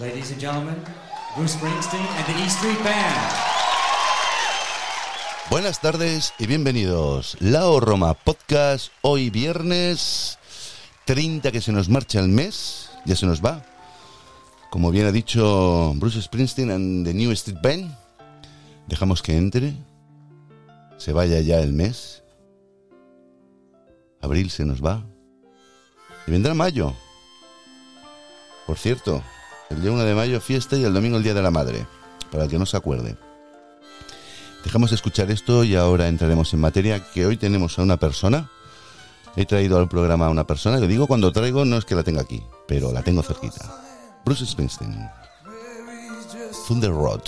Ladies 0.00 0.30
and 0.32 0.40
gentlemen, 0.40 0.82
Bruce 1.36 1.54
Springsteen 1.54 2.00
and 2.16 2.24
the 2.24 2.42
E 2.42 2.48
Street 2.48 2.82
Band. 2.82 3.14
Buenas 5.50 5.80
tardes 5.80 6.32
y 6.38 6.46
bienvenidos. 6.46 7.36
Lao 7.40 7.78
Roma 7.78 8.14
Podcast, 8.14 8.90
hoy 9.02 9.28
viernes 9.28 10.38
30 11.04 11.52
que 11.52 11.60
se 11.60 11.72
nos 11.72 11.90
marcha 11.90 12.20
el 12.20 12.28
mes, 12.28 12.88
ya 13.04 13.16
se 13.16 13.26
nos 13.26 13.44
va. 13.44 13.66
Como 14.70 14.90
bien 14.92 15.04
ha 15.04 15.12
dicho 15.12 15.92
Bruce 15.96 16.22
Springsteen 16.22 16.70
and 16.70 17.04
the 17.04 17.12
New 17.12 17.30
Street 17.32 17.58
Band, 17.62 17.94
dejamos 18.86 19.20
que 19.20 19.36
entre, 19.36 19.74
se 20.96 21.12
vaya 21.12 21.38
ya 21.40 21.58
el 21.58 21.74
mes. 21.74 22.22
Abril 24.22 24.50
se 24.50 24.64
nos 24.64 24.82
va. 24.82 25.04
Y 26.26 26.30
vendrá 26.30 26.54
mayo. 26.54 26.94
Por 28.66 28.78
cierto, 28.78 29.22
el 29.72 29.80
día 29.80 29.90
1 29.90 30.04
de 30.04 30.14
mayo 30.14 30.40
fiesta 30.40 30.76
y 30.76 30.84
el 30.84 30.92
domingo 30.92 31.16
el 31.16 31.22
Día 31.22 31.34
de 31.34 31.42
la 31.42 31.50
Madre, 31.50 31.86
para 32.30 32.44
el 32.44 32.50
que 32.50 32.58
no 32.58 32.66
se 32.66 32.76
acuerde. 32.76 33.16
Dejamos 34.64 34.90
de 34.90 34.96
escuchar 34.96 35.30
esto 35.30 35.64
y 35.64 35.74
ahora 35.74 36.08
entraremos 36.08 36.52
en 36.52 36.60
materia 36.60 37.00
que 37.12 37.26
hoy 37.26 37.36
tenemos 37.36 37.78
a 37.78 37.82
una 37.82 37.96
persona. 37.96 38.50
He 39.34 39.46
traído 39.46 39.78
al 39.78 39.88
programa 39.88 40.26
a 40.26 40.30
una 40.30 40.46
persona, 40.46 40.78
le 40.78 40.86
digo 40.86 41.06
cuando 41.06 41.32
traigo 41.32 41.64
no 41.64 41.78
es 41.78 41.84
que 41.84 41.94
la 41.94 42.02
tenga 42.02 42.20
aquí, 42.20 42.42
pero 42.68 42.92
la 42.92 43.02
tengo 43.02 43.22
cerquita. 43.22 43.74
Bruce 44.24 44.46
Springsteen. 44.46 45.10
Thunder 46.68 46.90
Road. 46.90 47.22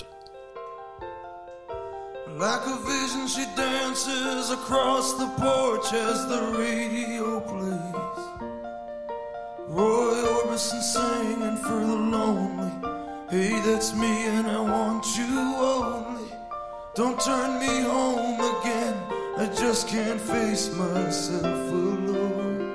Roy 9.75 10.15
Orbison 10.37 10.81
singing 10.81 11.57
for 11.57 11.81
the 11.81 11.97
lonely. 12.15 12.71
Hey, 13.29 13.61
that's 13.67 13.93
me, 13.93 14.27
and 14.27 14.47
I 14.47 14.61
want 14.61 15.05
you 15.19 15.25
only. 15.27 16.31
Don't 16.95 17.21
turn 17.21 17.59
me 17.59 17.81
home 17.83 18.39
again. 18.39 18.95
I 19.37 19.47
just 19.47 19.89
can't 19.89 20.21
face 20.21 20.73
myself 20.77 21.73
alone. 21.73 22.71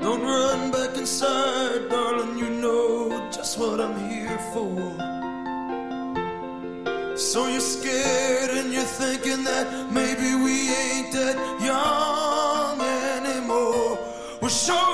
Don't 0.00 0.22
run 0.22 0.70
back 0.70 0.96
inside, 0.96 1.90
darling. 1.90 2.38
You 2.38 2.48
know 2.48 3.28
just 3.30 3.58
what 3.58 3.82
I'm 3.82 4.08
here 4.08 4.38
for. 4.54 4.80
So 7.14 7.46
you're 7.48 7.60
scared 7.60 8.52
and 8.56 8.72
you're 8.72 8.92
thinking 9.02 9.44
that 9.44 9.92
maybe 9.92 10.34
we 10.34 10.70
ain't 10.70 11.12
that 11.12 11.36
young 11.60 12.80
anymore. 12.80 13.98
Well, 14.40 14.50
show 14.50 14.93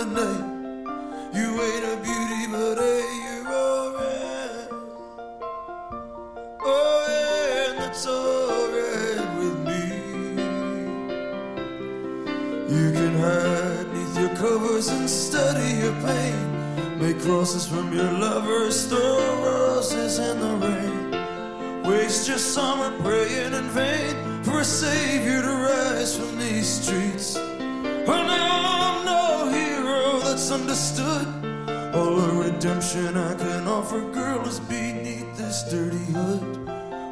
the 0.00 0.06
name. 0.06 0.86
You 1.34 1.48
ain't 1.60 1.84
a 1.84 1.96
beauty, 2.02 2.46
but 2.50 2.76
hey, 2.78 3.04
you're 3.24 3.48
alright. 3.52 4.68
Oh, 6.62 7.68
and 7.68 7.78
that's 7.78 8.06
alright 8.06 9.28
with 9.38 9.58
me. 9.68 9.84
You 12.74 12.92
can 12.92 13.14
hide 13.18 13.92
neath 13.92 14.18
your 14.18 14.34
covers 14.36 14.88
and 14.88 15.08
study 15.08 15.70
your 15.82 15.96
pain. 16.00 16.98
Make 16.98 17.20
crosses 17.20 17.66
from 17.66 17.92
your 17.92 18.10
lovers, 18.10 18.86
throw 18.86 19.18
roses 19.42 20.18
in 20.18 20.40
the 20.40 20.54
rain. 20.66 21.82
Waste 21.84 22.26
your 22.26 22.38
summer 22.38 22.90
praying 23.02 23.52
in 23.52 23.68
vain 23.68 24.44
for 24.44 24.60
a 24.60 24.64
savior 24.64 25.42
to 25.42 25.54
rise 25.68 26.16
from 26.16 26.38
these 26.38 26.66
streets. 26.66 27.36
Well, 28.06 28.24
no 28.26 28.79
hero 30.40 30.48
that's 30.48 30.50
understood. 30.50 31.26
All 31.94 32.16
the 32.16 32.50
redemption 32.50 33.16
I 33.16 33.34
can 33.34 33.66
offer, 33.66 34.00
girl, 34.12 34.46
is 34.46 34.60
beneath 34.60 35.36
this 35.36 35.64
dirty 35.70 36.04
hood. 36.12 36.42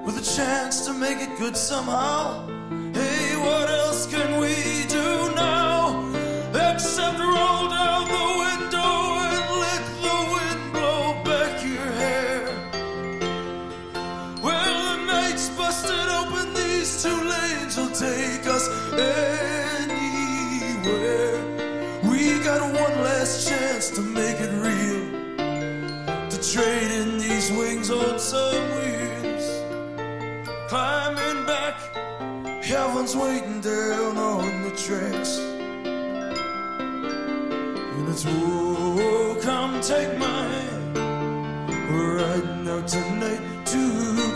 With 0.05 0.17
a 0.19 0.37
chance 0.37 0.87
to 0.87 0.93
make 0.93 1.19
it 1.19 1.39
good 1.39 1.57
somehow. 1.57 2.47
Hey, 2.95 3.37
what 3.37 3.69
else 3.69 4.07
can 4.07 4.41
we 4.41 4.55
do 4.89 5.35
now? 5.35 6.11
Except 6.55 7.19
roll 7.19 7.69
down 7.69 8.05
the 8.17 8.29
window 8.45 8.93
and 9.27 9.47
let 9.67 9.83
the 10.07 10.19
wind 10.35 10.63
blow 10.73 11.03
back 11.25 11.55
your 11.65 11.91
hair. 12.03 12.41
Well, 14.43 14.75
the 14.89 14.97
night's 15.13 15.49
busted 15.51 16.09
open, 16.21 16.55
these 16.55 17.03
two 17.03 17.21
lanes 17.33 17.77
will 17.77 17.95
take 18.09 18.47
us 18.47 18.58
make 24.19 24.41
it 24.41 24.53
real. 24.69 25.03
To 26.33 26.39
trade 26.53 26.91
in 27.01 27.19
these 27.19 27.51
wings 27.53 27.89
on 27.91 28.19
some 28.19 28.65
wheels. 28.77 29.47
Climbing 30.69 31.41
back, 31.47 31.77
heaven's 32.65 33.15
waiting 33.17 33.61
down 33.61 34.17
on 34.17 34.63
the 34.67 34.73
tracks. 34.85 35.33
And 37.95 38.09
it's 38.13 38.25
whoa, 38.25 39.37
come 39.41 39.81
take 39.81 40.13
my 40.19 40.43
hand. 40.55 40.99
Riding 42.19 42.69
out 42.75 42.87
tonight 42.89 43.43
to 43.73 43.83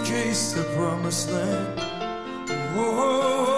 case 0.04 0.53
the 0.53 0.65
promised 0.76 1.31
land. 1.31 1.81
Oh, 2.75 3.51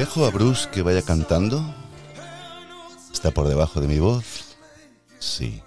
Dejo 0.00 0.24
a 0.24 0.30
Bruce 0.30 0.66
que 0.70 0.80
vaya 0.80 1.02
cantando. 1.02 1.62
¿Está 3.12 3.32
por 3.32 3.48
debajo 3.48 3.82
de 3.82 3.86
mi 3.86 3.98
voz? 3.98 4.56
Sí. 5.18 5.60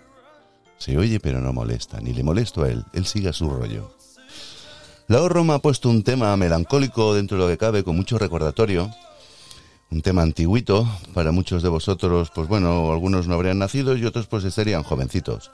Se 0.79 0.97
oye 0.97 1.19
pero 1.19 1.39
no 1.39 1.53
molesta, 1.53 2.01
ni 2.01 2.13
le 2.13 2.23
molesto 2.23 2.63
a 2.63 2.69
él, 2.69 2.83
él 2.93 3.05
sigue 3.05 3.29
a 3.29 3.33
su 3.33 3.47
rollo. 3.47 3.95
La 5.07 5.19
Roma 5.27 5.53
ha 5.53 5.59
puesto 5.59 5.87
un 5.87 6.01
tema 6.01 6.35
melancólico 6.35 7.13
dentro 7.13 7.37
de 7.37 7.43
lo 7.43 7.47
que 7.47 7.59
cabe, 7.59 7.83
con 7.83 7.95
mucho 7.95 8.17
recordatorio. 8.17 8.89
Un 9.91 10.01
tema 10.01 10.23
antiguito, 10.23 10.89
para 11.13 11.31
muchos 11.31 11.61
de 11.61 11.69
vosotros, 11.69 12.31
pues 12.33 12.47
bueno, 12.47 12.91
algunos 12.91 13.27
no 13.27 13.35
habrían 13.35 13.59
nacido 13.59 13.95
y 13.95 14.03
otros 14.03 14.25
pues 14.25 14.45
estarían 14.45 14.81
jovencitos. 14.81 15.51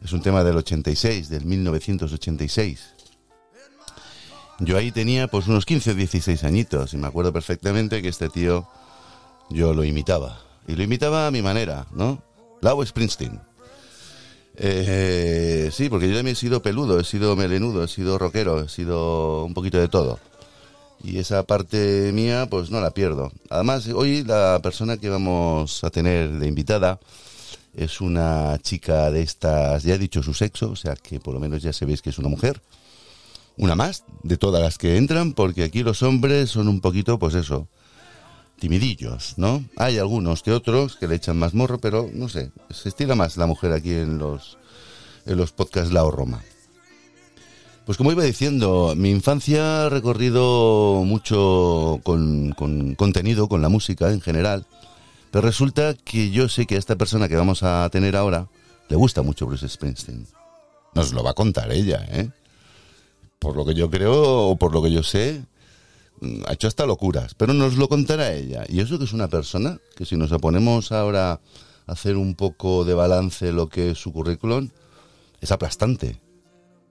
Es 0.00 0.12
un 0.12 0.22
tema 0.22 0.44
del 0.44 0.58
86, 0.58 1.28
del 1.28 1.44
1986. 1.44 2.95
Yo 4.58 4.78
ahí 4.78 4.90
tenía 4.90 5.28
pues 5.28 5.46
unos 5.48 5.66
15 5.66 5.90
o 5.90 5.94
16 5.94 6.44
añitos 6.44 6.94
y 6.94 6.96
me 6.96 7.06
acuerdo 7.06 7.32
perfectamente 7.32 8.00
que 8.00 8.08
este 8.08 8.28
tío 8.28 8.66
yo 9.50 9.74
lo 9.74 9.84
imitaba. 9.84 10.40
Y 10.66 10.74
lo 10.74 10.82
imitaba 10.82 11.26
a 11.26 11.30
mi 11.30 11.42
manera, 11.42 11.86
¿no? 11.92 12.22
Lau 12.62 12.84
Springsteen. 12.84 13.40
Eh, 14.58 15.70
sí, 15.72 15.88
porque 15.90 16.08
yo 16.08 16.16
también 16.16 16.32
he 16.32 16.38
sido 16.38 16.62
peludo, 16.62 16.98
he 16.98 17.04
sido 17.04 17.36
melenudo, 17.36 17.84
he 17.84 17.88
sido 17.88 18.18
rockero, 18.18 18.62
he 18.62 18.68
sido 18.68 19.44
un 19.44 19.52
poquito 19.52 19.78
de 19.78 19.88
todo. 19.88 20.18
Y 21.04 21.18
esa 21.18 21.42
parte 21.42 22.10
mía, 22.12 22.46
pues 22.50 22.70
no 22.70 22.80
la 22.80 22.90
pierdo. 22.90 23.30
Además, 23.50 23.86
hoy 23.88 24.24
la 24.24 24.58
persona 24.62 24.96
que 24.96 25.10
vamos 25.10 25.84
a 25.84 25.90
tener 25.90 26.30
de 26.30 26.48
invitada 26.48 26.98
es 27.74 28.00
una 28.00 28.58
chica 28.62 29.10
de 29.10 29.22
estas, 29.22 29.82
ya 29.82 29.94
he 29.94 29.98
dicho 29.98 30.22
su 30.22 30.32
sexo, 30.32 30.70
o 30.70 30.76
sea 30.76 30.96
que 30.96 31.20
por 31.20 31.34
lo 31.34 31.40
menos 31.40 31.62
ya 31.62 31.74
sabéis 31.74 32.00
que 32.00 32.10
es 32.10 32.18
una 32.18 32.28
mujer. 32.28 32.62
Una 33.58 33.74
más 33.74 34.04
de 34.22 34.36
todas 34.36 34.62
las 34.62 34.78
que 34.78 34.96
entran, 34.96 35.32
porque 35.32 35.64
aquí 35.64 35.82
los 35.82 36.02
hombres 36.02 36.50
son 36.50 36.68
un 36.68 36.80
poquito, 36.80 37.18
pues 37.18 37.34
eso, 37.34 37.68
timidillos, 38.58 39.34
¿no? 39.36 39.64
Hay 39.76 39.98
algunos 39.98 40.42
que 40.42 40.52
otros 40.52 40.96
que 40.96 41.08
le 41.08 41.16
echan 41.16 41.38
más 41.38 41.54
morro, 41.54 41.78
pero 41.78 42.10
no 42.12 42.28
sé, 42.28 42.50
se 42.70 42.88
estira 42.88 43.14
más 43.14 43.36
la 43.36 43.46
mujer 43.46 43.72
aquí 43.72 43.92
en 43.92 44.18
los, 44.18 44.58
en 45.24 45.36
los 45.36 45.52
podcasts 45.52 45.92
Lao 45.92 46.10
Roma. 46.10 46.42
Pues 47.86 47.96
como 47.96 48.10
iba 48.10 48.24
diciendo, 48.24 48.94
mi 48.96 49.10
infancia 49.10 49.86
ha 49.86 49.88
recorrido 49.88 51.02
mucho 51.04 52.00
con, 52.02 52.52
con 52.52 52.94
contenido, 52.96 53.48
con 53.48 53.62
la 53.62 53.68
música 53.68 54.10
en 54.10 54.20
general, 54.20 54.66
pero 55.30 55.46
resulta 55.46 55.94
que 55.94 56.30
yo 56.30 56.48
sé 56.48 56.66
que 56.66 56.74
a 56.74 56.78
esta 56.78 56.96
persona 56.96 57.28
que 57.28 57.36
vamos 57.36 57.62
a 57.62 57.88
tener 57.90 58.16
ahora 58.16 58.48
le 58.88 58.96
gusta 58.96 59.22
mucho 59.22 59.46
Bruce 59.46 59.68
Springsteen. 59.68 60.26
Nos 60.94 61.12
lo 61.12 61.22
va 61.22 61.30
a 61.30 61.34
contar 61.34 61.70
ella, 61.72 62.06
¿eh? 62.10 62.30
Por 63.38 63.56
lo 63.56 63.64
que 63.64 63.74
yo 63.74 63.90
creo 63.90 64.48
o 64.48 64.56
por 64.56 64.72
lo 64.72 64.82
que 64.82 64.90
yo 64.90 65.02
sé, 65.02 65.44
mm, 66.20 66.42
ha 66.46 66.52
hecho 66.54 66.68
hasta 66.68 66.86
locuras, 66.86 67.34
pero 67.34 67.52
nos 67.52 67.76
lo 67.76 67.88
contará 67.88 68.32
ella. 68.32 68.64
Y 68.68 68.80
eso 68.80 68.98
que 68.98 69.04
es 69.04 69.12
una 69.12 69.28
persona 69.28 69.78
que 69.96 70.04
si 70.04 70.16
nos 70.16 70.30
ponemos 70.40 70.92
ahora 70.92 71.32
a 71.32 71.40
hacer 71.92 72.16
un 72.16 72.34
poco 72.34 72.84
de 72.84 72.94
balance 72.94 73.52
lo 73.52 73.68
que 73.68 73.90
es 73.90 73.98
su 73.98 74.12
currículum, 74.12 74.70
es 75.40 75.52
aplastante. 75.52 76.20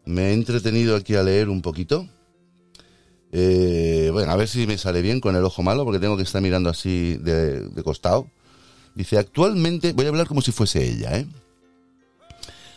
Me 0.05 0.29
he 0.29 0.33
entretenido 0.33 0.95
aquí 0.95 1.15
a 1.15 1.23
leer 1.23 1.49
un 1.49 1.61
poquito. 1.61 2.07
Eh, 3.31 4.09
bueno, 4.13 4.31
a 4.31 4.35
ver 4.35 4.47
si 4.47 4.67
me 4.67 4.77
sale 4.77 5.01
bien 5.01 5.19
con 5.19 5.35
el 5.35 5.43
ojo 5.43 5.63
malo, 5.63 5.83
porque 5.83 5.99
tengo 5.99 6.15
que 6.15 6.23
estar 6.23 6.41
mirando 6.41 6.69
así 6.69 7.17
de, 7.17 7.61
de 7.61 7.83
costado. 7.83 8.29
Dice, 8.93 9.17
actualmente, 9.17 9.91
voy 9.93 10.05
a 10.05 10.09
hablar 10.09 10.27
como 10.27 10.41
si 10.41 10.51
fuese 10.51 10.87
ella, 10.87 11.17
¿eh? 11.17 11.27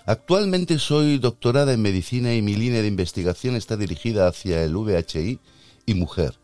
Actualmente 0.09 0.79
soy 0.79 1.19
doctorada 1.19 1.75
en 1.75 1.83
medicina 1.83 2.33
y 2.33 2.41
mi 2.41 2.57
línea 2.57 2.81
de 2.81 2.89
investigación 2.89 3.57
está 3.57 3.77
dirigida 3.77 4.27
hacia 4.27 4.65
el 4.65 4.75
VHI 4.75 5.39
y 5.85 5.93
mujer. 5.93 6.39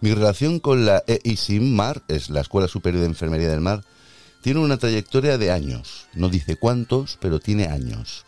Mi 0.00 0.14
relación 0.14 0.60
con 0.60 0.86
la 0.86 1.02
EISIM 1.08 1.74
Mar, 1.74 2.04
es 2.06 2.30
la 2.30 2.40
Escuela 2.40 2.68
Superior 2.68 3.00
de 3.00 3.08
Enfermería 3.08 3.48
del 3.48 3.62
Mar, 3.62 3.82
tiene 4.42 4.60
una 4.60 4.76
trayectoria 4.76 5.38
de 5.38 5.50
años. 5.50 6.06
No 6.14 6.28
dice 6.28 6.54
cuántos, 6.54 7.18
pero 7.20 7.40
tiene 7.40 7.66
años. 7.66 8.26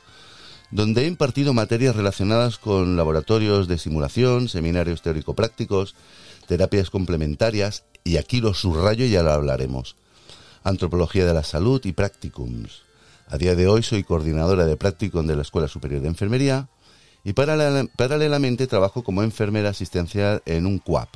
Donde 0.72 1.04
he 1.04 1.06
impartido 1.06 1.54
materias 1.54 1.94
relacionadas 1.94 2.58
con 2.58 2.96
laboratorios 2.96 3.68
de 3.68 3.78
simulación, 3.78 4.48
seminarios 4.48 5.00
teórico-prácticos, 5.00 5.94
terapias 6.48 6.90
complementarias, 6.90 7.84
y 8.02 8.16
aquí 8.16 8.40
lo 8.40 8.52
subrayo 8.52 9.04
y 9.04 9.10
ya 9.10 9.22
lo 9.22 9.30
hablaremos. 9.30 9.94
Antropología 10.64 11.24
de 11.24 11.34
la 11.34 11.44
salud 11.44 11.80
y 11.84 11.92
practicums. 11.92 12.82
A 13.32 13.38
día 13.38 13.54
de 13.54 13.66
hoy 13.66 13.82
soy 13.82 14.04
coordinadora 14.04 14.66
de 14.66 14.76
practicum 14.76 15.26
de 15.26 15.34
la 15.34 15.40
Escuela 15.40 15.66
Superior 15.66 16.02
de 16.02 16.08
Enfermería 16.08 16.68
y 17.24 17.32
paralela- 17.32 17.88
paralelamente 17.96 18.66
trabajo 18.66 19.02
como 19.02 19.22
enfermera 19.22 19.70
asistencial 19.70 20.42
en 20.44 20.66
un 20.66 20.78
CUAP. 20.78 21.08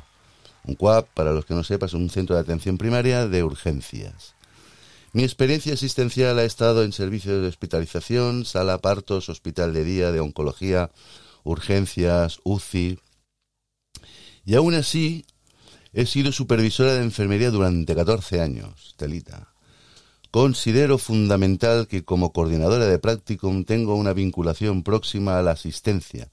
Un 0.63 0.73
CUAP, 0.73 1.09
para 1.13 1.31
los 1.31 1.45
que 1.45 1.53
no 1.53 1.63
sepan, 1.63 1.85
es 1.85 1.93
un 1.93 2.09
centro 2.09 2.35
de 2.35 2.41
atención 2.41 2.79
primaria 2.79 3.27
de 3.27 3.43
urgencias. 3.43 4.33
Mi 5.13 5.21
experiencia 5.21 5.75
asistencial 5.75 6.39
ha 6.39 6.43
estado 6.43 6.83
en 6.83 6.91
servicios 6.91 7.39
de 7.39 7.49
hospitalización, 7.49 8.45
sala 8.45 8.79
partos, 8.79 9.29
hospital 9.29 9.75
de 9.75 9.83
día, 9.83 10.11
de 10.11 10.19
oncología, 10.19 10.89
urgencias, 11.43 12.39
UCI. 12.43 12.97
Y 14.43 14.55
aún 14.55 14.73
así, 14.73 15.27
he 15.93 16.07
sido 16.07 16.31
supervisora 16.31 16.95
de 16.95 17.03
enfermería 17.03 17.51
durante 17.51 17.93
14 17.93 18.41
años, 18.41 18.95
Telita. 18.97 19.53
Considero 20.31 20.97
fundamental 20.97 21.87
que 21.87 22.03
como 22.03 22.33
coordinadora 22.33 22.85
de 22.85 22.99
Practicum 22.99 23.63
tengo 23.63 23.95
una 23.95 24.13
vinculación 24.13 24.83
próxima 24.83 25.39
a 25.39 25.41
la 25.41 25.51
asistencia, 25.51 26.29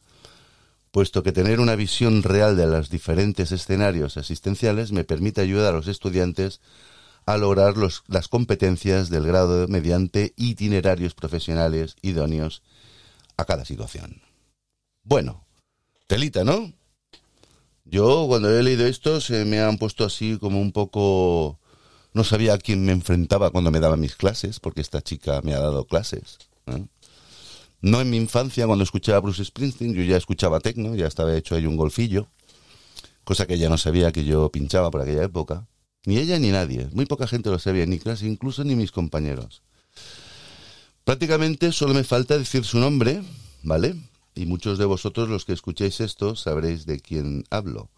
puesto 0.90 1.22
que 1.22 1.32
tener 1.32 1.60
una 1.60 1.76
visión 1.76 2.22
real 2.22 2.56
de 2.56 2.66
los 2.66 2.90
diferentes 2.90 3.52
escenarios 3.52 4.16
asistenciales 4.16 4.92
me 4.92 5.04
permite 5.04 5.40
ayudar 5.40 5.74
a 5.74 5.76
los 5.76 5.88
estudiantes 5.88 6.60
a 7.26 7.36
lograr 7.36 7.74
las 8.06 8.28
competencias 8.28 9.08
del 9.10 9.26
grado 9.26 9.66
mediante 9.68 10.34
itinerarios 10.36 11.14
profesionales 11.14 11.96
idóneos 12.02 12.62
a 13.36 13.44
cada 13.44 13.64
situación. 13.64 14.20
Bueno, 15.02 15.46
telita, 16.06 16.44
¿no? 16.44 16.72
Yo 17.84 18.26
cuando 18.28 18.50
he 18.50 18.62
leído 18.62 18.86
esto 18.86 19.20
se 19.20 19.44
me 19.44 19.60
han 19.60 19.78
puesto 19.78 20.04
así 20.04 20.38
como 20.38 20.60
un 20.60 20.72
poco... 20.72 21.58
No 22.14 22.24
sabía 22.24 22.54
a 22.54 22.58
quién 22.58 22.84
me 22.84 22.92
enfrentaba 22.92 23.50
cuando 23.50 23.70
me 23.70 23.80
daba 23.80 23.96
mis 23.96 24.14
clases, 24.14 24.60
porque 24.60 24.80
esta 24.80 25.02
chica 25.02 25.40
me 25.42 25.54
ha 25.54 25.60
dado 25.60 25.84
clases. 25.84 26.38
¿eh? 26.66 26.86
No 27.82 28.00
en 28.00 28.08
mi 28.08 28.16
infancia, 28.16 28.66
cuando 28.66 28.84
escuchaba 28.84 29.20
Bruce 29.20 29.44
Springsteen, 29.44 29.92
yo 29.92 30.02
ya 30.02 30.16
escuchaba 30.16 30.60
tecno, 30.60 30.94
ya 30.94 31.06
estaba 31.06 31.36
hecho 31.36 31.54
ahí 31.54 31.66
un 31.66 31.76
golfillo, 31.76 32.28
cosa 33.24 33.46
que 33.46 33.54
ella 33.54 33.68
no 33.68 33.76
sabía 33.76 34.12
que 34.12 34.24
yo 34.24 34.48
pinchaba 34.50 34.90
por 34.90 35.02
aquella 35.02 35.24
época. 35.24 35.66
Ni 36.06 36.18
ella 36.18 36.38
ni 36.38 36.50
nadie, 36.50 36.88
muy 36.92 37.04
poca 37.04 37.26
gente 37.26 37.50
lo 37.50 37.58
sabía, 37.58 37.84
ni 37.84 37.98
clase, 37.98 38.26
incluso 38.26 38.62
ni 38.62 38.76
mis 38.76 38.92
compañeros. 38.92 39.62
Prácticamente 41.04 41.72
solo 41.72 41.94
me 41.94 42.04
falta 42.04 42.38
decir 42.38 42.64
su 42.64 42.78
nombre, 42.78 43.22
¿vale? 43.62 43.96
Y 44.34 44.46
muchos 44.46 44.78
de 44.78 44.84
vosotros 44.84 45.28
los 45.28 45.44
que 45.44 45.52
escuchéis 45.52 46.00
esto 46.00 46.36
sabréis 46.36 46.86
de 46.86 47.00
quién 47.00 47.44
hablo. 47.50 47.90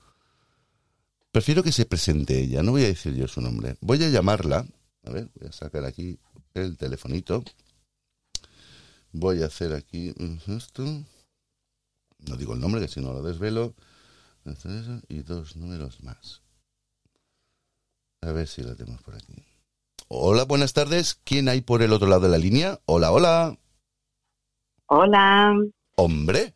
Prefiero 1.37 1.63
que 1.63 1.71
se 1.71 1.85
presente 1.85 2.41
ella, 2.41 2.63
no 2.63 2.71
voy 2.71 2.85
a 2.85 2.87
decir 2.87 3.15
yo 3.15 3.29
su 3.29 3.43
nombre. 3.43 3.77
Voy 3.83 4.03
a 4.03 4.09
llamarla. 4.09 4.67
A 5.05 5.11
ver, 5.11 5.29
voy 5.35 5.47
a 5.47 5.53
sacar 5.53 5.85
aquí 5.85 6.19
el 6.55 6.79
telefonito. 6.79 7.45
Voy 9.13 9.43
a 9.43 9.47
hacer 9.47 9.75
aquí 9.75 10.15
esto. 10.47 10.83
No 12.27 12.37
digo 12.39 12.55
el 12.55 12.61
nombre, 12.61 12.81
que 12.81 12.89
si 12.89 13.03
no 13.03 13.13
lo 13.13 13.23
desvelo. 13.23 13.75
Y 15.09 15.19
dos 15.19 15.57
números 15.57 16.03
más. 16.03 16.41
A 18.23 18.33
ver 18.33 18.49
si 18.49 18.63
la 18.63 18.75
tenemos 18.75 19.03
por 19.03 19.15
aquí. 19.15 19.45
Hola, 20.09 20.45
buenas 20.45 20.73
tardes. 20.73 21.21
¿Quién 21.23 21.51
hay 21.51 21.61
por 21.61 21.83
el 21.83 21.93
otro 21.93 22.09
lado 22.09 22.23
de 22.23 22.29
la 22.31 22.39
línea? 22.39 22.81
Hola, 22.87 23.13
hola. 23.13 23.59
Hola, 24.87 25.53
Hombre. 25.97 26.55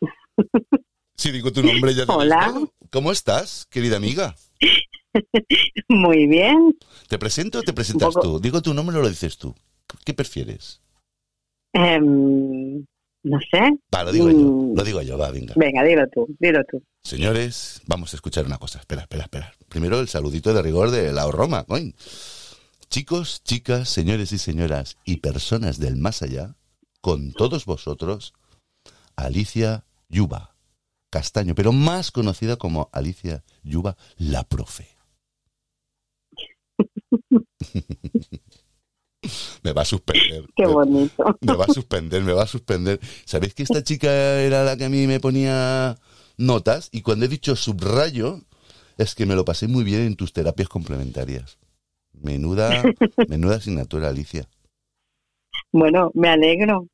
Si 1.18 1.32
digo 1.32 1.52
tu 1.52 1.64
nombre 1.64 1.92
ya 1.94 2.06
te 2.06 2.12
Hola. 2.12 2.54
¿Cómo 2.90 3.10
estás, 3.10 3.66
querida 3.70 3.96
amiga? 3.96 4.36
muy 5.88 6.28
bien. 6.28 6.78
¿Te 7.08 7.18
presento 7.18 7.58
o 7.58 7.62
te 7.62 7.72
presentas 7.72 8.14
poco- 8.14 8.20
tú? 8.22 8.40
Digo 8.40 8.62
tu 8.62 8.72
nombre 8.72 8.96
o 8.96 9.02
lo 9.02 9.08
dices 9.08 9.36
tú. 9.36 9.52
¿Qué 10.04 10.14
prefieres? 10.14 10.80
Em, 11.72 12.86
no 13.24 13.38
sé. 13.50 13.60
Va, 13.92 14.04
lo 14.04 14.12
digo 14.12 14.30
yo. 14.30 14.36
Mm. 14.38 14.76
Lo 14.76 14.84
digo 14.84 15.02
yo, 15.02 15.18
va, 15.18 15.32
venga. 15.32 15.54
Venga, 15.56 15.82
dilo 15.82 16.06
tú, 16.06 16.28
dilo 16.38 16.60
tú. 16.70 16.80
Señores, 17.02 17.82
vamos 17.86 18.12
a 18.14 18.16
escuchar 18.16 18.46
una 18.46 18.58
cosa. 18.58 18.78
Espera, 18.78 19.02
espera, 19.02 19.24
espera. 19.24 19.52
Primero 19.68 19.98
el 19.98 20.06
saludito 20.06 20.54
de 20.54 20.62
rigor 20.62 20.92
de 20.92 21.12
la 21.12 21.28
Roma. 21.28 21.66
Chicos, 22.90 23.42
chicas, 23.42 23.88
señores 23.88 24.30
y 24.30 24.38
señoras 24.38 24.98
y 25.04 25.16
personas 25.16 25.80
del 25.80 25.96
más 25.96 26.22
allá, 26.22 26.54
con 27.00 27.32
todos 27.32 27.64
vosotros, 27.66 28.34
Alicia 29.16 29.84
Yuba 30.08 30.54
Castaño, 31.10 31.54
pero 31.54 31.72
más 31.72 32.10
conocida 32.10 32.56
como 32.56 32.90
Alicia 32.92 33.42
Yuba, 33.62 33.96
la 34.18 34.44
profe. 34.44 34.88
me 39.62 39.72
va 39.72 39.82
a 39.82 39.84
suspender. 39.84 40.44
Qué 40.54 40.66
Me- 40.66 40.72
bonito. 40.72 41.24
me 41.40 41.54
va 41.54 41.64
a 41.66 41.72
suspender, 41.72 42.22
me 42.22 42.32
va 42.32 42.42
a 42.44 42.46
suspender. 42.46 43.00
¿Sabéis 43.24 43.54
que 43.54 43.62
esta 43.62 43.82
chica 43.82 44.40
era 44.40 44.64
la 44.64 44.76
que 44.76 44.84
a 44.84 44.88
mí 44.88 45.06
me 45.06 45.20
ponía 45.20 45.96
notas? 46.36 46.88
Y 46.92 47.02
cuando 47.02 47.24
he 47.24 47.28
dicho 47.28 47.56
subrayo, 47.56 48.40
es 48.96 49.14
que 49.14 49.26
me 49.26 49.34
lo 49.34 49.44
pasé 49.44 49.66
muy 49.68 49.84
bien 49.84 50.02
en 50.02 50.16
tus 50.16 50.32
terapias 50.32 50.68
complementarias. 50.68 51.58
Menuda, 52.12 52.82
menuda 53.28 53.56
asignatura, 53.56 54.08
Alicia. 54.08 54.48
Bueno, 55.72 56.10
me 56.14 56.28
alegro. 56.28 56.86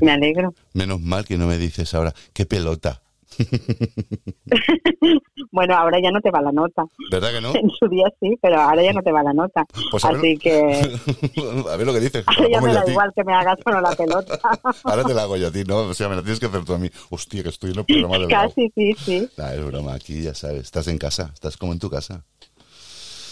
Me 0.00 0.10
alegro. 0.10 0.54
Menos 0.72 1.00
mal 1.00 1.24
que 1.24 1.38
no 1.38 1.46
me 1.46 1.58
dices 1.58 1.94
ahora, 1.94 2.14
qué 2.32 2.46
pelota. 2.46 3.02
Bueno, 5.52 5.74
ahora 5.74 5.98
ya 6.02 6.10
no 6.10 6.20
te 6.20 6.30
va 6.30 6.42
la 6.42 6.52
nota. 6.52 6.84
¿Verdad 7.10 7.32
que 7.32 7.40
no? 7.40 7.54
En 7.54 7.70
su 7.70 7.88
día 7.88 8.04
sí, 8.20 8.36
pero 8.42 8.60
ahora 8.60 8.82
ya 8.82 8.92
no 8.92 9.02
te 9.02 9.10
va 9.12 9.22
la 9.22 9.32
nota. 9.32 9.64
Pues 9.90 10.04
a 10.04 10.08
ver, 10.12 10.18
Así 10.18 10.36
que 10.36 10.52
a 11.70 11.76
ver 11.76 11.86
lo 11.86 11.94
que 11.94 12.00
dices. 12.00 12.24
ahora 12.26 12.48
ya 12.50 12.60
me 12.60 12.74
da 12.74 12.84
igual 12.86 13.12
que 13.14 13.24
me 13.24 13.32
hagas 13.32 13.56
con 13.64 13.80
la 13.82 13.92
pelota. 13.92 14.38
Ahora 14.84 15.04
te 15.04 15.14
la 15.14 15.22
hago 15.22 15.36
yo 15.36 15.48
a 15.48 15.50
ti, 15.50 15.64
¿no? 15.64 15.78
O 15.78 15.94
sea, 15.94 16.08
me 16.08 16.16
la 16.16 16.22
tienes 16.22 16.40
que 16.40 16.46
hacer 16.46 16.64
tú 16.64 16.74
a 16.74 16.78
mí. 16.78 16.90
Hostia, 17.10 17.42
que 17.42 17.48
estoy 17.48 17.70
en 17.70 17.78
el 17.78 17.84
programa 17.86 18.18
lado. 18.18 18.28
Casi, 18.28 18.70
sí, 18.74 18.92
sí. 18.98 19.28
Nah, 19.38 19.52
es 19.52 19.64
broma, 19.64 19.94
aquí 19.94 20.22
ya 20.22 20.34
sabes, 20.34 20.62
estás 20.64 20.88
en 20.88 20.98
casa, 20.98 21.30
estás 21.32 21.56
como 21.56 21.72
en 21.72 21.78
tu 21.78 21.88
casa. 21.88 22.24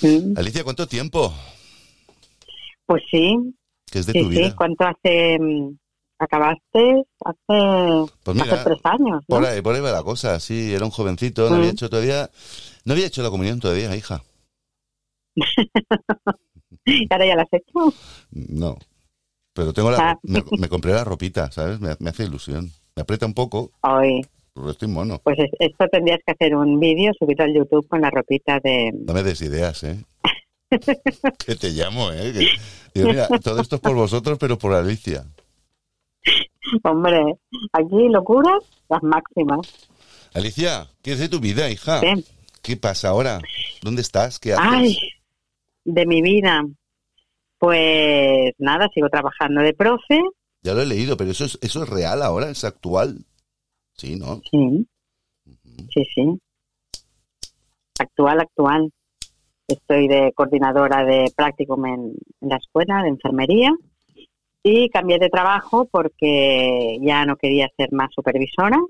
Mm, 0.02 0.38
Alicia, 0.38 0.64
¿cuánto 0.64 0.86
tiempo? 0.86 1.32
Pues 2.86 3.02
sí, 3.10 3.36
¿Qué 3.90 3.98
es 3.98 4.06
de 4.06 4.12
sí, 4.12 4.20
tu 4.22 4.28
vida? 4.28 4.48
sí. 4.48 4.54
¿Cuánto 4.56 4.84
hace? 4.84 5.38
Mm, 6.18 6.24
¿Acabaste? 6.24 7.04
Hace, 7.24 8.12
Pues 8.22 8.36
mira, 8.36 8.54
hace 8.54 8.64
tres 8.64 8.80
años, 8.84 9.22
¿no? 9.28 9.36
Por 9.36 9.44
ahí, 9.46 9.60
por 9.62 9.74
ahí 9.74 9.80
va 9.80 9.92
la 9.92 10.02
cosa, 10.02 10.38
sí, 10.40 10.72
era 10.74 10.84
un 10.84 10.90
jovencito, 10.90 11.48
no 11.48 11.56
Mm. 11.56 11.58
había 11.58 11.70
hecho 11.70 11.90
todavía, 11.90 12.30
no 12.84 12.92
había 12.92 13.06
hecho 13.06 13.22
la 13.22 13.30
comunión 13.30 13.60
todavía, 13.60 13.94
hija. 13.96 14.22
¿Y 16.86 17.06
ahora 17.10 17.26
ya 17.26 17.34
lo 17.36 17.42
has 17.42 17.52
hecho? 17.52 17.94
No. 18.30 18.76
Pero 19.54 19.72
tengo 19.72 19.90
la, 19.90 19.98
Ah. 20.10 20.18
me, 20.22 20.42
me 20.58 20.68
compré 20.68 20.92
la 20.92 21.04
ropita, 21.04 21.50
¿sabes? 21.52 21.80
Me, 21.80 21.94
me 22.00 22.10
hace 22.10 22.24
ilusión. 22.24 22.70
Me 22.96 23.02
aprieta 23.02 23.26
un 23.26 23.34
poco, 23.34 23.70
Hoy. 23.82 24.26
pero 24.52 24.70
estoy 24.70 24.88
mono. 24.88 25.20
Pues 25.22 25.38
es- 25.38 25.50
esto 25.58 25.86
tendrías 25.90 26.18
que 26.26 26.32
hacer 26.32 26.54
un 26.56 26.78
vídeo, 26.80 27.12
subirlo 27.18 27.44
al 27.44 27.54
YouTube 27.54 27.86
con 27.88 28.00
la 28.00 28.10
ropita 28.10 28.58
de... 28.62 28.92
No 28.92 29.14
me 29.14 29.22
des 29.22 29.40
ideas, 29.42 29.82
¿eh? 29.84 30.04
que 31.46 31.54
te 31.56 31.70
llamo, 31.70 32.10
¿eh? 32.12 32.32
Que- 32.32 32.48
digo, 32.94 33.08
mira, 33.10 33.28
todo 33.42 33.60
esto 33.60 33.76
es 33.76 33.82
por 33.82 33.94
vosotros, 33.94 34.36
pero 34.38 34.58
por 34.58 34.72
Alicia. 34.74 35.24
Hombre, 36.84 37.38
aquí 37.72 38.08
locuras, 38.08 38.62
las 38.88 39.02
máximas. 39.02 39.88
Alicia, 40.34 40.88
¿qué 41.02 41.12
es 41.12 41.18
de 41.18 41.28
tu 41.28 41.40
vida, 41.40 41.70
hija? 41.70 42.00
¿sí? 42.00 42.24
¿Qué 42.62 42.76
pasa 42.76 43.08
ahora? 43.08 43.40
¿Dónde 43.82 44.02
estás? 44.02 44.38
¿Qué 44.38 44.54
haces? 44.54 44.66
Ay, 44.66 44.98
de 45.84 46.06
mi 46.06 46.22
vida. 46.22 46.64
Pues 47.58 48.52
nada, 48.58 48.88
sigo 48.92 49.08
trabajando 49.08 49.60
de 49.60 49.74
profe. 49.74 50.20
Ya 50.62 50.74
lo 50.74 50.82
he 50.82 50.86
leído, 50.86 51.16
pero 51.16 51.30
eso 51.30 51.44
es, 51.44 51.58
eso 51.62 51.82
es 51.82 51.88
real 51.88 52.22
ahora, 52.22 52.50
es 52.50 52.64
actual. 52.64 53.24
Sí, 53.96 54.16
¿no? 54.16 54.40
Sí, 54.50 54.86
sí, 55.92 56.04
sí. 56.14 56.40
Actual, 57.98 58.40
actual. 58.40 58.90
Estoy 59.68 60.08
de 60.08 60.32
coordinadora 60.34 61.04
de 61.04 61.32
practicum 61.36 61.86
en, 61.86 62.14
en 62.40 62.48
la 62.48 62.56
escuela 62.56 63.02
de 63.02 63.08
enfermería 63.10 63.70
y 64.66 64.88
cambié 64.88 65.18
de 65.18 65.28
trabajo 65.28 65.86
porque 65.90 66.98
ya 67.02 67.26
no 67.26 67.36
quería 67.36 67.70
ser 67.76 67.92
más 67.92 68.08
supervisora 68.14 68.80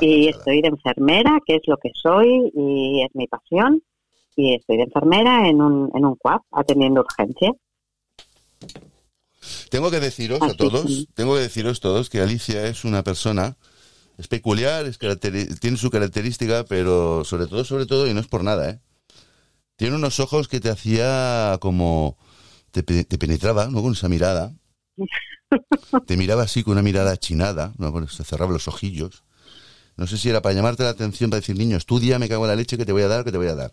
y 0.00 0.28
estoy 0.28 0.62
de 0.62 0.68
enfermera, 0.68 1.40
que 1.44 1.56
es 1.56 1.62
lo 1.66 1.76
que 1.78 1.90
soy 2.00 2.50
y 2.54 3.02
es 3.02 3.10
mi 3.14 3.26
pasión. 3.26 3.82
Y 4.36 4.54
estoy 4.54 4.76
de 4.76 4.84
enfermera 4.84 5.48
en 5.48 5.60
un, 5.60 5.90
en 5.94 6.06
un 6.06 6.14
CUAP 6.14 6.42
atendiendo 6.52 7.00
urgencias. 7.00 7.52
Tengo 9.68 9.90
que 9.90 9.98
deciros 9.98 10.40
a 10.42 10.54
todos, 10.54 10.86
sí. 10.86 11.08
tengo 11.14 11.34
que 11.34 11.40
deciros 11.40 11.80
todos 11.80 12.08
que 12.08 12.20
Alicia 12.20 12.66
es 12.66 12.84
una 12.84 13.02
persona 13.02 13.56
Es 14.16 14.28
peculiar, 14.28 14.86
es 14.86 14.98
tiene 15.60 15.76
su 15.76 15.90
característica, 15.90 16.64
pero 16.64 17.24
sobre 17.24 17.46
todo, 17.46 17.64
sobre 17.64 17.86
todo, 17.86 18.06
y 18.06 18.14
no 18.14 18.20
es 18.20 18.28
por 18.28 18.44
nada, 18.44 18.70
¿eh? 18.70 18.78
Tiene 19.76 19.96
unos 19.96 20.20
ojos 20.20 20.46
que 20.46 20.60
te 20.60 20.70
hacía 20.70 21.58
como... 21.60 22.16
Te, 22.70 22.82
te 22.82 23.18
penetraba, 23.18 23.66
¿no? 23.68 23.82
Con 23.82 23.92
esa 23.92 24.08
mirada. 24.08 24.54
Te 26.06 26.16
miraba 26.16 26.42
así 26.42 26.62
con 26.62 26.72
una 26.72 26.82
mirada 26.82 27.16
chinada, 27.16 27.72
¿no? 27.78 28.06
Se 28.08 28.24
cerraba 28.24 28.52
los 28.52 28.68
ojillos. 28.68 29.24
No 29.96 30.06
sé 30.06 30.16
si 30.16 30.30
era 30.30 30.40
para 30.40 30.54
llamarte 30.54 30.82
la 30.82 30.90
atención, 30.90 31.30
para 31.30 31.40
decir, 31.40 31.56
niño, 31.56 31.76
estudia, 31.76 32.18
me 32.18 32.28
cago 32.28 32.44
en 32.44 32.50
la 32.50 32.56
leche, 32.56 32.78
que 32.78 32.86
te 32.86 32.92
voy 32.92 33.02
a 33.02 33.08
dar, 33.08 33.24
que 33.24 33.32
te 33.32 33.38
voy 33.38 33.48
a 33.48 33.54
dar. 33.54 33.72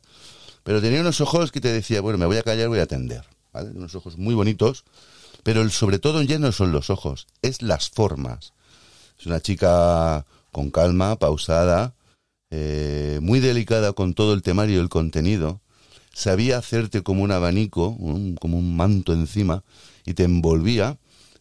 Pero 0.64 0.82
tenía 0.82 1.00
unos 1.00 1.22
ojos 1.22 1.52
que 1.52 1.62
te 1.62 1.72
decía, 1.72 2.02
bueno, 2.02 2.18
me 2.18 2.26
voy 2.26 2.38
a 2.38 2.44
callar, 2.44 2.68
voy 2.68 2.80
a 2.80 2.84
atender. 2.84 3.24
¿vale? 3.54 3.72
Unos 3.72 3.96
ojos 3.96 4.18
muy 4.18 4.36
bonitos, 4.36 4.84
pero 5.44 5.62
el 5.62 5.72
sobre 5.72 6.00
todo 6.00 6.22
ya 6.22 6.40
no 6.40 6.52
son 6.52 6.72
los 6.72 6.90
ojos, 6.90 7.28
es 7.42 7.62
las 7.62 7.90
formas. 7.90 8.54
Es 9.20 9.26
una 9.26 9.40
chica 9.40 10.26
con 10.52 10.72
calma, 10.72 11.16
pausada, 11.16 11.94
eh, 12.50 13.20
muy 13.22 13.40
delicada 13.40 13.94
con 13.94 14.14
todo 14.14 14.34
el 14.34 14.42
temario 14.42 14.76
y 14.76 14.80
el 14.80 14.90
contenido. 14.90 15.62
Sabía 16.14 16.58
hacerte 16.58 17.04
como 17.04 17.24
un 17.24 17.32
abanico, 17.32 17.96
como 18.40 18.58
un 18.58 18.76
manto 18.76 19.14
encima, 19.14 19.64
y 20.06 20.14
te 20.14 20.24
envolvía 20.24 20.98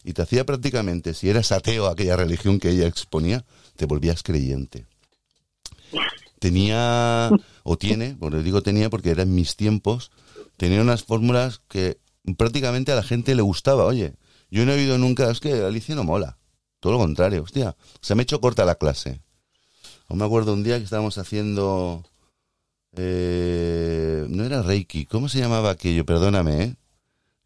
y 0.07 0.13
te 0.13 0.21
hacía 0.21 0.45
prácticamente, 0.45 1.13
si 1.13 1.29
eras 1.29 1.51
ateo 1.51 1.85
a 1.85 1.91
aquella 1.91 2.15
religión 2.15 2.61
que 2.61 2.69
ella 2.69 2.87
exponía, 2.87 3.43
te 3.75 3.85
volvías 3.85 4.23
creyente. 4.23 4.85
Tenía, 6.39 7.29
o 7.63 7.77
tiene, 7.77 8.13
bueno, 8.13 8.41
digo 8.41 8.61
tenía 8.61 8.89
porque 8.89 9.09
eran 9.09 9.35
mis 9.35 9.57
tiempos, 9.57 10.11
tenía 10.55 10.81
unas 10.81 11.03
fórmulas 11.03 11.59
que 11.67 11.99
prácticamente 12.37 12.93
a 12.93 12.95
la 12.95 13.03
gente 13.03 13.35
le 13.35 13.41
gustaba. 13.41 13.83
Oye, 13.83 14.13
yo 14.49 14.65
no 14.65 14.71
he 14.71 14.75
oído 14.75 14.97
nunca, 14.97 15.29
es 15.29 15.41
que 15.41 15.51
Alicia 15.51 15.93
no 15.93 16.05
mola. 16.05 16.37
Todo 16.79 16.93
lo 16.93 16.99
contrario, 16.99 17.43
hostia, 17.43 17.75
se 17.99 18.15
me 18.15 18.21
ha 18.21 18.23
hecho 18.23 18.39
corta 18.39 18.63
la 18.63 18.75
clase. 18.75 19.19
Aún 20.07 20.19
me 20.19 20.25
acuerdo 20.25 20.53
un 20.53 20.63
día 20.63 20.77
que 20.77 20.85
estábamos 20.85 21.17
haciendo... 21.17 22.05
eh, 22.95 24.25
no 24.29 24.45
era 24.45 24.61
Reiki, 24.61 25.05
¿cómo 25.05 25.27
se 25.27 25.39
llamaba 25.39 25.71
aquello? 25.71 26.05
Perdóname, 26.05 26.63
¿eh? 26.63 26.75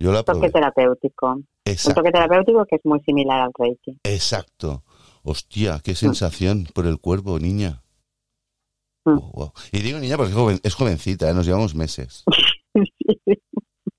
Yo 0.01 0.11
la 0.11 0.23
Toque 0.23 0.39
probé. 0.39 0.51
terapéutico. 0.51 1.27
Un 1.33 1.47
Exacto. 1.65 2.01
toque 2.01 2.11
terapéutico 2.11 2.65
que 2.65 2.75
es 2.77 2.81
muy 2.85 2.99
similar 3.01 3.41
al 3.41 3.51
Reiki. 3.57 3.97
Exacto. 4.03 4.83
Hostia, 5.23 5.79
qué 5.83 5.93
sensación 5.95 6.67
por 6.73 6.87
el 6.87 6.99
cuerpo, 6.99 7.37
niña. 7.39 7.83
Mm. 9.05 9.17
Oh, 9.17 9.31
wow. 9.33 9.51
Y 9.71 9.79
digo 9.81 9.99
niña 9.99 10.17
porque 10.17 10.31
es, 10.31 10.37
joven- 10.37 10.59
es 10.63 10.73
jovencita, 10.75 11.29
¿eh? 11.29 11.33
nos 11.33 11.45
llevamos 11.45 11.75
meses. 11.75 12.23
Sí, 12.73 13.35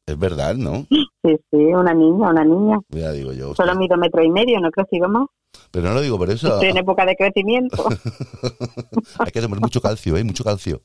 Es 0.06 0.18
verdad, 0.18 0.54
¿no? 0.56 0.86
sí, 0.90 1.56
una 1.56 1.94
niña, 1.94 2.30
una 2.30 2.44
niña. 2.44 2.78
Ya 2.88 3.12
digo 3.12 3.32
yo. 3.32 3.50
hostia. 3.50 3.64
Solo 3.66 3.78
mido 3.78 3.96
metro 3.96 4.22
y 4.24 4.30
medio, 4.30 4.58
no 4.60 4.70
crecido 4.70 5.08
más. 5.08 5.26
Pero 5.70 5.88
no 5.88 5.94
lo 5.94 6.00
digo 6.00 6.18
por 6.18 6.28
eso. 6.30 6.48
Estoy 6.54 6.70
en 6.70 6.78
época 6.78 7.04
de 7.06 7.14
crecimiento. 7.14 7.84
Hay 9.20 9.30
que 9.30 9.40
tomar 9.40 9.60
mucho 9.60 9.80
calcio, 9.80 10.16
¿eh? 10.16 10.24
Mucho 10.24 10.42
calcio. 10.42 10.80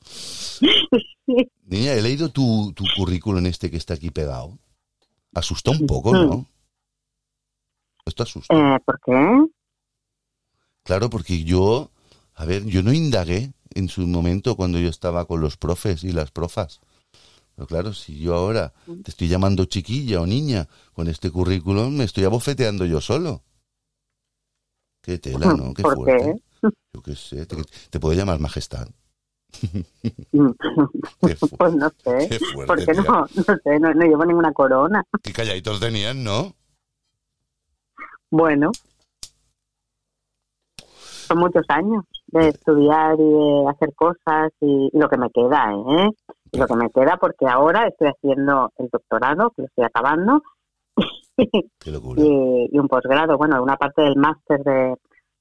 Niña, 1.66 1.94
he 1.94 2.02
leído 2.02 2.28
tu, 2.30 2.72
tu 2.74 2.84
currículum 2.96 3.44
este 3.46 3.70
que 3.70 3.76
está 3.76 3.94
aquí 3.94 4.10
pegado. 4.10 4.58
Asusta 5.34 5.70
un 5.70 5.86
poco, 5.86 6.12
¿no? 6.12 6.46
Esto 8.04 8.22
asusta. 8.22 8.54
Eh, 8.54 8.78
¿Por 8.84 9.00
qué? 9.00 9.46
Claro, 10.82 11.10
porque 11.10 11.44
yo, 11.44 11.90
a 12.34 12.44
ver, 12.46 12.64
yo 12.64 12.82
no 12.82 12.92
indagué 12.92 13.52
en 13.74 13.88
su 13.88 14.06
momento 14.06 14.56
cuando 14.56 14.78
yo 14.78 14.88
estaba 14.88 15.26
con 15.26 15.40
los 15.40 15.56
profes 15.56 16.02
y 16.04 16.12
las 16.12 16.30
profas. 16.30 16.80
Pero 17.54 17.66
claro, 17.66 17.92
si 17.92 18.18
yo 18.18 18.34
ahora 18.34 18.72
te 18.86 19.10
estoy 19.10 19.28
llamando 19.28 19.64
chiquilla 19.64 20.20
o 20.20 20.26
niña 20.26 20.68
con 20.94 21.08
este 21.08 21.30
currículum, 21.30 21.96
me 21.96 22.04
estoy 22.04 22.24
abofeteando 22.24 22.86
yo 22.86 23.00
solo. 23.00 23.42
Qué 25.02 25.18
tela, 25.18 25.52
¿no? 25.54 25.74
Qué 25.74 25.82
¿Por 25.82 25.94
fuerte. 25.94 26.42
Yo 26.62 27.02
qué 27.02 27.14
sé, 27.14 27.46
te, 27.46 27.56
te 27.90 28.00
puedo 28.00 28.16
llamar 28.16 28.38
majestad. 28.38 28.88
Pues 31.58 31.74
no 31.74 31.90
sé. 31.90 32.28
qué 32.28 32.38
fuerte, 32.38 32.66
¿Por 32.66 32.78
qué 32.84 32.92
tía. 32.92 33.02
no? 33.02 33.20
No 33.20 33.42
sé, 33.64 33.78
no, 33.80 33.92
no 33.94 34.04
llevo 34.06 34.24
ninguna 34.24 34.52
corona. 34.52 35.02
Qué 35.22 35.32
calladitos 35.32 35.80
tenían, 35.80 36.22
¿no? 36.24 36.52
Bueno. 38.30 38.70
Son 41.26 41.38
muchos 41.38 41.64
años 41.68 42.04
de 42.28 42.48
estudiar 42.48 43.14
y 43.18 43.22
de 43.22 43.64
hacer 43.70 43.94
cosas 43.94 44.50
y, 44.60 44.88
y 44.92 44.98
lo 44.98 45.08
que 45.08 45.18
me 45.18 45.30
queda, 45.30 45.72
¿eh? 45.74 46.10
Y 46.52 46.58
lo 46.58 46.66
que 46.66 46.76
me 46.76 46.90
queda 46.90 47.16
porque 47.20 47.46
ahora 47.46 47.86
estoy 47.86 48.08
haciendo 48.08 48.70
el 48.78 48.88
doctorado, 48.90 49.50
que 49.50 49.62
lo 49.62 49.68
estoy 49.68 49.84
acabando, 49.84 50.42
Qué 51.78 51.90
locura. 51.90 52.22
y, 52.22 52.68
y 52.72 52.78
un 52.78 52.88
posgrado, 52.88 53.36
bueno, 53.36 53.62
una 53.62 53.76
parte 53.76 54.02
del 54.02 54.16
máster 54.16 54.60
de, 54.64 54.94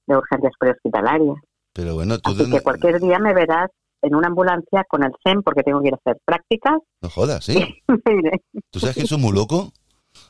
de 0.07 0.17
urgencias 0.17 0.53
prehospitalarias. 0.59 1.37
Pero 1.73 1.93
bueno, 1.95 2.17
tú... 2.19 2.31
Así 2.31 2.45
de- 2.45 2.51
que 2.57 2.61
cualquier 2.63 2.99
día 2.99 3.19
me 3.19 3.33
verás 3.33 3.69
en 4.01 4.15
una 4.15 4.27
ambulancia 4.27 4.83
con 4.87 5.03
el 5.03 5.11
SEM 5.23 5.41
porque 5.43 5.63
tengo 5.63 5.81
que 5.81 5.87
ir 5.89 5.93
a 5.93 5.97
hacer 5.97 6.21
prácticas. 6.25 6.77
No 7.01 7.09
jodas, 7.09 7.43
¿sí? 7.45 7.55
¿Tú 8.71 8.79
sabes 8.79 8.95
que 8.95 9.03
eso 9.03 9.15
es 9.15 9.21
muy 9.21 9.33
loco? 9.33 9.71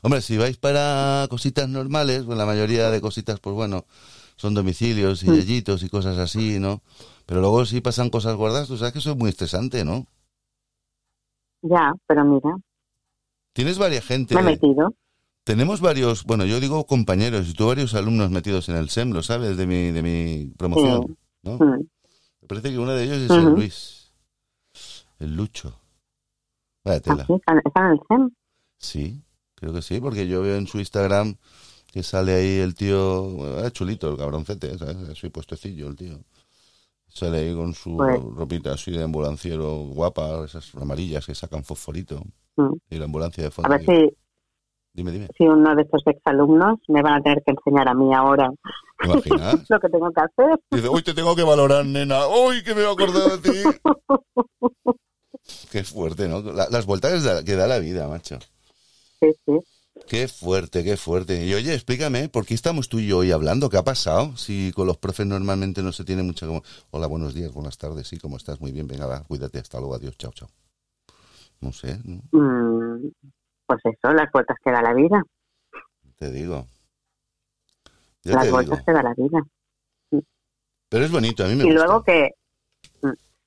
Hombre, 0.02 0.20
si 0.20 0.36
vais 0.36 0.56
para 0.58 1.26
cositas 1.30 1.68
normales, 1.68 2.24
pues 2.24 2.36
la 2.36 2.46
mayoría 2.46 2.90
de 2.90 3.00
cositas, 3.00 3.40
pues 3.40 3.54
bueno, 3.56 3.84
son 4.36 4.54
domicilios 4.54 5.22
y 5.22 5.30
Mm. 5.30 5.34
yellitos 5.34 5.82
y 5.82 5.88
cosas 5.88 6.18
así, 6.18 6.58
¿no? 6.60 6.82
Pero 7.26 7.40
luego 7.40 7.64
si 7.66 7.80
pasan 7.80 8.10
cosas 8.10 8.36
gordas, 8.36 8.68
tú 8.68 8.76
sabes 8.76 8.92
que 8.92 8.98
eso 9.00 9.12
es 9.12 9.16
muy 9.16 9.30
estresante, 9.30 9.84
¿no? 9.84 10.06
ya, 11.62 11.92
pero 12.06 12.24
mira, 12.24 12.56
Tienes 13.52 13.78
varias 13.78 14.04
gente. 14.04 14.34
me 14.36 14.40
he 14.40 14.44
metido. 14.44 14.94
Tenemos 15.44 15.80
varios, 15.80 16.24
bueno, 16.24 16.44
yo 16.44 16.60
digo 16.60 16.86
compañeros 16.86 17.48
y 17.48 17.54
tú 17.54 17.66
varios 17.66 17.94
alumnos 17.94 18.30
metidos 18.30 18.68
en 18.68 18.76
el 18.76 18.90
SEM, 18.90 19.12
¿lo 19.12 19.22
sabes? 19.22 19.56
De 19.56 19.66
mi, 19.66 19.90
de 19.90 20.02
mi 20.02 20.52
promoción, 20.56 21.16
¿no? 21.42 21.54
Mm. 21.54 21.88
Parece 22.48 22.70
que 22.70 22.78
uno 22.78 22.92
de 22.92 23.04
ellos 23.04 23.18
es 23.18 23.30
el. 23.30 23.44
Luis, 23.44 24.12
el 25.20 25.36
Lucho. 25.36 25.78
Vaya 26.84 27.00
tela. 27.00 27.22
Así, 27.24 27.34
están, 27.34 27.60
están 27.64 27.84
en 27.86 27.92
el 27.92 28.00
SEM. 28.08 28.30
Sí, 28.78 29.22
creo 29.54 29.72
que 29.72 29.82
sí, 29.82 30.00
porque 30.00 30.26
yo 30.26 30.42
veo 30.42 30.56
en 30.56 30.66
su 30.66 30.78
Instagram 30.78 31.36
que 31.92 32.02
sale 32.02 32.34
ahí 32.34 32.58
el 32.58 32.74
tío, 32.74 33.22
bueno, 33.30 33.58
es 33.60 33.72
chulito 33.72 34.10
el 34.10 34.16
cabroncete, 34.16 34.76
¿sabes? 34.78 34.96
Así 35.08 35.28
puestecillo 35.30 35.88
el 35.88 35.96
tío. 35.96 36.18
Sale 37.08 37.38
ahí 37.38 37.54
con 37.54 37.74
su 37.74 37.96
Pues- 37.96 38.20
ropita 38.22 38.72
así 38.74 38.90
de 38.92 39.02
ambulanciero 39.04 39.84
guapa, 39.86 40.44
esas 40.44 40.74
amarillas 40.74 41.26
que 41.26 41.34
sacan 41.34 41.64
fosforito. 41.64 42.22
Mm. 42.56 42.72
Y 42.90 42.96
la 42.96 43.04
ambulancia 43.06 43.42
de 43.42 43.48
A 43.48 43.50
fondo. 43.50 43.70
ver 43.70 43.80
digo, 43.80 43.92
si, 43.92 44.16
Dime, 44.98 45.12
dime. 45.12 45.28
si 45.38 45.44
uno 45.44 45.76
de 45.76 45.82
estos 45.82 46.02
exalumnos 46.06 46.80
me 46.88 47.02
van 47.02 47.20
a 47.20 47.22
tener 47.22 47.40
que 47.46 47.52
enseñar 47.52 47.88
a 47.88 47.94
mí 47.94 48.12
ahora 48.12 48.50
lo 48.98 49.14
que 49.22 49.88
tengo 49.88 50.10
que 50.10 50.20
hacer. 50.20 50.58
Dice, 50.72 50.88
uy, 50.88 51.02
te 51.04 51.14
tengo 51.14 51.36
que 51.36 51.44
valorar, 51.44 51.86
nena. 51.86 52.26
Uy, 52.26 52.64
que 52.64 52.74
me 52.74 52.80
he 52.80 52.90
acordado 52.90 53.38
de 53.38 53.48
ti. 53.48 53.78
Qué 55.70 55.84
fuerte, 55.84 56.26
¿no? 56.28 56.40
La- 56.40 56.68
las 56.68 56.84
vueltas 56.84 57.44
que 57.44 57.54
da- 57.54 57.68
la 57.68 57.78
vida, 57.78 58.08
macho. 58.08 58.40
Sí, 59.20 59.28
sí. 59.46 59.60
Qué 60.08 60.26
fuerte, 60.26 60.82
qué 60.82 60.96
fuerte. 60.96 61.46
Y 61.46 61.54
oye, 61.54 61.74
explícame, 61.74 62.28
¿por 62.28 62.44
qué 62.44 62.54
estamos 62.54 62.88
tú 62.88 62.98
y 62.98 63.06
yo 63.06 63.18
hoy 63.18 63.30
hablando? 63.30 63.70
¿Qué 63.70 63.76
ha 63.76 63.84
pasado? 63.84 64.36
Si 64.36 64.72
con 64.74 64.88
los 64.88 64.96
profes 64.96 65.26
normalmente 65.26 65.80
no 65.80 65.92
se 65.92 66.04
tiene 66.04 66.24
mucha 66.24 66.44
como... 66.48 66.64
Hola, 66.90 67.06
buenos 67.06 67.34
días, 67.34 67.52
buenas 67.52 67.78
tardes, 67.78 68.08
sí, 68.08 68.18
¿cómo 68.18 68.36
estás? 68.36 68.60
Muy 68.60 68.72
bien, 68.72 68.88
venga, 68.88 69.06
va, 69.06 69.22
cuídate, 69.22 69.60
hasta 69.60 69.78
luego, 69.78 69.94
adiós, 69.94 70.18
chao, 70.18 70.32
chao. 70.32 70.48
No 71.60 71.72
sé, 71.72 72.00
¿no? 72.04 72.22
Mm, 72.32 73.10
pues 73.68 73.80
eso, 73.84 74.12
las 74.14 74.32
vueltas 74.32 74.56
que 74.64 74.72
da 74.72 74.82
la 74.82 74.94
vida. 74.94 75.22
te 76.16 76.32
digo. 76.32 76.66
Las 78.24 78.44
te 78.44 78.50
vueltas 78.50 78.78
digo. 78.78 78.84
que 78.86 78.92
da 78.92 79.02
la 79.04 79.14
vida. 79.14 80.22
Pero 80.88 81.04
es 81.04 81.10
bonito, 81.10 81.44
a 81.44 81.48
mí 81.48 81.54
me 81.54 81.64
Y 81.64 81.66
gusta. 81.72 81.84
luego 81.84 82.02
que, 82.02 82.30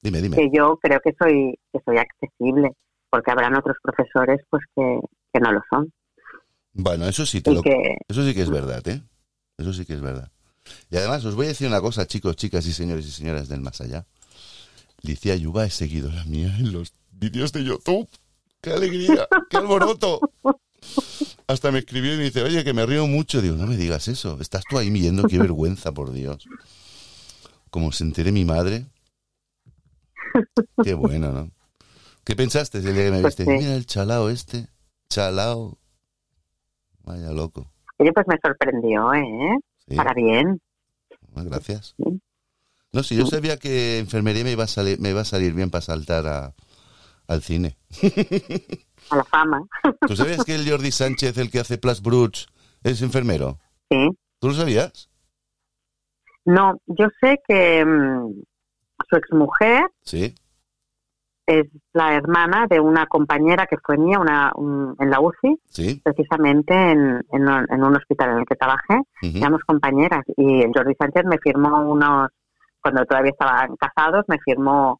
Dime, 0.02 0.22
dime. 0.22 0.38
que 0.38 0.50
yo 0.54 0.78
creo 0.82 1.00
que 1.04 1.12
soy 1.20 1.60
que 1.74 1.80
soy 1.84 1.98
accesible, 1.98 2.70
porque 3.10 3.32
habrán 3.32 3.56
otros 3.56 3.78
profesores 3.82 4.40
pues 4.50 4.64
que, 4.76 5.00
que 5.34 5.40
no 5.40 5.52
lo 5.52 5.62
son. 5.70 5.92
Bueno, 6.74 7.06
eso 7.08 7.26
sí, 7.26 7.42
te 7.42 7.52
Y 7.52 7.56
lo... 7.56 7.62
que, 7.64 7.98
Eso 8.08 8.24
sí 8.26 8.34
que 8.34 8.42
es 8.44 8.50
verdad, 8.50 8.88
¿eh? 8.88 9.02
Eso 9.58 9.74
sí 9.74 9.86
que 9.86 9.94
es 9.94 10.02
verdad. 10.02 10.32
Y 10.90 10.98
además 10.98 11.26
os 11.26 11.36
voy 11.36 11.48
a 11.48 11.50
decir 11.50 11.68
una 11.68 11.82
cosa, 11.82 12.06
chicos, 12.08 12.36
chicas 12.36 12.66
y 12.68 12.72
señores 12.74 13.06
y 13.08 13.12
señoras 13.12 13.50
del 13.50 13.62
más 13.62 13.82
allá. 13.82 14.06
Licia 15.02 15.36
Yuba 15.36 15.66
es 15.66 15.74
seguidora 15.74 16.24
mía 16.26 16.56
en 16.60 16.72
los 16.72 16.94
vídeos 17.12 17.52
de 17.52 17.64
YouTube. 17.64 18.08
¡Qué 18.62 18.72
alegría! 18.72 19.28
¡Qué 19.50 19.58
alboroto! 19.58 20.20
Hasta 21.48 21.72
me 21.72 21.80
escribió 21.80 22.14
y 22.14 22.18
me 22.18 22.24
dice, 22.26 22.44
oye, 22.44 22.64
que 22.64 22.74
me 22.74 22.86
río 22.86 23.08
mucho. 23.08 23.42
Digo, 23.42 23.56
no 23.56 23.68
me 23.68 23.76
digas 23.78 24.08
eso. 24.08 24.38
Estás 24.40 24.66
tú 24.66 24.78
ahí 24.78 24.90
viendo, 24.90 25.28
qué 25.28 25.38
vergüenza, 25.40 25.92
por 25.92 26.12
Dios. 26.12 26.48
Como 27.70 27.92
se 27.92 28.04
entere 28.04 28.32
mi 28.32 28.46
madre. 28.46 28.86
Qué 30.84 30.94
bueno, 30.94 31.32
¿no? 31.32 31.52
¿Qué 32.24 32.36
pensaste 32.36 32.78
el 32.80 32.84
día 32.86 32.94
que 32.94 33.12
me 33.12 33.22
Pues 33.22 33.36
viste? 33.36 33.46
sí. 33.46 33.50
Mira 33.52 33.76
el 33.76 33.86
chalao 33.86 34.30
este. 34.30 34.68
Chalao. 35.10 35.78
Vaya 37.04 37.32
loco. 37.32 37.72
oye, 37.98 38.14
pues 38.14 38.28
me 38.28 38.38
sorprendió, 38.44 39.14
¿eh? 39.14 39.58
Sí. 39.90 39.96
Para 39.96 40.14
bien. 40.14 40.62
Ah, 41.36 41.44
Gracias. 41.44 41.96
No, 42.94 43.04
si 43.04 43.16
yo 43.16 43.26
sabía 43.26 43.58
que 43.58 44.00
enfermería 44.00 44.44
me 44.44 44.52
iba 44.52 44.66
a 44.66 44.68
salir, 44.68 45.00
me 45.00 45.10
iba 45.10 45.22
a 45.22 45.26
salir 45.26 45.54
bien 45.54 45.70
para 45.72 45.82
saltar 45.82 46.28
a- 46.28 46.54
al 47.28 47.42
cine. 47.42 47.78
A 49.10 49.16
la 49.16 49.24
fama. 49.24 49.62
¿Tú 50.08 50.16
sabías 50.16 50.44
que 50.46 50.56
el 50.56 50.70
Jordi 50.70 50.92
Sánchez, 50.92 51.38
el 51.38 51.50
que 51.52 51.60
hace 51.60 51.78
Plus 51.78 52.02
Bruts, 52.02 52.48
es 52.84 53.02
enfermero? 53.02 53.58
Sí. 53.90 54.10
¿Tú 54.40 54.48
lo 54.50 54.54
sabías? 54.54 55.10
No, 56.46 56.80
yo 56.88 57.08
sé 57.22 57.40
que 57.48 57.86
mm, 57.86 58.42
su 59.10 59.16
exmujer 59.16 59.84
Sí, 60.04 60.34
es 61.46 61.68
la 61.94 62.16
hermana 62.16 62.66
de 62.70 62.80
una 62.80 63.06
compañera 63.08 63.68
que 63.68 63.78
fue 63.84 63.98
mía 63.98 64.20
una, 64.20 64.52
un- 64.56 64.96
en 65.00 65.10
la 65.10 65.20
UCI, 65.20 65.60
sí. 65.70 66.02
precisamente 66.04 66.74
en, 66.74 67.24
en 67.32 67.48
un- 67.48 67.68
en 67.70 67.84
un 67.84 67.96
hospital 67.96 68.32
en 68.32 68.38
el 68.40 68.46
que 68.46 68.56
trabajé. 68.56 68.96
ujú, 69.22 69.38
Éramos 69.38 69.62
compañeras 69.66 70.24
y 70.38 70.62
el 70.64 70.72
Jordi 70.74 70.96
Sánchez 70.96 71.26
me 71.26 71.38
firmó 71.40 71.92
unos, 71.92 72.30
cuando 72.82 73.06
todavía 73.06 73.32
estaban 73.32 73.76
casados, 73.76 74.26
me 74.28 74.40
firmó 74.40 74.98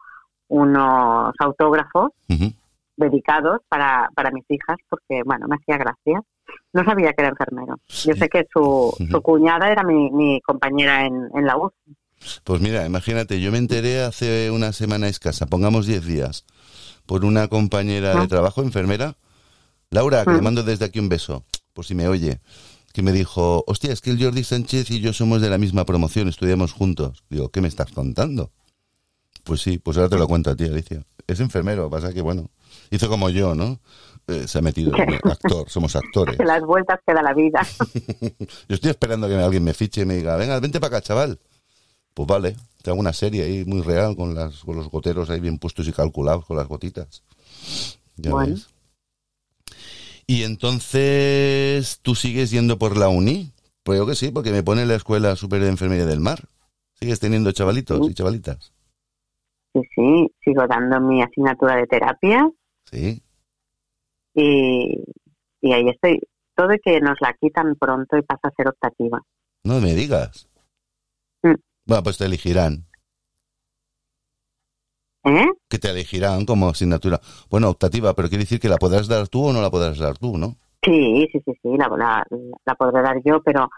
unos 0.52 1.34
autógrafos 1.40 2.12
dedicados 2.98 3.62
para, 3.70 4.10
para 4.14 4.32
mis 4.32 4.44
hijas 4.50 4.78
porque, 4.90 5.24
bueno, 5.26 5.48
me 5.48 5.56
hacía 5.56 5.78
gracia. 5.78 6.22
No 6.74 6.84
sabía 6.84 7.14
que 7.14 7.22
era 7.22 7.30
enfermero. 7.30 7.80
Yo 7.88 8.14
sé 8.14 8.28
que 8.28 8.46
su, 8.54 8.94
su 9.10 9.22
cuñada 9.22 9.72
era 9.72 9.84
mi, 9.84 10.12
mi 10.12 10.42
compañera 10.42 11.06
en, 11.06 11.30
en 11.34 11.46
la 11.46 11.58
UCI. 11.58 11.96
Pues 12.44 12.62
mira, 12.62 12.86
imagínate, 12.86 13.40
yo 13.40 13.52
me 13.52 13.58
enteré 13.58 14.04
hace 14.04 14.52
una 14.52 14.74
semana 14.74 15.08
escasa, 15.08 15.48
pongamos 15.48 15.88
10 15.88 16.06
días, 16.06 16.46
por 17.08 17.26
una 17.26 17.48
compañera 17.48 18.14
de 18.20 18.28
trabajo, 18.28 18.62
enfermera, 18.62 19.16
Laura, 19.90 20.24
que 20.24 20.34
le 20.34 20.42
mando 20.42 20.62
desde 20.62 20.86
aquí 20.86 21.00
un 21.00 21.10
beso, 21.10 21.44
por 21.74 21.86
si 21.86 21.96
me 21.96 22.08
oye, 22.08 22.40
que 22.94 23.02
me 23.02 23.12
dijo, 23.12 23.64
hostia, 23.66 23.92
es 23.92 24.02
que 24.02 24.12
el 24.12 24.24
Jordi 24.24 24.44
Sánchez 24.44 24.92
y 24.92 25.00
yo 25.00 25.14
somos 25.14 25.42
de 25.42 25.50
la 25.50 25.58
misma 25.58 25.86
promoción, 25.86 26.28
estudiamos 26.28 26.74
juntos. 26.74 27.24
Digo, 27.30 27.50
¿qué 27.50 27.62
me 27.62 27.68
estás 27.70 27.92
contando? 27.92 28.52
Pues 29.44 29.62
sí, 29.62 29.78
pues 29.80 29.98
ahora 29.98 30.10
te 30.10 30.18
lo 30.18 30.28
cuento 30.28 30.52
a 30.52 30.56
ti, 30.56 30.66
Alicia. 30.66 31.04
Es 31.28 31.40
enfermero, 31.40 31.90
pasa 31.90 32.14
que, 32.14 32.22
bueno, 32.22 32.50
hizo 32.90 33.10
como 33.10 33.30
yo, 33.30 33.56
¿no? 33.56 33.80
Eh, 34.28 34.48
se 34.48 34.60
ha 34.60 34.62
metido, 34.62 34.92
actor, 35.24 35.70
somos 35.70 35.96
actores. 35.96 36.38
Las 36.40 36.62
vueltas 36.64 37.00
que 37.06 37.14
da 37.14 37.22
la 37.24 37.34
vida. 37.34 37.66
Yo 38.70 38.76
estoy 38.76 38.92
esperando 38.92 39.28
que 39.28 39.36
alguien 39.36 39.64
me 39.64 39.74
fiche 39.74 40.02
y 40.02 40.06
me 40.06 40.16
diga, 40.16 40.36
venga, 40.38 40.60
vente 40.60 40.80
para 40.80 40.98
acá, 40.98 41.06
chaval. 41.08 41.40
Pues 42.14 42.28
vale, 42.28 42.56
te 42.84 42.90
hago 42.92 43.00
una 43.00 43.14
serie 43.14 43.44
ahí 43.44 43.66
muy 43.66 43.82
real 43.82 44.16
con, 44.16 44.36
las, 44.36 44.60
con 44.60 44.76
los 44.76 44.90
goteros 44.90 45.30
ahí 45.30 45.40
bien 45.40 45.58
puestos 45.58 45.88
y 45.88 45.94
calculados 45.94 46.46
con 46.46 46.58
las 46.58 46.68
gotitas. 46.68 47.24
Ya 48.18 48.32
Bueno. 48.32 48.54
ves. 48.54 48.68
Y 50.28 50.44
entonces, 50.44 52.00
¿tú 52.02 52.16
sigues 52.16 52.52
yendo 52.52 52.78
por 52.78 52.96
la 52.98 53.10
uni? 53.10 53.52
Pues 53.84 53.98
yo 53.98 54.06
que 54.06 54.16
sí, 54.16 54.30
porque 54.30 54.52
me 54.52 54.62
pone 54.64 54.84
en 54.84 54.88
la 54.88 54.96
Escuela 54.96 55.36
Superior 55.36 55.66
de 55.66 55.72
Enfermería 55.72 56.06
del 56.06 56.20
Mar. 56.20 56.48
¿Sigues 57.00 57.20
teniendo 57.20 57.52
chavalitos 57.52 58.06
Sí. 58.06 58.12
y 58.12 58.14
chavalitas? 58.14 58.72
Sí, 59.74 59.82
sí, 59.96 60.28
sigo 60.44 60.68
dando 60.68 61.00
mi 61.00 61.22
asignatura 61.22 61.76
de 61.78 61.88
terapia 61.88 62.50
Sí. 62.86 63.22
y, 64.34 65.04
y 65.62 65.74
ahí 65.74 65.88
estoy. 65.90 66.20
Todo 66.56 66.74
y 66.74 66.80
que 66.80 67.00
nos 67.00 67.18
la 67.22 67.34
quitan 67.40 67.76
pronto 67.76 68.18
y 68.18 68.22
pasa 68.24 68.50
a 68.50 68.52
ser 68.52 68.68
optativa. 68.68 69.22
No 69.64 69.80
me 69.80 69.94
digas. 69.94 70.50
Mm. 71.44 71.54
Bueno, 71.86 72.04
pues 72.04 72.18
te 72.18 72.26
elegirán. 72.26 72.86
¿Eh? 75.24 75.48
Que 75.70 75.78
te 75.78 75.90
elegirán 75.90 76.46
como 76.46 76.70
asignatura. 76.70 77.20
Bueno, 77.50 77.70
optativa, 77.70 78.14
pero 78.14 78.28
quiere 78.28 78.44
decir 78.44 78.60
que 78.60 78.70
la 78.70 78.78
podrás 78.78 79.08
dar 79.08 79.28
tú 79.28 79.46
o 79.48 79.54
no 79.54 79.62
la 79.62 79.70
podrás 79.70 79.98
dar 80.00 80.18
tú, 80.18 80.38
¿no? 80.38 80.56
Sí, 80.84 81.28
sí, 81.32 81.40
sí, 81.46 81.52
sí, 81.62 81.70
la, 81.78 81.88
la, 81.96 82.26
la 82.66 82.76
podré 82.76 83.02
dar 83.04 83.22
yo, 83.24 83.42
pero 83.44 83.70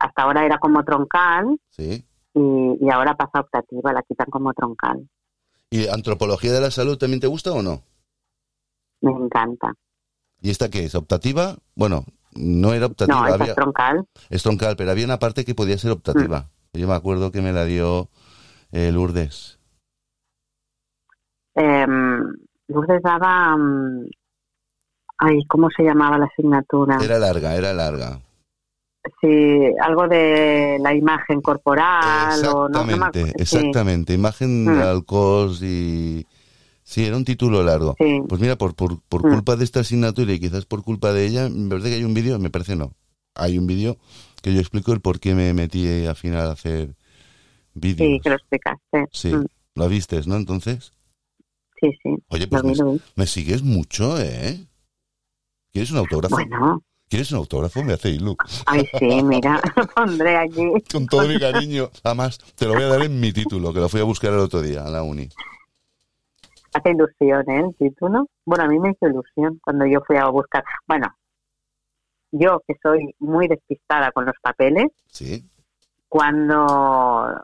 hasta 0.00 0.22
ahora 0.22 0.46
era 0.46 0.58
como 0.58 0.82
troncal 0.84 1.58
Sí. 1.70 2.04
y, 2.34 2.78
y 2.80 2.90
ahora 2.90 3.14
pasa 3.16 3.32
a 3.34 3.40
optativa, 3.40 3.92
la 3.92 4.02
quitan 4.02 4.28
como 4.30 4.52
troncal. 4.54 5.08
¿Y 5.70 5.88
antropología 5.88 6.52
de 6.52 6.60
la 6.60 6.70
salud 6.70 6.96
también 6.98 7.20
te 7.20 7.26
gusta 7.26 7.52
o 7.52 7.62
no? 7.62 7.82
Me 9.00 9.12
encanta. 9.12 9.74
¿Y 10.40 10.50
esta 10.50 10.70
qué 10.70 10.84
es? 10.84 10.94
¿Optativa? 10.94 11.56
Bueno, 11.74 12.04
no 12.34 12.72
era 12.72 12.86
optativa, 12.86 13.26
No, 13.28 13.34
había, 13.34 13.48
es 13.48 13.54
troncal. 13.56 14.04
es 14.30 14.42
troncal, 14.42 14.76
pero 14.76 14.90
había 14.90 15.04
una 15.04 15.18
parte 15.18 15.44
que 15.44 15.54
podía 15.54 15.78
ser 15.78 15.90
optativa. 15.90 16.50
Yo 16.72 16.86
me 16.86 16.94
acuerdo 16.94 17.32
que 17.32 17.40
me 17.40 17.52
la 17.52 17.64
dio 17.64 18.08
eh, 18.70 18.92
Lourdes. 18.92 19.58
Eh, 21.54 21.86
Lourdes 22.68 23.02
daba... 23.02 23.56
mm, 23.56 24.08
ay, 25.18 25.44
¿cómo 25.48 25.68
se 25.74 25.82
llamaba 25.82 26.18
la 26.18 26.26
asignatura? 26.26 26.98
Era 27.02 27.18
larga, 27.18 27.56
era 27.56 27.72
larga. 27.72 28.20
Sí, 29.20 29.28
algo 29.80 30.08
de 30.08 30.78
la 30.80 30.94
imagen 30.94 31.40
corporal 31.40 32.44
o 32.46 32.68
no, 32.68 32.80
no 32.80 32.84
me 32.84 32.94
Exactamente. 32.94 33.28
Sí, 33.28 33.34
exactamente. 33.42 34.14
Imagen 34.14 34.64
Mm. 34.64 34.76
de 34.78 34.82
Alcos 34.84 35.62
y... 35.62 36.26
Sí, 36.82 37.04
era 37.04 37.16
un 37.16 37.24
título 37.24 37.62
largo. 37.64 37.96
Sí, 37.98 38.20
Pues 38.28 38.40
mira, 38.40 38.56
por, 38.56 38.74
por, 38.74 39.00
por 39.02 39.26
Mm. 39.26 39.30
culpa 39.30 39.56
de 39.56 39.64
esta 39.64 39.80
asignatura 39.80 40.32
y 40.32 40.38
quizás 40.38 40.66
por 40.66 40.82
culpa 40.84 41.12
de 41.12 41.26
ella, 41.26 41.48
me 41.48 41.68
parece 41.68 41.88
que 41.90 41.94
hay 41.96 42.04
un 42.04 42.14
vídeo, 42.14 42.38
me 42.38 42.50
parece 42.50 42.76
no. 42.76 42.92
Hay 43.34 43.58
un 43.58 43.66
vídeo 43.66 43.96
que 44.42 44.54
yo 44.54 44.60
explico 44.60 44.92
el 44.92 45.00
por 45.00 45.18
qué 45.18 45.34
me 45.34 45.52
metí 45.52 46.06
al 46.06 46.14
final 46.16 46.46
a 46.48 46.52
hacer 46.52 46.94
vídeos. 47.74 48.08
sí, 48.08 48.20
que 48.22 48.30
lo 48.30 48.36
explicaste. 48.36 49.06
Sí, 49.12 49.34
Mm, 49.34 49.46
lo 49.74 49.88
vistes, 49.88 50.26
¿no? 50.28 50.36
Entonces, 50.36 50.92
sí, 51.80 51.90
sí, 52.02 52.14
oye, 52.28 52.46
pues 52.46 52.62
me, 52.64 52.74
me 53.16 53.26
sigues 53.26 53.62
mucho, 53.62 54.18
¿eh? 54.20 54.64
¿Quieres 55.72 55.90
un 55.90 55.98
autógrafo? 55.98 56.36
Bueno, 56.36 56.82
¿Quieres 57.08 57.30
un 57.30 57.38
autógrafo? 57.38 57.82
Me 57.84 57.92
hace 57.92 58.10
ilu. 58.10 58.36
ay, 58.66 58.84
sí, 58.98 59.22
mira, 59.22 59.60
lo 59.76 59.86
pondré 59.86 60.36
aquí. 60.36 60.72
Con 60.92 61.06
todo 61.06 61.28
mi 61.28 61.38
cariño. 61.38 61.88
Además, 62.02 62.38
te 62.56 62.66
lo 62.66 62.74
voy 62.74 62.82
a 62.82 62.88
dar 62.88 63.02
en 63.02 63.20
mi 63.20 63.32
título, 63.32 63.72
que 63.72 63.80
lo 63.80 63.88
fui 63.88 64.00
a 64.00 64.04
buscar 64.04 64.32
el 64.32 64.40
otro 64.40 64.60
día 64.60 64.84
a 64.84 64.90
la 64.90 65.02
uni. 65.02 65.28
Hace 66.74 66.90
ilusión, 66.90 67.48
¿eh? 67.48 67.60
El 67.60 67.74
título. 67.76 68.26
Bueno, 68.44 68.64
a 68.64 68.68
mí 68.68 68.78
me 68.80 68.90
hizo 68.90 69.06
ilusión 69.08 69.60
cuando 69.62 69.86
yo 69.86 70.00
fui 70.06 70.16
a 70.16 70.26
buscar. 70.26 70.64
Bueno, 70.86 71.06
yo 72.32 72.60
que 72.66 72.74
soy 72.82 73.14
muy 73.20 73.46
despistada 73.46 74.10
con 74.12 74.26
los 74.26 74.34
papeles, 74.42 74.86
Sí, 75.06 75.48
cuando 76.08 77.40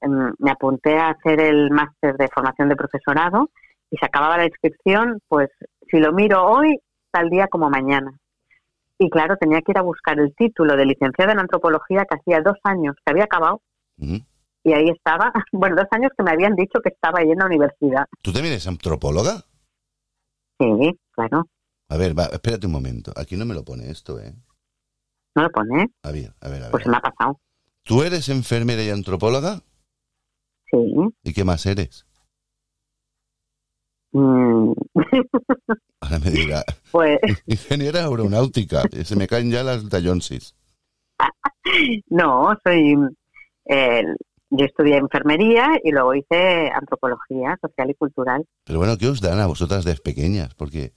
em, 0.00 0.32
me 0.38 0.50
apunté 0.50 0.96
a 0.98 1.10
hacer 1.10 1.40
el 1.40 1.70
máster 1.70 2.16
de 2.16 2.28
formación 2.28 2.68
de 2.68 2.76
profesorado 2.76 3.50
y 3.90 3.96
se 3.96 4.06
acababa 4.06 4.38
la 4.38 4.46
inscripción, 4.46 5.20
pues 5.28 5.50
si 5.90 5.98
lo 5.98 6.12
miro 6.12 6.44
hoy, 6.46 6.78
tal 7.10 7.30
día 7.30 7.48
como 7.48 7.70
mañana. 7.70 8.12
Y 8.98 9.10
claro, 9.10 9.36
tenía 9.36 9.60
que 9.60 9.72
ir 9.72 9.78
a 9.78 9.82
buscar 9.82 10.18
el 10.18 10.34
título 10.34 10.76
de 10.76 10.86
licenciada 10.86 11.32
en 11.32 11.38
antropología 11.38 12.04
que 12.04 12.16
hacía 12.18 12.40
dos 12.40 12.58
años 12.64 12.96
que 13.04 13.12
había 13.12 13.24
acabado 13.24 13.62
y 14.64 14.72
ahí 14.72 14.90
estaba, 14.90 15.32
bueno, 15.52 15.76
dos 15.76 15.86
años 15.90 16.10
que 16.16 16.24
me 16.24 16.30
habían 16.30 16.54
dicho 16.54 16.80
que 16.82 16.90
estaba 16.90 17.20
ahí 17.20 17.30
en 17.30 17.38
la 17.38 17.46
universidad. 17.46 18.06
¿Tú 18.22 18.32
también 18.32 18.52
eres 18.52 18.66
antropóloga? 18.66 19.44
Sí, 20.60 20.98
claro, 21.12 21.44
A 21.88 21.96
ver, 21.96 22.18
va, 22.18 22.24
espérate 22.24 22.66
un 22.66 22.72
momento. 22.72 23.12
Aquí 23.16 23.36
no 23.36 23.46
me 23.46 23.54
lo 23.54 23.64
pone 23.64 23.90
esto, 23.90 24.18
¿eh? 24.20 24.34
no 25.36 25.44
lo 25.44 25.50
pone, 25.50 25.86
A 26.02 26.10
ver, 26.10 26.32
a 26.40 26.48
ver, 26.48 26.64
a 26.64 26.70
pues 26.70 26.82
se 26.82 26.90
me 26.90 26.96
ha 26.96 27.00
pasado. 27.00 27.38
¿Tú 27.84 28.02
eres 28.02 28.28
enfermera 28.28 28.82
y 28.82 28.90
antropóloga? 28.90 29.60
Sí. 30.68 30.94
¿Y 31.22 31.32
qué 31.32 31.44
más 31.44 31.64
eres? 31.64 32.07
Mm, 34.12 34.72
Ahora 36.00 36.18
me 36.18 36.30
dirá, 36.30 36.64
pues 36.92 37.18
ingeniera 37.46 38.04
aeronáutica. 38.06 38.82
Se 39.04 39.16
me 39.16 39.26
caen 39.26 39.50
ya 39.50 39.62
las 39.62 39.88
tallonsis. 39.88 40.54
no, 42.08 42.56
soy... 42.64 42.94
eh, 43.66 44.02
yo 44.50 44.64
estudié 44.64 44.96
enfermería 44.96 45.72
y 45.84 45.90
luego 45.90 46.14
hice 46.14 46.70
antropología 46.70 47.58
social 47.60 47.90
y 47.90 47.94
cultural. 47.94 48.46
Pero 48.64 48.78
bueno, 48.78 48.96
¿qué 48.96 49.06
os 49.08 49.20
dan 49.20 49.40
a 49.40 49.46
vosotras 49.46 49.84
desde 49.84 50.00
pequeñas? 50.00 50.54
Porque, 50.54 50.92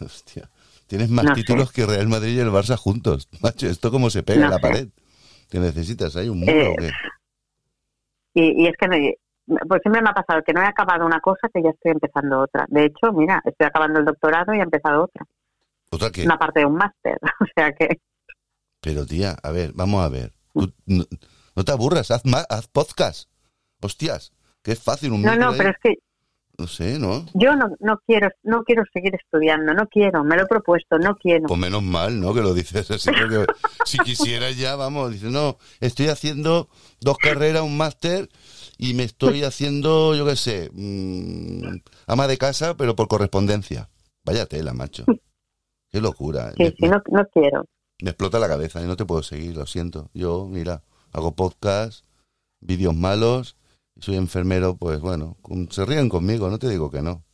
hostia, 0.00 0.50
tienes 0.88 1.08
más 1.10 1.24
No 1.26 1.34
títulos 1.34 1.70
que 1.70 1.86
Real 1.86 2.08
Madrid 2.08 2.34
y 2.36 2.40
el 2.40 2.48
Barça 2.50 2.76
juntos. 2.76 3.28
Macho, 3.40 3.68
¿esto 3.68 3.92
cómo 3.92 4.10
se 4.10 4.24
pega 4.24 4.40
No 4.40 4.44
en 4.46 4.50
la 4.50 4.56
sé. 4.56 4.62
pared? 4.62 4.88
¿Qué 5.48 5.60
necesitas? 5.60 6.16
¿Hay 6.16 6.28
un 6.28 6.40
muro 6.40 6.50
Eh, 6.52 6.68
o 6.68 6.76
qué? 6.76 6.90
Y, 8.34 8.64
y 8.64 8.66
es 8.66 8.74
que 8.76 8.88
pues 9.46 9.82
siempre 9.82 10.02
me 10.02 10.10
ha 10.10 10.14
pasado 10.14 10.42
que 10.42 10.52
no 10.52 10.62
he 10.62 10.66
acabado 10.66 11.04
una 11.04 11.20
cosa 11.20 11.48
que 11.52 11.62
ya 11.62 11.70
estoy 11.70 11.92
empezando 11.92 12.40
otra. 12.40 12.66
De 12.68 12.84
hecho, 12.84 13.12
mira, 13.12 13.40
estoy 13.44 13.66
acabando 13.66 13.98
el 13.98 14.04
doctorado 14.04 14.54
y 14.54 14.58
he 14.58 14.62
empezado 14.62 15.04
otra. 15.04 15.26
¿Otra 15.90 16.10
qué? 16.10 16.24
Una 16.24 16.38
parte 16.38 16.60
de 16.60 16.66
un 16.66 16.74
máster. 16.74 17.18
O 17.40 17.46
sea 17.54 17.72
que 17.72 18.00
Pero 18.80 19.06
tía, 19.06 19.36
a 19.42 19.50
ver, 19.50 19.72
vamos 19.74 20.04
a 20.04 20.08
ver. 20.08 20.32
Tú 20.52 20.72
no, 20.86 21.04
no 21.56 21.64
te 21.64 21.72
aburras, 21.72 22.10
haz, 22.10 22.22
haz 22.48 22.68
podcast. 22.68 23.28
Hostias, 23.80 24.32
que 24.62 24.72
es 24.72 24.82
fácil 24.82 25.12
un 25.12 25.22
no, 25.22 25.34
no, 25.34 25.52
pero 25.56 25.70
es 25.70 25.76
que 25.82 25.94
No 26.58 26.66
sé, 26.66 26.98
¿no? 26.98 27.24
yo 27.32 27.56
no, 27.56 27.74
no 27.80 27.98
quiero 28.06 28.28
no 28.42 28.62
quiero 28.62 28.82
seguir 28.92 29.14
estudiando, 29.14 29.72
no 29.72 29.88
quiero, 29.88 30.22
me 30.22 30.36
lo 30.36 30.42
he 30.42 30.46
propuesto, 30.46 30.98
no 30.98 31.16
quiero. 31.16 31.46
Pues 31.46 31.58
menos 31.58 31.82
mal, 31.82 32.20
¿no? 32.20 32.34
Que 32.34 32.42
lo 32.42 32.52
dices 32.52 32.90
así, 32.90 33.10
porque 33.10 33.46
si 33.86 33.98
quisieras 33.98 34.56
ya, 34.58 34.76
vamos, 34.76 35.12
dices, 35.12 35.30
no, 35.30 35.56
estoy 35.80 36.08
haciendo 36.08 36.68
dos 37.00 37.16
carreras, 37.16 37.62
un 37.62 37.76
máster, 37.76 38.28
y 38.76 38.94
me 38.94 39.04
estoy 39.04 39.44
haciendo, 39.44 40.14
yo 40.14 40.26
qué 40.26 40.36
sé, 40.36 40.70
mm, 40.72 41.78
ama 42.06 42.26
de 42.26 42.36
casa, 42.36 42.76
pero 42.76 42.94
por 42.94 43.08
correspondencia. 43.08 43.88
Vaya 44.24 44.46
tela, 44.46 44.72
macho. 44.72 45.04
Qué 45.88 46.00
locura. 46.00 46.52
Sí, 46.56 46.64
me, 46.64 46.70
sí, 46.70 46.88
no, 46.88 47.02
no 47.10 47.26
quiero. 47.32 47.64
me 48.02 48.10
explota 48.10 48.38
la 48.38 48.48
cabeza 48.48 48.82
y 48.82 48.86
no 48.86 48.96
te 48.96 49.04
puedo 49.04 49.22
seguir, 49.22 49.56
lo 49.56 49.66
siento. 49.66 50.10
Yo, 50.14 50.46
mira, 50.46 50.82
hago 51.12 51.34
podcast, 51.34 52.04
vídeos 52.60 52.94
malos, 52.94 53.56
soy 54.02 54.16
enfermero, 54.16 54.76
pues 54.76 55.00
bueno, 55.00 55.36
se 55.70 55.84
ríen 55.84 56.08
conmigo, 56.08 56.50
no 56.50 56.58
te 56.58 56.68
digo 56.68 56.90
que 56.90 57.02
no. 57.02 57.24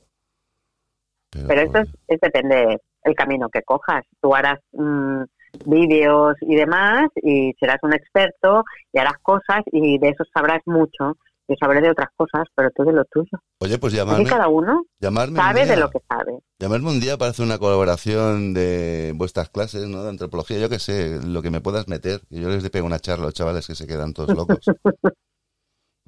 Pero 1.31 1.61
eso 1.61 1.73
joder. 1.73 1.87
es, 1.87 1.95
es 2.09 2.21
depende 2.21 2.79
el 3.05 3.15
camino 3.15 3.49
que 3.49 3.63
cojas. 3.63 4.05
Tú 4.21 4.35
harás 4.35 4.59
mm, 4.73 5.23
vídeos 5.67 6.37
y 6.43 6.57
demás 6.57 7.09
y 7.23 7.53
serás 7.59 7.79
un 7.83 7.95
experto 7.95 8.65
y 8.93 8.99
harás 8.99 9.19
cosas 9.23 9.63
y 9.73 9.99
de 9.99 10.11
eso 10.11 10.25
sabrás 10.35 10.61
mucho. 10.67 11.17
Yo 11.51 11.55
sabré 11.59 11.81
de 11.81 11.91
otras 11.91 12.11
cosas, 12.15 12.47
pero 12.55 12.71
tú 12.77 12.85
de 12.85 12.93
lo 12.93 13.07
tuyo. 13.07 13.39
Oye, 13.61 13.79
pues 13.79 13.95
llamarme, 13.95 14.29
cada 14.29 14.49
uno 14.49 14.85
llamarme 15.01 15.39
un 15.39 15.45
sabe 15.47 15.61
de 15.61 15.67
día. 15.67 15.77
lo 15.77 15.91
que 15.91 16.01
sabe. 16.07 16.39
Llamarme 16.59 16.91
un 16.91 17.01
día 17.01 17.17
para 17.17 17.31
hacer 17.31 17.47
una 17.47 17.57
colaboración 17.57 18.53
de 18.53 19.15
vuestras 19.17 19.49
clases, 19.49 19.89
¿no? 19.89 20.03
De 20.03 20.11
antropología, 20.11 20.59
yo 20.59 20.69
qué 20.69 20.79
sé, 20.79 21.19
lo 21.25 21.41
que 21.41 21.51
me 21.51 21.63
puedas 21.63 21.89
meter. 21.89 22.21
Yo 22.29 22.51
les 22.51 22.69
pego 22.69 22.87
una 22.87 22.99
charla 22.99 23.23
a 23.23 23.27
los 23.29 23.35
chavales 23.35 23.67
que 23.67 23.75
se 23.75 23.87
quedan 23.87 24.13
todos 24.13 24.37
locos. 24.37 24.59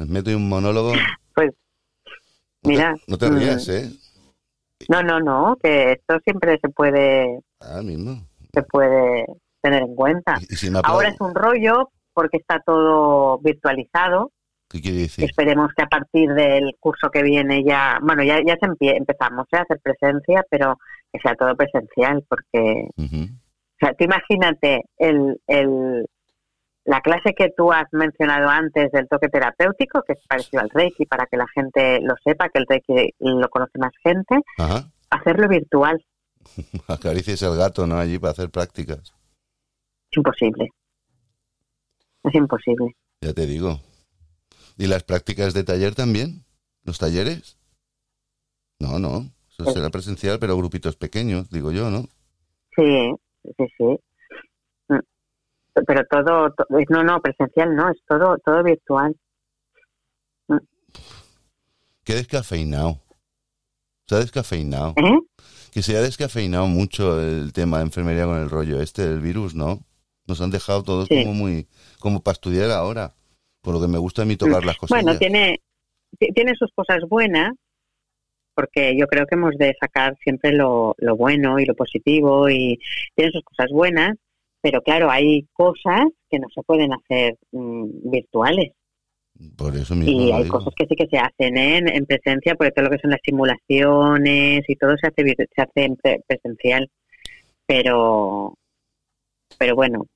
Les 0.01 0.09
meto 0.09 0.31
ahí 0.31 0.37
un 0.37 0.49
monólogo. 0.49 0.93
Pues, 1.35 1.51
No 2.63 2.63
te- 2.63 2.69
mira, 2.71 2.95
No 3.07 3.19
te, 3.19 3.31
mm. 3.31 3.37
rías, 3.37 3.69
¿eh? 3.69 3.91
No, 4.89 5.03
no, 5.03 5.21
no, 5.21 5.57
que 5.63 5.93
esto 5.93 6.19
siempre 6.25 6.59
se 6.63 6.71
puede, 6.71 7.41
Ah, 7.61 7.83
mismo. 7.83 8.27
se 8.55 8.63
puede 8.63 9.27
tener 9.61 9.83
en 9.83 9.95
cuenta. 9.95 10.39
Y, 10.41 10.55
y 10.55 10.57
si 10.57 10.71
me 10.71 10.79
aplaudo, 10.79 10.97
Ahora 10.97 11.09
es 11.11 11.21
un 11.21 11.35
rollo 11.35 11.91
porque 12.15 12.39
está 12.39 12.61
todo 12.65 13.39
virtualizado. 13.41 14.33
¿qué 14.71 14.81
quiere 14.81 14.99
decir? 15.01 15.25
Esperemos 15.27 15.69
que 15.77 15.83
a 15.83 15.87
partir 15.87 16.31
del 16.33 16.75
curso 16.81 17.11
que 17.11 17.23
viene 17.23 17.63
ya, 17.63 17.99
bueno, 18.03 18.23
ya, 18.23 18.39
ya 18.47 18.55
se 18.59 18.67
empie- 18.69 18.97
empezamos 18.97 19.47
¿eh? 19.53 19.57
a 19.59 19.63
hacer 19.63 19.81
presencia, 19.83 20.43
pero 20.49 20.79
que 21.13 21.21
sea 21.21 21.35
todo 21.35 21.55
presencial, 21.57 22.25
porque, 22.27 22.89
Ujú. 22.97 23.25
o 23.25 23.77
sea, 23.81 23.93
tú 23.95 24.05
imagínate 24.05 24.83
el, 24.97 25.39
el, 25.47 26.07
la 26.85 27.01
clase 27.01 27.35
que 27.35 27.51
tú 27.57 27.73
has 27.73 27.87
mencionado 27.93 28.49
antes 28.49 28.91
del 28.93 29.07
toque 29.09 29.29
terapéutico, 29.29 30.03
que 30.03 30.15
es 30.15 30.19
parecido 30.27 30.63
al 30.63 30.71
Reiki, 30.71 31.07
para 31.07 31.27
que 31.27 31.37
la 31.37 31.47
gente 31.55 32.01
lo 32.01 32.15
sepa, 32.25 32.49
que 32.49 32.59
el 32.59 32.67
Reiki 32.69 33.15
lo 33.21 33.49
conoce 33.49 33.79
más 33.79 33.93
gente, 34.03 34.37
Ajá. 34.59 34.91
hacerlo 35.11 35.49
virtual 35.49 36.05
Acaricies 36.89 37.43
el 37.43 37.57
gato, 37.57 37.87
¿no? 37.87 37.99
Allí 37.99 38.19
para 38.19 38.33
hacer 38.33 38.49
prácticas. 38.51 39.13
es 40.11 40.17
imposible. 40.17 40.69
Es 42.25 42.35
imposible. 42.35 42.97
Ya 43.21 43.33
te 43.35 43.47
digo. 43.47 43.79
¿Y 44.79 44.87
las 44.87 45.03
prácticas 45.05 45.53
de 45.53 45.65
taller 45.65 45.95
también? 45.95 46.45
¿Los 46.85 46.99
talleres? 46.99 47.59
No, 48.79 48.99
no. 48.99 49.31
Eso 49.51 49.67
Sí. 49.67 49.73
será 49.75 49.91
presencial, 49.91 50.39
pero 50.39 50.57
grupitos 50.57 50.97
pequeños, 50.97 51.51
digo 51.51 51.71
yo, 51.73 51.91
¿no? 51.91 52.05
Sí, 52.75 53.13
sí, 53.45 53.67
sí. 53.77 54.01
Mm. 55.75 55.83
Pero 55.87 56.05
todo, 56.11 56.53
to- 56.53 56.67
no, 56.89 57.05
no, 57.05 57.21
presencial 57.21 57.75
no, 57.75 57.91
es 57.91 57.99
todo, 58.07 58.39
todo 58.39 58.63
virtual. 58.63 59.15
Qué 62.05 62.15
descafeinado. 62.15 62.99
Se 64.07 64.15
ha 64.17 64.19
descafeinado. 64.19 64.95
¿Eh? 64.97 65.19
Que 65.73 65.83
se 65.83 65.97
ha 65.97 66.01
descafeinado 66.01 66.67
mucho 66.67 67.21
el 67.21 67.53
tema 67.53 67.79
de 67.79 67.85
enfermería 67.85 68.25
con 68.25 68.39
el 68.39 68.51
rollo 68.51 68.81
este 68.81 69.09
del 69.09 69.21
virus, 69.21 69.55
¿no? 69.55 69.81
Nos 70.27 70.41
han 70.41 70.51
dejado 70.51 70.83
todos 70.83 71.07
Sí. 71.09 71.23
como 71.23 71.35
muy... 71.35 71.69
como 72.01 72.21
para 72.23 72.33
estudiar 72.35 72.71
ahora. 72.71 73.13
Por 73.63 73.75
lo 73.75 73.81
que 73.81 73.89
me 73.89 73.99
gusta 73.99 74.23
a 74.23 74.25
mí 74.25 74.37
tocar 74.37 74.65
las 74.65 74.77
cosas. 74.77 75.03
Bueno, 75.03 75.19
tiene, 75.19 75.61
ti- 76.19 76.33
tiene 76.35 76.55
sus 76.57 76.73
cosas 76.75 77.01
buenas, 77.09 77.53
porque 78.55 78.97
yo 78.99 79.07
creo 79.07 79.27
que 79.27 79.35
hemos 79.35 79.55
de 79.59 79.77
sacar 79.79 80.17
siempre 80.25 80.53
lo, 80.53 80.95
lo 80.99 81.15
bueno 81.15 81.61
y 81.61 81.67
lo 81.67 81.75
positivo, 81.75 82.49
y 82.49 82.79
tiene 83.15 83.31
sus 83.33 83.45
cosas 83.45 83.67
buenas, 83.71 84.17
pero 84.63 84.83
claro, 84.83 85.11
hay 85.11 85.47
cosas 85.53 86.07
que 86.29 86.39
no 86.39 86.49
se 86.55 86.63
pueden 86.63 86.93
hacer 86.93 87.37
mm, 87.53 88.11
virtuales. 88.11 88.73
Por 89.57 89.75
eso 89.77 89.95
mismo 89.95 90.21
Y 90.21 90.33
hay 90.33 90.43
digo. 90.45 90.59
cosas 90.59 90.75
que 90.77 90.87
sí 90.87 90.95
que 90.97 91.07
se 91.07 91.19
hacen 91.19 91.57
¿eh? 91.57 91.79
en, 91.79 91.89
en 91.89 92.05
presencia, 92.07 92.55
porque 92.57 92.73
todo 92.73 92.85
lo 92.87 92.91
que 92.91 92.99
son 92.99 93.11
las 93.11 93.21
simulaciones 93.25 94.63
y 94.69 94.77
todo 94.77 94.97
se 94.99 95.07
hace, 95.07 95.35
se 95.55 95.63
hace 95.63 95.85
en 95.85 95.97
pre- 95.97 96.21
presencial. 96.27 96.91
Pero, 97.67 98.55
pero 99.59 99.75
bueno, 99.77 100.07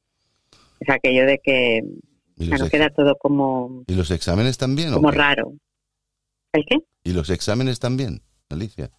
es 0.81 0.89
aquello 0.91 1.25
de 1.27 1.39
que 1.43 1.83
¿Y 2.37 2.47
ya 2.47 2.53
los, 2.59 2.63
no 2.63 2.69
queda 2.69 2.91
todo 2.91 3.17
como, 3.17 3.85
¿Y 3.87 3.95
los 3.95 4.11
exámenes 4.11 4.59
también? 4.59 4.93
como 4.93 5.11
raro. 5.11 5.53
¿El 6.53 6.65
qué? 6.67 6.77
¿Y 7.05 7.13
los 7.13 7.31
exámenes 7.31 7.79
también, 7.79 8.23
Alicia? 8.51 8.91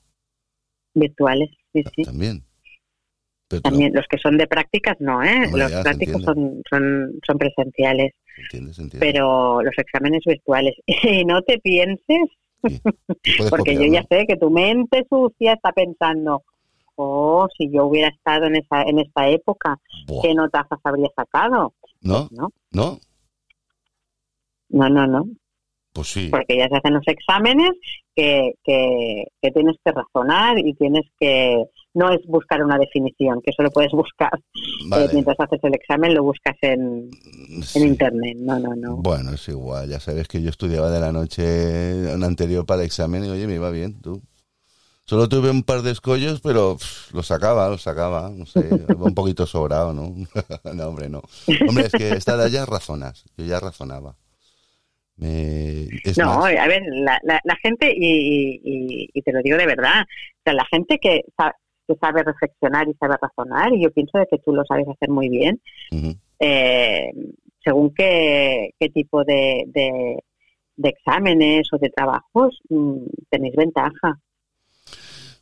Virtuales, 0.94 1.50
sí, 1.74 1.84
sí. 1.96 2.04
También. 2.04 2.45
Pero 3.48 3.62
También 3.62 3.94
los 3.94 4.08
que 4.08 4.18
son 4.18 4.38
de 4.38 4.48
prácticas 4.48 4.98
no, 5.00 5.24
¿eh? 5.24 5.46
Hombre, 5.46 5.64
los 5.64 5.72
ya, 5.72 5.84
prácticos 5.84 6.24
son, 6.24 6.62
son, 6.68 7.12
son 7.26 7.38
presenciales, 7.38 8.14
pero 9.00 9.62
los 9.62 9.78
exámenes 9.78 10.22
virtuales. 10.26 10.76
Y 10.88 11.24
no 11.26 11.42
te 11.44 11.60
pienses 11.60 12.28
Porque 13.50 13.76
yo 13.76 13.86
ya 13.86 14.04
sé 14.10 14.26
que 14.28 14.38
tu 14.38 14.50
mente 14.50 15.06
sucia 15.10 15.54
está 15.54 15.72
pensando, 15.72 16.44
oh, 16.96 17.48
si 17.58 17.70
yo 17.72 17.86
hubiera 17.86 18.08
estado 18.10 18.46
en 18.46 18.56
esa 18.56 18.82
en 18.84 19.00
esta 19.00 19.28
época, 19.30 19.78
Buah. 20.08 20.22
¿qué 20.22 20.34
notazas 20.34 20.80
habría 20.84 21.10
sacado? 21.16 21.74
¿No? 22.02 22.28
No, 22.32 22.50
¿No? 22.72 23.00
no, 24.70 24.90
no, 24.90 25.08
no, 25.08 25.26
Pues 25.94 26.08
sí. 26.08 26.30
porque 26.32 26.58
ya 26.58 26.68
se 26.68 26.78
hacen 26.78 26.94
los 26.96 27.08
exámenes 27.08 27.72
que, 28.16 28.54
que, 28.64 29.26
que 29.42 29.52
tienes 29.52 29.76
que 29.84 29.92
razonar 29.92 30.58
y 30.60 30.74
tienes 30.74 31.04
que, 31.20 31.64
no 31.96 32.12
es 32.12 32.20
buscar 32.28 32.64
una 32.64 32.78
definición, 32.78 33.42
que 33.42 33.52
eso 33.52 33.64
lo 33.64 33.72
puedes 33.72 33.92
buscar, 33.92 34.32
eh, 34.38 35.08
mientras 35.12 35.40
haces 35.40 35.60
el 35.64 35.74
examen 35.74 36.14
lo 36.14 36.24
buscas 36.24 36.56
en, 36.62 37.10
Sí. 37.64 37.80
en 37.80 37.88
internet, 37.88 38.38
no, 38.40 38.60
no, 38.60 38.76
no. 38.76 38.98
Bueno, 38.98 39.32
es 39.34 39.48
igual. 39.48 39.90
Ya 39.90 40.00
sabes 40.00 40.28
que 40.28 40.42
yo 40.42 40.50
estudiaba 40.50 40.92
de 40.92 41.00
la 41.00 41.12
noche 41.12 42.14
una 42.14 42.28
anterior 42.28 42.66
para 42.66 42.82
el 42.82 42.86
examen 42.88 43.26
y 43.26 43.30
oye, 43.30 43.48
me 43.48 43.56
iba 43.56 43.70
bien, 43.72 44.00
tú. 44.02 44.22
Solo 45.08 45.30
tuve 45.30 45.52
un 45.52 45.62
par 45.64 45.84
de 45.84 45.92
escollos, 45.92 46.42
pero 46.42 46.78
pff, 46.78 47.14
lo 47.14 47.22
sacaba, 47.22 47.70
lo 47.70 47.78
sacaba, 47.78 48.30
no 48.36 48.46
sé, 48.46 48.60
un 48.98 49.14
poquito 49.14 49.46
sobrado, 49.46 49.94
¿no? 49.94 50.14
no, 50.74 50.88
hombre, 50.88 51.10
no. 51.10 51.22
Hombre, 51.68 51.86
es 51.86 51.92
que 51.94 52.10
esta 52.10 52.34
edad 52.34 52.48
ya 52.50 52.66
razonas, 52.66 53.24
yo 53.38 53.46
ya 53.46 53.60
razonaba. 53.60 54.16
Es 55.18 56.18
No, 56.18 56.26
más, 56.40 56.56
a 56.58 56.68
ver, 56.68 56.82
la, 56.92 57.20
la, 57.24 57.40
la 57.44 57.56
gente, 57.62 57.94
y, 57.96 58.60
y- 58.64 59.10
y 59.14 59.22
te 59.22 59.32
lo 59.32 59.42
digo 59.42 59.58
de 59.58 59.66
verdad, 59.66 60.02
o 60.04 60.42
sea, 60.44 60.54
la 60.54 60.66
gente 60.66 60.98
que, 61.00 61.22
que 61.88 61.96
sabe 61.96 62.24
reflexionar 62.24 62.88
y 62.88 62.94
sabe 62.96 63.16
razonar, 63.22 63.74
y 63.74 63.84
yo 63.84 63.92
pienso 63.92 64.18
de 64.18 64.28
que 64.28 64.40
tú 64.40 64.54
lo 64.54 64.64
sabes 64.66 64.88
hacer 64.88 65.10
muy 65.10 65.30
bien, 65.30 65.62
eh, 66.40 67.12
según 67.64 67.94
qué, 67.94 68.72
qué 68.80 68.90
tipo 68.90 69.24
de, 69.24 69.64
de, 69.68 70.24
de 70.78 70.90
exámenes 70.90 71.68
o 71.74 71.78
de 71.78 71.90
trabajos 71.90 72.60
mm, 72.70 73.06
tenéis 73.30 73.56
ventaja. 73.56 74.20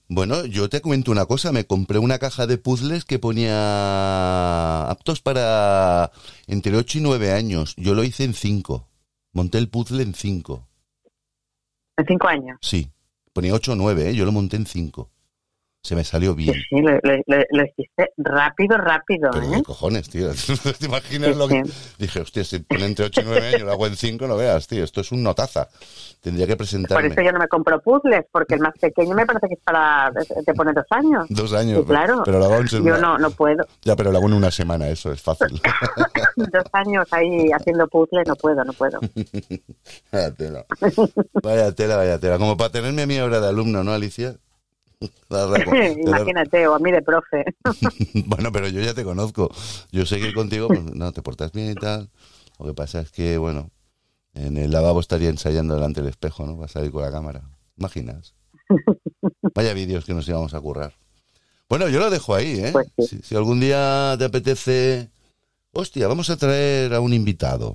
Bueno, 0.09 0.45
yo 0.45 0.69
te 0.69 0.81
cuento 0.81 1.11
una 1.11 1.25
cosa, 1.25 1.51
me 1.51 1.65
compré 1.65 1.97
una 1.97 2.19
caja 2.19 2.45
de 2.45 2.57
puzzles 2.57 3.05
que 3.05 3.19
ponía 3.19 4.89
aptos 4.89 5.21
para 5.21 6.11
entre 6.47 6.75
8 6.75 6.99
y 6.99 7.01
9 7.01 7.31
años. 7.31 7.75
Yo 7.77 7.95
lo 7.95 8.03
hice 8.03 8.23
en 8.23 8.33
5. 8.33 8.87
Monté 9.31 9.57
el 9.57 9.69
puzzle 9.69 10.03
en 10.03 10.13
5. 10.13 10.67
En 11.97 12.05
cinco 12.05 12.27
años. 12.27 12.57
Sí, 12.61 12.91
ponía 13.33 13.53
8 13.53 13.71
o 13.71 13.75
9, 13.75 14.09
¿eh? 14.09 14.15
yo 14.15 14.25
lo 14.25 14.31
monté 14.31 14.57
en 14.57 14.65
5. 14.65 15.09
Se 15.85 15.95
me 15.95 16.05
salió 16.05 16.33
bien. 16.33 16.53
sí, 16.69 16.79
lo, 16.81 16.91
lo- 16.93 17.17
lo- 17.27 17.43
lo 17.51 17.63
hiciste 17.65 18.13
rápido, 18.15 18.77
rápido. 18.77 19.29
Pero 19.33 19.47
¿eh? 19.47 19.51
qué 19.57 19.63
cojones, 19.63 20.09
tío. 20.09 20.29
¿Te 20.79 20.85
imaginas 20.85 21.31
Sí, 21.31 21.35
lo 21.37 21.47
que...? 21.49 21.65
sí. 21.65 21.73
Dije, 21.99 22.21
hostia, 22.21 22.45
si 22.45 22.59
pone 22.59 22.85
entre 22.85 23.03
8 23.07 23.19
y 23.19 23.23
9 23.25 23.47
años, 23.47 23.61
lo 23.63 23.71
hago 23.73 23.87
en 23.87 23.97
5, 23.97 24.25
no 24.25 24.37
veas, 24.37 24.65
tío. 24.65 24.81
Esto 24.85 25.01
es 25.01 25.11
un 25.11 25.21
notaza. 25.23 25.67
Tendría 26.21 26.45
que 26.47 26.53
Por 26.53 26.59
presentarme. 26.59 27.09
eso 27.09 27.21
yo 27.21 27.33
no 27.33 27.39
me 27.39 27.49
compro 27.49 27.81
puzzles, 27.81 28.23
porque 28.31 28.53
el 28.53 28.61
más 28.61 28.73
pequeño 28.79 29.13
me 29.13 29.25
parece 29.25 29.49
que 29.49 29.55
es 29.55 29.59
para, 29.59 30.09
te 30.45 30.53
pone 30.53 30.71
dos 30.71 30.85
años. 30.91 31.25
Dos 31.27 31.51
años. 31.51 31.79
Sí, 31.81 31.85
claro. 31.85 32.21
Pero 32.23 32.39
lo 32.39 32.45
hago 32.45 32.57
en 32.61 32.67
Yo 32.67 32.97
no, 32.97 33.17
no 33.17 33.31
puedo. 33.31 33.65
Ya, 33.81 33.97
pero 33.97 34.09
lo 34.09 34.19
hago 34.19 34.27
en 34.27 34.33
una 34.35 34.51
semana, 34.51 34.87
eso 34.87 35.11
es 35.11 35.21
fácil. 35.21 35.61
Dos 36.37 36.63
años 36.71 37.05
ahí 37.11 37.49
haciendo 37.51 37.87
puzzles, 37.89 38.25
no 38.25 38.35
puedo, 38.37 38.63
no 38.63 38.71
puedo. 38.71 38.99
Vaya 40.13 40.31
tela. 40.33 40.65
Vaya 41.43 41.71
tela, 41.73 41.97
vaya 41.97 42.19
tela. 42.19 42.37
Como 42.37 42.55
para 42.55 42.69
tenerme 42.71 43.01
a 43.01 43.05
mí 43.07 43.17
ahora 43.17 43.41
de 43.41 43.49
alumno, 43.49 43.83
¿no, 43.83 43.91
Alicia? 43.91 44.29
La 44.29 44.31
raco- 44.31 44.37
te 44.39 44.92
la- 44.92 44.92
Imagínate, 45.97 46.67
o 46.67 46.75
a 46.75 46.79
mí 46.79 46.91
de 46.91 47.01
profe. 47.01 47.43
Bueno, 48.25 48.51
pero 48.51 48.67
yo 48.67 48.81
ya 48.81 48.93
te 48.93 49.03
conozco. 49.03 49.49
Yo 49.91 50.05
sé 50.05 50.19
que 50.19 50.33
contigo 50.33 50.67
pues, 50.67 50.83
no 50.83 51.11
te 51.11 51.21
portas 51.21 51.51
bien 51.51 51.71
y 51.71 51.75
tal. 51.75 52.09
Lo 52.59 52.67
que 52.67 52.73
pasa 52.73 53.01
es 53.01 53.11
que, 53.11 53.37
bueno, 53.37 53.69
en 54.33 54.57
el 54.57 54.71
lavabo 54.71 54.99
estaría 54.99 55.29
ensayando 55.29 55.75
delante 55.75 56.01
del 56.01 56.09
espejo, 56.09 56.45
¿no? 56.45 56.55
Vas 56.57 56.75
a 56.75 56.83
ir 56.83 56.91
con 56.91 57.01
la 57.01 57.11
cámara. 57.11 57.41
¿Imaginas? 57.77 58.33
Vaya 59.55 59.73
vídeos 59.73 60.05
que 60.05 60.13
nos 60.13 60.27
íbamos 60.27 60.53
a 60.53 60.61
currar. 60.61 60.93
Bueno, 61.69 61.89
yo 61.89 61.99
lo 61.99 62.09
dejo 62.09 62.35
ahí, 62.35 62.59
¿eh? 62.59 62.69
Pues 62.71 62.87
sí. 62.97 63.07
si, 63.07 63.21
si 63.23 63.35
algún 63.35 63.59
día 63.59 64.15
te 64.17 64.25
apetece... 64.25 65.09
Hostia, 65.71 66.07
vamos 66.07 66.29
a 66.29 66.37
traer 66.37 66.93
a 66.93 66.99
un 66.99 67.13
invitado. 67.13 67.73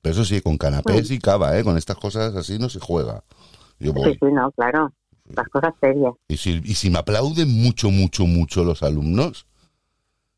Pero 0.00 0.12
eso 0.12 0.24
sí, 0.24 0.40
con 0.40 0.56
canapés 0.56 1.10
y 1.10 1.18
cava, 1.18 1.58
¿eh? 1.58 1.64
Con 1.64 1.76
estas 1.76 1.96
cosas 1.96 2.36
así 2.36 2.58
no 2.58 2.68
se 2.68 2.78
juega. 2.78 3.24
Yo 3.80 3.90
Sí, 3.92 3.98
voy. 3.98 4.12
sí, 4.14 4.26
no, 4.32 4.52
claro. 4.52 4.92
Las 5.34 5.48
cosas 5.48 5.74
serias. 5.80 6.12
Y 6.28 6.36
si, 6.36 6.60
y 6.64 6.74
si 6.74 6.90
me 6.90 6.98
aplauden 6.98 7.48
mucho, 7.50 7.90
mucho, 7.90 8.26
mucho 8.26 8.64
los 8.64 8.82
alumnos, 8.82 9.46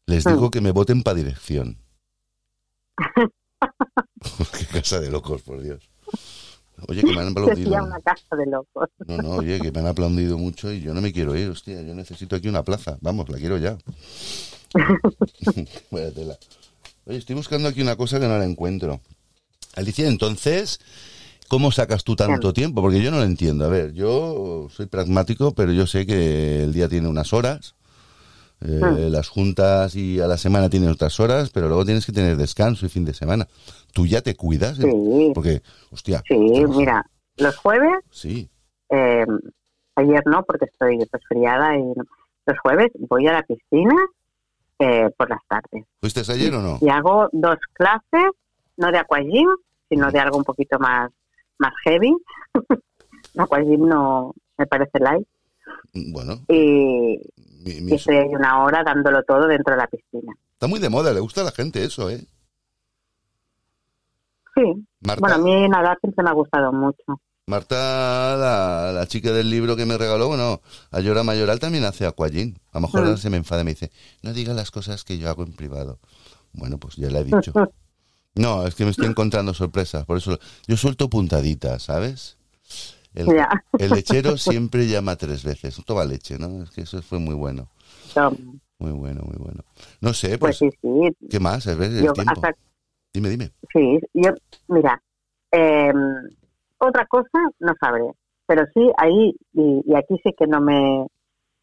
les 0.06 0.24
Mm. 0.26 0.30
digo 0.30 0.50
que 0.50 0.60
me 0.60 0.70
voten 0.72 1.02
para 1.02 1.16
dirección. 1.16 1.78
Qué 4.58 4.66
casa 4.66 5.00
de 5.00 5.10
locos, 5.10 5.42
por 5.42 5.62
Dios. 5.62 5.88
Oye, 6.88 7.02
que 7.02 7.12
me 7.12 7.20
han 7.20 7.28
aplaudido. 7.32 7.70
Una 7.84 8.00
casa 8.00 8.36
de 8.36 8.46
locos. 8.46 8.88
No, 9.06 9.18
no, 9.18 9.30
oye, 9.30 9.60
que 9.60 9.70
me 9.72 9.80
han 9.80 9.86
aplaudido 9.88 10.38
mucho 10.38 10.72
y 10.72 10.80
yo 10.80 10.94
no 10.94 11.00
me 11.00 11.12
quiero 11.12 11.36
ir, 11.36 11.48
hostia. 11.48 11.82
Yo 11.82 11.94
necesito 11.94 12.36
aquí 12.36 12.48
una 12.48 12.62
plaza. 12.62 12.96
Vamos, 13.00 13.28
la 13.28 13.38
quiero 13.38 13.58
ya. 13.58 13.76
Oye, 15.90 17.16
estoy 17.16 17.34
buscando 17.36 17.68
aquí 17.68 17.80
una 17.80 17.96
cosa 17.96 18.20
que 18.20 18.26
no 18.28 18.36
la 18.38 18.44
encuentro. 18.44 19.00
Alicia, 19.76 20.06
entonces, 20.08 20.78
¿cómo 21.48 21.70
sacas 21.72 22.04
tú 22.04 22.14
tanto 22.16 22.52
tiempo? 22.52 22.80
Porque 22.82 23.02
yo 23.02 23.10
no 23.10 23.18
lo 23.18 23.24
entiendo. 23.24 23.64
A 23.64 23.68
ver, 23.68 23.92
yo 23.92 24.68
soy 24.70 24.86
pragmático, 24.86 25.52
pero 25.54 25.72
yo 25.72 25.86
sé 25.86 26.06
que 26.06 26.62
el 26.62 26.72
día 26.72 26.88
tiene 26.88 27.08
unas 27.08 27.32
horas, 27.32 27.74
eh, 28.60 28.80
Hmm. 28.82 29.12
las 29.12 29.28
juntas 29.28 29.94
y 29.94 30.20
a 30.20 30.26
la 30.26 30.36
semana 30.36 30.68
tienen 30.68 30.90
otras 30.90 31.18
horas, 31.20 31.50
pero 31.50 31.68
luego 31.68 31.84
tienes 31.84 32.04
que 32.06 32.12
tener 32.12 32.36
descanso 32.36 32.86
y 32.86 32.88
fin 32.88 33.04
de 33.04 33.14
semana. 33.14 33.46
¿Tú 33.92 34.06
ya 34.06 34.20
te 34.20 34.34
cuidas? 34.34 34.76
Sí. 34.76 35.30
Porque, 35.34 35.62
hostia. 35.92 36.22
Sí, 36.26 36.36
mira, 36.36 37.04
los 37.36 37.56
jueves, 37.56 38.00
Sí. 38.10 38.48
eh, 38.90 39.24
ayer 39.94 40.22
no, 40.26 40.42
porque 40.44 40.64
estoy 40.66 40.98
resfriada, 41.12 41.76
y 41.76 41.82
no. 41.82 42.04
los 42.46 42.58
jueves 42.60 42.90
voy 43.08 43.26
a 43.28 43.32
la 43.32 43.42
piscina 43.42 43.94
eh, 44.80 45.10
por 45.16 45.28
las 45.28 45.40
tardes. 45.48 45.84
¿Fuiste 46.00 46.20
ayer 46.32 46.54
o 46.54 46.62
no? 46.62 46.78
Y 46.80 46.88
hago 46.88 47.28
dos 47.32 47.58
clases, 47.72 48.30
no 48.76 48.90
de 48.92 48.98
aquagym, 48.98 49.48
sino 49.88 50.10
de 50.12 50.18
algo 50.20 50.36
un 50.38 50.44
poquito 50.44 50.78
más, 50.78 51.10
más 51.58 51.72
heavy. 51.84 52.14
aquagym 53.36 53.86
no 53.86 54.34
me 54.56 54.66
parece 54.66 54.98
light. 55.00 55.26
Bueno, 55.94 56.40
Y, 56.48 57.18
mi- 57.64 57.70
y 57.76 57.80
mi- 57.80 57.94
estoy 57.94 58.16
ahí 58.16 58.28
una 58.34 58.62
hora 58.64 58.82
dándolo 58.84 59.22
todo 59.22 59.46
dentro 59.46 59.74
de 59.74 59.78
la 59.80 59.86
piscina. 59.86 60.32
está 60.52 60.66
muy 60.66 60.80
de 60.80 60.88
moda, 60.88 61.12
le 61.12 61.20
gusta 61.20 61.42
a 61.42 61.44
la 61.44 61.52
gente 61.52 61.82
eso, 61.84 62.10
¿eh? 62.10 62.24
Sí, 64.54 64.62
Marta, 65.00 65.20
bueno, 65.20 65.34
a 65.36 65.38
mí 65.38 65.68
nadar 65.68 65.98
siempre 66.00 66.24
me 66.24 66.30
ha 66.30 66.34
gustado 66.34 66.72
mucho. 66.72 67.20
Marta 67.46 68.36
la, 68.36 68.92
la 68.92 69.06
chica 69.06 69.32
del 69.32 69.48
libro 69.50 69.76
que 69.76 69.86
me 69.86 69.96
regaló, 69.96 70.28
bueno, 70.28 70.60
Ayora 70.90 71.22
Mayoral 71.22 71.60
también 71.60 71.84
hace 71.84 72.06
aquagym. 72.06 72.56
A 72.72 72.78
lo 72.80 72.88
mejor 72.88 73.06
Mm. 73.08 73.16
se 73.16 73.30
me 73.30 73.36
enfada 73.38 73.62
y 73.62 73.64
me 73.64 73.70
dice, 73.70 73.90
no 74.22 74.32
digas 74.32 74.54
las 74.56 74.70
cosas 74.70 75.04
que 75.04 75.16
yo 75.18 75.30
hago 75.30 75.44
en 75.44 75.52
privado. 75.54 75.98
Bueno, 76.52 76.78
pues 76.78 76.96
ya 76.96 77.08
le 77.08 77.20
he 77.20 77.24
dicho. 77.24 77.52
No, 78.38 78.66
es 78.66 78.74
que 78.74 78.84
me 78.84 78.90
estoy 78.90 79.06
encontrando 79.06 79.52
sorpresas, 79.52 80.04
por 80.04 80.16
eso 80.16 80.38
yo 80.66 80.76
suelto 80.76 81.10
puntaditas, 81.10 81.82
¿sabes? 81.82 82.38
El, 83.14 83.90
lechero 83.90 84.36
siempre 84.38 84.86
llama 84.86 85.16
tres 85.16 85.42
veces. 85.42 85.82
Toma 85.84 86.04
leche, 86.04 86.38
¿no? 86.38 86.62
Es 86.62 86.70
que 86.70 86.82
eso 86.82 87.02
fue 87.02 87.18
muy 87.18 87.34
bueno. 87.34 87.68
Muy 88.78 88.92
bueno, 88.92 89.22
muy 89.24 89.36
bueno. 89.38 89.64
No 90.00 90.14
sé, 90.14 90.38
Pues 90.38 90.58
pues, 90.58 90.72
sí, 90.72 90.78
sí. 90.80 91.26
¿qué 91.28 91.40
más? 91.40 91.66
A 91.66 91.74
ver, 91.74 91.90
el 91.90 92.04
Yo 92.04 92.12
tiempo. 92.12 92.32
hasta 92.32 92.54
Dime, 93.12 93.30
dime. 93.30 93.50
Sí, 93.72 93.98
yo, 94.12 94.30
mira, 94.68 95.02
eh, 95.50 95.92
otra 96.78 97.06
cosa 97.06 97.40
no 97.58 97.72
sabré, 97.80 98.04
pero 98.46 98.64
sí 98.74 98.88
ahí, 98.98 99.34
y, 99.54 99.82
y 99.84 99.94
aquí 99.96 100.14
sí 100.22 100.32
que 100.38 100.46
no 100.46 100.60
me, 100.60 101.06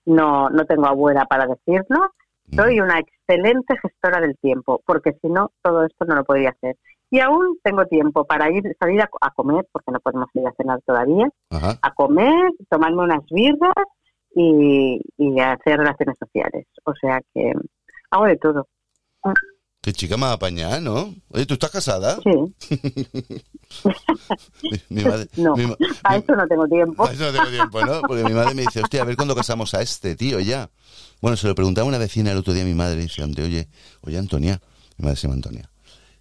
no, 0.06 0.50
no 0.50 0.66
tengo 0.66 0.88
abuela 0.88 1.26
para 1.26 1.46
decirlo. 1.46 2.12
Soy 2.54 2.80
una 2.80 3.00
excelente 3.00 3.76
gestora 3.82 4.20
del 4.22 4.38
tiempo, 4.38 4.82
porque 4.86 5.14
si 5.22 5.30
no, 5.30 5.52
todo 5.64 5.86
esto 5.86 6.06
no 6.06 6.16
lo 6.16 6.24
podría 6.26 6.50
hacer. 6.50 6.76
Y 7.12 7.20
aún 7.20 7.58
tengo 7.64 7.86
tiempo 7.86 8.26
para 8.26 8.52
ir, 8.52 8.64
salir 8.80 9.02
a, 9.02 9.10
a 9.22 9.32
comer, 9.32 9.66
porque 9.72 9.92
no 9.92 10.00
podemos 10.00 10.28
ir 10.34 10.46
a 10.48 10.52
cenar 10.58 10.82
todavía, 10.86 11.28
Ajá. 11.50 11.80
a 11.82 11.94
comer, 11.94 12.52
tomarme 12.70 13.04
unas 13.04 13.24
birras 13.30 13.74
y, 14.36 15.00
y 15.18 15.40
hacer 15.40 15.78
relaciones 15.80 16.18
sociales. 16.20 16.66
O 16.84 16.94
sea 17.00 17.22
que 17.34 17.54
hago 18.12 18.26
de 18.26 18.38
todo. 18.38 18.68
Qué 19.82 19.94
chica 19.94 20.18
más 20.18 20.34
apañada, 20.34 20.80
¿no? 20.80 21.14
Oye, 21.30 21.46
¿tú 21.46 21.54
estás 21.54 21.70
casada? 21.72 22.18
Sí, 22.24 22.76
Mi, 24.72 24.80
mi 24.90 25.04
madre, 25.06 25.28
no, 25.38 25.56
mi 25.56 25.68
ma- 25.68 25.78
para 26.02 26.18
mi- 26.18 26.24
eso 26.24 26.36
no 26.36 26.48
tengo 26.48 26.68
tiempo. 26.68 27.04
Para 27.04 27.14
eso 27.14 27.26
no 27.26 27.32
tengo 27.32 27.50
tiempo, 27.50 27.84
¿no? 27.84 28.06
Porque 28.06 28.24
mi 28.24 28.34
madre 28.34 28.56
me 28.56 28.64
dice, 28.64 28.82
hostia, 28.82 29.02
a 29.02 29.06
ver 29.06 29.16
cuándo 29.16 29.36
casamos 29.36 29.74
a 29.76 29.82
este 29.82 30.16
tío 30.16 30.40
ya. 30.40 30.70
Bueno, 31.26 31.38
se 31.38 31.48
lo 31.48 31.56
preguntaba 31.56 31.88
una 31.88 31.98
vecina 31.98 32.32
el 32.32 32.38
otro 32.38 32.54
día 32.54 32.62
a 32.62 32.68
mi 32.68 32.76
madre, 32.76 32.98
dice, 33.02 33.24
"Ante, 33.24 33.42
oye, 33.42 33.68
oye 34.02 34.20
Antonia, 34.20 34.62
mi 34.96 35.06
madre 35.06 35.16
se 35.16 35.24
llama 35.24 35.34
Antonia, 35.34 35.72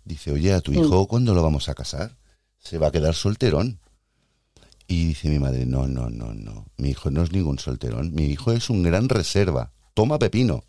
dice, 0.02 0.32
oye, 0.32 0.50
a 0.54 0.62
tu 0.62 0.72
hijo, 0.72 1.06
¿cuándo 1.06 1.34
lo 1.34 1.42
vamos 1.42 1.68
a 1.68 1.74
casar? 1.74 2.16
Se 2.58 2.78
va 2.78 2.86
a 2.86 2.90
quedar 2.90 3.12
solterón. 3.14 3.80
Y 4.88 5.08
dice 5.08 5.28
mi 5.28 5.38
madre, 5.38 5.66
no, 5.66 5.86
no, 5.88 6.08
no, 6.08 6.32
no, 6.32 6.68
mi 6.78 6.88
hijo 6.88 7.10
no 7.10 7.22
es 7.22 7.32
ningún 7.32 7.58
solterón, 7.58 8.14
mi 8.14 8.24
hijo 8.28 8.50
es 8.52 8.70
un 8.70 8.82
gran 8.82 9.10
reserva. 9.10 9.72
Toma 9.92 10.18
pepino, 10.18 10.64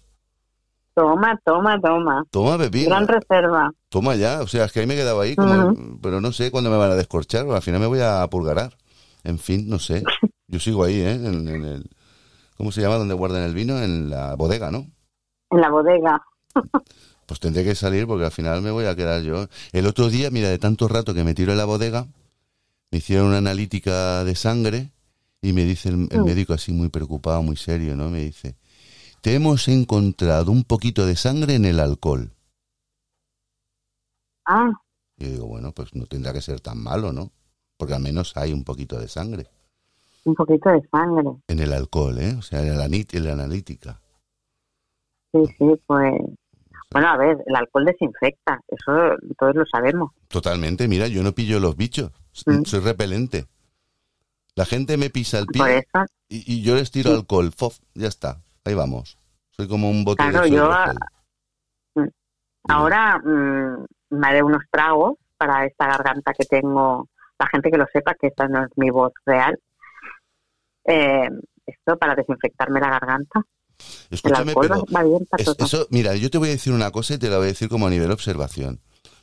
Toma, 0.95 1.39
toma, 1.45 1.79
toma. 1.79 2.23
toma 2.29 2.57
pepino. 2.57 2.89
Gran 2.89 3.07
reserva. 3.07 3.71
Toma 3.87 4.15
ya, 4.15 4.41
o 4.41 4.47
sea, 4.47 4.65
es 4.65 4.73
que 4.73 4.81
ahí 4.81 4.85
me 4.85 4.95
he 4.95 4.97
quedado 4.97 5.21
ahí, 5.21 5.37
como, 5.37 5.97
pero 6.01 6.19
no 6.19 6.33
sé 6.33 6.51
cuándo 6.51 6.69
me 6.69 6.75
van 6.75 6.91
a 6.91 6.95
descorchar, 6.95 7.47
al 7.49 7.61
final 7.61 7.79
me 7.79 7.87
voy 7.87 8.01
a 8.01 8.27
purgarar. 8.29 8.75
En 9.23 9.39
fin, 9.39 9.69
no 9.69 9.79
sé. 9.79 10.03
Yo 10.49 10.59
sigo 10.59 10.83
ahí, 10.83 10.99
¿eh? 10.99 11.11
En, 11.13 11.47
en 11.47 11.63
el, 11.63 11.89
¿Cómo 12.57 12.71
se 12.71 12.81
llama? 12.81 12.95
Donde 12.97 13.13
guardan 13.13 13.43
el 13.43 13.53
vino, 13.53 13.81
en 13.81 14.09
la 14.09 14.35
bodega, 14.35 14.71
¿no? 14.71 14.87
En 15.49 15.59
la 15.61 15.69
bodega. 15.71 16.21
Pues 17.25 17.39
tendré 17.39 17.63
que 17.63 17.75
salir 17.75 18.05
porque 18.05 18.25
al 18.25 18.31
final 18.31 18.61
me 18.61 18.71
voy 18.71 18.85
a 18.85 18.95
quedar 18.95 19.21
yo. 19.23 19.47
El 19.71 19.87
otro 19.87 20.09
día, 20.09 20.29
mira, 20.29 20.49
de 20.49 20.59
tanto 20.59 20.87
rato 20.87 21.13
que 21.13 21.23
me 21.23 21.33
tiro 21.33 21.51
en 21.51 21.57
la 21.57 21.65
bodega, 21.65 22.07
me 22.91 22.99
hicieron 22.99 23.27
una 23.27 23.39
analítica 23.39 24.23
de 24.23 24.35
sangre 24.35 24.91
y 25.41 25.53
me 25.53 25.65
dice 25.65 25.89
el, 25.89 26.09
el 26.11 26.21
Mm. 26.21 26.25
médico 26.25 26.53
así 26.53 26.71
muy 26.73 26.89
preocupado, 26.89 27.43
muy 27.43 27.57
serio, 27.57 27.95
¿no? 27.95 28.09
Me 28.09 28.21
dice, 28.23 28.55
te 29.21 29.35
hemos 29.35 29.67
encontrado 29.69 30.51
un 30.51 30.63
poquito 30.65 31.05
de 31.05 31.15
sangre 31.17 31.55
en 31.55 31.65
el 31.65 31.79
alcohol. 31.79 32.31
Ah, 34.45 34.71
Y 35.17 35.25
yo 35.25 35.31
digo, 35.31 35.47
bueno, 35.47 35.73
pues 35.73 35.93
no 35.95 36.05
tendrá 36.05 36.31
que 36.33 36.41
ser 36.41 36.61
tan 36.61 36.77
malo, 36.77 37.11
¿no? 37.11 37.31
Porque 37.77 37.93
al 37.93 38.01
menos 38.01 38.35
hay 38.37 38.53
un 38.53 38.63
poquito 38.63 38.99
de 38.99 39.07
sangre 39.09 39.47
un 40.25 40.35
poquito 40.35 40.69
de 40.69 40.81
sangre. 40.91 41.29
en 41.47 41.59
el 41.59 41.71
alcohol, 41.73 42.17
¿eh? 42.19 42.35
O 42.37 42.41
sea, 42.41 42.61
en 42.61 42.77
la, 42.77 42.85
en 42.85 43.23
la 43.23 43.33
analítica. 43.33 43.99
Sí, 45.31 45.39
sí, 45.57 45.65
pues. 45.85 46.13
Bueno, 46.91 47.09
a 47.09 47.17
ver, 47.17 47.37
el 47.45 47.55
alcohol 47.55 47.85
desinfecta. 47.85 48.59
Eso 48.67 49.15
todos 49.37 49.55
lo 49.55 49.65
sabemos. 49.65 50.11
Totalmente, 50.29 50.87
mira, 50.87 51.07
yo 51.07 51.23
no 51.23 51.33
pillo 51.33 51.59
los 51.59 51.75
bichos, 51.75 52.11
Mm. 52.45 52.63
soy 52.65 52.79
repelente. 52.81 53.45
La 54.55 54.65
gente 54.65 54.95
me 54.97 55.09
pisa 55.09 55.39
el 55.39 55.45
Por 55.47 55.65
pie 55.67 55.77
eso, 55.79 56.05
y, 56.29 56.53
y 56.53 56.61
yo 56.63 56.75
les 56.75 56.89
tiro 56.91 57.09
Sí. 57.11 57.15
alcohol, 57.17 57.51
fof, 57.51 57.79
ya 57.93 58.07
está, 58.07 58.37
ahí 58.63 58.73
vamos. 58.73 59.17
Soy 59.51 59.67
como 59.67 59.89
un 59.89 60.03
bote 60.05 60.23
Claro, 60.23 60.43
de 60.43 60.51
yo 60.51 60.71
a-. 60.71 60.93
Mm. 61.95 62.07
ahora 62.69 63.19
mm, 63.19 63.85
me 64.11 64.27
haré 64.27 64.43
unos 64.43 64.63
tragos 64.71 65.15
para 65.37 65.65
esta 65.65 65.87
garganta 65.87 66.33
que 66.33 66.45
tengo. 66.45 67.09
La 67.37 67.47
gente 67.47 67.69
que 67.69 67.77
lo 67.77 67.85
sepa 67.91 68.15
que 68.15 68.27
esta 68.27 68.47
no 68.47 68.63
es 68.63 68.71
mi 68.77 68.89
voz 68.89 69.11
real. 69.25 69.59
Eh, 70.87 71.29
esto 71.65 71.97
para 71.97 72.15
desinfectarme 72.15 72.79
la 72.79 72.89
garganta. 72.89 73.41
Escúchame, 74.09 74.53
pero 74.55 74.85
va 74.95 75.03
bien 75.03 75.25
para 75.25 75.43
es- 75.43 75.55
eso, 75.59 75.87
mira, 75.89 76.15
yo 76.15 76.29
te 76.29 76.37
voy 76.37 76.49
a 76.49 76.51
decir 76.51 76.73
una 76.73 76.91
cosa 76.91 77.15
y 77.15 77.17
te 77.17 77.29
la 77.29 77.37
voy 77.37 77.45
a 77.45 77.49
decir 77.49 77.69
como 77.69 77.87
a 77.87 77.89
nivel 77.89 78.11
observación. 78.11 78.79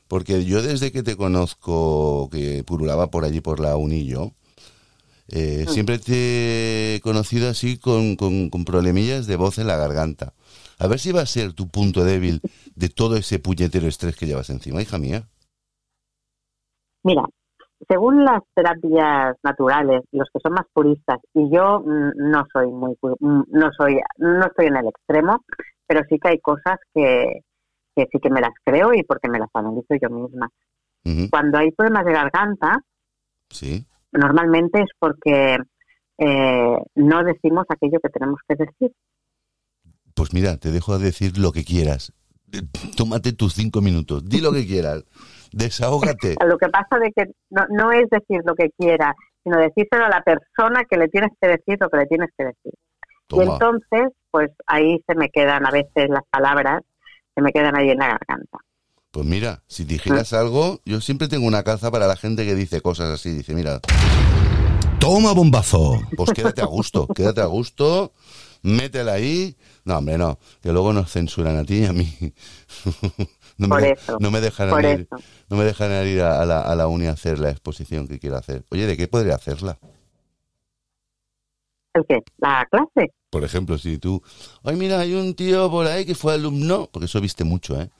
Porque 0.09 0.45
yo 0.45 0.61
desde 0.61 0.93
que 0.93 1.03
te 1.03 1.17
conozco, 1.17 2.29
que 2.31 2.65
purulaba 2.65 3.11
por 3.11 3.25
allí 3.25 3.41
por 3.41 3.61
la 3.61 3.77
Unillo, 3.77 4.33
eh, 5.29 5.65
Mm. 5.67 5.71
siempre 5.71 5.99
te 5.99 6.97
he 6.97 7.01
conocido 7.01 7.49
así 7.49 7.79
con, 7.79 8.17
con, 8.17 8.51
con 8.51 8.65
problemillas 8.65 9.27
de 9.27 9.37
voz 9.37 9.59
en 9.59 9.69
la 9.69 9.77
garganta. 9.77 10.35
A 10.79 10.87
ver 10.89 10.99
si 10.99 11.13
va 11.13 11.23
a 11.23 11.27
ser 11.27 11.53
tu 11.55 11.69
punto 11.69 12.05
débil 12.05 12.43
de 12.75 12.89
todo 12.89 13.17
ese 13.17 13.39
puñetero 13.39 13.87
estrés 13.87 14.17
que 14.17 14.27
llevas 14.27 14.51
encima, 14.51 14.83
hija 14.83 14.99
mía. 14.99 15.29
Mira, 17.05 17.23
según 17.89 18.25
las 18.25 18.41
terapias 18.55 19.37
naturales, 19.43 20.03
los 20.13 20.29
que 20.33 20.41
son 20.43 20.53
más 20.55 20.67
puristas, 20.73 21.19
y 21.35 21.51
yo 21.55 21.81
mm, 21.81 22.13
no 22.31 22.45
soy 22.53 22.69
muy, 22.69 22.97
mm, 23.21 23.43
no 23.49 23.71
soy, 23.77 24.01
no 24.19 24.47
estoy 24.47 24.67
en 24.67 24.77
el 24.77 24.87
extremo, 24.89 25.45
pero 25.87 26.01
sí 26.09 26.19
que 26.19 26.29
hay 26.31 26.39
cosas 26.41 26.79
que, 26.95 27.41
que 27.95 28.07
sí 28.11 28.19
que 28.21 28.31
me 28.31 28.41
las 28.41 28.53
creo 28.65 28.95
y 28.95 29.03
porque 29.03 29.29
me 29.29 29.39
las 29.39 29.49
analizo 29.55 29.95
yo 30.01 30.09
misma. 30.11 30.49
Cuando 31.31 31.59
hay 31.59 31.73
problemas 31.73 32.05
de 32.05 32.13
garganta, 32.13 32.79
Sí. 33.51 33.85
normalmente 34.13 34.81
es 34.83 34.89
porque 34.99 35.57
eh, 36.19 36.77
no 36.95 37.25
decimos 37.25 37.65
aquello 37.69 37.99
que 38.01 38.09
tenemos 38.09 38.39
que 38.49 38.55
decir. 38.55 38.93
Pues 40.15 40.33
mira, 40.33 40.57
te 40.59 40.71
dejo 40.71 40.93
a 40.93 40.99
decir 40.99 41.39
lo 41.39 41.51
que 41.53 41.65
quieras. 41.65 42.13
Tómate 42.97 43.33
tus 43.33 43.55
cinco 43.55 43.81
minutos. 43.81 44.25
Di 44.29 44.41
lo 44.41 44.53
que 44.53 44.65
quieras. 44.67 45.05
Desahógate. 45.53 46.37
Lo 46.47 46.59
que 46.59 46.69
pasa 46.69 46.99
de 46.99 47.13
que 47.13 47.33
no, 47.51 47.65
no 47.71 47.93
es 47.93 48.09
decir 48.11 48.41
lo 48.45 48.55
que 48.55 48.71
quiera, 48.79 49.15
sino 49.45 49.59
decírselo 49.59 50.07
a 50.07 50.09
la 50.09 50.23
persona 50.23 50.85
que 50.89 50.97
le 50.97 51.09
tienes 51.09 51.31
que 51.41 51.49
decir 51.49 51.77
lo 51.81 51.89
que 51.89 51.99
le 51.99 52.07
tienes 52.07 52.31
que 52.37 52.45
decir. 52.45 52.73
Y 53.33 53.41
entonces, 53.41 54.13
pues 54.31 54.51
ahí 54.67 55.03
se 55.07 55.15
me 55.15 55.31
quedan 55.31 55.67
a 55.67 55.71
veces 55.71 56.09
las 56.11 56.23
palabras, 56.31 56.83
se 57.35 57.43
me 57.43 57.51
quedan 57.51 57.77
ahí 57.77 57.91
en 57.91 57.99
la 57.99 58.09
garganta. 58.09 58.59
Pues 59.11 59.27
mira, 59.27 59.63
si 59.67 59.85
dijeras 59.85 60.33
algo, 60.33 60.81
yo 60.85 61.01
siempre 61.01 61.29
tengo 61.29 61.47
una 61.47 61.63
calza 61.63 61.91
para 61.91 62.07
la 62.07 62.17
gente 62.17 62.45
que 62.47 62.55
dice 62.55 62.81
cosas 62.81 63.11
así. 63.11 63.31
Dice, 63.31 63.55
mira, 63.55 63.81
toma 64.99 65.33
bombazo. 65.33 66.01
Pues 66.17 66.31
quédate 66.33 66.63
a 66.63 66.67
gusto, 66.67 67.07
quédate 67.15 67.43
a 67.43 67.47
gusto, 67.47 68.13
métela 68.63 69.15
ahí. 69.15 69.57
No, 69.85 69.99
hombre, 69.99 70.17
no, 70.17 70.39
que 70.63 70.73
luego 70.73 70.93
nos 70.93 71.11
censuran 71.11 71.57
a 71.57 71.65
ti 71.65 71.81
y 71.81 71.87
a 71.87 71.93
mí. 71.93 72.09
No 73.59 73.69
me, 73.69 73.81
de- 73.83 73.99
no 74.19 74.31
me 74.31 74.41
dejan 74.41 74.69
ir, 74.85 75.09
no 75.49 75.57
me 75.57 75.65
dejan 75.65 76.07
ir 76.07 76.23
a, 76.23 76.41
a 76.43 76.47
la, 76.47 76.61
a 76.63 76.75
la 76.75 76.87
uni 76.89 77.07
a 77.07 77.13
hacer 77.13 77.39
la 77.39 77.51
exposición 77.51 78.09
que 78.09 78.19
quiero 78.19 78.37
hacer. 78.37 78.65
Oye, 78.71 78.87
¿de 78.87 78.97
qué 78.97 79.09
podría 79.09 79.35
hacerla? 79.35 79.79
¿El 81.95 82.05
qué? 82.09 82.19
¿La 82.39 82.67
clase? 82.71 83.13
Por 83.31 83.45
ejemplo, 83.45 83.79
si 83.79 83.99
tú, 83.99 84.23
ay, 84.63 84.77
mira, 84.77 85.01
hay 85.01 85.15
un 85.15 85.35
tío 85.35 85.71
por 85.71 85.87
ahí 85.87 86.05
que 86.05 86.15
fue 86.15 86.35
alumno, 86.35 86.89
porque 86.91 87.07
eso 87.07 87.21
viste 87.21 87.45
mucho, 87.45 87.81
¿eh? 87.81 87.91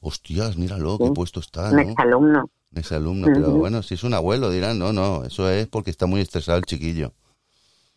Hostias, 0.00 0.56
míralo, 0.56 0.98
qué 0.98 1.06
Sí. 1.06 1.12
puesto 1.14 1.40
está, 1.40 1.70
Un 1.70 1.76
¿no? 1.78 1.90
exalumno. 1.90 2.50
Ese 2.74 2.94
alumno, 2.96 3.26
pero 3.32 3.48
Ujú. 3.50 3.58
bueno, 3.58 3.82
si 3.82 3.94
es 3.94 4.04
un 4.04 4.14
abuelo, 4.14 4.50
dirán, 4.50 4.78
no, 4.78 4.92
no, 4.92 5.24
eso 5.24 5.48
es 5.50 5.66
porque 5.68 5.90
está 5.90 6.06
muy 6.06 6.20
estresado 6.20 6.58
el 6.58 6.64
chiquillo. 6.64 7.12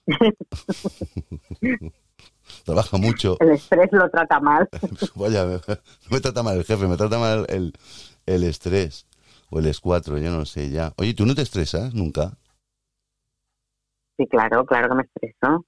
Trabaja 2.65 2.97
mucho. 2.97 3.37
El 3.39 3.51
estrés 3.51 3.89
lo 3.91 4.09
trata 4.09 4.39
mal. 4.39 4.67
Vaya, 5.15 5.45
me, 5.45 5.53
no 5.53 5.59
me 6.11 6.19
trata 6.19 6.43
mal 6.43 6.57
el 6.57 6.63
jefe, 6.65 6.87
me 6.87 6.97
trata 6.97 7.17
mal 7.19 7.45
el, 7.49 7.73
el 8.25 8.43
estrés. 8.43 9.05
O 9.51 9.59
el 9.59 9.65
S4, 9.65 10.19
yo 10.21 10.29
no 10.31 10.45
sé 10.45 10.69
ya. 10.69 10.93
Oye, 10.97 11.13
¿tú 11.13 11.25
no 11.25 11.33
te 11.33 11.41
estresas 11.41 11.93
nunca? 11.93 12.37
Sí, 14.17 14.27
claro, 14.27 14.65
claro 14.65 14.89
que 14.89 14.95
me 14.95 15.03
estreso. 15.03 15.65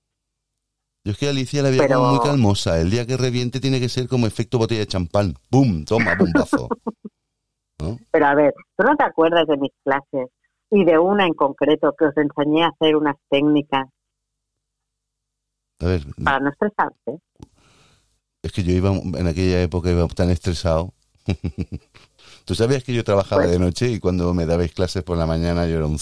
Yo 1.03 1.13
es 1.13 1.17
que 1.17 1.29
Alicia 1.29 1.63
la 1.63 1.69
veo 1.71 1.79
Pero- 1.81 1.99
como 1.99 2.11
muy 2.15 2.19
calmosa. 2.19 2.79
El 2.79 2.91
día 2.91 3.07
que 3.07 3.17
reviente 3.17 3.59
tiene 3.59 3.79
que 3.79 3.89
ser 3.89 4.07
como 4.07 4.27
efecto 4.27 4.59
botella 4.59 4.81
de 4.81 4.87
champán. 4.87 5.33
¡Bum! 5.49 5.83
Toma, 5.85 6.15
bombazo. 6.15 6.67
¿No? 7.81 7.97
Pero 8.11 8.25
a 8.27 8.35
ver, 8.35 8.53
¿tú 8.77 8.83
no 8.85 8.95
te 8.95 9.03
acuerdas 9.03 9.47
de 9.47 9.57
mis 9.57 9.71
clases 9.83 10.27
y 10.69 10.85
de 10.85 10.99
una 10.99 11.25
en 11.25 11.33
concreto 11.33 11.95
que 11.97 12.05
os 12.05 12.17
enseñé 12.17 12.63
a 12.65 12.67
hacer 12.69 12.95
unas 12.95 13.15
técnicas 13.31 13.87
A 15.81 15.85
ver, 15.85 16.05
para 16.23 16.39
no 16.39 16.49
estresarte? 16.49 17.19
es 18.43 18.51
que 18.51 18.63
yo 18.63 18.71
iba, 18.71 18.91
en 18.91 19.27
aquella 19.27 19.61
época 19.61 19.91
iba 19.91 20.07
tan 20.07 20.29
estresado. 20.29 20.93
¿Tú 22.45 22.55
sabías 22.55 22.83
que 22.83 22.93
yo 22.93 23.03
trabajaba 23.03 23.43
Pues- 23.43 23.51
de 23.51 23.59
noche 23.59 23.89
y 23.89 23.99
cuando 23.99 24.33
me 24.33 24.45
dabais 24.45 24.73
clases 24.73 25.03
por 25.03 25.17
la 25.17 25.25
mañana 25.25 25.67
yo 25.67 25.77
era 25.77 25.85
un. 25.85 25.97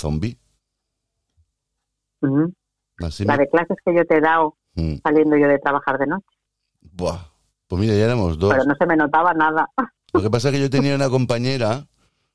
Así 3.00 3.26
La 3.26 3.34
me- 3.38 3.44
de 3.44 3.50
clases 3.50 3.78
que 3.86 3.94
yo 3.96 4.06
te 4.06 4.18
he 4.18 4.22
dado 4.22 4.56
Mm, 4.76 4.96
saliendo 5.04 5.36
yo 5.36 5.48
de 5.48 5.58
trabajar 5.60 5.98
de 5.98 6.08
noche, 6.08 6.26
Buah. 6.82 7.20
Pues 7.68 7.82
mira, 7.82 7.94
ya 7.96 8.06
éramos 8.06 8.38
dos. 8.40 8.52
pero 8.54 8.64
no 8.66 8.76
se 8.76 8.86
me 8.86 8.96
notaba 8.96 9.34
nada. 9.34 9.68
Lo 10.14 10.22
que 10.22 10.30
pasa 10.30 10.50
es 10.50 10.56
que 10.56 10.62
yo 10.62 10.70
tenía 10.70 10.96
una 10.96 11.10
compañera, 11.10 11.88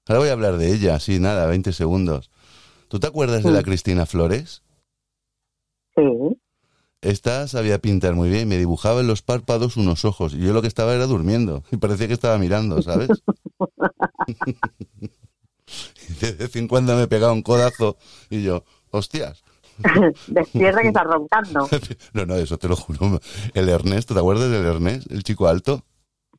ahora 0.07 0.19
voy 0.19 0.29
a 0.29 0.33
hablar 0.33 0.57
de 0.59 0.73
ella, 0.73 0.99
sí, 1.01 1.19
nada, 1.21 1.47
20 1.47 1.73
segundos. 1.73 2.31
¿Tú 2.89 2.99
te 3.01 3.07
acuerdas 3.07 3.43
de 3.45 3.51
la 3.53 3.61
Mm. 3.61 3.65
Cristina 3.65 4.07
Flores? 4.07 4.63
Sí, 5.97 6.03
Esta 7.05 7.47
sabía 7.49 7.79
pintar 7.81 8.15
muy 8.15 8.31
bien, 8.31 8.49
me 8.49 8.57
dibujaba 8.57 9.01
en 9.03 9.07
los 9.07 9.21
párpados 9.21 9.77
unos 9.77 10.07
ojos 10.07 10.33
y 10.33 10.39
yo 10.39 10.55
lo 10.55 10.63
que 10.63 10.69
estaba 10.69 10.95
era 10.95 11.07
durmiendo 11.07 11.63
y 11.71 11.77
parecía 11.77 12.09
que 12.09 12.15
estaba 12.15 12.39
mirando, 12.39 12.81
¿sabes? 12.81 13.11
Y 16.09 16.13
de 16.21 16.33
vez 16.33 16.57
en 16.57 16.67
cuando 16.67 16.97
me 16.97 17.07
pegaba 17.07 17.35
un 17.35 17.43
codazo 17.43 17.99
y 18.31 18.43
yo, 18.43 18.65
hostias. 18.91 19.45
despierta 20.29 20.81
que 20.81 20.89
está 20.89 21.05
roncando. 21.05 21.69
No, 22.15 22.25
no, 22.25 22.37
eso 22.37 22.57
te 22.57 22.69
lo 22.69 22.77
juro. 22.77 23.21
El 23.53 23.69
Ernesto, 23.69 24.15
¿te 24.15 24.21
acuerdas 24.21 24.51
del 24.51 24.65
Ernest? 24.65 25.11
El 25.13 25.25
chico 25.25 25.47
alto. 25.47 25.85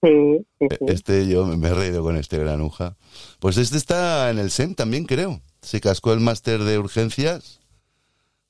Sí, 0.01 0.39
sí, 0.59 0.67
sí. 0.67 0.85
Este, 0.87 1.27
yo 1.27 1.45
me 1.45 1.67
he 1.67 1.73
reído 1.75 2.01
con 2.01 2.17
este 2.17 2.39
granuja. 2.39 2.97
Pues 3.39 3.57
este 3.57 3.77
está 3.77 4.31
en 4.31 4.39
el 4.39 4.49
SEM 4.49 4.73
también, 4.73 5.05
creo. 5.05 5.41
Se 5.61 5.79
cascó 5.79 6.11
el 6.11 6.21
máster 6.21 6.63
de 6.63 6.79
urgencias. 6.79 7.59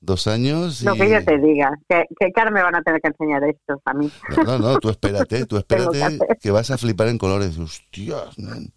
Dos 0.05 0.27
años 0.27 0.83
y... 0.83 0.85
Lo 0.85 0.93
que 0.93 1.09
yo 1.09 1.25
te 1.25 1.39
diga, 1.39 1.71
que, 1.89 2.05
que 2.19 2.31
ahora 2.35 2.51
me 2.51 2.61
van 2.61 2.75
a 2.75 2.83
tener 2.83 3.01
que 3.01 3.07
enseñar 3.07 3.43
esto 3.43 3.81
a 3.85 3.93
mí. 3.95 4.11
No, 4.37 4.43
no, 4.43 4.59
no, 4.59 4.79
tú 4.79 4.89
espérate, 4.89 5.47
tú 5.47 5.55
que 5.67 5.75
espérate 5.75 6.19
que 6.39 6.51
vas 6.51 6.69
a 6.69 6.77
flipar 6.77 7.07
en 7.07 7.17
colores. 7.17 7.57
Hostias, 7.57 8.37
nen. 8.37 8.71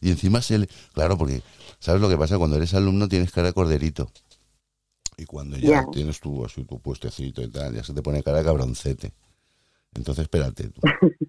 Y 0.00 0.10
encima 0.10 0.42
se 0.42 0.58
le... 0.58 0.68
Claro, 0.92 1.16
porque 1.16 1.42
¿sabes 1.78 2.00
lo 2.00 2.08
que 2.08 2.18
pasa? 2.18 2.38
Cuando 2.38 2.56
eres 2.56 2.74
alumno 2.74 3.08
tienes 3.08 3.30
cara 3.30 3.48
de 3.48 3.54
corderito. 3.54 4.10
Y 5.16 5.26
cuando 5.26 5.56
ya 5.56 5.86
tienes 5.92 6.18
tu, 6.18 6.44
así, 6.44 6.64
tu 6.64 6.80
puestecito 6.80 7.40
y 7.40 7.48
tal, 7.48 7.72
ya 7.72 7.84
se 7.84 7.94
te 7.94 8.02
pone 8.02 8.22
cara 8.24 8.38
de 8.38 8.44
cabroncete. 8.44 9.12
Entonces 9.94 10.22
espérate, 10.24 10.70
tú, 10.70 10.80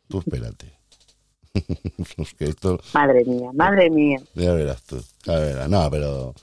tú 0.07 0.19
espérate. 0.19 0.73
Es 2.17 2.33
que 2.33 2.45
esto... 2.45 2.79
Madre 2.93 3.23
mía, 3.23 3.49
madre 3.53 3.89
mía. 3.89 4.19
Ya 4.33 4.53
verás 4.53 4.81
tú. 4.83 5.01
Ya 5.23 5.35
verás. 5.35 5.69
No, 5.69 5.89
pero 5.89 6.33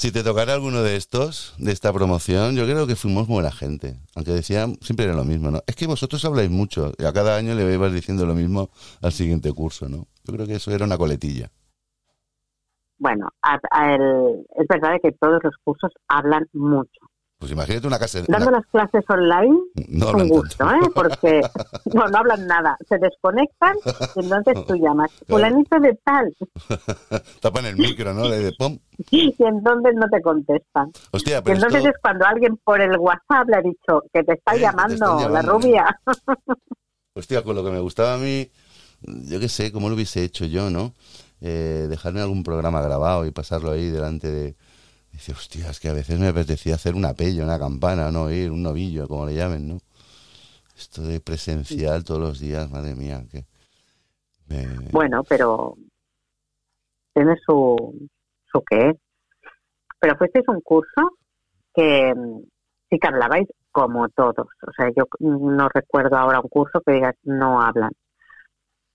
si 0.00 0.10
te 0.12 0.22
tocara 0.24 0.54
alguno 0.54 0.82
de 0.82 0.96
estos, 0.96 1.54
de 1.58 1.72
esta 1.72 1.92
promoción, 1.92 2.56
yo 2.56 2.64
creo 2.64 2.86
que 2.86 2.96
fuimos 2.96 3.28
buena 3.28 3.52
gente. 3.52 4.00
Aunque 4.14 4.32
decían, 4.32 4.76
siempre 4.80 5.04
era 5.04 5.14
lo 5.14 5.24
mismo, 5.26 5.50
¿no? 5.50 5.60
Es 5.66 5.76
que 5.76 5.86
vosotros 5.86 6.24
habláis 6.24 6.48
mucho 6.50 6.92
y 6.98 7.04
a 7.04 7.12
cada 7.12 7.36
año 7.36 7.54
le 7.54 7.70
ibas 7.74 7.92
diciendo 7.92 8.24
lo 8.24 8.34
mismo 8.34 8.70
al 9.02 9.12
siguiente 9.12 9.52
curso, 9.52 9.90
¿no? 9.90 10.06
Yo 10.24 10.32
creo 10.32 10.46
que 10.46 10.54
eso 10.54 10.70
era 10.70 10.86
una 10.86 10.96
coletilla. 10.96 11.50
Bueno, 12.96 13.28
a 13.42 13.58
el- 13.94 14.46
es 14.56 14.66
verdad 14.68 14.96
que 15.02 15.12
todos 15.12 15.40
los 15.44 15.54
cursos 15.64 15.90
hablan 16.08 16.46
mucho. 16.54 17.09
Pues 17.40 17.52
imagínate 17.52 17.86
una 17.86 17.98
casa... 17.98 18.20
Dando 18.28 18.48
una- 18.48 18.58
las 18.58 18.66
clases 18.66 19.02
online 19.08 19.58
No 19.88 20.10
un 20.12 20.28
gusto, 20.28 20.56
tanto. 20.58 20.86
¿eh? 20.86 20.90
Porque 20.94 21.40
no, 21.94 22.06
no 22.06 22.18
hablan 22.18 22.46
nada. 22.46 22.76
Se 22.86 22.98
desconectan 22.98 23.74
y 24.14 24.20
entonces 24.20 24.66
tú 24.66 24.74
llamas, 24.76 25.10
fulanito 25.26 25.80
de 25.80 25.98
tal, 26.04 26.36
Tapan 27.40 27.64
el 27.64 27.76
micro, 27.78 28.12
¿no? 28.12 28.28
De 28.28 28.52
pum. 28.58 28.78
y 29.10 29.34
entonces 29.38 29.94
no 29.94 30.06
te 30.10 30.20
contestan. 30.20 30.92
Hostia, 31.12 31.38
Y 31.38 31.42
pero 31.42 31.56
entonces 31.56 31.78
esto... 31.78 31.88
es 31.90 31.96
cuando 32.02 32.26
alguien 32.26 32.58
por 32.62 32.78
el 32.80 32.96
WhatsApp 32.98 33.48
le 33.48 33.56
ha 33.56 33.62
dicho 33.62 34.02
que 34.12 34.22
te 34.22 34.34
está 34.34 34.52
Eh, 34.52 34.56
te 34.56 34.60
llamando 34.60 35.28
la 35.30 35.40
rubia. 35.40 35.98
Hostia, 37.14 37.42
con 37.42 37.56
lo 37.56 37.64
que 37.64 37.70
me 37.70 37.80
gustaba 37.80 38.14
a 38.14 38.18
mí, 38.18 38.50
yo 39.02 39.40
qué 39.40 39.48
sé, 39.48 39.72
cómo 39.72 39.88
lo 39.88 39.94
hubiese 39.94 40.22
hecho 40.22 40.44
yo, 40.44 40.68
¿no? 40.70 40.92
Eh, 41.40 41.86
dejarme 41.88 42.20
algún 42.20 42.42
programa 42.44 42.82
grabado 42.82 43.24
y 43.24 43.30
pasarlo 43.30 43.70
ahí 43.72 43.88
delante 43.88 44.30
de... 44.30 44.56
Dice, 45.12 45.32
hostia, 45.32 45.70
es 45.70 45.80
que 45.80 45.88
a 45.88 45.92
veces 45.92 46.18
me 46.18 46.28
apetecía 46.28 46.74
hacer 46.76 46.94
una 46.94 47.14
pella, 47.14 47.44
una 47.44 47.58
campana, 47.58 48.10
no 48.10 48.30
ir, 48.30 48.50
un 48.50 48.62
novillo, 48.62 49.06
como 49.08 49.26
le 49.26 49.34
llamen, 49.34 49.68
¿no? 49.68 49.78
Esto 50.76 51.02
de 51.02 51.20
presencial 51.20 52.04
todos 52.04 52.20
los 52.20 52.40
días, 52.40 52.70
madre 52.70 52.94
mía, 52.94 53.22
que... 53.30 53.44
me- 54.48 54.88
Bueno, 54.92 55.22
pero 55.24 55.74
tiene 57.14 57.34
su, 57.44 58.08
su 58.50 58.62
qué. 58.68 58.92
Pero 60.00 60.16
fuisteis 60.16 60.48
un 60.48 60.60
curso 60.62 61.10
que 61.74 62.14
mm, 62.14 62.40
sí 62.88 62.98
que 62.98 63.08
hablabais 63.08 63.46
como 63.72 64.08
todos. 64.08 64.46
O 64.66 64.72
sea, 64.74 64.88
yo 64.96 65.04
no 65.20 65.68
recuerdo 65.68 66.16
ahora 66.16 66.40
un 66.40 66.48
curso 66.48 66.80
que 66.80 66.92
digas 66.94 67.14
no 67.24 67.60
hablan. 67.60 67.90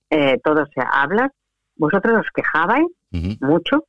Eh, 0.10 0.40
todos 0.44 0.68
se 0.74 0.82
hablan. 0.92 1.30
Vosotros 1.76 2.22
os 2.22 2.28
quejabais 2.34 2.86
mucho, 3.42 3.86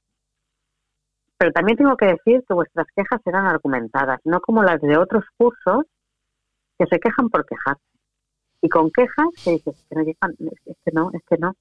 pero 1.38 1.52
también 1.52 1.76
tengo 1.76 1.96
que 1.96 2.06
decir 2.06 2.44
que 2.46 2.54
vuestras 2.54 2.86
quejas 2.94 3.20
eran 3.26 3.46
argumentadas, 3.46 4.20
no 4.24 4.40
como 4.40 4.62
las 4.62 4.80
de 4.80 4.96
otros 4.96 5.24
cursos 5.36 5.84
que 6.78 6.86
se 6.86 6.98
quejan 6.98 7.28
por 7.28 7.44
quejarse. 7.46 7.82
Y 8.62 8.68
con 8.68 8.90
quejas 8.90 9.26
que 9.44 9.52
dices, 9.52 9.74
que 9.88 9.94
no 9.96 10.02
llegan, 10.02 10.34
es 10.66 10.76
que 10.84 10.90
no, 10.92 11.10
es 11.12 11.22
que 11.28 11.36
no, 11.38 11.54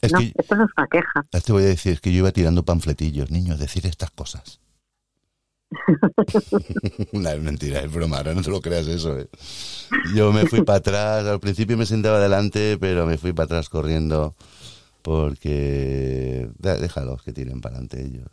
Es 0.00 0.12
no, 0.12 0.18
que, 0.18 0.32
esto 0.36 0.56
no 0.56 0.64
es 0.64 0.70
una 0.76 0.86
queja. 0.88 1.22
te 1.44 1.52
voy 1.52 1.62
a 1.64 1.66
decir, 1.66 1.92
es 1.94 2.00
que 2.00 2.12
yo 2.12 2.18
iba 2.18 2.32
tirando 2.32 2.64
panfletillos, 2.64 3.30
niños, 3.30 3.58
decir 3.58 3.86
estas 3.86 4.10
cosas. 4.10 4.60
no, 7.12 7.28
es 7.30 7.40
mentira, 7.42 7.80
es 7.80 7.92
broma, 7.92 8.18
ahora 8.18 8.34
no 8.34 8.42
te 8.42 8.50
lo 8.50 8.60
creas 8.60 8.86
eso. 8.86 9.18
eh. 9.18 9.28
Yo 10.14 10.32
me 10.32 10.46
fui 10.46 10.62
para 10.62 10.78
atrás, 10.78 11.26
al 11.26 11.40
principio 11.40 11.76
me 11.76 11.86
sentaba 11.86 12.18
adelante, 12.18 12.76
pero 12.78 13.06
me 13.06 13.18
fui 13.18 13.32
para 13.32 13.46
atrás 13.46 13.68
corriendo 13.68 14.34
porque... 15.04 16.48
Déjalos 16.58 17.22
que 17.22 17.32
tiren 17.32 17.60
para 17.60 17.74
adelante 17.76 18.00
ellos. 18.00 18.26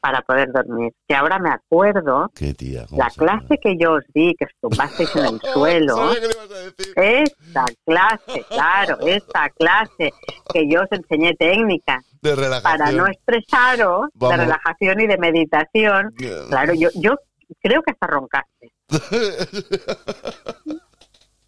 para 0.00 0.20
poder 0.20 0.52
dormir. 0.52 0.92
Que 1.08 1.14
ahora 1.14 1.38
me 1.38 1.48
acuerdo, 1.50 2.30
Qué 2.34 2.52
tía. 2.52 2.84
la 2.90 3.08
se 3.08 3.18
clase 3.20 3.42
llama. 3.44 3.56
que 3.62 3.76
yo 3.80 3.92
os 3.94 4.04
di, 4.12 4.34
que 4.38 4.44
estumbasteis 4.44 5.16
en 5.16 5.24
el 5.24 5.40
suelo, 5.54 6.10
esta 6.96 7.64
clase, 7.86 8.44
claro, 8.50 8.98
esta 9.06 9.48
clase 9.50 10.12
que 10.52 10.68
yo 10.68 10.82
os 10.82 10.92
enseñé 10.92 11.32
técnica 11.36 12.02
De 12.20 12.34
relajación. 12.36 12.78
para 12.78 12.92
no 12.92 13.06
estresaros, 13.06 14.08
Vamos. 14.14 14.36
de 14.36 14.44
relajación 14.44 15.00
y 15.00 15.06
de 15.06 15.16
meditación. 15.16 16.12
Claro, 16.50 16.74
yo, 16.74 16.90
yo 16.96 17.14
creo 17.62 17.80
que 17.82 17.92
hasta 17.92 18.06
roncaste. 18.06 18.72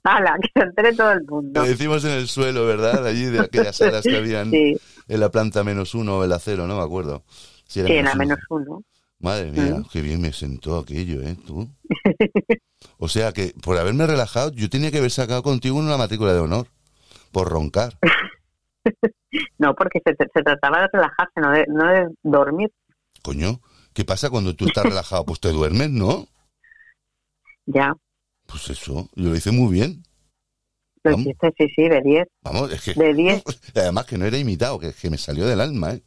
¡Hala! 0.07 0.37
Que 0.41 0.49
se 0.55 0.65
entere 0.67 0.95
todo 0.95 1.13
el 1.13 1.25
mundo. 1.27 1.61
Lo 1.63 1.67
decimos 1.67 2.05
en 2.05 2.13
el 2.13 2.29
suelo, 2.29 2.65
¿verdad? 2.67 3.07
Allí 3.07 3.25
de 3.25 3.41
aquellas 3.41 3.77
salas 3.77 4.03
que 4.03 4.17
habían 4.17 4.51
Sí, 4.51 4.77
en 5.09 5.21
la 5.21 5.31
planta 5.31 5.65
menos 5.65 5.95
uno 5.95 6.19
o 6.19 6.25
en 6.25 6.31
la 6.31 6.39
cero, 6.39 6.67
no 6.67 6.77
me 6.77 6.83
acuerdo. 6.83 7.25
Si 7.67 7.81
era 7.81 7.89
sí, 7.89 7.95
era 7.95 8.11
uno. 8.13 8.19
menos 8.19 8.39
uno. 8.51 8.83
Madre 9.19 9.51
mía, 9.51 9.77
Mm. 9.81 9.85
qué 9.91 10.03
bien 10.03 10.21
me 10.21 10.33
sentó 10.33 10.79
aquello, 10.79 11.23
¿eh? 11.23 11.37
Tú. 11.47 11.69
O 12.99 13.09
sea 13.09 13.33
que 13.33 13.53
por 13.63 13.77
haberme 13.79 14.07
relajado, 14.07 14.53
yo 14.53 14.69
tenía 14.71 14.91
que 14.91 14.99
haber 14.99 15.11
sacado 15.11 15.43
contigo 15.43 15.77
una 15.77 15.97
matrícula 15.97 16.33
de 16.35 16.41
honor. 16.41 16.67
Por 17.33 17.49
roncar. 17.49 17.99
No, 19.59 19.75
porque 19.75 20.01
se, 20.05 20.15
se 20.15 20.43
trataba 20.43 20.83
de 20.83 20.89
relajarse, 20.93 21.41
no 21.41 21.51
de, 21.51 21.65
no 21.69 21.87
de 21.89 22.09
dormir. 22.23 22.71
Coño, 23.23 23.61
¿qué 23.93 24.05
pasa 24.05 24.31
cuando 24.31 24.55
tú 24.55 24.67
estás 24.67 24.85
relajado? 24.85 25.25
Pues 25.25 25.41
te 25.41 25.51
duermes, 25.51 25.91
¿no? 25.91 26.27
Ya, 27.67 27.93
Pues 28.47 28.71
eso, 28.71 29.09
yo 29.15 29.29
lo 29.31 29.37
hice 29.37 29.51
muy 29.51 29.73
bien. 29.73 30.03
lo 31.03 31.11
Vamos. 31.13 31.27
hiciste, 31.27 31.53
sí, 31.59 31.67
sí, 31.75 31.89
de 31.89 32.01
10. 32.03 32.27
Vamos, 32.43 32.73
es 32.73 32.81
que... 32.83 32.95
De 32.95 33.15
10. 33.15 33.43
Además 33.75 34.07
que 34.07 34.19
no 34.19 34.25
era 34.25 34.39
imitado, 34.39 34.79
que, 34.79 34.93
que 34.93 35.11
me 35.11 35.19
salió 35.19 35.47
del 35.47 35.61
alma, 35.61 35.93
¿eh? 35.95 36.03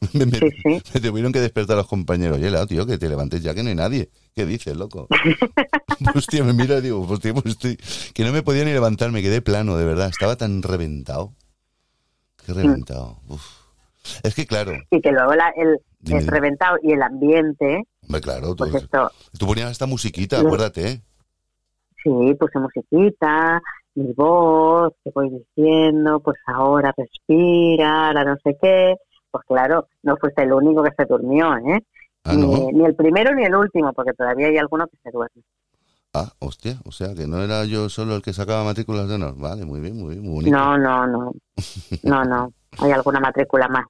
Me, 0.14 0.24
me- 0.24 0.38
Sí, 0.38 0.48
sí. 0.64 0.82
me 0.94 1.00
tuvieron 1.00 1.30
que 1.32 1.40
despertar 1.40 1.76
los 1.76 1.86
compañeros. 1.86 2.38
Oye, 2.38 2.50
Lao, 2.50 2.66
tío, 2.66 2.86
que 2.86 2.96
te 2.96 3.06
levantes 3.08 3.42
ya 3.42 3.54
que 3.54 3.62
no 3.62 3.68
hay 3.68 3.74
nadie. 3.74 4.08
¿Qué 4.34 4.46
dices, 4.46 4.74
loco? 4.76 5.08
Hostia, 6.14 6.42
me 6.42 6.52
mira 6.54 6.78
y 6.78 6.80
digo, 6.82 7.00
hostia, 7.06 7.34
pues 7.34 7.46
estoy... 7.46 7.76
Que 8.14 8.24
no 8.24 8.32
me 8.32 8.42
podía 8.42 8.64
ni 8.64 8.72
levantar, 8.72 9.10
me 9.12 9.20
quedé 9.22 9.42
plano, 9.42 9.76
de 9.76 9.84
verdad. 9.84 10.08
Estaba 10.08 10.36
tan 10.36 10.62
reventado. 10.62 11.34
Qué 12.46 12.54
reventado. 12.54 13.20
Uf. 13.28 13.44
Es 14.22 14.34
que, 14.34 14.46
claro, 14.46 14.72
Y 14.90 15.00
que 15.02 15.12
luego 15.12 15.34
la- 15.34 15.52
el, 15.56 15.76
el 16.16 16.26
reventado 16.26 16.78
y 16.82 16.92
el 16.92 17.02
ambiente, 17.02 17.82
hombre, 18.02 18.20
claro, 18.22 18.54
tú, 18.54 18.64
pues 18.70 18.82
esto, 18.84 19.12
tú 19.38 19.46
ponías 19.46 19.70
esta 19.70 19.84
musiquita, 19.84 20.40
acuérdate, 20.40 20.88
¿eh? 20.88 21.02
Sí, 22.02 22.34
puse 22.34 22.58
musiquita, 22.58 23.60
mi 23.94 24.12
voz, 24.12 24.92
que 25.04 25.10
voy 25.14 25.30
diciendo, 25.30 26.20
pues 26.20 26.38
ahora 26.46 26.92
respira, 26.96 28.08
ahora 28.08 28.24
no 28.24 28.36
sé 28.42 28.56
qué. 28.60 28.96
Pues 29.30 29.44
claro, 29.46 29.86
no 30.02 30.16
fuiste 30.16 30.42
el 30.42 30.52
único 30.52 30.82
que 30.82 30.90
se 30.96 31.04
durmió, 31.04 31.56
¿eh? 31.56 31.80
Ah, 32.24 32.34
no. 32.34 32.48
ni, 32.48 32.72
ni 32.72 32.84
el 32.84 32.94
primero 32.94 33.34
ni 33.34 33.44
el 33.44 33.54
último, 33.54 33.92
porque 33.92 34.12
todavía 34.12 34.48
hay 34.48 34.58
alguno 34.58 34.86
que 34.88 34.98
se 35.02 35.10
duerme. 35.10 35.42
Ah, 36.12 36.32
hostia, 36.40 36.76
o 36.84 36.90
sea, 36.90 37.14
que 37.14 37.28
no 37.28 37.40
era 37.40 37.64
yo 37.64 37.88
solo 37.88 38.16
el 38.16 38.22
que 38.22 38.32
sacaba 38.32 38.64
matrículas 38.64 39.08
de 39.08 39.14
honor. 39.14 39.36
Vale, 39.36 39.64
muy 39.64 39.80
bien, 39.80 39.96
muy 39.96 40.14
bien, 40.14 40.22
muy 40.22 40.34
bonito. 40.34 40.56
No, 40.56 40.76
no, 40.76 41.06
no. 41.06 41.32
No, 42.02 42.24
no. 42.24 42.52
Hay 42.78 42.90
alguna 42.90 43.20
matrícula 43.20 43.68
más. 43.68 43.84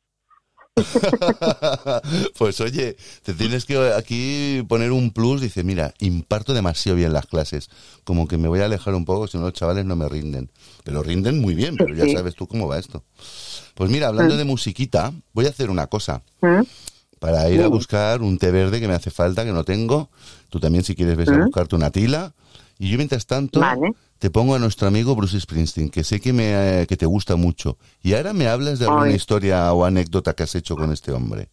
pues 2.39 2.61
oye, 2.61 2.97
te 3.23 3.35
tienes 3.35 3.65
que 3.65 3.93
aquí 3.93 4.65
poner 4.69 4.93
un 4.93 5.11
plus. 5.11 5.41
Dice, 5.41 5.65
mira, 5.65 5.95
imparto 5.99 6.55
demasiado 6.55 6.97
bien 6.97 7.13
las 7.13 7.27
clases. 7.27 7.71
Como 8.05 8.27
que 8.29 8.39
me 8.39 8.49
voy 8.49 8.61
a 8.61 8.67
alejar 8.67 8.95
un 8.95 9.05
poco, 9.05 9.27
si 9.27 9.39
no 9.39 9.45
los 9.45 9.53
chavales 9.53 9.85
no 9.85 9.97
me 9.97 10.09
rinden. 10.09 10.51
Pero 10.85 11.03
rinden 11.03 11.41
muy 11.41 11.55
bien, 11.55 11.77
pero 11.77 11.95
ya 11.95 12.07
sabes 12.09 12.35
tú 12.35 12.47
cómo 12.47 12.69
va 12.69 12.79
esto. 12.79 13.05
Pues 13.75 13.91
mira, 13.91 14.09
hablando 14.09 14.37
de 14.37 14.45
musiquita, 14.45 15.13
voy 15.33 15.47
a 15.47 15.51
hacer 15.51 15.71
una 15.71 15.87
cosa. 15.87 16.23
¿Mm? 16.41 16.63
Para 17.19 17.51
ir 17.51 17.63
a 17.63 17.69
buscar 17.69 18.23
un 18.23 18.39
té 18.39 18.51
verde 18.51 18.81
que 18.81 18.89
me 18.89 18.95
hace 18.95 19.11
falta, 19.11 19.45
que 19.45 19.53
no 19.53 19.65
tengo. 19.65 20.11
Tú 20.49 20.59
también, 20.59 20.85
si 20.85 20.95
quieres, 20.95 21.17
ves 21.17 21.29
a 21.29 21.37
¿Mm? 21.37 21.45
buscarte 21.45 21.77
una 21.77 21.91
tila. 21.91 22.35
Y 22.79 22.91
yo, 22.91 22.97
mientras 22.97 23.27
tanto, 23.27 23.61
Vale. 23.61 23.93
Te 24.21 24.31
pongo 24.31 24.55
a 24.55 24.59
nuestro 24.59 24.87
amigo 24.87 25.17
Bruce 25.17 25.41
Springsteen, 25.41 25.89
que 25.89 26.05
sé 26.05 26.21
que, 26.21 26.35
me, 26.35 26.83
eh, 26.83 26.87
que 26.87 26.99
te 26.99 27.07
gusta 27.07 27.37
mucho. 27.37 27.79
Y 28.03 28.13
ahora 28.13 28.35
me 28.35 28.49
hablas 28.49 28.79
de 28.79 28.85
alguna 28.85 29.07
Ay. 29.07 29.15
historia 29.15 29.73
o 29.73 29.87
anécdota 29.87 30.35
que 30.35 30.43
has 30.43 30.55
hecho 30.55 30.77
con 30.77 30.93
este 30.93 31.11
hombre. 31.11 31.49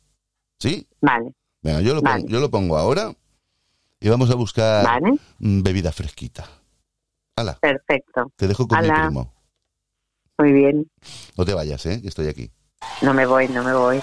¿Sí? 0.59 0.85
Vale, 1.01 1.33
Venga, 1.61 1.79
yo 1.81 1.95
lo, 1.95 2.01
Vale. 2.01 2.23
pongo, 2.23 2.31
yo 2.33 2.39
lo 2.41 2.51
pongo 2.51 2.77
ahora 2.77 3.15
y 4.01 4.09
vamos 4.09 4.29
a 4.31 4.35
buscar 4.35 4.83
vale. 4.85 5.17
mm, 5.39 5.61
bebida 5.63 5.91
fresquita. 5.93 6.45
Hala, 7.37 7.57
Perfecto. 7.61 8.31
te 8.35 8.47
dejo 8.49 8.67
con 8.67 8.79
mi 8.81 8.85
Hala. 8.89 9.05
primo. 9.07 9.33
Muy 10.37 10.51
bien. 10.51 10.91
No 11.37 11.45
te 11.45 11.53
vayas, 11.53 11.85
¿eh? 11.85 12.01
Que 12.01 12.09
estoy 12.09 12.27
aquí. 12.27 12.51
No 13.01 13.13
me 13.13 13.25
voy, 13.25 13.47
no 13.47 13.63
me 13.63 13.73
voy. 13.73 14.01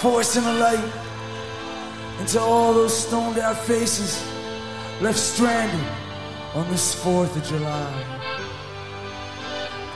Forcing 0.00 0.44
a 0.44 0.52
light 0.54 0.92
into 2.20 2.40
all 2.40 2.72
those 2.72 3.06
stoned 3.06 3.38
out 3.38 3.58
faces 3.58 4.24
left 5.02 5.18
stranded 5.18 5.86
on 6.54 6.66
this 6.70 6.94
4th 7.04 7.36
of 7.36 7.44
July. 7.44 8.20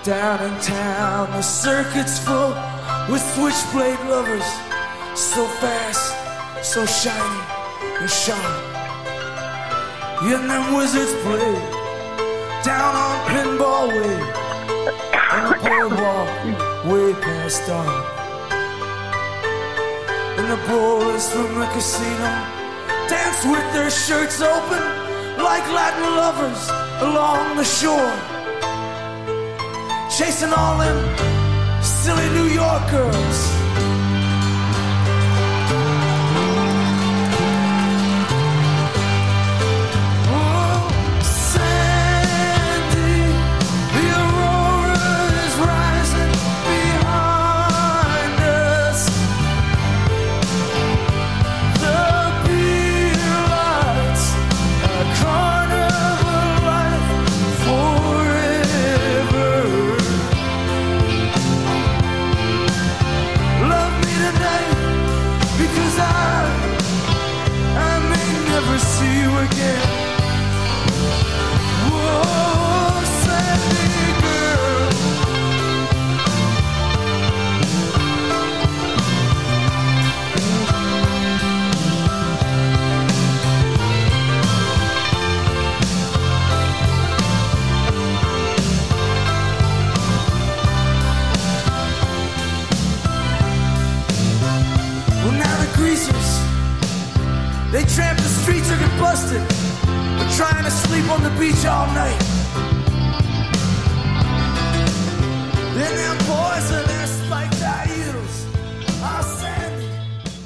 Down 0.03 0.43
in 0.43 0.61
town, 0.61 1.31
the 1.31 1.41
circuit's 1.41 2.19
full 2.19 2.51
with 3.11 3.23
switchblade 3.33 3.99
lovers. 4.11 4.45
So 5.19 5.47
fast, 5.47 6.13
so 6.63 6.85
shiny 6.85 7.41
and 7.99 8.11
sharp. 8.11 8.75
And 10.21 10.51
them 10.51 10.75
wizards 10.75 11.15
play 11.23 11.55
down 12.63 12.95
on 12.95 13.27
Pinball 13.31 13.89
Way 13.89 14.45
on 15.33 15.51
the 15.51 15.57
boardwalk 15.65 16.85
way 16.93 17.15
past 17.23 17.67
dark. 17.67 18.24
And 20.37 20.51
the 20.51 20.61
boys 20.67 21.31
from 21.31 21.55
the 21.61 21.67
casino 21.67 22.31
dance 23.09 23.45
with 23.45 23.67
their 23.73 23.91
shirts 23.91 24.41
open 24.41 24.83
like 25.39 25.65
Latin 25.73 26.17
lovers 26.17 26.63
along 27.03 27.57
the 27.57 27.65
shore, 27.65 28.15
chasing 30.11 30.53
all 30.53 30.79
them 30.79 30.99
silly 31.83 32.29
New 32.31 32.49
York 32.53 32.91
girls. 32.91 33.54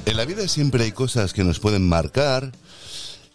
En 0.05 0.17
la 0.17 0.25
vida 0.25 0.47
siempre 0.47 0.83
hay 0.83 0.91
cosas 0.91 1.33
que 1.33 1.43
nos 1.43 1.59
pueden 1.59 1.87
marcar. 1.87 2.51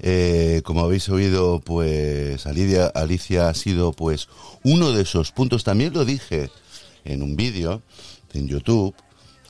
Eh, 0.01 0.62
como 0.65 0.83
habéis 0.83 1.09
oído, 1.09 1.61
pues 1.61 2.47
Alicia, 2.47 2.87
Alicia 2.89 3.49
ha 3.49 3.55
sido 3.55 3.93
pues 3.93 4.29
uno 4.65 4.93
de 4.93 5.03
esos 5.03 5.33
puntos. 5.33 5.65
También 5.65 5.93
lo 5.95 6.05
dije 6.05 6.51
en 7.05 7.23
un 7.23 7.37
vídeo 7.37 7.83
en 8.33 8.49
YouTube, 8.49 8.95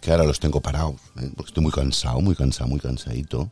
que 0.01 0.11
ahora 0.11 0.25
los 0.25 0.39
tengo 0.39 0.61
parados, 0.61 0.97
¿eh? 1.21 1.31
porque 1.35 1.51
estoy 1.51 1.62
muy 1.62 1.73
cansado, 1.73 2.21
muy 2.21 2.37
cansado, 2.37 2.69
muy 2.69 2.81
cansadito. 2.81 3.51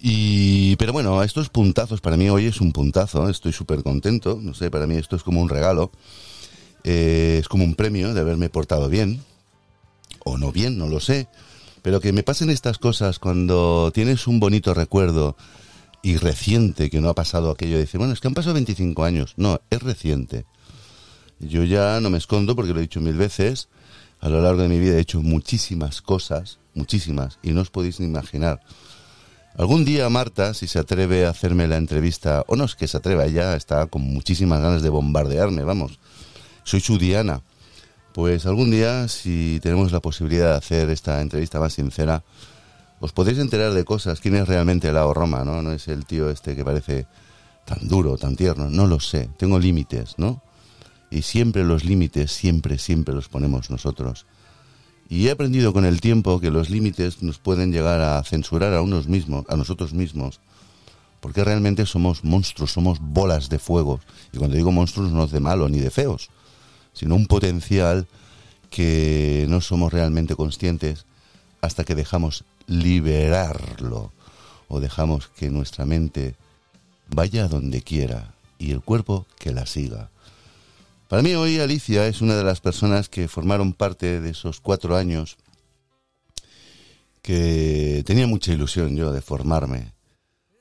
Y, 0.00 0.76
pero 0.76 0.92
bueno, 0.92 1.22
estos 1.22 1.48
puntazos 1.48 2.00
para 2.00 2.16
mí 2.16 2.30
hoy 2.30 2.46
es 2.46 2.60
un 2.60 2.72
puntazo, 2.72 3.28
estoy 3.28 3.52
súper 3.52 3.82
contento, 3.82 4.38
no 4.40 4.54
sé, 4.54 4.70
para 4.70 4.86
mí 4.86 4.96
esto 4.96 5.16
es 5.16 5.22
como 5.22 5.40
un 5.40 5.48
regalo, 5.48 5.90
Eh, 6.84 7.38
es 7.40 7.48
como 7.48 7.64
un 7.64 7.74
premio 7.74 8.14
de 8.14 8.20
haberme 8.20 8.48
portado 8.48 8.88
bien, 8.88 9.20
o 10.24 10.38
no 10.38 10.52
bien, 10.52 10.78
no 10.78 10.86
lo 10.86 11.00
sé, 11.00 11.28
pero 11.82 12.00
que 12.00 12.12
me 12.12 12.22
pasen 12.22 12.50
estas 12.50 12.78
cosas 12.78 13.18
cuando 13.18 13.90
tienes 13.92 14.26
un 14.28 14.38
bonito 14.38 14.72
recuerdo 14.74 15.36
y 16.02 16.16
reciente, 16.16 16.88
que 16.88 17.00
no 17.00 17.08
ha 17.08 17.14
pasado 17.14 17.50
aquello 17.50 17.74
de 17.74 17.80
decir, 17.80 17.98
bueno, 17.98 18.12
es 18.12 18.20
que 18.20 18.28
han 18.28 18.34
pasado 18.34 18.54
25 18.54 19.04
años, 19.04 19.34
no, 19.36 19.60
es 19.70 19.82
reciente. 19.82 20.46
Yo 21.40 21.64
ya 21.64 22.00
no 22.00 22.10
me 22.10 22.18
escondo 22.18 22.54
porque 22.54 22.72
lo 22.72 22.78
he 22.78 22.82
dicho 22.82 23.00
mil 23.00 23.16
veces, 23.16 23.68
a 24.20 24.28
lo 24.28 24.40
largo 24.40 24.62
de 24.62 24.68
mi 24.68 24.78
vida 24.78 24.96
he 24.96 25.00
hecho 25.00 25.20
muchísimas 25.20 26.00
cosas, 26.00 26.60
muchísimas, 26.74 27.38
y 27.42 27.50
no 27.50 27.62
os 27.62 27.70
podéis 27.70 27.98
ni 27.98 28.06
imaginar. 28.06 28.60
Algún 29.58 29.84
día 29.84 30.08
Marta, 30.08 30.54
si 30.54 30.68
se 30.68 30.78
atreve 30.78 31.26
a 31.26 31.30
hacerme 31.30 31.66
la 31.66 31.78
entrevista, 31.78 32.44
o 32.46 32.54
no 32.54 32.64
es 32.64 32.76
que 32.76 32.86
se 32.86 32.96
atreva, 32.96 33.26
ella 33.26 33.56
está 33.56 33.86
con 33.86 34.02
muchísimas 34.02 34.60
ganas 34.60 34.82
de 34.82 34.88
bombardearme, 34.88 35.64
vamos. 35.64 35.98
Soy 36.62 36.78
su 36.80 36.96
Diana. 36.96 37.42
Pues 38.14 38.46
algún 38.46 38.70
día, 38.70 39.08
si 39.08 39.58
tenemos 39.60 39.90
la 39.90 39.98
posibilidad 39.98 40.52
de 40.52 40.58
hacer 40.58 40.90
esta 40.90 41.20
entrevista 41.20 41.58
más 41.58 41.72
sincera, 41.72 42.22
os 43.00 43.12
podéis 43.12 43.38
enterar 43.38 43.72
de 43.72 43.84
cosas. 43.84 44.20
¿Quién 44.20 44.36
es 44.36 44.46
realmente 44.46 44.92
Lao 44.92 45.12
Roma, 45.12 45.44
no? 45.44 45.60
No 45.60 45.72
es 45.72 45.88
el 45.88 46.06
tío 46.06 46.30
este 46.30 46.54
que 46.54 46.64
parece 46.64 47.08
tan 47.64 47.88
duro, 47.88 48.16
tan 48.16 48.36
tierno. 48.36 48.70
No 48.70 48.86
lo 48.86 49.00
sé. 49.00 49.28
Tengo 49.38 49.58
límites, 49.58 50.14
¿no? 50.18 50.40
Y 51.10 51.22
siempre 51.22 51.64
los 51.64 51.82
límites, 51.82 52.30
siempre, 52.30 52.78
siempre 52.78 53.12
los 53.12 53.28
ponemos 53.28 53.70
nosotros. 53.70 54.24
Y 55.08 55.26
he 55.26 55.30
aprendido 55.30 55.72
con 55.72 55.84
el 55.84 56.00
tiempo 56.00 56.38
que 56.40 56.50
los 56.50 56.68
límites 56.68 57.22
nos 57.22 57.38
pueden 57.38 57.72
llegar 57.72 58.00
a 58.00 58.22
censurar 58.24 58.74
a 58.74 58.82
unos 58.82 59.08
mismos, 59.08 59.46
a 59.48 59.56
nosotros 59.56 59.94
mismos, 59.94 60.40
porque 61.20 61.44
realmente 61.44 61.86
somos 61.86 62.24
monstruos, 62.24 62.72
somos 62.72 62.98
bolas 63.00 63.48
de 63.48 63.58
fuego. 63.58 64.00
Y 64.32 64.38
cuando 64.38 64.56
digo 64.56 64.70
monstruos 64.70 65.10
no 65.10 65.24
es 65.24 65.30
de 65.30 65.40
malo 65.40 65.68
ni 65.68 65.78
de 65.78 65.90
feos, 65.90 66.28
sino 66.92 67.14
un 67.14 67.26
potencial 67.26 68.06
que 68.70 69.46
no 69.48 69.60
somos 69.60 69.92
realmente 69.92 70.36
conscientes 70.36 71.06
hasta 71.60 71.84
que 71.84 71.94
dejamos 71.94 72.44
liberarlo 72.66 74.12
o 74.68 74.80
dejamos 74.80 75.28
que 75.28 75.50
nuestra 75.50 75.86
mente 75.86 76.36
vaya 77.08 77.48
donde 77.48 77.82
quiera 77.82 78.34
y 78.58 78.72
el 78.72 78.82
cuerpo 78.82 79.26
que 79.38 79.52
la 79.52 79.66
siga. 79.66 80.10
Para 81.08 81.22
mí 81.22 81.34
hoy 81.34 81.58
Alicia 81.58 82.06
es 82.06 82.20
una 82.20 82.36
de 82.36 82.44
las 82.44 82.60
personas 82.60 83.08
que 83.08 83.28
formaron 83.28 83.72
parte 83.72 84.20
de 84.20 84.28
esos 84.28 84.60
cuatro 84.60 84.94
años 84.94 85.38
que 87.22 88.02
tenía 88.04 88.26
mucha 88.26 88.52
ilusión 88.52 88.94
yo 88.94 89.10
de 89.10 89.22
formarme. 89.22 89.94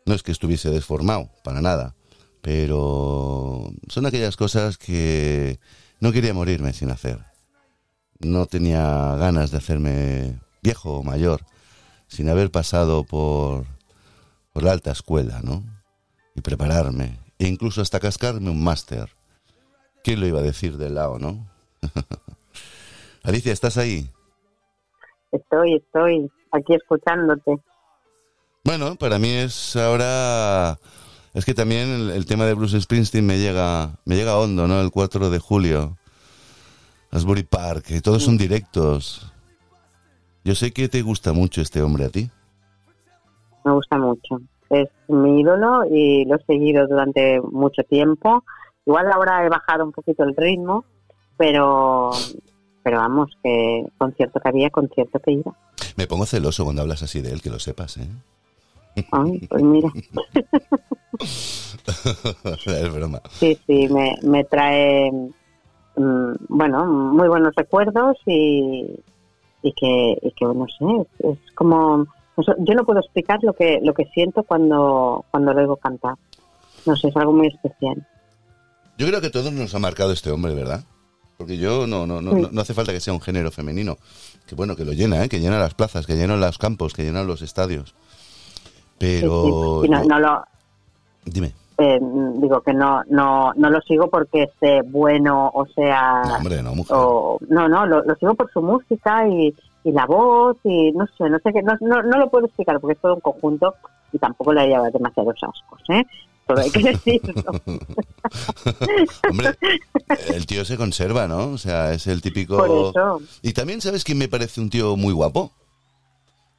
No 0.06 0.14
es 0.14 0.24
que 0.24 0.32
estuviese 0.32 0.70
desformado, 0.70 1.30
para 1.44 1.62
nada, 1.62 1.96
pero 2.42 3.74
son 3.90 4.06
aquellas 4.06 4.38
cosas 4.38 4.78
que 4.78 5.60
no 6.00 6.14
quería 6.14 6.34
morirme 6.34 6.72
sin 6.72 6.92
hacer. 6.92 7.26
No 8.20 8.46
tenía 8.46 9.16
ganas 9.18 9.52
de 9.52 9.58
hacerme 9.58 10.40
viejo 10.64 11.00
o 11.00 11.04
mayor 11.04 11.46
sin 12.08 12.30
haber 12.30 12.52
pasado 12.52 13.04
por, 13.04 13.66
por 14.54 14.64
la 14.64 14.72
alta 14.72 14.92
escuela, 14.92 15.42
¿no? 15.44 15.66
Y 16.36 16.42
prepararme, 16.42 17.20
e 17.38 17.48
incluso 17.48 17.82
hasta 17.82 18.00
cascarme 18.00 18.50
un 18.50 18.64
máster. 18.64 19.17
¿Quién 20.08 20.22
lo 20.22 20.28
iba 20.28 20.40
a 20.40 20.42
decir 20.42 20.78
del 20.78 20.96
lado, 20.96 21.20
no? 21.20 21.46
Alicia, 23.24 23.52
¿estás 23.52 23.78
ahí? 23.78 24.10
Estoy, 25.34 25.76
estoy 25.76 26.32
aquí 26.54 26.76
escuchándote. 26.76 27.58
Bueno, 28.64 28.96
para 28.96 29.20
mí 29.20 29.28
es 29.28 29.76
ahora 29.76 30.78
es 31.34 31.44
que 31.44 31.54
también 31.54 31.90
el, 31.90 32.12
el, 32.12 32.26
tema 32.26 32.46
de 32.46 32.54
Bruce 32.54 32.80
Springsteen 32.80 33.26
me 33.26 33.38
llega 33.38 34.00
me 34.06 34.16
llega 34.16 34.38
hondo, 34.38 34.66
¿no? 34.66 34.80
El 34.80 34.92
4 34.92 35.30
de 35.30 35.40
julio. 35.40 35.98
Asbury 37.12 37.44
Park, 37.44 37.88
y 37.90 38.00
todos 38.00 38.24
son 38.24 38.38
directos. 38.38 39.30
Yo 40.46 40.56
sé 40.56 40.72
que 40.72 40.88
te 40.88 41.02
gusta 41.02 41.34
mucho 41.34 41.60
este 41.60 41.82
hombre 41.82 42.06
a 42.06 42.10
ti. 42.10 42.32
Me 43.66 43.74
gusta 43.74 43.98
mucho. 43.98 44.40
Es 44.70 44.88
mi 45.10 45.42
ídolo 45.42 45.84
y 45.92 46.24
lo 46.24 46.38
he 46.38 46.46
seguido 46.46 46.88
durante 46.88 47.42
mucho 47.42 47.84
tiempo. 47.84 48.46
Igual 48.88 49.12
ahora 49.12 49.46
he 49.46 49.50
bajado 49.50 49.84
un 49.84 49.92
poquito 49.92 50.24
el 50.24 50.34
ritmo, 50.36 50.86
pero 51.36 52.12
pero 52.82 53.00
vamos, 53.00 53.30
que 53.44 53.86
concierto 53.98 54.40
que 54.40 54.48
había, 54.48 54.70
concierto 54.70 55.20
que 55.20 55.34
iba. 55.34 55.54
Me 55.98 56.08
pongo 56.08 56.26
celoso 56.26 56.64
cuando 56.64 56.84
hablas 56.84 57.04
así 57.04 57.20
de 57.20 57.34
él, 57.34 57.42
que 57.42 57.50
lo 57.50 57.60
sepas, 57.60 57.98
¿eh? 57.98 58.08
Ay, 59.12 59.46
pues 59.50 59.62
mira. 59.62 59.92
es 61.20 62.94
broma. 62.94 63.22
Sí, 63.32 63.60
sí, 63.68 63.90
me, 63.90 64.16
me 64.24 64.46
trae, 64.46 65.12
mm, 65.98 66.32
bueno, 66.48 66.86
muy 66.86 67.28
buenos 67.28 67.54
recuerdos 67.56 68.16
y, 68.26 68.88
y 69.64 69.74
que, 69.74 70.18
y 70.22 70.32
que 70.32 70.46
no 70.46 70.66
sé, 70.80 70.86
es, 71.02 71.26
es 71.26 71.52
como, 71.56 72.08
yo 72.60 72.74
no 72.74 72.86
puedo 72.86 73.02
explicar 73.02 73.40
lo 73.44 73.52
que, 73.52 73.82
lo 73.84 73.94
que 73.94 74.06
siento 74.14 74.44
cuando, 74.44 75.26
cuando 75.30 75.54
lo 75.54 75.60
oigo 75.60 75.76
cantar. 75.76 76.16
No 76.86 76.96
sé, 76.96 77.10
es 77.10 77.18
algo 77.18 77.34
muy 77.34 77.48
especial. 77.48 78.08
Yo 78.98 79.08
creo 79.08 79.22
que 79.22 79.30
todos 79.30 79.52
nos 79.54 79.74
ha 79.76 79.80
marcado 79.80 80.12
este 80.12 80.32
hombre, 80.32 80.54
¿verdad? 80.56 80.84
Porque 81.38 81.58
yo 81.58 81.86
no, 81.88 82.08
no, 82.08 82.22
no, 82.22 82.32
Sí. 82.36 82.48
no 82.52 82.62
hace 82.62 82.74
falta 82.74 82.92
que 82.92 83.00
sea 83.00 83.14
un 83.14 83.22
género 83.22 83.52
femenino. 83.52 83.98
Que 84.48 84.56
bueno, 84.56 84.76
que 84.76 84.86
lo 84.86 84.94
llena, 84.94 85.24
¿eh? 85.24 85.30
que 85.30 85.40
llena 85.40 85.60
las 85.60 85.74
plazas, 85.76 86.08
que 86.08 86.16
llena 86.16 86.36
los 86.36 86.58
campos, 86.58 86.94
que 86.94 87.04
llena 87.04 87.24
los 87.24 87.42
estadios. 87.42 87.94
Pero... 88.98 89.82
Sí, 89.82 89.82
sí. 89.82 89.88
Y 89.88 89.90
no, 89.90 90.04
no 90.06 90.20
lo, 90.20 90.44
Dime. 91.26 91.54
eh, 91.78 92.00
digo 92.38 92.62
que 92.62 92.74
no, 92.74 93.04
no, 93.10 93.54
no 93.56 93.70
lo 93.70 93.80
sigo 93.82 94.10
porque 94.10 94.44
esté 94.44 94.82
bueno 94.82 95.52
o 95.54 95.66
sea 95.68 96.24
No, 96.26 96.36
hombre, 96.38 96.64
no, 96.64 96.74
mujer. 96.74 96.96
o 96.98 97.38
no 97.50 97.68
no 97.68 97.86
lo, 97.86 98.04
lo 98.04 98.16
sigo 98.16 98.34
por 98.34 98.52
su 98.52 98.62
música 98.62 99.28
y, 99.28 99.54
y 99.84 99.92
la 99.92 100.06
voz 100.08 100.58
y 100.64 100.92
no 100.94 101.06
sé 101.18 101.30
no 101.30 101.38
sé 101.44 101.54
qué 101.54 101.62
no, 101.62 101.74
no, 101.82 102.02
no 102.02 102.18
lo 102.18 102.30
puedo 102.32 102.48
explicar 102.48 102.80
porque 102.80 102.94
es 102.96 103.00
todo 103.02 103.14
un 103.16 103.20
conjunto 103.22 103.76
y 104.12 104.18
tampoco 104.18 104.54
le 104.54 104.62
haría 104.62 104.82
demasiados 104.92 105.36
ascos 105.44 105.82
eh 105.90 106.04
pero 106.48 106.62
hay 106.62 106.72
que 106.72 106.84
decirlo 106.84 107.62
Hombre, 109.30 109.58
el 110.34 110.46
tío 110.46 110.66
se 110.66 110.78
conserva, 110.78 111.28
¿no? 111.28 111.50
O 111.50 111.58
sea, 111.58 111.94
es 111.94 112.08
el 112.08 112.22
típico... 112.22 112.58
por 112.58 112.70
eso 112.90 113.22
Y 113.42 113.54
también, 113.54 113.82
¿sabes 113.82 114.04
quién 114.04 114.18
me 114.18 114.28
parece 114.28 114.62
un 114.62 114.70
tío 114.70 114.96
muy 114.96 115.14
guapo? 115.14 115.52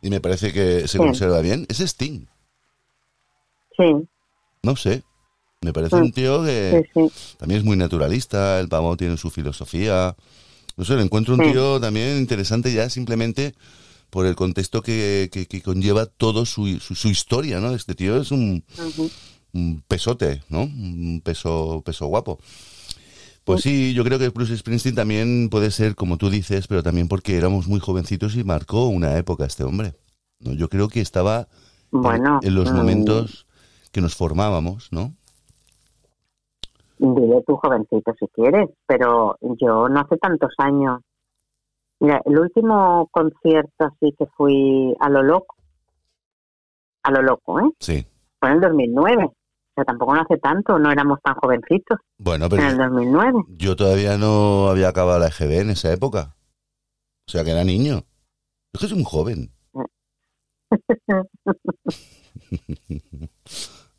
Y 0.02 0.10
me 0.10 0.20
parece 0.20 0.52
que 0.52 0.86
se 0.86 0.98
conserva 0.98 1.40
bien. 1.40 1.66
Es 1.68 1.80
Sting. 1.80 2.26
sí 3.76 3.84
No 4.62 4.76
sé. 4.76 5.02
Me 5.60 5.72
parece 5.72 5.96
Mm. 5.96 6.02
un 6.02 6.12
tío 6.12 6.44
que 6.44 6.88
sí 6.94 7.00
también 7.36 7.58
es 7.60 7.64
muy 7.64 7.76
naturalista. 7.76 8.60
El 8.60 8.68
pavo 8.68 8.96
tiene 8.96 9.16
su 9.16 9.28
filosofía. 9.30 10.14
No 10.76 10.84
sé, 10.84 10.94
le 10.94 11.02
encuentro 11.02 11.34
un 11.34 11.40
tío 11.50 11.80
también 11.80 12.16
interesante 12.18 12.72
ya 12.72 12.88
simplemente 12.88 13.54
por 14.10 14.24
el 14.26 14.36
contexto 14.36 14.82
que, 14.82 15.28
que- 15.32 15.46
que 15.46 15.60
conlleva 15.60 16.06
todo 16.06 16.46
su, 16.46 16.78
su, 16.78 16.94
su 16.94 17.08
historia, 17.08 17.58
¿no? 17.58 17.74
Este 17.74 17.94
tío 17.96 18.20
es 18.20 18.30
un. 18.30 18.62
Un 19.54 19.82
pesote, 19.86 20.42
¿no? 20.48 20.62
Un 20.62 21.20
peso, 21.24 21.82
peso 21.84 22.06
guapo. 22.06 22.38
Pues 23.44 23.62
sí, 23.62 23.94
yo 23.94 24.04
creo 24.04 24.18
que 24.18 24.28
Bruce 24.28 24.56
Springsteen 24.56 24.94
también 24.94 25.48
puede 25.50 25.70
ser, 25.70 25.94
como 25.94 26.18
tú 26.18 26.28
dices, 26.28 26.66
pero 26.68 26.82
también 26.82 27.08
porque 27.08 27.36
éramos 27.36 27.66
muy 27.66 27.80
jovencitos 27.80 28.36
y 28.36 28.44
marcó 28.44 28.88
una 28.88 29.16
época 29.16 29.46
este 29.46 29.64
hombre. 29.64 29.94
¿no? 30.40 30.52
Yo 30.52 30.68
creo 30.68 30.88
que 30.88 31.00
estaba 31.00 31.48
en- 31.92 32.00
bueno 32.02 32.40
en 32.42 32.54
los 32.54 32.70
mm, 32.70 32.76
momentos 32.76 33.46
que 33.90 34.02
nos 34.02 34.14
formábamos, 34.14 34.88
¿no? 34.92 35.14
Dile 36.98 37.42
tú, 37.46 37.56
jovencito, 37.56 38.12
si 38.18 38.26
quieres, 38.34 38.68
pero 38.86 39.38
yo 39.40 39.88
no 39.88 40.00
hace 40.00 40.16
tantos 40.18 40.52
años. 40.58 41.00
Mira, 42.00 42.20
el 42.26 42.38
último 42.38 43.08
concierto 43.10 43.84
así 43.86 44.12
que 44.18 44.26
fui 44.36 44.94
a 45.00 45.08
lo 45.08 45.22
loco, 45.22 45.56
a 47.04 47.10
lo 47.12 47.22
loco, 47.22 47.60
¿eh? 47.60 47.70
Sí. 47.80 48.06
Fue 48.40 48.50
en 48.50 48.56
el 48.56 48.60
2009. 48.60 49.30
Tampoco 49.84 50.14
no 50.14 50.22
hace 50.22 50.38
tanto, 50.38 50.78
no 50.78 50.90
éramos 50.90 51.18
tan 51.22 51.34
jovencitos. 51.34 51.98
Bueno, 52.18 52.46
En 52.46 52.52
el 52.60 52.76
pero 52.76 52.90
2009. 52.90 53.38
yo 53.48 53.76
todavía 53.76 54.16
no 54.18 54.68
había 54.68 54.88
acabado 54.88 55.18
la 55.18 55.28
EGB 55.28 55.60
en 55.60 55.70
esa 55.70 55.92
época. 55.92 56.34
O 57.26 57.30
sea, 57.30 57.44
que 57.44 57.50
era 57.50 57.64
niño. 57.64 58.04
Es 58.72 58.80
que 58.80 58.88
soy 58.88 58.98
un 58.98 59.04
joven. 59.04 59.50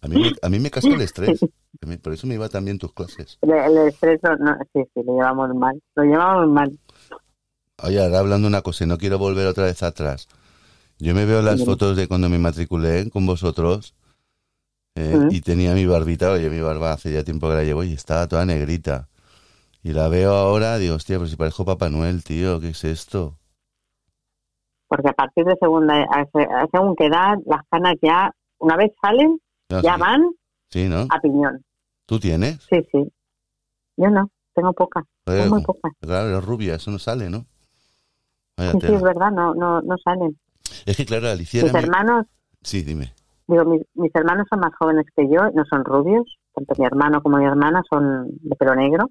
A 0.02 0.08
mí, 0.08 0.16
me, 0.22 0.32
a 0.42 0.50
mí 0.50 0.60
me 0.60 0.72
casca 0.72 0.90
el 0.94 1.02
estrés. 1.02 1.42
Mí- 1.86 1.98
Por 1.98 2.14
eso 2.14 2.26
me 2.26 2.36
iba 2.36 2.48
también 2.48 2.78
tus 2.80 2.94
clases. 2.94 3.38
El, 3.42 3.52
el 3.52 3.78
estrés, 3.90 4.20
no, 4.24 4.56
sí, 4.74 4.82
sí, 4.94 5.02
lo 5.06 5.14
llevamos 5.14 5.54
mal. 5.56 5.82
Lo 5.96 6.04
llevamos 6.04 6.48
mal. 6.50 6.80
Oye, 7.84 8.02
ahora 8.02 8.20
hablando 8.20 8.48
una 8.48 8.62
cosa, 8.62 8.86
y 8.86 8.88
no 8.88 8.98
quiero 8.98 9.18
volver 9.20 9.46
otra 9.48 9.66
vez 9.66 9.84
atrás. 9.84 10.30
Yo 11.00 11.14
me 11.14 11.26
veo 11.26 11.42
las 11.42 11.66
fotos 11.66 11.98
de 11.98 12.08
cuando 12.08 12.30
me 12.30 12.40
matriculé 12.40 13.10
con 13.10 13.26
vosotros 13.26 13.94
eh, 14.96 15.18
y 15.30 15.42
tenía 15.42 15.74
mi 15.74 15.86
barbita, 15.86 16.32
oye, 16.32 16.50
mi 16.50 16.60
barba 16.62 16.94
hace 16.94 17.12
ya 17.12 17.24
tiempo 17.24 17.48
que 17.50 17.56
la 17.56 17.64
llevo 17.64 17.84
y 17.84 17.94
estaba 17.94 18.28
toda 18.28 18.46
negrita. 18.46 19.08
Y 19.84 19.94
la 19.94 20.10
veo 20.10 20.34
ahora, 20.34 20.78
digo, 20.78 20.96
hostia, 20.96 21.18
pero 21.18 21.28
si 21.28 21.36
parezco 21.38 21.66
Papá 21.66 21.90
Noel, 21.90 22.24
tío, 22.24 22.60
¿qué 22.60 22.70
es 22.70 22.84
esto? 22.84 23.38
Porque 24.88 25.10
a 25.10 25.14
partir 25.14 25.46
de 25.46 25.56
segunda, 25.60 25.94
según 26.72 26.96
qué 26.96 27.06
edad, 27.06 27.38
las 27.46 27.62
canas 27.70 27.96
ya, 28.02 28.32
una 28.58 28.76
vez 28.76 28.92
salen, 29.02 29.40
No, 29.70 29.82
ya 29.82 29.94
sí. 29.94 30.00
van 30.00 30.22
Sí, 30.72 30.88
¿no? 30.90 31.08
a 31.10 31.20
piñón. 31.22 31.64
¿Tú 32.06 32.20
tienes? 32.20 32.60
Sí, 32.70 32.78
sí. 32.92 33.12
Yo 33.98 34.10
no, 34.10 34.30
tengo 34.56 34.74
pocas, 34.74 35.04
Joder, 35.26 35.44
tengo 35.44 35.56
muy 35.56 35.64
pocas. 35.64 35.94
claro, 36.02 36.30
eres 36.30 36.44
rubia, 36.44 36.76
eso 36.76 36.92
no 36.92 37.00
sale, 37.00 37.30
¿no? 37.30 37.46
Vaya 38.58 38.72
Sí, 38.74 38.80
es 38.84 39.02
verdad, 39.02 39.32
no, 39.32 39.54
no, 39.56 39.82
no 39.82 39.96
salen. 40.04 40.38
Es 40.86 40.98
que 40.98 41.06
claro, 41.06 41.30
Alicia 41.30 41.64
Mis 41.64 41.74
mi- 41.74 41.80
hermanos, 41.80 42.26
Sí, 42.64 42.82
dime. 42.84 43.14
Digo, 43.50 43.66
mis, 43.66 43.82
mis 43.96 44.16
hermanos 44.16 44.48
son 44.50 44.60
más 44.60 44.74
jóvenes 44.78 45.06
que 45.16 45.28
yo, 45.28 45.50
no 45.54 45.66
son 45.66 45.84
rubios. 45.84 46.38
Tanto 46.54 46.74
mi 46.78 46.86
hermano 46.86 47.22
como 47.22 47.38
mi 47.38 47.46
hermana 47.46 47.82
son 47.90 48.28
de 48.42 48.56
pelo 48.56 48.76
negro. 48.76 49.10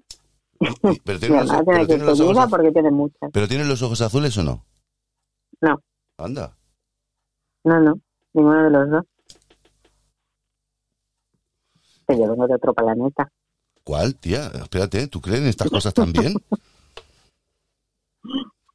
Pero 1.03 1.19
tienen 1.19 1.39
los, 1.39 1.51
pero 1.51 1.63
tiene 1.63 1.79
que 1.81 1.85
tienen 1.87 2.05
los 2.05 2.19
ojos 2.19 2.47
porque 2.49 2.71
tiene 2.71 2.91
muchas. 2.91 3.29
¿Pero 3.31 3.47
tienen 3.47 3.67
los 3.67 3.81
ojos 3.81 4.01
azules 4.01 4.37
o 4.37 4.43
no? 4.43 4.65
No. 5.61 5.81
Anda. 6.17 6.55
No, 7.63 7.79
no, 7.79 7.99
ninguno 8.33 8.63
de 8.63 8.69
los 8.69 8.89
dos. 8.89 9.05
Que 12.07 12.17
yo 12.17 12.29
vengo 12.29 12.47
de 12.47 12.55
otro 12.55 12.73
planeta. 12.73 13.29
¿Cuál, 13.83 14.15
tía? 14.15 14.47
Espérate, 14.47 15.07
¿tú 15.07 15.21
crees 15.21 15.41
en 15.41 15.47
estas 15.47 15.69
cosas 15.69 15.93
también? 15.93 16.33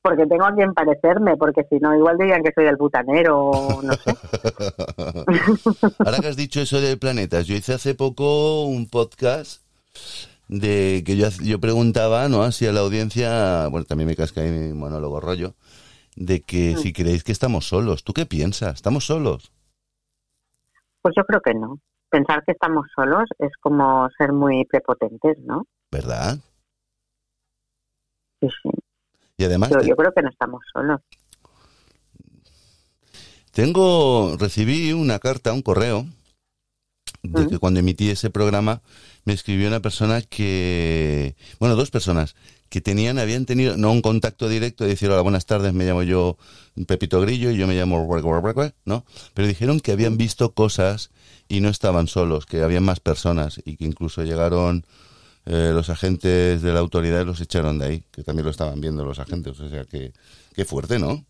porque 0.04 0.26
tengo 0.26 0.44
a 0.44 0.54
quien 0.54 0.74
parecerme, 0.74 1.34
porque 1.38 1.64
si 1.70 1.76
no, 1.76 1.96
igual 1.96 2.18
dirían 2.18 2.42
que 2.42 2.52
soy 2.54 2.66
del 2.66 2.76
butanero 2.76 3.40
o 3.40 3.82
no 3.82 3.94
sé. 3.94 4.14
Ahora 6.04 6.18
que 6.20 6.28
has 6.28 6.36
dicho 6.36 6.60
eso 6.60 6.78
de 6.78 6.98
planetas, 6.98 7.46
yo 7.46 7.56
hice 7.56 7.72
hace 7.72 7.94
poco 7.94 8.64
un 8.66 8.86
podcast 8.86 9.62
de 10.48 11.02
que 11.06 11.16
yo, 11.16 11.28
yo 11.42 11.58
preguntaba, 11.58 12.28
¿no? 12.28 12.42
Así 12.42 12.66
a 12.66 12.72
la 12.72 12.80
audiencia, 12.80 13.66
bueno, 13.68 13.86
también 13.86 14.06
me 14.08 14.14
casca 14.14 14.42
ahí 14.42 14.50
mi 14.50 14.74
monólogo 14.74 15.20
rollo, 15.20 15.54
de 16.16 16.42
que 16.42 16.74
Mm. 16.74 16.78
si 16.80 16.92
creéis 16.92 17.24
que 17.24 17.32
estamos 17.32 17.66
solos. 17.66 18.04
¿Tú 18.04 18.12
qué 18.12 18.26
piensas? 18.26 18.74
¿Estamos 18.74 19.06
solos? 19.06 19.52
Pues 21.00 21.14
yo 21.16 21.24
creo 21.24 21.40
que 21.40 21.54
no. 21.54 21.80
Pensar 22.10 22.44
que 22.44 22.52
estamos 22.52 22.84
solos 22.94 23.24
es 23.38 23.52
como 23.58 24.06
ser 24.18 24.32
muy 24.34 24.66
prepotentes, 24.66 25.38
¿no? 25.46 25.64
¿Verdad? 25.90 26.36
Sí, 28.42 28.48
sí. 28.62 28.70
Y 29.36 29.44
además 29.44 29.70
Yo, 29.70 29.78
te- 29.78 29.88
yo 29.88 29.96
creo 29.96 30.12
que 30.12 30.22
no 30.22 30.30
estamos 30.30 30.62
solos. 30.72 31.00
tengo, 33.52 34.36
recibí 34.38 34.92
una 34.92 35.18
carta, 35.18 35.52
un 35.52 35.62
correo, 35.62 36.06
de 37.22 37.42
Mm. 37.44 37.48
que 37.48 37.58
cuando 37.58 37.80
emití 37.80 38.10
ese 38.10 38.30
programa 38.30 38.82
me 39.24 39.32
escribió 39.32 39.68
una 39.68 39.80
persona 39.80 40.20
que, 40.22 41.36
bueno, 41.58 41.74
dos 41.76 41.90
personas 41.90 42.34
que 42.68 42.80
tenían, 42.80 43.18
habían 43.18 43.46
tenido, 43.46 43.76
no 43.76 43.92
un 43.92 44.02
contacto 44.02 44.48
directo 44.48 44.84
de 44.84 44.90
decir, 44.90 45.08
hola, 45.10 45.22
buenas 45.22 45.46
tardes, 45.46 45.72
me 45.72 45.84
llamo 45.84 46.02
yo 46.02 46.36
Pepito 46.86 47.20
Grillo 47.20 47.50
y 47.50 47.56
yo 47.56 47.66
me 47.66 47.74
llamo, 47.74 48.08
¿no? 48.84 49.04
Pero 49.32 49.48
dijeron 49.48 49.80
que 49.80 49.92
habían 49.92 50.16
visto 50.16 50.52
cosas 50.52 51.10
y 51.48 51.60
no 51.60 51.68
estaban 51.68 52.08
solos, 52.08 52.46
que 52.46 52.62
habían 52.62 52.84
más 52.84 53.00
personas 53.00 53.60
y 53.64 53.76
que 53.76 53.84
incluso 53.84 54.22
llegaron 54.24 54.84
eh, 55.46 55.72
los 55.74 55.90
agentes 55.90 56.62
de 56.62 56.72
la 56.72 56.80
autoridad 56.80 57.24
los 57.26 57.40
echaron 57.40 57.78
de 57.78 57.86
ahí, 57.86 58.00
que 58.10 58.22
también 58.22 58.44
lo 58.44 58.50
estaban 58.50 58.80
viendo 58.80 59.04
los 59.04 59.18
agentes, 59.18 59.58
o 59.60 59.68
sea 59.68 59.84
que, 59.84 60.12
qué 60.54 60.64
fuerte, 60.64 60.98
¿no? 60.98 61.24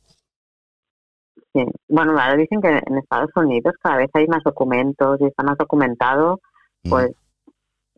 Sí. 1.52 1.62
Bueno, 1.88 2.12
ahora 2.12 2.36
dicen 2.36 2.60
que 2.60 2.68
en 2.68 2.98
Estados 2.98 3.30
Unidos 3.36 3.74
cada 3.80 3.96
vez 3.98 4.10
hay 4.14 4.26
más 4.26 4.42
documentos 4.44 5.20
y 5.20 5.26
está 5.26 5.42
más 5.42 5.56
documentado, 5.58 6.40
Mm. 6.82 6.90
pues, 6.90 7.10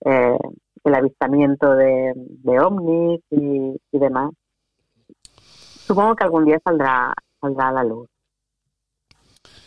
eh, 0.05 0.39
el 0.85 0.95
avistamiento 0.95 1.75
de, 1.75 2.13
de 2.15 2.61
ovnis 2.61 3.21
y, 3.31 3.77
y 3.91 3.99
demás. 3.99 4.31
Supongo 5.87 6.15
que 6.15 6.25
algún 6.25 6.45
día 6.45 6.59
saldrá, 6.65 7.13
saldrá 7.41 7.69
a 7.69 7.73
la 7.73 7.85
luz. 7.85 8.09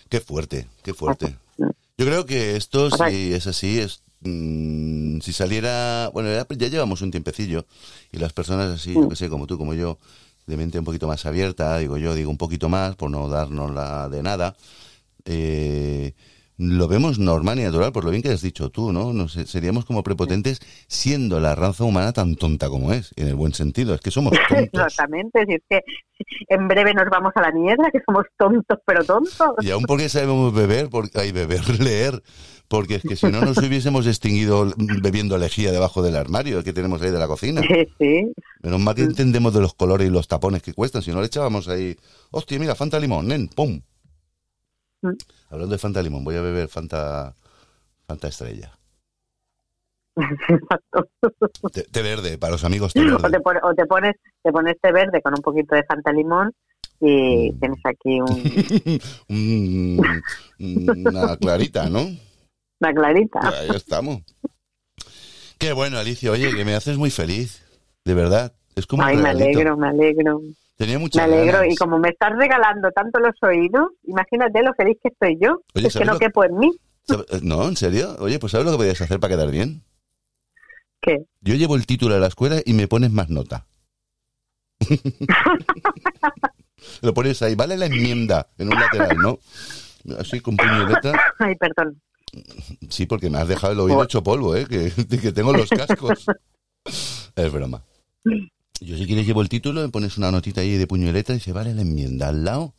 Qué 0.09 0.19
fuerte, 0.21 0.67
qué 0.83 0.93
fuerte. 0.93 1.35
Mm. 1.57 1.69
Yo 1.97 2.05
creo 2.05 2.25
que 2.25 2.55
esto, 2.55 2.85
O 2.85 2.89
sea- 2.91 3.09
si 3.09 3.33
es 3.33 3.45
así, 3.47 3.79
es 3.79 4.01
mm, 4.21 5.19
si 5.21 5.33
saliera, 5.33 6.09
bueno, 6.13 6.31
ya, 6.31 6.45
ya 6.49 6.67
llevamos 6.67 7.01
un 7.01 7.11
tiempecillo 7.11 7.65
y 8.11 8.17
las 8.17 8.33
personas 8.33 8.69
así, 8.73 8.93
yo 8.93 9.01
Mm. 9.05 9.09
que 9.09 9.15
sé, 9.15 9.29
como 9.29 9.47
tú, 9.47 9.57
como 9.57 9.73
yo, 9.73 9.97
de 10.47 10.57
mente 10.57 10.79
un 10.79 10.85
poquito 10.85 11.07
más 11.07 11.25
abierta, 11.25 11.77
digo 11.77 11.97
yo, 11.97 12.15
digo 12.15 12.29
un 12.31 12.37
poquito 12.37 12.69
más, 12.69 12.95
por 12.95 13.11
no 13.11 13.27
darnos 13.29 13.71
la 13.73 14.09
de 14.09 14.23
nada, 14.23 14.55
eh, 15.25 16.13
lo 16.59 16.89
vemos 16.89 17.19
normal 17.19 17.57
y 17.57 17.63
natural, 17.63 17.93
por 17.93 18.03
lo 18.03 18.11
bien 18.11 18.21
que 18.21 18.29
has 18.29 18.41
dicho 18.41 18.69
tú, 18.69 18.91
¿no? 18.91 19.13
No 19.13 19.29
sé, 19.29 19.47
seríamos 19.47 19.85
como 19.85 20.03
prepotentes 20.03 20.59
siendo 20.87 21.39
la 21.39 21.55
raza 21.55 21.85
humana 21.85 22.11
tan 22.11 22.35
tonta 22.35 22.67
como 22.67 22.91
es, 22.91 23.13
en 23.15 23.29
el 23.29 23.35
buen 23.35 23.53
sentido, 23.53 23.95
es 23.95 24.01
que 24.01 24.11
somos 24.11 24.33
tontos. 24.33 24.67
Exactamente, 24.73 25.45
si 25.47 25.53
es 25.53 25.61
que 25.69 25.81
en 26.49 26.67
breve 26.67 26.93
nos 26.93 27.05
vamos 27.09 27.31
a 27.35 27.41
la 27.41 27.51
mierda, 27.53 27.89
que 27.91 28.01
somos 28.05 28.25
tontos 28.37 28.77
pero 28.85 29.05
tontos. 29.05 29.55
Y 29.61 29.71
aún 29.71 29.85
porque 29.85 30.09
sabemos 30.09 30.53
beber, 30.53 30.89
porque 30.89 31.17
hay 31.17 31.31
beber, 31.31 31.61
leer, 31.79 32.21
porque 32.67 32.95
es 32.95 33.03
que 33.03 33.15
si 33.15 33.27
no 33.27 33.39
nos 33.39 33.57
hubiésemos 33.65 34.05
extinguido 34.05 34.67
bebiendo 35.01 35.37
lejía 35.37 35.71
debajo 35.71 36.01
del 36.01 36.17
armario 36.17 36.61
que 36.61 36.73
tenemos 36.73 37.01
ahí 37.01 37.11
de 37.11 37.19
la 37.19 37.27
cocina. 37.27 37.61
Sí, 37.61 37.87
sí. 37.97 38.33
Menos 38.61 38.81
mal 38.81 38.95
que 38.95 39.03
entendemos 39.03 39.53
de 39.53 39.61
los 39.61 39.75
colores 39.75 40.09
y 40.09 40.11
los 40.11 40.27
tapones 40.27 40.61
que 40.61 40.73
cuestan, 40.73 41.03
si 41.03 41.11
no 41.11 41.21
le 41.21 41.27
echábamos 41.27 41.69
ahí, 41.69 41.95
hostia, 42.31 42.59
mira, 42.59 42.75
Fanta 42.75 42.99
Limón, 42.99 43.29
nen, 43.29 43.47
pum. 43.47 43.79
Mm. 45.01 45.13
Hablando 45.49 45.71
de 45.73 45.77
Fanta 45.79 46.01
Limón, 46.01 46.23
voy 46.23 46.35
a 46.35 46.41
beber 46.41 46.67
Fanta, 46.67 47.33
Fanta 48.07 48.27
Estrella. 48.27 48.71
Exacto. 50.15 51.07
Té, 51.71 51.83
té 51.83 52.01
verde, 52.01 52.37
para 52.37 52.51
los 52.51 52.63
amigos 52.65 52.93
té 52.93 52.99
O 53.01 53.17
te, 53.29 53.37
o 53.63 53.73
te 53.75 53.85
pones 53.85 54.15
te 54.43 54.51
pones 54.51 54.75
té 54.81 54.91
verde 54.91 55.21
con 55.21 55.33
un 55.33 55.41
poquito 55.41 55.75
de 55.75 55.83
Fanta 55.83 56.11
Limón 56.11 56.51
y 56.99 57.51
Mm. 57.51 57.59
tienes 57.59 57.79
aquí 57.85 58.19
un, 59.29 60.01
una 61.07 61.37
clarita, 61.37 61.89
¿no? 61.89 62.01
una 62.81 62.93
clarita. 62.93 63.39
Ahí 63.59 63.69
estamos. 63.75 64.21
Qué 65.57 65.73
bueno, 65.73 65.97
Alicia, 65.97 66.31
oye, 66.31 66.53
que 66.55 66.65
me 66.65 66.75
haces 66.75 66.97
muy 66.97 67.09
feliz, 67.11 67.63
de 68.05 68.13
verdad. 68.13 68.53
Es 68.75 68.85
como 68.85 69.03
un 69.03 69.09
Ay, 69.09 69.17
me 69.17 69.29
alegro, 69.29 69.75
me 69.77 69.87
alegro. 69.89 70.41
Tenía 70.79 70.95
Me 70.97 71.01
muchas 71.03 71.23
alegro. 71.25 71.59
ganas. 71.59 71.73
Y 71.73 71.75
como 71.75 71.99
me 71.99 72.07
estás 72.07 72.31
regalando 72.37 72.89
tanto 72.91 73.19
los 73.19 73.35
oídos, 73.41 73.89
imagínate 74.03 74.63
lo 74.63 74.73
feliz 74.75 74.97
que 75.03 75.09
estoy 75.09 75.37
yo. 75.41 75.61
Oye, 75.75 75.87
es 75.87 75.93
que 75.93 75.99
¿sabes 75.99 76.07
no 76.07 76.13
lo- 76.13 76.19
quepo 76.19 76.45
en 76.45 76.57
mí. 76.57 76.71
¿Sab- 77.05 77.25
eh, 77.29 77.39
No, 77.43 77.67
¿en 77.67 77.75
serio? 77.75 78.15
Oye, 78.19 78.39
pues 78.39 78.51
¿sabes 78.51 78.65
lo 78.65 78.71
que 78.71 78.77
podías 78.77 79.01
hacer 79.01 79.19
para 79.19 79.35
quedar 79.35 79.51
bien? 79.51 79.83
¿Qué? 81.01 81.25
Yo 81.41 81.55
llevo 81.55 81.75
el 81.75 81.85
título 81.85 82.13
de 82.13 82.21
la 82.21 82.27
escuela 82.27 82.61
y 82.65 82.71
me 82.73 82.87
pones 82.87 83.11
más 83.11 83.29
nota. 83.29 83.67
lo 87.01 87.13
pones 87.13 87.41
ahí, 87.41 87.55
vale 87.55 87.75
la 87.75 87.87
enmienda 87.87 88.47
en 88.57 88.69
un 88.69 88.79
lateral, 88.79 89.17
¿no? 89.17 89.39
Así 90.17 90.39
con 90.39 90.55
puño 90.55 90.83
y 90.83 90.87
letra. 90.93 91.19
Ay, 91.39 91.55
perdón. 91.55 92.01
Sí, 92.89 93.05
porque 93.05 93.29
me 93.29 93.37
has 93.39 93.47
dejado 93.49 93.73
el 93.73 93.79
oído 93.81 94.03
hecho 94.03 94.23
polvo, 94.23 94.55
¿eh? 94.55 94.65
Que, 94.65 94.91
que 95.19 95.31
tengo 95.33 95.51
los 95.51 95.69
cascos. 95.69 96.25
Es 97.35 97.51
broma. 97.51 97.83
Yo 98.81 98.95
si 98.97 99.05
quieres 99.05 99.25
llevo 99.27 99.41
el 99.41 99.49
título, 99.49 99.81
me 99.81 99.89
pones 99.89 100.17
una 100.17 100.31
notita 100.31 100.61
ahí 100.61 100.77
de 100.77 100.87
puño 100.87 101.07
y 101.09 101.11
letra 101.11 101.35
y 101.35 101.39
dice, 101.39 101.51
vale 101.51 101.73
la 101.73 101.81
enmienda. 101.81 102.29
Al 102.29 102.43
lado, 102.45 102.73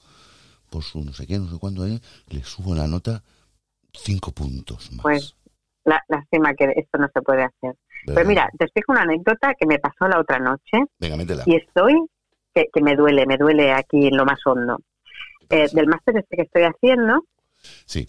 por 0.70 0.82
su 0.82 1.02
no 1.04 1.12
sé 1.12 1.26
qué, 1.26 1.38
no 1.38 1.50
sé 1.50 1.58
cuándo, 1.58 1.84
le 1.84 2.44
subo 2.44 2.74
la 2.74 2.86
nota 2.86 3.22
cinco 3.92 4.32
puntos 4.32 4.90
más. 4.92 5.02
Pues, 5.02 5.36
La, 5.84 6.02
lástima 6.08 6.54
que 6.54 6.72
esto 6.76 6.98
no 6.98 7.08
se 7.12 7.20
puede 7.22 7.42
hacer. 7.42 7.74
¿verdad? 8.06 8.14
Pero 8.14 8.28
mira, 8.28 8.50
te 8.58 8.64
explico 8.64 8.92
una 8.92 9.02
anécdota 9.02 9.54
que 9.58 9.66
me 9.66 9.78
pasó 9.78 10.08
la 10.08 10.20
otra 10.20 10.38
noche 10.38 10.78
Venga, 10.98 11.16
métela. 11.16 11.42
y 11.46 11.56
estoy, 11.56 11.94
que, 12.54 12.66
que 12.72 12.82
me 12.82 12.96
duele, 12.96 13.26
me 13.26 13.36
duele 13.36 13.72
aquí 13.72 14.06
en 14.06 14.16
lo 14.16 14.24
más 14.24 14.38
hondo. 14.46 14.78
Eh, 15.50 15.68
del 15.72 15.86
máster 15.88 16.16
este 16.18 16.36
que 16.36 16.42
estoy 16.42 16.62
haciendo, 16.62 17.24
Sí. 17.84 18.06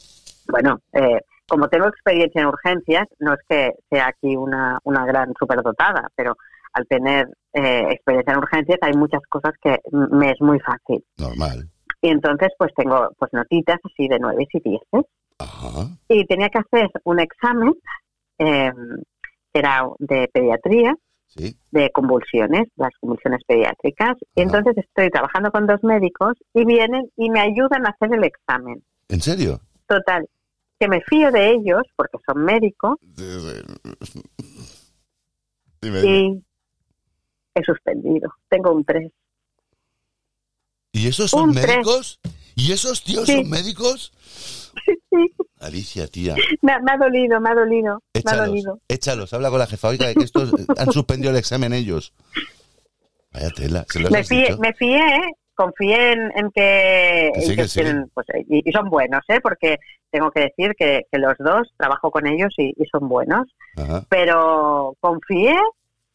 bueno, 0.48 0.80
eh, 0.94 1.20
como 1.48 1.68
tengo 1.68 1.88
experiencia 1.88 2.42
en 2.42 2.48
urgencias, 2.48 3.08
no 3.20 3.34
es 3.34 3.40
que 3.50 3.72
sea 3.90 4.08
aquí 4.08 4.36
una, 4.38 4.80
una 4.84 5.06
gran 5.06 5.34
superdotada, 5.38 6.08
pero 6.16 6.38
al 6.74 6.86
tener 6.88 7.28
eh, 7.54 7.88
experiencia 7.92 8.34
en 8.34 8.40
urgencias 8.40 8.78
hay 8.82 8.94
muchas 8.94 9.22
cosas 9.30 9.54
que 9.62 9.78
me 9.92 10.32
es 10.32 10.40
muy 10.42 10.60
fácil. 10.60 11.04
Normal. 11.18 11.70
Y 12.02 12.10
entonces 12.10 12.50
pues 12.58 12.72
tengo 12.76 13.10
pues 13.18 13.32
notitas 13.34 13.78
así 13.84 14.08
de 14.08 14.18
nueve 14.20 14.48
y 14.52 14.60
diez 14.62 14.82
Ajá. 15.40 15.88
y 16.08 16.26
tenía 16.26 16.50
que 16.50 16.60
hacer 16.60 16.90
un 17.04 17.20
examen 17.20 17.74
eh, 18.40 18.72
que 19.54 19.60
era 19.60 19.84
de 20.00 20.28
pediatría 20.34 20.96
Sí. 21.28 21.56
de 21.72 21.90
convulsiones, 21.92 22.68
las 22.76 22.90
convulsiones 23.00 23.40
pediátricas. 23.48 24.18
Y 24.36 24.42
entonces 24.42 24.76
estoy 24.78 25.10
trabajando 25.10 25.50
con 25.50 25.66
dos 25.66 25.82
médicos 25.82 26.34
y 26.54 26.66
vienen 26.66 27.10
y 27.16 27.30
me 27.30 27.40
ayudan 27.40 27.86
a 27.86 27.92
hacer 27.92 28.14
el 28.18 28.26
examen. 28.26 28.84
¿En 29.08 29.22
serio? 29.22 29.62
Total, 29.88 30.28
que 30.78 30.90
me 30.90 31.00
fío 31.02 31.32
de 31.32 31.52
ellos 31.52 31.84
porque 31.96 32.18
son 32.28 32.44
médicos 32.44 32.96
Dime, 35.82 36.02
dime. 36.02 36.02
y 36.06 36.44
he 37.56 37.64
suspendido. 37.64 38.34
Tengo 38.50 38.72
un 38.72 38.84
3. 38.86 39.12
¿Y 40.94 41.08
esos 41.08 41.32
son 41.32 41.50
un 41.50 41.56
tres. 41.56 41.68
médicos? 41.68 42.20
¿Y 42.56 42.72
esos 42.74 43.04
tíos 43.04 43.26
Sí. 43.26 43.36
son 43.36 43.50
médicos? 43.50 44.12
Sí, 45.14 45.30
Alicia, 45.60 46.08
tía, 46.08 46.36
me, 46.62 46.72
ha- 46.72 46.80
me 46.80 46.94
ha 46.94 46.98
dolido, 46.98 47.42
me 47.42 47.50
ha 47.50 47.54
dolido, 47.54 47.96
me 48.14 48.20
ha 48.20 48.20
échalos, 48.22 48.48
dolido. 48.48 48.80
échalos, 48.88 49.34
habla 49.34 49.50
con 49.50 49.60
la 49.60 49.68
jefa, 49.68 49.90
oiga, 49.90 50.14
que 50.14 50.24
estos 50.24 50.54
eh, 50.54 50.66
han 50.78 50.90
suspendido 50.94 51.32
el 51.32 51.38
examen 51.38 51.74
ellos. 51.74 52.14
Vaya 53.34 53.50
tela, 53.50 53.86
¿se 53.90 54.00
los 54.00 54.10
Me 54.10 54.24
fié, 54.24 54.56
me 54.58 54.74
fié, 54.74 55.00
¿eh? 55.00 55.32
confié 55.54 56.14
en, 56.14 56.20
en 56.38 56.50
que, 56.52 57.32
Que 57.36 57.42
sí, 57.42 57.56
que 57.58 57.68
sí. 57.68 57.82
tienen, 57.82 58.10
pues, 58.14 58.26
y, 58.48 58.68
y 58.70 58.72
son 58.72 58.90
buenos, 58.90 59.20
¿eh? 59.28 59.42
porque 59.44 59.80
tengo 60.12 60.32
que 60.32 60.40
decir 60.56 60.74
que, 60.78 61.02
que 61.12 61.20
los 61.20 61.34
dos 61.40 61.68
trabajo 61.76 62.10
con 62.10 62.26
ellos 62.26 62.54
y, 62.58 62.70
y 62.82 62.86
son 62.90 63.10
buenos. 63.10 63.50
Ajá. 63.76 64.06
pero 64.10 64.96
confié, 65.02 65.56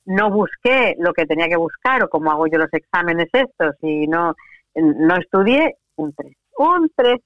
no 0.06 0.30
busqué 0.30 0.96
lo 0.98 1.12
que 1.12 1.26
tenía 1.26 1.48
que 1.48 1.56
buscar 1.56 2.02
o 2.02 2.08
cómo 2.08 2.30
hago 2.30 2.46
yo 2.46 2.58
los 2.58 2.72
exámenes 2.72 3.28
estos 3.32 3.74
y 3.82 4.06
no, 4.06 4.34
no 4.74 5.16
estudié 5.16 5.76
un 5.96 6.12
3. 6.14 6.32
Un 6.58 6.90
3. 6.96 7.20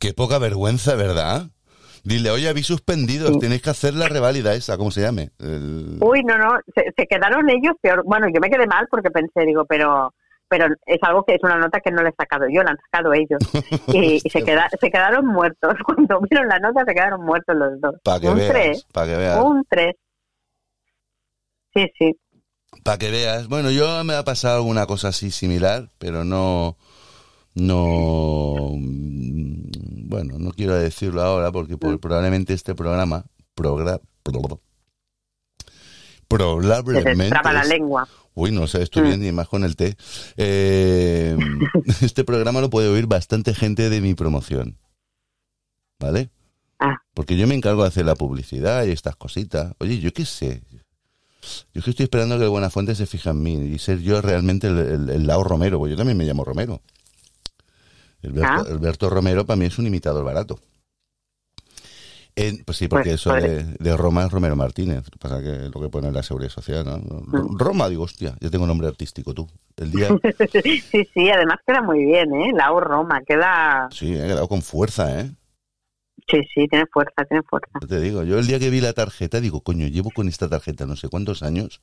Qué 0.00 0.12
poca 0.12 0.38
vergüenza, 0.38 0.94
¿verdad? 0.96 1.42
Dile, 2.02 2.30
oye, 2.30 2.48
habéis 2.48 2.66
suspendido, 2.66 3.28
Sí. 3.28 3.38
tenéis 3.38 3.62
que 3.62 3.70
hacer 3.70 3.94
la 3.94 4.08
reválida 4.08 4.52
esa, 4.54 4.76
¿cómo 4.76 4.90
se 4.90 5.00
llame? 5.00 5.30
El- 5.38 5.98
Uy, 6.00 6.22
no, 6.24 6.36
no, 6.36 6.58
se, 6.74 6.92
se 6.96 7.06
quedaron 7.06 7.48
ellos 7.48 7.74
peor. 7.80 8.02
Bueno, 8.04 8.26
yo 8.28 8.40
me 8.40 8.50
quedé 8.50 8.66
mal 8.66 8.86
porque 8.90 9.10
pensé, 9.10 9.46
digo, 9.46 9.64
pero 9.64 10.12
pero 10.46 10.66
es 10.86 10.98
algo 11.02 11.24
que 11.24 11.34
es 11.34 11.42
una 11.42 11.56
nota 11.56 11.80
que 11.80 11.90
no 11.90 12.02
le 12.02 12.10
he 12.10 12.14
sacado 12.16 12.44
yo, 12.48 12.62
la 12.62 12.72
han 12.72 12.78
sacado 12.90 13.12
ellos. 13.14 13.38
Y, 13.88 14.20
y 14.22 14.30
se, 14.30 14.42
queda, 14.44 14.68
se 14.78 14.90
quedaron 14.90 15.26
muertos. 15.26 15.74
Cuando 15.86 16.20
vieron 16.28 16.48
la 16.48 16.58
nota 16.58 16.84
se 16.86 16.94
quedaron 16.94 17.24
muertos 17.24 17.56
los 17.56 17.80
dos. 17.80 17.94
Para 18.04 18.20
que 18.20 18.28
un 18.28 18.36
veas, 18.36 18.50
3. 18.52 18.86
para 18.92 19.06
que 19.06 19.16
veas. 19.16 19.40
Un 19.42 19.64
3. 19.68 19.94
Sí, 21.74 21.86
sí. 21.98 22.12
Para 22.82 22.98
que 22.98 23.10
veas. 23.10 23.48
Bueno, 23.48 23.70
yo 23.70 24.02
me 24.04 24.14
ha 24.14 24.24
pasado 24.24 24.56
alguna 24.56 24.86
cosa 24.86 25.08
así 25.08 25.30
similar, 25.30 25.90
pero 25.98 26.24
no. 26.24 26.76
No. 27.54 28.72
mm, 28.76 30.08
Bueno, 30.08 30.38
no 30.38 30.50
quiero 30.52 30.74
decirlo 30.74 31.22
ahora 31.22 31.50
porque 31.52 31.76
por- 31.76 31.98
probablemente 32.00 32.52
este 32.52 32.74
programa. 32.74 33.24
Progra, 33.54 34.00
pro- 36.28 36.60
Se 36.62 36.68
te 36.68 36.74
probablemente. 36.84 37.28
traba 37.30 37.52
la 37.52 37.64
lengua. 37.64 38.08
Uy, 38.34 38.50
no 38.50 38.66
sé, 38.66 38.82
estoy 38.82 39.02
bien 39.02 39.20
ni 39.20 39.30
más 39.30 39.48
con 39.48 39.62
el 39.62 39.76
té. 39.76 39.96
Eh, 40.36 41.36
este 42.02 42.24
programa 42.24 42.60
lo 42.60 42.70
puede 42.70 42.88
oír 42.88 43.06
bastante 43.06 43.54
gente 43.54 43.88
de 43.90 44.00
mi 44.00 44.14
promoción. 44.14 44.76
¿Vale? 46.00 46.30
Ah. 46.80 46.96
Porque 47.14 47.36
yo 47.36 47.46
me 47.46 47.54
encargo 47.54 47.82
de 47.82 47.88
hacer 47.88 48.04
la 48.04 48.16
publicidad 48.16 48.84
y 48.84 48.90
estas 48.90 49.14
cositas. 49.14 49.74
Oye, 49.78 50.00
yo 50.00 50.12
qué 50.12 50.24
sé. 50.24 50.62
Yo 51.72 51.78
es 51.80 51.84
que 51.84 51.90
estoy 51.90 52.04
esperando 52.04 52.38
que 52.38 52.44
el 52.44 52.50
Buenafuente 52.50 52.94
se 52.94 53.06
fije 53.06 53.30
en 53.30 53.42
mí 53.42 53.54
y 53.54 53.78
ser 53.78 54.00
yo 54.00 54.20
realmente 54.20 54.66
el, 54.68 54.78
el, 54.78 55.10
el 55.10 55.26
Lao 55.26 55.44
Romero, 55.44 55.78
porque 55.78 55.92
yo 55.92 55.96
también 55.96 56.16
me 56.18 56.24
llamo 56.24 56.44
Romero. 56.44 56.80
Alberto, 58.22 58.48
Ah. 58.48 58.64
Alberto 58.70 59.10
Romero 59.10 59.44
para 59.44 59.56
mí 59.56 59.66
es 59.66 59.78
un 59.78 59.86
imitador 59.86 60.24
barato. 60.24 60.58
Pues 62.66 62.76
sí, 62.78 62.88
porque 62.88 63.10
Pues, 63.10 63.20
eso 63.20 63.32
de, 63.34 63.62
de 63.78 63.96
Roma 63.96 64.24
es 64.24 64.32
Romero 64.32 64.56
Martínez. 64.56 65.04
Lo 65.04 65.10
que 65.10 65.18
pasa 65.20 65.40
que 65.40 65.70
lo 65.72 65.80
que 65.80 65.88
pone 65.88 66.08
en 66.08 66.14
la 66.14 66.22
Seguridad 66.24 66.50
Social, 66.50 66.84
¿no? 66.84 66.98
Mm. 66.98 67.56
Roma, 67.58 67.88
digo, 67.88 68.02
hostia, 68.02 68.34
yo 68.40 68.50
tengo 68.50 68.66
nombre 68.66 68.88
artístico, 68.88 69.32
tú. 69.34 69.48
El 69.76 69.92
día, 69.92 70.08
sí, 70.64 70.82
sí, 71.14 71.30
además 71.30 71.58
queda 71.64 71.80
muy 71.82 72.04
bien, 72.04 72.34
¿eh? 72.34 72.52
La 72.52 72.72
O 72.72 72.80
Roma, 72.80 73.20
queda... 73.24 73.88
sí, 73.92 74.12
he 74.14 74.22
quedado 74.26 74.48
con 74.48 74.62
fuerza, 74.62 75.20
¿eh? 75.20 75.30
Sí, 76.30 76.38
sí, 76.54 76.66
tiene 76.68 76.86
fuerza, 76.92 77.24
tiene 77.28 77.42
fuerza. 77.42 77.78
Te 77.86 78.00
digo, 78.00 78.22
yo 78.24 78.38
el 78.38 78.46
día 78.46 78.58
que 78.58 78.70
vi 78.70 78.80
la 78.80 78.92
tarjeta, 78.92 79.40
digo, 79.40 79.60
coño, 79.62 79.86
llevo 79.88 80.10
con 80.10 80.28
esta 80.28 80.48
tarjeta 80.48 80.86
no 80.86 80.96
sé 80.96 81.08
cuántos 81.08 81.42
años. 81.42 81.80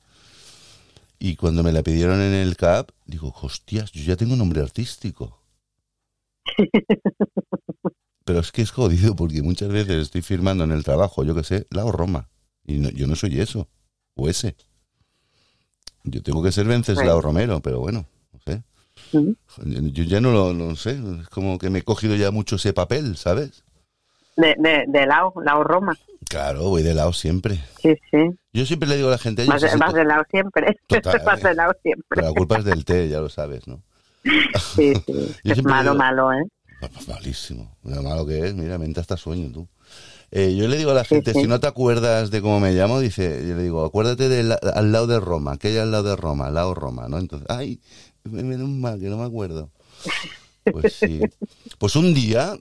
Y 1.18 1.36
cuando 1.36 1.62
me 1.62 1.72
la 1.72 1.82
pidieron 1.82 2.20
en 2.20 2.32
el 2.32 2.56
CAP, 2.56 2.90
digo, 3.06 3.32
hostias, 3.40 3.92
yo 3.92 4.02
ya 4.02 4.16
tengo 4.16 4.34
nombre 4.36 4.60
artístico. 4.60 5.38
Pero 8.24 8.40
es 8.40 8.52
que 8.52 8.62
es 8.62 8.70
jodido 8.70 9.14
porque 9.16 9.42
muchas 9.42 9.68
veces 9.68 10.02
estoy 10.02 10.22
firmando 10.22 10.64
en 10.64 10.72
el 10.72 10.84
trabajo, 10.84 11.24
yo 11.24 11.34
que 11.34 11.44
sé, 11.44 11.66
la 11.70 11.84
o 11.84 11.92
Roma. 11.92 12.28
Y 12.64 12.78
no- 12.78 12.90
yo 12.90 13.06
no 13.06 13.16
soy 13.16 13.40
eso, 13.40 13.68
o 14.14 14.28
ese. 14.28 14.56
Yo 16.04 16.22
tengo 16.22 16.42
que 16.42 16.52
ser 16.52 16.66
Venceslao 16.66 17.20
Romero, 17.20 17.60
pero 17.60 17.80
bueno, 17.80 18.06
no 18.32 18.40
sé. 18.46 18.62
Yo 19.92 20.04
ya 20.04 20.20
no 20.20 20.32
lo 20.32 20.52
no 20.54 20.74
sé, 20.76 20.98
es 21.20 21.28
como 21.28 21.58
que 21.58 21.70
me 21.70 21.80
he 21.80 21.82
cogido 21.82 22.16
ya 22.16 22.30
mucho 22.30 22.56
ese 22.56 22.72
papel, 22.72 23.16
¿sabes? 23.16 23.64
De, 24.36 24.54
de, 24.58 24.84
de 24.88 25.06
Lao, 25.06 25.32
Lao 25.44 25.62
Roma. 25.64 25.96
Claro, 26.28 26.68
voy 26.70 26.82
de 26.82 26.94
lado 26.94 27.12
siempre. 27.12 27.60
Sí, 27.82 27.94
sí. 28.10 28.18
Yo 28.52 28.64
siempre 28.66 28.88
le 28.88 28.96
digo 28.96 29.08
a 29.08 29.12
la 29.12 29.18
gente, 29.18 29.42
"Oye, 29.42 29.50
Vas 29.50 29.60
de, 29.62 29.76
vas 29.76 29.92
Lao 29.94 30.24
siempre. 30.30 30.78
Total, 30.86 31.20
vas 31.24 31.40
eh. 31.44 31.48
de 31.48 31.54
Lao 31.54 31.72
siempre. 31.82 32.04
pero 32.08 32.28
la 32.28 32.32
culpa 32.32 32.56
es 32.58 32.64
del 32.64 32.84
té, 32.84 33.08
ya 33.08 33.20
lo 33.20 33.28
sabes, 33.28 33.66
¿no? 33.68 33.82
Sí, 34.24 34.94
sí. 34.94 34.94
Yo 35.44 35.52
Es 35.52 35.62
malo, 35.64 35.92
digo- 35.92 35.94
malo, 36.02 36.32
¿eh? 36.32 36.44
Malísimo. 37.06 37.76
Lo 37.84 38.02
malo 38.02 38.26
que 38.26 38.40
es, 38.46 38.54
mira, 38.54 38.76
me 38.78 38.86
entra 38.86 39.02
hasta 39.02 39.16
sueño, 39.16 39.52
tú. 39.52 39.68
Eh, 40.32 40.56
yo 40.56 40.66
le 40.66 40.78
digo 40.78 40.90
a 40.92 40.94
la 40.94 41.04
gente, 41.04 41.32
sí. 41.34 41.42
si 41.42 41.46
no 41.46 41.60
te 41.60 41.66
acuerdas 41.66 42.30
de 42.30 42.40
cómo 42.40 42.58
me 42.58 42.72
llamo, 42.72 42.98
dice, 42.98 43.46
yo 43.46 43.54
le 43.54 43.62
digo, 43.62 43.84
acuérdate 43.84 44.28
del 44.30 44.50
al 44.52 44.90
lado 44.90 45.06
de 45.06 45.20
Roma, 45.20 45.58
que 45.58 45.68
hay 45.68 45.76
al 45.78 45.92
lado 45.92 46.04
de 46.04 46.16
Roma, 46.16 46.46
al 46.46 46.54
lado 46.54 46.74
Roma, 46.74 47.06
¿no? 47.08 47.18
Entonces, 47.18 47.46
ay, 47.50 47.80
me 48.24 48.42
menos 48.42 48.68
mal 48.68 48.98
que 48.98 49.08
no 49.10 49.18
me 49.18 49.24
acuerdo. 49.26 49.70
Pues 50.70 50.92
sí. 50.94 51.20
Pues 51.78 51.96
un 51.96 52.14
día, 52.14 52.52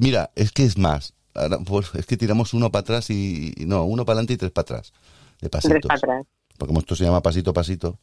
mira, 0.00 0.30
es 0.34 0.50
que 0.52 0.64
es 0.64 0.76
más, 0.78 1.14
ahora, 1.34 1.58
pues, 1.64 1.94
es 1.94 2.06
que 2.06 2.16
tiramos 2.16 2.52
uno 2.54 2.70
para 2.72 2.80
atrás 2.80 3.10
y, 3.10 3.54
no, 3.66 3.84
uno 3.84 4.04
para 4.04 4.14
adelante 4.14 4.32
y 4.34 4.36
tres 4.36 4.50
para 4.50 4.62
atrás, 4.62 4.92
de 5.40 5.48
Tres 5.48 5.62
pasitos. 5.62 5.88
para 5.88 5.98
atrás. 5.98 6.26
Porque 6.58 6.68
como 6.68 6.80
esto 6.80 6.94
se 6.96 7.04
llama 7.04 7.20
pasito 7.22 7.50
a 7.50 7.54
pasito. 7.54 7.98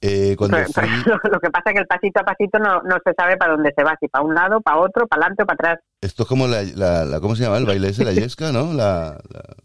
Eh, 0.00 0.34
cuando 0.38 0.56
Pero- 0.58 0.68
fui, 0.72 0.84
pero 1.04 1.18
lo 1.32 1.40
que 1.40 1.50
pasa 1.50 1.70
es 1.70 1.74
que 1.74 1.80
el 1.80 1.86
pasito 1.86 2.20
a 2.20 2.24
pasito 2.24 2.58
no, 2.58 2.82
no 2.82 2.96
se 3.04 3.12
sabe 3.16 3.36
para 3.36 3.52
dónde 3.52 3.72
se 3.76 3.82
va, 3.82 3.96
si 4.00 4.08
para 4.08 4.24
un 4.24 4.34
lado, 4.34 4.60
para 4.60 4.78
otro, 4.78 5.06
para 5.06 5.22
adelante 5.22 5.42
o 5.42 5.46
para 5.46 5.54
atrás. 5.72 5.84
Esto 6.00 6.22
es 6.24 6.28
como 6.28 6.46
la, 6.46 6.62
la, 6.62 7.04
la- 7.04 7.20
¿cómo 7.20 7.34
se 7.36 7.42
llama? 7.44 7.56
El 7.58 7.66
baile 7.66 7.88
ese, 7.88 8.04
la 8.04 8.12
yesca, 8.14 8.52
¿no? 8.52 8.72
La, 8.72 9.18
la- 9.30 9.56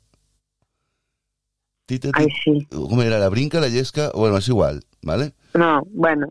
Tita, 1.85 2.09
Ay, 2.13 2.27
sí. 2.43 2.65
¿Cómo 2.71 3.01
era? 3.03 3.19
La 3.19 3.27
brinca, 3.29 3.59
la 3.59 3.67
yesca, 3.67 4.11
bueno, 4.15 4.37
es 4.37 4.47
igual, 4.47 4.83
¿vale? 5.01 5.33
No, 5.53 5.81
bueno. 5.91 6.27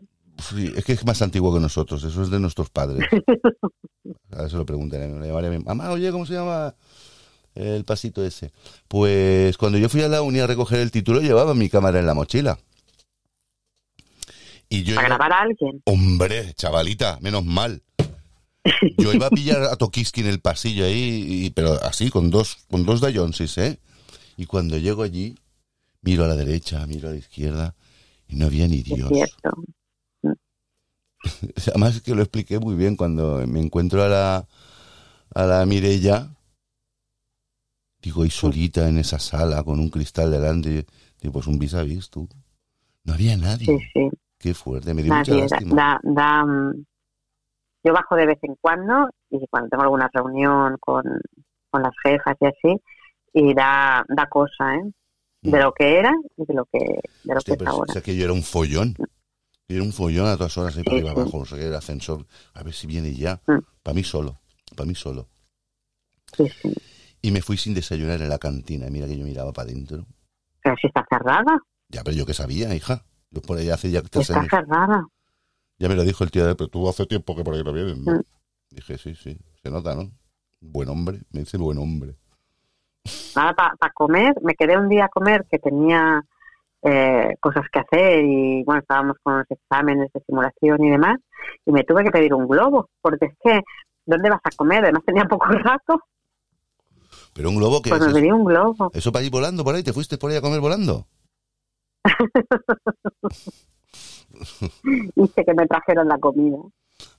Sí, 0.49 0.71
es 0.75 0.83
que 0.85 0.93
es 0.93 1.05
más 1.05 1.21
antiguo 1.21 1.53
que 1.53 1.59
nosotros, 1.59 2.03
eso 2.03 2.21
es 2.23 2.29
de 2.29 2.39
nuestros 2.39 2.69
padres. 2.69 3.07
A 4.31 4.41
ver, 4.41 4.49
se 4.49 4.57
lo 4.57 4.65
preguntaré, 4.65 5.07
le 5.07 5.27
llamaré 5.27 5.47
a 5.47 5.51
mi 5.51 5.59
mamá, 5.59 5.89
oye, 5.91 6.11
¿cómo 6.11 6.25
se 6.25 6.33
llama 6.33 6.75
el 7.55 7.85
pasito 7.85 8.23
ese? 8.25 8.51
Pues 8.87 9.57
cuando 9.57 9.77
yo 9.77 9.87
fui 9.89 10.01
a 10.01 10.07
la 10.09 10.21
uni 10.21 10.39
a 10.39 10.47
recoger 10.47 10.79
el 10.79 10.91
título 10.91 11.21
llevaba 11.21 11.53
mi 11.53 11.69
cámara 11.69 11.99
en 11.99 12.05
la 12.07 12.13
mochila. 12.13 12.57
Y 14.69 14.83
yo 14.83 14.95
Para 14.95 15.07
iba- 15.07 15.17
grabar 15.17 15.33
a 15.39 15.41
alguien. 15.43 15.81
Hombre, 15.85 16.53
chavalita, 16.55 17.19
menos 17.21 17.45
mal. 17.45 17.81
Yo 18.97 19.13
iba 19.13 19.27
a 19.27 19.29
pillar 19.29 19.63
a 19.63 19.75
Tokiski 19.75 20.21
en 20.21 20.27
el 20.27 20.39
pasillo 20.39 20.85
ahí, 20.85 21.25
y- 21.45 21.49
pero 21.51 21.73
así, 21.83 22.09
con 22.09 22.29
dos, 22.31 22.57
con 22.71 22.85
dos 22.85 23.01
Dayonsis, 23.01 23.57
¿eh? 23.59 23.79
Y 24.37 24.45
cuando 24.47 24.77
llego 24.77 25.03
allí, 25.03 25.35
miro 26.01 26.23
a 26.23 26.27
la 26.27 26.35
derecha, 26.35 26.85
miro 26.87 27.09
a 27.09 27.11
la 27.11 27.17
izquierda, 27.17 27.75
y 28.27 28.35
no 28.35 28.47
había 28.47 28.67
ni 28.67 28.77
Es 28.79 28.83
Dios. 28.85 29.09
cierto. 29.09 29.51
Además 31.67 32.01
que 32.01 32.15
lo 32.15 32.21
expliqué 32.21 32.59
muy 32.59 32.75
bien 32.75 32.95
cuando 32.95 33.45
me 33.47 33.59
encuentro 33.59 34.03
a 34.03 34.07
la, 34.07 34.47
a 35.35 35.45
la 35.45 35.65
Mirella, 35.65 36.29
digo, 38.01 38.25
y 38.25 38.29
solita 38.29 38.87
en 38.87 38.97
esa 38.97 39.19
sala, 39.19 39.63
con 39.63 39.79
un 39.79 39.89
cristal 39.89 40.31
delante, 40.31 40.85
digo, 41.21 41.33
pues 41.33 41.47
un 41.47 41.57
vis 41.59 41.73
a 41.73 41.83
vis, 41.83 42.09
tú. 42.09 42.27
No 43.05 43.13
había 43.13 43.35
nadie. 43.37 43.65
Sí, 43.65 43.77
sí. 43.93 44.09
Qué 44.37 44.53
fuerte, 44.53 44.93
me 44.93 45.03
dio 45.03 45.13
mucha 45.13 45.31
Nadie 45.33 45.47
lástima. 45.49 45.75
da, 45.75 45.99
da, 46.03 46.45
mm, 46.45 46.85
yo 47.85 47.93
bajo 47.93 48.15
de 48.15 48.25
vez 48.25 48.39
en 48.43 48.55
cuando 48.59 49.09
y 49.29 49.45
cuando 49.49 49.69
tengo 49.69 49.83
alguna 49.83 50.09
reunión 50.13 50.77
con, 50.79 51.03
con 51.69 51.81
las 51.81 51.93
jefas 52.03 52.35
y 52.41 52.45
así, 52.45 52.81
y 53.33 53.53
da, 53.53 54.05
da 54.09 54.27
cosa, 54.27 54.75
¿eh? 54.75 54.91
De 55.41 55.57
Mm. 55.59 55.61
lo 55.61 55.73
que 55.73 55.99
era 55.99 56.11
y 56.37 56.45
de 56.45 56.53
lo 56.53 56.65
que, 56.65 56.79
de 56.79 57.33
lo 57.33 57.37
Hostia, 57.37 57.43
que 57.43 57.51
es 57.51 57.57
pero 57.59 57.71
ahora. 57.71 57.91
o 57.91 57.93
sea 57.93 58.01
que 58.01 58.15
yo 58.15 58.23
era 58.23 58.33
un 58.33 58.43
follón. 58.43 58.95
Era 59.67 59.81
un 59.81 59.93
follón 59.93 60.27
a 60.27 60.35
todas 60.37 60.57
horas 60.57 60.75
ahí 60.77 60.83
para 60.83 60.97
arriba 60.97 61.11
abajo, 61.11 61.39
no 61.39 61.45
sé 61.45 61.55
qué, 61.55 61.67
el 61.67 61.75
ascensor, 61.75 62.25
a 62.53 62.63
ver 62.63 62.73
si 62.73 62.85
viene 62.87 63.13
ya. 63.13 63.41
Para 63.81 63.95
mí 63.95 64.03
solo, 64.03 64.39
para 64.75 64.85
mí 64.87 64.95
solo. 64.95 65.27
Y 67.21 67.31
me 67.31 67.41
fui 67.41 67.57
sin 67.57 67.73
desayunar 67.73 68.21
en 68.21 68.29
la 68.29 68.37
cantina. 68.37 68.87
y 68.87 68.91
Mira 68.91 69.07
que 69.07 69.17
yo 69.17 69.23
miraba 69.25 69.53
para 69.53 69.69
adentro. 69.69 70.05
Pero 70.61 70.75
si 70.81 70.87
está 70.87 71.05
cerrada, 71.09 71.57
Ya, 71.89 72.03
pero 72.03 72.15
yo 72.17 72.25
que 72.25 72.33
sabía, 72.33 72.73
hija. 72.75 73.05
Yo 73.31 73.41
por 73.41 73.57
ahí 73.57 73.69
hace 73.69 73.89
ya 73.91 74.01
tres 74.01 74.29
está 74.29 74.39
años. 74.39 74.49
cerrada. 74.51 75.07
Ya 75.79 75.89
me 75.89 75.95
lo 75.95 76.03
dijo 76.03 76.23
el 76.23 76.31
tío, 76.31 76.43
pero 76.55 76.67
tú 76.69 76.87
hace 76.89 77.05
tiempo 77.05 77.35
que 77.35 77.43
por 77.43 77.55
ahí 77.55 77.63
no 77.63 77.73
vienes, 77.73 77.97
¿no? 77.97 78.13
Mm. 78.13 78.21
Dije, 78.69 78.97
sí, 78.97 79.15
sí, 79.15 79.37
se 79.61 79.69
nota, 79.69 79.95
¿no? 79.95 80.11
Buen 80.59 80.89
hombre, 80.89 81.21
me 81.31 81.41
dice 81.41 81.57
buen 81.57 81.77
hombre. 81.77 82.15
Nada, 83.35 83.53
para 83.53 83.93
comer, 83.93 84.33
me 84.43 84.55
quedé 84.55 84.77
un 84.77 84.87
día 84.89 85.05
a 85.05 85.09
comer 85.09 85.45
que 85.49 85.59
tenía 85.59 86.23
eh, 86.83 87.35
cosas 87.39 87.65
que 87.71 87.79
hacer 87.79 88.25
y 88.25 88.63
bueno, 88.63 88.81
estábamos 88.81 89.17
con 89.23 89.37
los 89.37 89.49
exámenes 89.49 90.11
de 90.13 90.21
simulación 90.25 90.83
y 90.83 90.91
demás, 90.91 91.19
y 91.65 91.71
me 91.71 91.83
tuve 91.83 92.03
que 92.03 92.11
pedir 92.11 92.33
un 92.33 92.47
globo, 92.47 92.89
porque 93.01 93.27
es 93.27 93.33
que, 93.43 93.61
¿dónde 94.05 94.29
vas 94.29 94.41
a 94.43 94.51
comer? 94.55 94.83
Además 94.83 95.03
tenía 95.05 95.25
poco 95.25 95.45
rato, 95.47 96.01
Pero 97.33 97.49
un 97.49 97.55
globo 97.55 97.81
que 97.81 97.89
pues 97.89 98.01
es 98.01 98.07
me 98.07 98.13
pedí 98.13 98.31
un 98.31 98.45
globo. 98.45 98.91
¿Eso 98.93 99.11
para 99.11 99.25
ir 99.25 99.31
volando 99.31 99.63
por 99.63 99.75
ahí? 99.75 99.83
¿Te 99.83 99.93
fuiste 99.93 100.17
por 100.17 100.31
ahí 100.31 100.37
a 100.37 100.41
comer 100.41 100.59
volando? 100.59 101.07
Hice 105.15 105.45
que 105.45 105.53
me 105.53 105.67
trajeron 105.67 106.07
la 106.07 106.17
comida. 106.17 106.57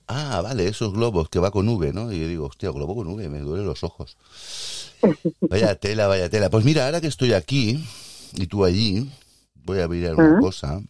Ah, 0.07 0.41
vale, 0.43 0.67
esos 0.67 0.93
globos 0.93 1.29
que 1.29 1.39
va 1.39 1.49
con 1.49 1.67
V, 1.67 1.91
¿no? 1.91 2.11
Y 2.11 2.19
yo 2.19 2.27
digo, 2.27 2.45
hostia, 2.45 2.69
globo 2.69 2.95
con 2.95 3.07
V, 3.07 3.27
me 3.29 3.39
duelen 3.39 3.65
los 3.65 3.83
ojos. 3.83 4.17
Vaya 5.41 5.75
tela, 5.75 6.07
vaya 6.07 6.29
tela. 6.29 6.49
Pues 6.49 6.65
mira, 6.65 6.85
ahora 6.85 7.01
que 7.01 7.07
estoy 7.07 7.33
aquí 7.33 7.83
y 8.33 8.47
tú 8.47 8.65
allí, 8.65 9.09
voy 9.65 9.81
a 9.81 9.87
mirar 9.87 10.15
una 10.15 10.37
¿Mm? 10.37 10.41
cosa. 10.41 10.81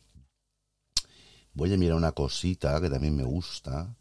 Voy 1.54 1.74
a 1.74 1.78
mirar 1.78 1.96
una 1.96 2.12
cosita 2.12 2.80
que 2.82 2.90
también 2.90 3.16
me 3.16 3.24
gusta. 3.24 3.96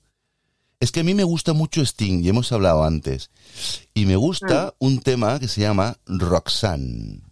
Es 0.80 0.90
que 0.90 1.00
a 1.00 1.04
mí 1.04 1.14
me 1.14 1.24
gusta 1.24 1.52
mucho 1.52 1.80
Sting, 1.80 2.22
y 2.22 2.28
hemos 2.28 2.52
hablado 2.52 2.84
antes. 2.84 3.30
Y 3.94 4.06
me 4.06 4.16
gusta 4.16 4.74
un 4.80 5.00
tema 5.00 5.38
que 5.38 5.48
se 5.48 5.60
llama 5.60 5.96
Roxanne. 6.04 7.22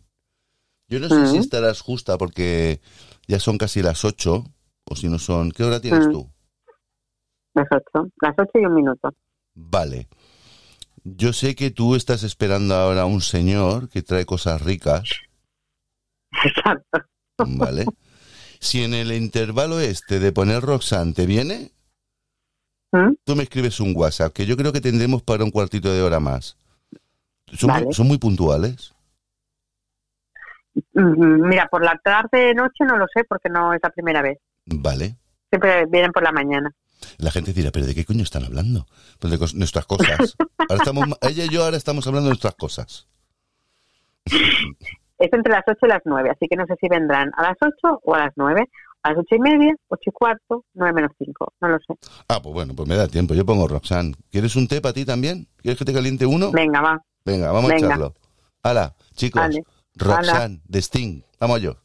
Yo 0.88 1.01
no 1.01 1.09
sé 1.09 1.26
si 1.26 1.38
¿Mm? 1.38 1.40
estarás 1.40 1.80
justa 1.80 2.16
porque 2.16 2.80
ya 3.26 3.40
son 3.40 3.59
casi 3.59 3.82
las 3.82 4.05
8, 4.05 4.45
o 4.84 4.97
si 4.97 5.09
no 5.09 5.18
son... 5.18 5.51
¿Qué 5.51 5.64
hora 5.64 5.80
tienes 5.80 6.07
¿Mm? 6.07 6.12
tú? 6.12 6.30
Las 7.55 7.66
ocho, 7.70 8.09
las 8.22 8.34
ocho 8.38 8.51
y 8.55 8.64
un 8.64 8.74
minuto. 8.74 9.11
Vale. 9.55 10.09
Yo 11.05 11.32
sé 11.32 11.55
que 11.55 11.70
tú 11.70 11.97
estás 11.97 12.22
esperando 12.22 12.74
ahora 12.74 13.03
a 13.03 13.07
un 13.07 13.20
señor 13.20 13.88
que 13.88 14.03
trae 14.03 14.24
cosas 14.24 14.62
ricas, 14.62 15.11
Exacto. 16.45 17.12
¿Vale? 17.47 17.84
Si 18.59 18.82
en 18.82 18.95
el 18.95 19.12
intervalo 19.12 19.80
este 19.80 20.20
de 20.20 20.32
poner 20.32 20.62
Roxanne 20.62 21.12
te 21.12 21.26
viene, 21.26 21.72
¿Mm? 22.93 23.14
tú 23.24 23.36
me 23.36 23.43
escribes 23.43 23.80
un 23.80 23.93
WhatsApp, 23.97 24.32
que 24.32 24.47
yo 24.47 24.57
creo 24.57 24.72
que 24.72 24.80
tendremos 24.80 25.22
para 25.22 25.45
un 25.45 25.51
cuartito 25.51 25.93
de 25.93 26.03
hora 26.03 26.20
más. 26.20 26.57
Son, 27.53 27.70
muy, 27.70 27.80
Vale. 27.80 27.93
son 27.93 28.07
muy 28.07 28.18
puntuales. 28.18 28.95
Mira, 30.95 31.68
por 31.68 31.84
la 31.84 31.99
tarde, 32.03 32.55
noche 32.55 32.84
no 32.86 32.97
lo 32.97 33.07
sé 33.14 33.24
porque 33.24 33.49
no 33.51 33.74
es 33.74 33.80
la 33.82 33.90
primera 33.90 34.22
vez. 34.22 34.38
Vale. 34.64 35.16
Siempre 35.51 35.84
vienen 35.86 36.12
por 36.12 36.22
la 36.22 36.32
mañana. 36.32 36.72
La 37.18 37.30
gente 37.30 37.53
dirá, 37.53 37.70
¿pero 37.72 37.86
de 37.86 37.95
qué 37.95 38.05
coño 38.05 38.22
están 38.22 38.45
hablando? 38.45 38.86
Pues 39.18 39.32
de 39.32 39.59
nuestras 39.59 39.86
cosas. 39.86 40.36
Ahora 40.57 40.76
estamos, 40.76 41.09
ella 41.20 41.45
y 41.45 41.49
yo 41.49 41.64
ahora 41.64 41.76
estamos 41.76 42.07
hablando 42.07 42.28
de 42.28 42.30
nuestras 42.30 42.55
cosas. 42.55 43.07
Es 45.23 45.33
entre 45.33 45.53
las 45.53 45.62
8 45.64 45.79
y 45.83 45.89
las 45.89 46.03
9, 46.05 46.31
así 46.31 46.49
que 46.49 46.57
no 46.57 46.66
sé 46.66 46.75
si 46.81 46.89
vendrán 46.89 47.31
a 47.37 47.43
las 47.43 47.57
8 47.61 48.01
o 48.03 48.14
a 48.14 48.18
las 48.18 48.33
9. 48.35 48.68
A 49.05 49.11
las 49.11 49.18
8 49.18 49.37
y 49.37 49.39
media, 49.39 49.75
8 49.87 50.03
y 50.05 50.11
cuarto, 50.11 50.64
9 50.75 50.93
menos 50.93 51.12
5, 51.16 51.53
no 51.61 51.68
lo 51.68 51.79
sé. 51.79 51.95
Ah, 52.29 52.41
pues 52.43 52.53
bueno, 52.53 52.75
pues 52.75 52.89
me 52.89 52.97
da 52.97 53.07
tiempo. 53.07 53.33
Yo 53.33 53.47
pongo 53.47 53.68
Roxanne. 53.68 54.14
¿Quieres 54.33 54.57
un 54.57 54.66
té 54.66 54.81
para 54.81 54.93
ti 54.93 55.05
también? 55.05 55.47
¿Quieres 55.59 55.79
que 55.79 55.85
te 55.85 55.93
caliente 55.93 56.27
uno? 56.27 56.51
Venga, 56.51 56.81
va. 56.81 57.01
Venga, 57.25 57.53
vamos 57.53 57.70
a 57.70 57.77
echarlo. 57.77 58.14
Hala, 58.64 58.95
chicos. 59.14 59.43
Vale. 59.43 59.64
Roxanne, 59.95 60.61
de 60.64 60.83
Sting. 60.83 61.23
Vamos 61.39 61.61
yo. 61.62 61.77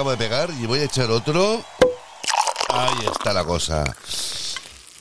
Acabo 0.00 0.12
de 0.12 0.16
pegar 0.16 0.48
y 0.58 0.64
voy 0.64 0.78
a 0.78 0.84
echar 0.84 1.10
otro. 1.10 1.62
Ahí 2.70 3.06
está 3.12 3.34
la 3.34 3.44
cosa. 3.44 3.84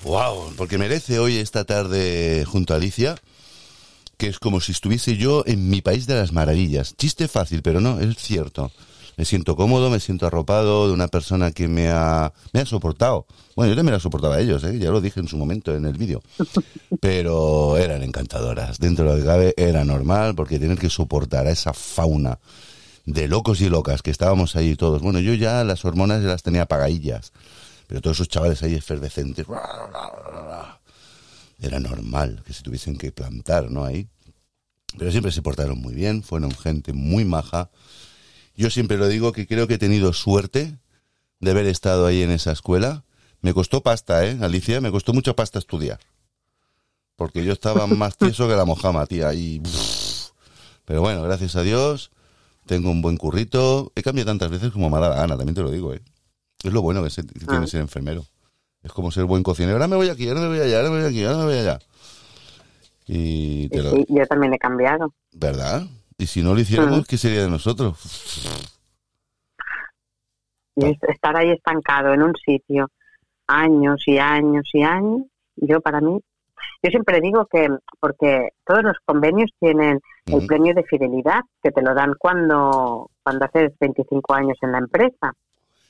Wow, 0.04 0.54
porque 0.58 0.78
merece 0.78 1.20
hoy 1.20 1.38
esta 1.38 1.64
tarde 1.64 2.44
junto 2.46 2.74
a 2.74 2.78
Alicia, 2.78 3.16
que 4.18 4.28
es 4.28 4.40
como 4.40 4.60
si 4.60 4.74
estuviese 4.74 5.16
yo 5.16 5.44
en 5.46 5.70
mi 5.70 5.82
país 5.82 6.06
de 6.06 6.16
las 6.16 6.34
maravillas. 6.34 6.98
Chiste 6.98 7.30
fácil, 7.30 7.62
pero 7.62 7.80
no, 7.80 7.98
es 8.02 8.18
cierto. 8.18 8.74
Me 9.16 9.24
siento 9.24 9.56
cómodo, 9.56 9.90
me 9.90 10.02
siento 10.02 10.28
arropado 10.28 10.88
de 10.88 10.94
una 10.94 11.08
persona 11.08 11.52
que 11.52 11.70
me 11.70 11.88
ha, 11.88 12.34
me 12.52 12.60
ha 12.60 12.66
soportado. 12.66 13.26
Bueno, 13.56 13.70
yo 13.72 13.78
también 13.78 13.94
la 13.94 14.02
soportaba 14.02 14.36
a 14.36 14.42
ellos, 14.42 14.66
¿eh? 14.66 14.80
ya 14.80 14.92
lo 14.92 15.00
dije 15.00 15.22
en 15.22 15.30
su 15.30 15.38
momento 15.38 15.74
en 15.74 15.86
el 15.86 15.98
vídeo. 15.98 16.22
Pero 17.00 17.78
eran 17.78 18.04
encantadoras. 18.04 18.80
Dentro 18.80 19.06
de 19.06 19.12
lo 19.12 19.18
que 19.18 19.26
cabe 19.26 19.54
era 19.56 19.86
normal, 19.86 20.36
porque 20.36 20.60
tener 20.60 20.78
que 20.78 20.90
soportar 20.90 21.48
a 21.48 21.52
esa 21.52 21.72
fauna 21.72 22.38
de 23.12 23.28
locos 23.28 23.60
y 23.62 23.70
locas 23.70 24.02
que 24.02 24.12
estábamos 24.12 24.56
ahí 24.56 24.76
todos. 24.76 25.02
Bueno, 25.02 25.20
yo 25.20 25.34
ya 25.34 25.64
las 25.64 25.84
hormonas 25.84 26.22
ya 26.22 26.30
las 26.30 26.44
tenía 26.44 26.64
apagadillas, 26.64 27.34
pero 27.88 28.02
todos 28.02 28.18
esos 28.18 28.30
chavales 28.30 28.62
ahí 28.62 28.76
efervescentes. 28.76 29.48
Era 31.62 31.80
normal 31.80 32.44
que 32.46 32.54
se 32.54 32.62
tuviesen 32.62 32.98
que 32.98 33.12
plantar, 33.12 33.72
¿no? 33.72 33.84
Ahí. 33.84 34.08
Pero 34.98 35.12
siempre 35.12 35.32
se 35.32 35.42
portaron 35.42 35.80
muy 35.80 35.94
bien, 35.94 36.24
fueron 36.24 36.52
gente 36.52 36.94
muy 36.94 37.26
maja. 37.26 37.70
Yo 38.56 38.70
siempre 38.70 38.98
lo 38.98 39.08
digo 39.08 39.32
que 39.32 39.48
creo 39.48 39.68
que 39.68 39.76
he 39.76 39.80
tenido 39.80 40.14
suerte 40.14 40.78
de 41.40 41.52
haber 41.52 41.66
estado 41.66 42.06
ahí 42.06 42.22
en 42.22 42.32
esa 42.32 42.52
escuela. 42.52 43.04
Me 43.42 43.54
costó 43.54 43.82
pasta, 43.82 44.26
¿eh, 44.26 44.38
Alicia? 44.42 44.82
Me 44.82 44.92
costó 44.92 45.14
mucha 45.14 45.36
pasta 45.36 45.60
estudiar. 45.60 46.00
Porque 47.16 47.44
yo 47.44 47.54
estaba 47.54 47.88
más 47.88 48.18
tieso 48.18 48.48
que 48.48 48.56
la 48.56 48.66
mojama, 48.66 49.06
tía. 49.06 49.34
Y... 49.34 49.62
Pero 50.86 51.02
bueno, 51.02 51.24
gracias 51.24 51.56
a 51.56 51.64
Dios, 51.64 52.12
tengo 52.70 52.92
un 52.92 53.02
buen 53.02 53.18
currito. 53.18 53.92
He 53.96 54.04
cambiado 54.04 54.30
tantas 54.30 54.52
veces 54.52 54.72
como 54.72 54.90
me 54.92 54.98
ha 54.98 55.00
dado 55.00 55.16
la 55.16 55.22
gana, 55.22 55.36
también 55.38 55.56
te 55.56 55.62
lo 55.64 55.72
digo, 55.72 55.92
¿eh? 55.94 56.02
Es 56.64 56.72
lo 56.72 56.82
bueno 56.84 57.04
que, 57.04 57.10
se- 57.10 57.26
que 57.26 57.40
tiene 57.40 57.64
Ah. 57.64 57.68
ser 57.68 57.82
enfermero. 57.82 58.24
Es 58.84 58.92
como 58.92 59.10
ser 59.12 59.26
buen 59.26 59.42
cocinero. 59.42 59.74
Ahora 59.76 59.88
me 59.88 59.96
voy 59.96 60.10
aquí, 60.10 60.28
ahora 60.30 60.42
me 60.42 60.48
voy 60.50 60.60
allá, 60.60 60.78
ahora 60.78 60.90
me 60.92 60.98
voy 61.00 61.08
aquí, 61.08 61.24
ahora 61.24 61.38
me 61.40 61.46
voy 61.46 61.56
allá. 61.58 61.80
Y 63.08 63.70
te 63.70 63.82
lo... 63.82 63.92
Sí, 63.92 64.06
yo 64.08 64.26
también 64.28 64.54
he 64.54 64.60
cambiado. 64.60 65.14
¿Verdad? 65.32 65.88
Y 66.18 66.28
si 66.28 66.44
no 66.44 66.54
lo 66.54 66.60
hiciéramos, 66.60 67.00
Ah. 67.00 67.06
¿qué 67.08 67.18
sería 67.18 67.42
de 67.42 67.50
nosotros? 67.50 67.98
Y 70.76 70.86
es- 70.86 70.98
estar 71.10 71.36
ahí 71.36 71.50
estancado 71.52 72.14
en 72.14 72.22
un 72.22 72.34
sitio 72.46 72.90
años 73.48 74.04
y 74.06 74.18
años 74.20 74.70
y 74.74 74.84
años, 74.84 75.24
yo 75.56 75.82
para 75.82 76.02
mí, 76.02 76.20
yo 76.84 76.90
siempre 76.90 77.22
digo 77.22 77.46
que, 77.52 77.68
porque 78.00 78.50
todos 78.66 78.84
los 78.84 78.98
convenios 79.06 79.50
tienen 79.60 80.00
el 80.26 80.46
premio 80.46 80.74
de 80.74 80.84
fidelidad, 80.84 81.42
que 81.62 81.72
te 81.72 81.82
lo 81.82 81.94
dan 81.94 82.14
cuando, 82.18 83.10
cuando 83.24 83.46
haces 83.46 83.74
25 83.80 84.34
años 84.34 84.58
en 84.62 84.72
la 84.72 84.78
empresa. 84.78 85.34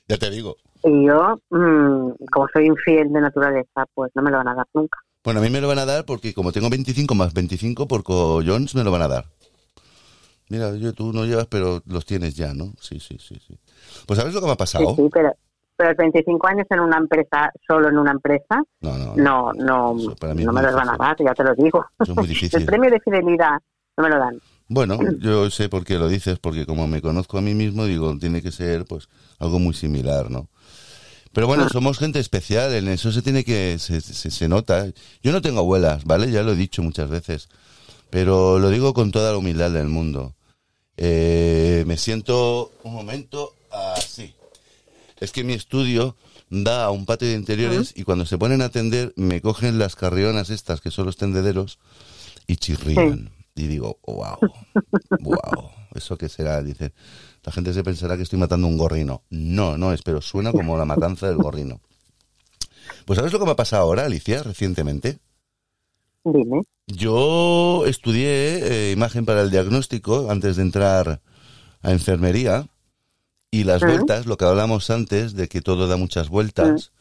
Ya 0.07 0.17
te 0.17 0.29
digo. 0.29 0.55
Y 0.83 1.07
yo, 1.07 1.39
mm, 1.49 2.11
como 2.31 2.47
soy 2.53 2.67
infiel 2.67 3.11
de 3.11 3.21
naturaleza, 3.21 3.85
pues 3.93 4.11
no 4.15 4.21
me 4.21 4.31
lo 4.31 4.37
van 4.37 4.47
a 4.47 4.55
dar 4.55 4.67
nunca. 4.73 4.99
Bueno, 5.23 5.41
a 5.41 5.43
mí 5.43 5.49
me 5.49 5.59
lo 5.59 5.67
van 5.67 5.79
a 5.79 5.85
dar 5.85 6.05
porque 6.05 6.33
como 6.33 6.51
tengo 6.51 6.69
25 6.69 7.13
más 7.13 7.33
25, 7.33 7.87
por 7.87 8.03
Jones 8.03 8.73
me 8.75 8.83
lo 8.83 8.91
van 8.91 9.01
a 9.01 9.07
dar. 9.07 9.25
Mira, 10.49 10.75
yo, 10.75 10.93
tú 10.93 11.13
no 11.13 11.25
llevas, 11.25 11.45
pero 11.45 11.83
los 11.85 12.05
tienes 12.05 12.35
ya, 12.35 12.53
¿no? 12.53 12.73
Sí, 12.79 12.99
sí, 12.99 13.17
sí, 13.19 13.39
sí. 13.45 13.59
Pues 14.07 14.17
¿sabes 14.17 14.33
lo 14.33 14.39
que 14.39 14.47
me 14.47 14.53
ha 14.53 14.57
pasado? 14.57 14.95
Sí, 14.95 15.03
sí, 15.03 15.09
pero, 15.13 15.31
pero 15.79 15.95
25 15.95 16.45
años 16.47 16.67
en 16.69 16.81
una 16.81 16.97
empresa, 16.97 17.49
solo 17.65 17.87
en 17.87 17.97
una 17.97 18.11
empresa, 18.11 18.61
No, 18.81 18.97
no, 18.97 19.15
no, 19.15 19.53
no, 19.53 19.97
Eso 19.97 20.15
para 20.17 20.33
mí 20.33 20.41
es 20.41 20.45
no 20.45 20.51
me 20.51 20.61
los 20.61 20.73
van 20.75 20.89
a 20.89 20.97
dar, 20.97 21.15
ya 21.17 21.33
te 21.33 21.41
lo 21.45 21.55
digo. 21.55 21.85
Eso 21.97 22.11
es 22.11 22.17
muy 22.17 22.27
difícil. 22.35 22.59
El 22.59 22.65
premio 22.65 22.91
de 22.91 22.99
fidelidad 22.99 23.59
no 23.95 24.03
me 24.03 24.09
lo 24.09 24.19
dan. 24.19 24.39
Bueno, 24.67 24.99
yo 25.19 25.49
sé 25.49 25.69
por 25.69 25.85
qué 25.85 25.97
lo 25.97 26.09
dices, 26.09 26.37
porque 26.37 26.65
como 26.65 26.85
me 26.85 27.01
conozco 27.01 27.37
a 27.37 27.41
mí 27.41 27.55
mismo, 27.55 27.85
digo, 27.85 28.15
tiene 28.19 28.41
que 28.41 28.51
ser 28.51 28.83
pues 28.85 29.07
algo 29.39 29.57
muy 29.57 29.73
similar, 29.73 30.29
¿no? 30.29 30.49
Pero 31.31 31.47
bueno, 31.47 31.63
Ah. 31.65 31.69
somos 31.71 31.97
gente 31.97 32.19
especial, 32.19 32.73
en 32.73 32.89
eso 32.89 33.11
se 33.13 33.21
tiene 33.21 33.45
que, 33.45 33.77
se, 33.79 34.01
se, 34.01 34.29
se 34.29 34.47
nota. 34.49 34.85
Yo 35.23 35.31
no 35.31 35.41
tengo 35.41 35.59
abuelas, 35.61 36.03
¿vale? 36.03 36.29
Ya 36.29 36.43
lo 36.43 36.51
he 36.51 36.55
dicho 36.55 36.83
muchas 36.83 37.09
veces, 37.09 37.47
pero 38.09 38.59
lo 38.59 38.69
digo 38.69 38.93
con 38.93 39.11
toda 39.11 39.31
la 39.31 39.37
humildad 39.37 39.71
del 39.71 39.87
mundo. 39.87 40.33
Eh, 40.97 41.83
me 41.87 41.95
siento 41.95 42.71
un 42.83 42.93
momento 42.93 43.53
así. 43.95 44.35
Es 45.19 45.31
que 45.31 45.43
mi 45.43 45.53
estudio 45.53 46.15
da 46.49 46.85
a 46.85 46.91
un 46.91 47.05
patio 47.05 47.27
de 47.27 47.35
interiores 47.35 47.93
y 47.95 48.03
cuando 48.03 48.25
se 48.25 48.37
ponen 48.37 48.61
a 48.61 48.65
atender 48.65 49.13
me 49.15 49.41
cogen 49.41 49.77
las 49.77 49.95
carrionas 49.95 50.49
estas, 50.49 50.81
que 50.81 50.91
son 50.91 51.05
los 51.05 51.17
tendederos, 51.17 51.79
y 52.47 52.57
chirrían. 52.57 53.31
Y 53.55 53.67
digo, 53.67 53.99
wow, 54.07 54.37
wow, 55.19 55.71
¿eso 55.93 56.17
qué 56.17 56.29
será? 56.29 56.63
Dice, 56.63 56.93
la 57.43 57.51
gente 57.51 57.73
se 57.73 57.83
pensará 57.83 58.15
que 58.15 58.23
estoy 58.23 58.39
matando 58.39 58.67
un 58.67 58.77
gorrino. 58.77 59.23
No, 59.29 59.77
no 59.77 59.91
es, 59.91 60.01
pero 60.01 60.21
suena 60.21 60.51
como 60.51 60.77
la 60.77 60.85
matanza 60.85 61.27
del 61.27 61.37
gorrino. 61.37 61.81
Pues 63.05 63.17
¿sabes 63.17 63.33
lo 63.33 63.39
que 63.39 63.45
me 63.45 63.51
ha 63.51 63.55
pasado 63.57 63.83
ahora, 63.83 64.05
Alicia, 64.05 64.43
recientemente? 64.43 65.19
Dime. 66.23 66.63
Yo 66.87 67.85
estudié 67.85 68.89
eh, 68.89 68.91
imagen 68.91 69.25
para 69.25 69.41
el 69.41 69.51
diagnóstico 69.51 70.31
antes 70.31 70.55
de 70.55 70.63
entrar 70.63 71.21
a 71.81 71.91
enfermería 71.91 72.67
y 73.51 73.63
las 73.63 73.81
Ah. 73.83 73.87
vueltas, 73.87 74.25
lo 74.25 74.37
que 74.37 74.45
hablamos 74.45 74.89
antes 74.89 75.33
de 75.33 75.47
que 75.47 75.61
todo 75.61 75.87
da 75.87 75.97
muchas 75.97 76.29
vueltas, 76.29 76.91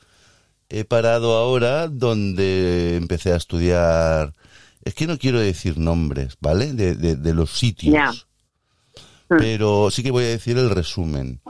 he 0.68 0.84
parado 0.84 1.34
ahora 1.36 1.88
donde 1.88 2.96
empecé 2.96 3.32
a 3.32 3.36
estudiar, 3.36 4.32
es 4.84 4.94
que 4.94 5.06
no 5.06 5.18
quiero 5.18 5.40
decir 5.40 5.78
nombres, 5.78 6.36
¿vale? 6.40 6.72
De, 6.72 6.94
de- 6.94 7.16
de 7.16 7.34
los 7.34 7.58
sitios. 7.58 7.92
Ya. 7.94 8.12
Pero 9.28 9.90
sí 9.90 10.02
que 10.02 10.10
voy 10.10 10.24
a 10.24 10.28
decir 10.28 10.56
el 10.56 10.70
resumen. 10.70 11.40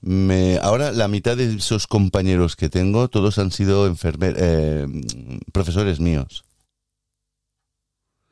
Me, 0.00 0.58
ahora 0.62 0.92
la 0.92 1.08
mitad 1.08 1.36
de 1.36 1.56
esos 1.56 1.86
compañeros 1.86 2.56
que 2.56 2.70
tengo, 2.70 3.08
todos 3.08 3.38
han 3.38 3.50
sido 3.50 3.86
enfermer, 3.86 4.34
eh, 4.38 4.86
profesores 5.52 6.00
míos 6.00 6.44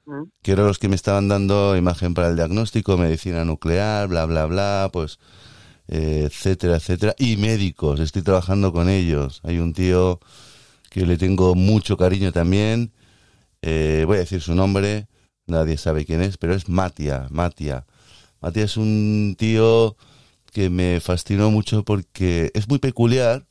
Mm. 0.06 0.22
que 0.40 0.52
eran 0.52 0.66
los 0.66 0.78
que 0.78 0.88
me 0.88 0.96
estaban 0.96 1.28
dando 1.28 1.76
imagen 1.76 2.14
para 2.14 2.28
el 2.28 2.36
diagnóstico, 2.36 2.96
medicina 2.96 3.44
nuclear, 3.44 4.08
bla, 4.08 4.24
bla, 4.24 4.46
bla, 4.46 4.88
pues, 4.90 5.18
etcétera, 5.88 6.76
etcétera. 6.76 7.14
Y 7.18 7.36
médicos, 7.36 8.00
estoy 8.00 8.22
trabajando 8.22 8.72
con 8.72 8.88
ellos. 8.88 9.40
Hay 9.42 9.58
un 9.58 9.72
tío 9.72 10.20
que 10.90 11.06
le 11.06 11.16
tengo 11.16 11.54
mucho 11.54 11.96
cariño 11.96 12.32
también, 12.32 12.92
eh, 13.62 14.04
voy 14.06 14.16
a 14.16 14.20
decir 14.20 14.40
su 14.40 14.54
nombre, 14.54 15.08
nadie 15.46 15.76
sabe 15.76 16.04
quién 16.04 16.22
es, 16.22 16.38
pero 16.38 16.54
es 16.54 16.68
Matia, 16.68 17.26
Matia. 17.30 17.86
Matia 18.40 18.64
es 18.64 18.76
un 18.76 19.34
tío 19.38 19.96
que 20.52 20.70
me 20.70 21.00
fascinó 21.00 21.50
mucho 21.50 21.84
porque 21.84 22.50
es 22.54 22.68
muy 22.68 22.78
peculiar, 22.78 23.46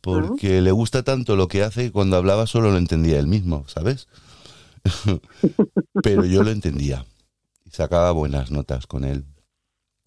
porque 0.00 0.60
le 0.60 0.72
gusta 0.72 1.02
tanto 1.02 1.36
lo 1.36 1.48
que 1.48 1.62
hace 1.62 1.84
que 1.84 1.92
cuando 1.92 2.16
hablaba 2.16 2.46
solo 2.46 2.70
lo 2.70 2.78
entendía 2.78 3.18
él 3.18 3.26
mismo, 3.26 3.64
¿sabes? 3.68 4.08
pero 6.02 6.24
yo 6.24 6.42
lo 6.42 6.50
entendía 6.50 7.04
y 7.64 7.70
sacaba 7.70 8.12
buenas 8.12 8.50
notas 8.50 8.86
con 8.86 9.04
él. 9.04 9.24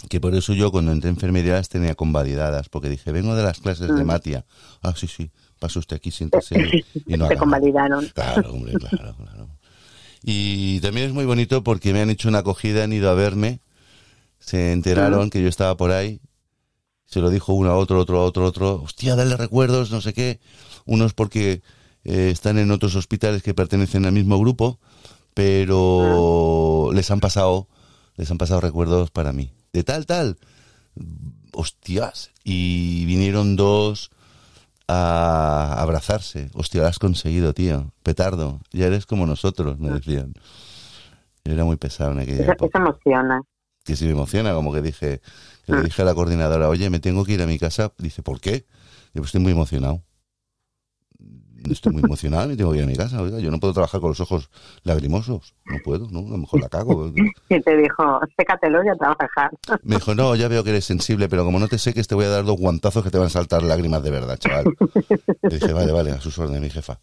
Que 0.09 0.19
por 0.19 0.33
eso 0.35 0.53
yo 0.53 0.71
cuando 0.71 0.91
entré 0.91 1.09
en 1.09 1.15
enfermería 1.15 1.53
las 1.53 1.69
tenía 1.69 1.95
convalidadas, 1.95 2.69
porque 2.69 2.89
dije, 2.89 3.11
vengo 3.11 3.35
de 3.35 3.43
las 3.43 3.59
clases 3.59 3.87
de 3.93 4.03
Mm. 4.03 4.07
Matia. 4.07 4.45
Ah, 4.81 4.93
sí, 4.95 5.07
sí, 5.07 5.31
pase 5.59 5.79
usted 5.79 5.95
aquí, 5.97 6.11
siéntese 6.11 6.55
y 7.05 7.17
no 7.17 7.27
Te 7.27 7.37
convalidaron. 7.37 8.07
Claro, 8.13 8.51
hombre, 8.53 8.73
claro, 8.73 9.15
claro. 9.15 9.49
Y 10.23 10.79
también 10.81 11.07
es 11.07 11.13
muy 11.13 11.25
bonito 11.25 11.63
porque 11.63 11.93
me 11.93 12.01
han 12.01 12.09
hecho 12.09 12.29
una 12.29 12.39
acogida, 12.39 12.83
han 12.83 12.93
ido 12.93 13.09
a 13.09 13.13
verme, 13.13 13.61
se 14.39 14.71
enteraron 14.71 15.29
que 15.29 15.41
yo 15.41 15.47
estaba 15.47 15.75
por 15.77 15.91
ahí, 15.91 16.19
se 17.05 17.19
lo 17.19 17.29
dijo 17.29 17.53
uno 17.53 17.71
a 17.71 17.75
otro, 17.75 17.99
otro 17.99 18.19
a 18.19 18.23
otro, 18.23 18.45
otro, 18.45 18.81
hostia, 18.83 19.15
dale 19.15 19.35
recuerdos, 19.35 19.91
no 19.91 19.99
sé 20.01 20.13
qué, 20.13 20.39
unos 20.85 21.13
porque 21.13 21.61
eh, 22.03 22.29
están 22.31 22.57
en 22.57 22.71
otros 22.71 22.95
hospitales 22.95 23.43
que 23.43 23.53
pertenecen 23.53 24.05
al 24.05 24.13
mismo 24.13 24.39
grupo, 24.39 24.79
pero 25.33 26.89
les 26.93 27.09
han 27.11 27.19
pasado, 27.19 27.67
les 28.15 28.29
han 28.31 28.37
pasado 28.37 28.61
recuerdos 28.61 29.11
para 29.11 29.31
mí, 29.33 29.51
de 29.73 29.83
tal, 29.83 30.05
tal, 30.05 30.37
hostias, 31.53 32.31
y 32.43 33.05
vinieron 33.05 33.55
dos 33.55 34.11
a 34.87 35.75
abrazarse. 35.81 36.49
Hostia, 36.53 36.81
lo 36.81 36.87
has 36.87 36.99
conseguido, 36.99 37.53
tío. 37.53 37.91
Petardo, 38.03 38.59
ya 38.71 38.87
eres 38.87 39.05
como 39.05 39.25
nosotros, 39.25 39.79
me 39.79 39.89
decían. 39.89 40.33
Yo 41.45 41.53
era 41.53 41.63
muy 41.63 41.77
pesado 41.77 42.11
en 42.11 42.19
aquella 42.19 42.43
Eso, 42.43 42.51
época. 42.51 42.77
eso 42.77 42.89
emociona. 42.89 43.41
Que 43.83 43.95
sí 43.95 44.05
me 44.05 44.11
emociona, 44.11 44.53
como 44.53 44.73
que 44.73 44.81
dije, 44.81 45.21
que 45.65 45.73
le 45.73 45.81
dije 45.81 46.01
a 46.01 46.05
la 46.05 46.13
coordinadora, 46.13 46.69
oye, 46.69 46.89
me 46.89 46.99
tengo 46.99 47.25
que 47.25 47.33
ir 47.33 47.41
a 47.41 47.47
mi 47.47 47.57
casa. 47.57 47.91
Dice, 47.97 48.21
¿por 48.21 48.39
qué? 48.39 48.65
Digo, 49.13 49.25
estoy 49.25 49.41
muy 49.41 49.53
emocionado. 49.53 50.03
Estoy 51.69 51.93
muy 51.93 52.03
emocionado, 52.03 52.47
me 52.47 52.55
tengo 52.55 52.71
que 52.71 52.77
ir 52.77 52.83
a 52.83 52.87
mi 52.87 52.95
casa. 52.95 53.21
Oiga, 53.21 53.39
yo 53.39 53.51
no 53.51 53.59
puedo 53.59 53.73
trabajar 53.73 54.01
con 54.01 54.09
los 54.09 54.19
ojos 54.19 54.49
lagrimosos. 54.83 55.53
No 55.65 55.77
puedo, 55.83 56.07
¿no? 56.09 56.19
A 56.19 56.31
lo 56.31 56.37
mejor 56.37 56.61
la 56.61 56.69
cago. 56.69 57.11
Y 57.49 57.61
te 57.61 57.77
dijo, 57.77 58.19
sécatelo 58.37 58.83
y 58.83 58.89
a 58.89 58.95
trabajar. 58.95 59.51
Me 59.83 59.95
dijo, 59.95 60.15
no, 60.15 60.35
ya 60.35 60.47
veo 60.47 60.63
que 60.63 60.71
eres 60.71 60.85
sensible, 60.85 61.29
pero 61.29 61.43
como 61.45 61.59
no 61.59 61.67
te 61.67 61.77
seques, 61.77 62.07
te 62.07 62.15
voy 62.15 62.25
a 62.25 62.29
dar 62.29 62.45
dos 62.45 62.57
guantazos 62.57 63.03
que 63.03 63.11
te 63.11 63.17
van 63.17 63.27
a 63.27 63.29
saltar 63.29 63.63
lágrimas 63.63 64.03
de 64.03 64.11
verdad, 64.11 64.37
chaval. 64.37 64.65
Le 65.41 65.59
dije, 65.59 65.73
vale, 65.73 65.91
vale, 65.91 66.11
a 66.11 66.21
sus 66.21 66.37
órdenes, 66.39 66.61
mi 66.61 66.69
jefa. 66.69 66.99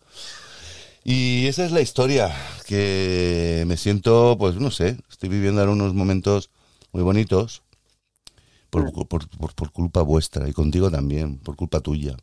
Y 1.05 1.47
esa 1.47 1.65
es 1.65 1.73
la 1.73 1.81
historia, 1.81 2.31
que 2.67 3.65
me 3.67 3.77
siento, 3.77 4.37
pues 4.39 4.57
no 4.57 4.71
sé, 4.71 4.99
estoy 5.09 5.29
viviendo 5.29 5.61
ahora 5.61 5.73
unos 5.73 5.95
momentos 5.95 6.51
muy 6.93 7.03
bonitos 7.03 7.63
por, 8.71 8.93
por, 8.93 9.09
por, 9.09 9.55
por 9.55 9.73
culpa 9.73 10.03
vuestra 10.03 10.49
y 10.49 10.53
contigo 10.53 10.91
también, 10.91 11.39
por 11.39 11.57
culpa 11.57 11.81
tuya. 11.81 12.17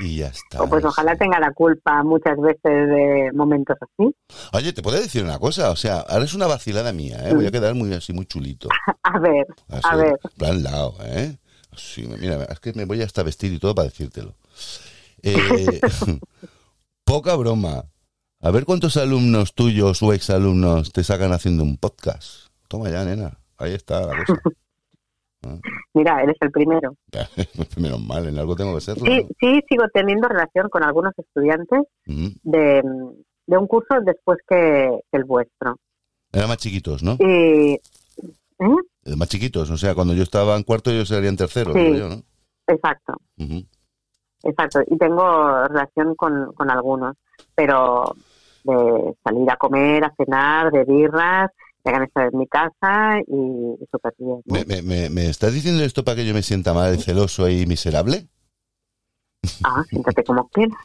Y 0.00 0.18
ya 0.18 0.28
está. 0.28 0.62
O 0.62 0.68
pues 0.68 0.84
ojalá 0.84 1.16
tenga 1.16 1.40
la 1.40 1.52
culpa 1.52 2.02
muchas 2.02 2.36
veces 2.38 2.62
de 2.64 3.30
momentos 3.34 3.76
así. 3.80 4.14
Oye, 4.52 4.72
te 4.72 4.82
puedo 4.82 5.00
decir 5.00 5.22
una 5.24 5.38
cosa, 5.38 5.70
o 5.70 5.76
sea, 5.76 6.00
ahora 6.00 6.24
es 6.24 6.34
una 6.34 6.46
vacilada 6.46 6.92
mía, 6.92 7.28
¿eh? 7.28 7.34
Voy 7.34 7.46
a 7.46 7.50
quedar 7.50 7.74
muy 7.74 7.92
así, 7.94 8.12
muy 8.12 8.26
chulito. 8.26 8.68
A 9.02 9.18
ver, 9.18 9.46
Así, 9.68 9.82
a 9.84 9.96
ver. 9.96 10.18
plan 10.36 10.62
lao, 10.62 10.96
¿eh? 11.02 11.38
Así, 11.72 12.06
mira, 12.06 12.44
es 12.44 12.60
que 12.60 12.72
me 12.72 12.84
voy 12.84 13.02
hasta 13.02 13.22
vestir 13.22 13.52
y 13.52 13.58
todo 13.58 13.74
para 13.74 13.88
decírtelo. 13.88 14.34
Eh, 15.22 15.80
poca 17.04 17.34
broma. 17.36 17.84
A 18.40 18.50
ver 18.50 18.64
cuántos 18.64 18.96
alumnos 18.96 19.54
tuyos 19.54 20.02
o 20.02 20.12
exalumnos 20.12 20.92
te 20.92 21.02
sacan 21.04 21.32
haciendo 21.32 21.62
un 21.62 21.76
podcast. 21.78 22.48
Toma 22.68 22.90
ya, 22.90 23.04
nena. 23.04 23.38
Ahí 23.58 23.72
está 23.74 24.00
la 24.06 24.24
cosa. 24.24 24.40
Mira, 25.94 26.22
eres 26.22 26.36
el 26.40 26.50
primero. 26.50 26.94
Menos 27.80 28.00
mal, 28.00 28.28
en 28.28 28.38
algo 28.38 28.54
tengo 28.56 28.74
que 28.74 28.80
serlo. 28.80 29.04
Sí, 29.06 29.22
¿no? 29.22 29.28
sí, 29.40 29.60
sigo 29.68 29.84
teniendo 29.92 30.28
relación 30.28 30.68
con 30.68 30.82
algunos 30.84 31.12
estudiantes 31.16 31.80
Ujú. 32.06 32.30
de, 32.42 32.82
de 33.46 33.58
un 33.58 33.66
curso 33.66 33.94
después 34.04 34.38
que, 34.48 35.00
el 35.12 35.24
vuestro. 35.24 35.76
Eran 36.32 36.48
más 36.48 36.58
chiquitos, 36.58 37.02
¿no? 37.02 37.16
Y, 37.20 37.80
¿eh? 38.58 39.16
Más 39.16 39.28
chiquitos, 39.28 39.70
o 39.70 39.76
sea, 39.76 39.94
cuando 39.94 40.14
yo 40.14 40.22
estaba 40.22 40.56
en 40.56 40.62
cuarto 40.64 40.90
ellos 40.90 41.08
serían 41.08 41.36
tercero, 41.36 41.72
Sí. 41.72 41.78
digo 41.78 41.94
yo, 41.94 42.08
¿no? 42.08 42.22
Exacto, 42.66 43.14
Ujú. 43.38 43.64
exacto. 44.42 44.80
Y 44.88 44.98
tengo 44.98 45.66
relación 45.68 46.14
con, 46.16 46.52
con 46.54 46.70
algunos, 46.70 47.16
pero 47.54 48.14
de 48.64 49.14
salir 49.22 49.48
a 49.50 49.56
comer, 49.56 50.04
a 50.04 50.12
cenar, 50.16 50.72
de 50.72 50.84
birras, 50.84 51.50
mi 52.32 52.46
casa 52.46 53.20
y, 53.26 53.76
y 53.80 53.86
súper 53.90 54.14
bien. 54.18 54.42
¿no? 54.44 54.58
¿Me, 54.66 55.10
me, 55.10 55.26
estás 55.26 55.52
diciendo 55.52 55.82
esto 55.82 56.04
para 56.04 56.16
que 56.16 56.26
yo 56.26 56.34
me 56.34 56.42
sienta 56.42 56.72
mal, 56.72 56.98
celoso 56.98 57.48
y 57.48 57.66
miserable? 57.66 58.28
Ah, 59.64 59.84
siéntate 59.88 60.24
como 60.24 60.48
quieras. 60.48 60.78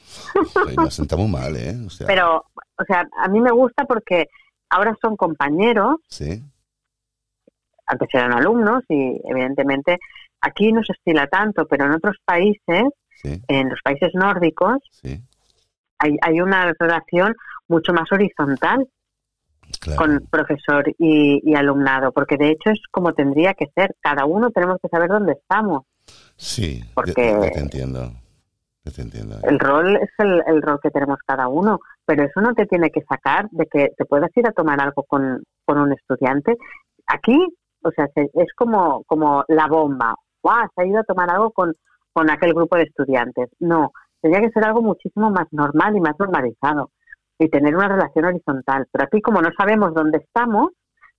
Me 0.78 0.92
sienta 0.92 1.16
muy 1.18 1.28
mal, 1.28 1.56
¿eh? 1.56 1.76
O 1.86 1.90
sea, 1.90 2.08
Pero, 2.08 2.46
o 2.78 2.84
sea, 2.86 3.08
a 3.18 3.28
mí 3.28 3.40
me 3.40 3.52
gusta 3.52 3.86
porque 3.86 4.28
ahora 4.70 4.96
son 5.02 5.16
compañeros, 5.16 5.96
Sí, 6.08 6.44
antes 7.88 8.10
eran 8.14 8.34
alumnos 8.34 8.84
y 8.88 9.20
evidentemente 9.26 9.98
aquí 10.40 10.72
no 10.72 10.82
se 10.84 10.94
estila 10.94 11.28
tanto, 11.28 11.68
pero 11.68 11.86
en 11.86 11.92
otros 11.92 12.18
países, 12.24 12.84
sí, 13.22 13.42
en 13.48 13.70
los 13.70 13.80
países 13.84 14.12
nórdicos, 14.14 14.78
sí. 14.92 15.22
hay, 16.00 16.18
hay 16.22 16.42
una 16.42 16.74
relación 16.80 17.36
mucho 17.68 17.94
más 17.94 18.10
horizontal 18.12 18.88
Claro. 19.80 19.98
con 20.02 20.28
profesor 20.30 20.84
y, 20.98 21.42
y 21.44 21.56
alumnado, 21.56 22.12
porque 22.12 22.38
de 22.38 22.50
hecho 22.50 22.70
es 22.72 22.80
como 22.92 23.14
tendría 23.14 23.54
que 23.54 23.68
ser. 23.76 23.96
Cada 24.02 24.26
uno 24.26 24.50
tenemos 24.52 24.78
que 24.82 24.90
saber 24.90 25.10
dónde 25.10 25.34
estamos. 25.34 25.84
Sí, 26.36 26.84
porque- 26.94 27.14
te 27.14 27.60
entiendo. 27.60 28.12
Te 28.96 29.02
entiendo. 29.04 29.38
El 29.44 29.60
rol 29.60 29.96
es 29.98 30.10
el, 30.18 30.42
el 30.48 30.62
rol 30.62 30.80
que 30.82 30.90
tenemos 30.90 31.20
cada 31.26 31.48
uno, 31.48 31.80
pero 32.04 32.24
eso 32.24 32.42
no 32.42 32.56
te 32.56 32.66
tiene 32.66 32.90
que 32.90 33.02
sacar 33.08 33.48
de 33.52 33.68
que 33.68 33.90
te 33.96 34.06
puedas 34.06 34.36
ir 34.36 34.48
a 34.48 34.52
tomar 34.54 34.82
algo 34.82 35.04
con, 35.04 35.44
con 35.66 35.78
un 35.78 35.94
estudiante. 35.94 36.58
Aquí, 37.06 37.38
o 37.84 37.92
sea, 37.92 38.08
se- 38.16 38.32
es 38.34 38.48
como, 38.56 39.04
como 39.04 39.44
la 39.50 39.68
bomba. 39.68 40.16
¡Guau! 40.42 40.68
Se 40.76 40.82
ha 40.82 40.86
ido 40.88 41.00
a 41.00 41.04
tomar 41.04 41.30
algo 41.30 41.52
con, 41.52 41.74
con 42.12 42.32
aquel 42.32 42.54
grupo 42.56 42.76
de 42.76 42.84
estudiantes. 42.84 43.50
No, 43.60 43.92
tendría 44.20 44.42
que 44.42 44.52
ser 44.52 44.66
algo 44.66 44.82
muchísimo 44.82 45.30
más 45.30 45.46
normal 45.52 45.96
y 45.96 46.00
más 46.02 46.16
normalizado 46.18 46.90
y 47.42 47.50
tener 47.50 47.76
una 47.76 47.88
relación 47.88 48.26
horizontal. 48.26 48.88
Pero 48.92 49.06
aquí, 49.06 49.20
como 49.20 49.42
no 49.42 49.50
sabemos 49.58 49.96
dónde 49.96 50.20
estamos, 50.20 50.70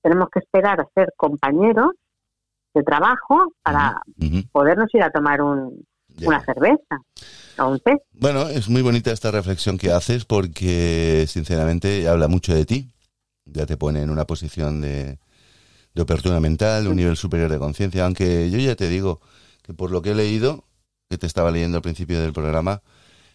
tenemos 0.02 0.28
que 0.30 0.38
esperar 0.38 0.80
a 0.80 0.86
ser 0.94 1.12
compañeros 1.16 1.90
de 2.74 2.82
trabajo 2.84 3.52
para 3.62 4.00
podernos 4.52 4.88
ir 4.94 5.02
a 5.02 5.10
tomar 5.10 5.42
un, 5.42 5.84
ya. 6.08 6.28
una 6.28 6.44
cerveza 6.44 7.00
o 7.58 7.68
un 7.70 7.80
té. 7.80 8.02
Bueno, 8.12 8.48
es 8.48 8.68
muy 8.68 8.82
bonita 8.82 9.10
esta 9.10 9.32
reflexión 9.32 9.78
que 9.78 9.90
haces 9.90 10.24
porque, 10.24 11.24
sinceramente, 11.26 12.08
habla 12.08 12.28
mucho 12.28 12.54
de 12.54 12.66
ti. 12.66 12.88
Ya 13.44 13.66
te 13.66 13.76
pone 13.76 14.02
en 14.02 14.10
una 14.10 14.24
posición 14.24 14.80
de, 14.80 15.18
de 15.92 16.02
apertura 16.02 16.38
mental, 16.38 16.86
un 16.86 16.96
nivel 16.96 17.16
superior 17.16 17.50
de 17.50 17.58
conciencia. 17.58 18.04
Aunque 18.04 18.48
yo 18.48 18.58
ya 18.58 18.76
te 18.76 18.88
digo 18.88 19.20
que 19.62 19.74
por 19.74 19.90
lo 19.90 20.02
que 20.02 20.12
he 20.12 20.14
leído, 20.14 20.64
que 21.10 21.18
te 21.18 21.26
estaba 21.26 21.50
leyendo 21.50 21.78
al 21.78 21.82
principio 21.82 22.20
del 22.20 22.32
programa, 22.32 22.80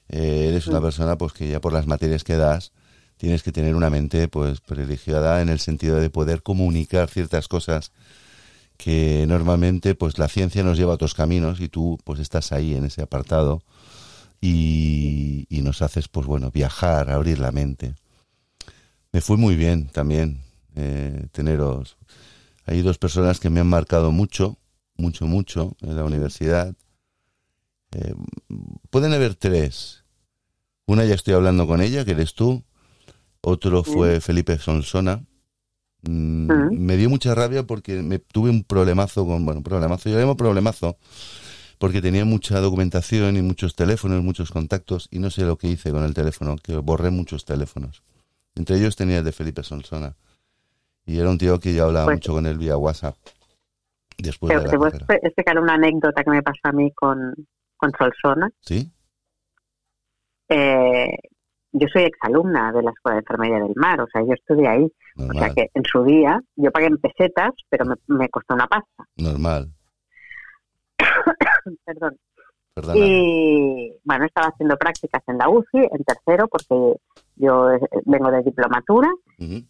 eh, 0.08 0.48
eres 0.50 0.68
una 0.68 0.80
persona 0.80 1.18
pues 1.18 1.34
que 1.34 1.50
ya 1.50 1.60
por 1.60 1.74
las 1.74 1.86
materias 1.86 2.24
que 2.24 2.38
das 2.38 2.72
tienes 3.18 3.44
que 3.44 3.52
tener 3.52 3.76
una 3.76 3.90
mente 3.90 4.28
pues 4.28 4.62
privilegiada 4.62 5.42
en 5.42 5.50
el 5.50 5.60
sentido 5.60 5.98
de 5.98 6.10
poder 6.10 6.44
comunicar 6.44 7.10
ciertas 7.10 7.48
cosas 7.48 7.92
que 8.78 9.26
normalmente 9.28 9.96
pues 9.96 10.18
la 10.20 10.28
ciencia 10.28 10.64
nos 10.64 10.78
lleva 10.78 10.92
a 10.92 10.96
otros 10.96 11.14
caminos 11.14 11.60
y 11.60 11.68
tú 11.68 11.98
pues 12.04 12.20
estás 12.20 12.52
ahí 12.52 12.76
en 12.76 12.86
ese 12.86 13.02
apartado 13.02 13.64
y, 14.40 15.48
y 15.50 15.62
nos 15.62 15.82
haces 15.82 16.08
pues 16.08 16.28
bueno 16.28 16.52
viajar, 16.52 17.10
abrir 17.10 17.40
la 17.40 17.52
mente. 17.52 17.96
Me 19.12 19.22
fue 19.22 19.38
muy 19.38 19.56
bien 19.56 19.88
también 19.88 20.44
eh, 20.76 21.28
teneros. 21.32 21.98
Hay 22.66 22.84
dos 22.84 23.00
personas 23.00 23.40
que 23.40 23.50
me 23.50 23.60
han 23.60 23.68
marcado 23.68 24.12
mucho, 24.12 24.58
mucho, 24.96 25.26
mucho 25.26 25.76
en 25.82 25.96
la 25.96 26.04
universidad. 26.04 26.76
Eh, 27.94 28.14
pueden 28.92 29.14
haber 29.14 29.34
tres. 29.36 30.04
Una 30.86 31.04
ya 31.04 31.16
estoy 31.16 31.34
hablando 31.34 31.66
con 31.66 31.82
ella, 31.82 32.06
que 32.06 32.12
eres 32.12 32.36
tú. 32.36 32.64
Otro 33.50 33.84
fue 33.84 34.20
Felipe 34.20 34.58
Sonsona. 34.58 35.24
Mm, 36.04 36.48
Mm. 36.52 36.78
Me 36.80 36.98
dio 36.98 37.10
mucha 37.10 37.34
rabia 37.34 37.64
porque 37.64 38.02
me 38.02 38.20
tuve 38.20 38.50
un 38.50 38.64
problemazo 38.64 39.26
con, 39.26 39.46
bueno, 39.46 39.60
un 39.60 39.64
problemazo, 39.64 40.10
yo 40.10 40.16
le 40.16 40.22
llamo 40.22 40.36
problemazo, 40.36 40.98
porque 41.78 42.02
tenía 42.02 42.26
mucha 42.26 42.60
documentación 42.60 43.38
y 43.38 43.42
muchos 43.42 43.74
teléfonos, 43.76 44.22
muchos 44.24 44.52
contactos, 44.52 45.08
y 45.12 45.20
no 45.20 45.30
sé 45.30 45.44
lo 45.44 45.58
que 45.58 45.68
hice 45.68 45.92
con 45.92 46.04
el 46.04 46.14
teléfono, 46.14 46.56
que 46.62 46.76
borré 46.78 47.10
muchos 47.10 47.46
teléfonos. 47.46 48.04
Entre 48.56 48.78
ellos 48.78 48.96
tenía 48.96 49.20
el 49.20 49.24
de 49.24 49.32
Felipe 49.32 49.64
Sonsona. 49.64 50.16
Y 51.06 51.20
era 51.20 51.30
un 51.30 51.38
tío 51.38 51.58
que 51.60 51.74
yo 51.74 51.86
hablaba 51.86 52.06
Pues- 52.08 52.18
mucho 52.18 52.34
con 52.34 52.46
él 52.48 52.58
vía 52.58 52.76
WhatsApp. 52.78 53.16
Después 54.18 54.52
Te, 54.52 54.58
de 54.58 54.64
la 54.66 54.70
te 54.72 54.78
voy 54.78 54.88
a 54.88 54.92
carrera. 54.92 55.06
expe- 55.08 55.20
explicar 55.26 55.60
una 55.60 55.76
anécdota 55.76 56.24
que 56.24 56.32
me 56.32 56.44
pasó 56.44 56.60
a 56.64 56.72
mí 56.74 56.92
con, 56.94 57.34
con 57.78 57.92
Solsona. 57.98 58.50
¿Sí? 58.62 58.92
Eh, 60.50 61.08
yo 61.72 61.88
soy 61.92 62.04
exalumna 62.04 62.72
de 62.72 62.82
la 62.84 62.92
Escuela 62.92 63.16
de 63.16 63.20
Enfermería 63.22 63.60
del 63.60 63.74
Mar, 63.76 64.02
o 64.02 64.08
sea, 64.08 64.22
yo 64.24 64.34
estudié 64.34 64.68
ahí. 64.68 64.92
O 65.18 65.34
sea 65.34 65.50
que 65.54 65.70
en 65.74 65.84
su 65.84 66.04
día 66.04 66.40
yo 66.56 66.72
pagué 66.72 66.88
en 66.88 66.98
pesetas, 66.98 67.52
pero 67.70 67.86
me, 67.86 67.96
me 68.08 68.30
costó 68.30 68.54
una 68.54 68.68
pasta. 68.68 69.04
Normal. 69.18 69.70
Perdón. 71.86 72.18
Perdona. 72.74 73.00
Y 73.00 73.92
bueno, 74.04 74.26
estaba 74.26 74.48
haciendo 74.50 74.78
prácticas 74.78 75.24
en 75.28 75.38
la 75.40 75.50
UCI, 75.50 75.80
en 75.92 76.04
tercero, 76.04 76.48
porque 76.48 77.00
yo 77.36 77.72
eh, 77.72 77.80
vengo 78.06 78.30
de 78.32 78.44
diplomatura. 78.44 79.10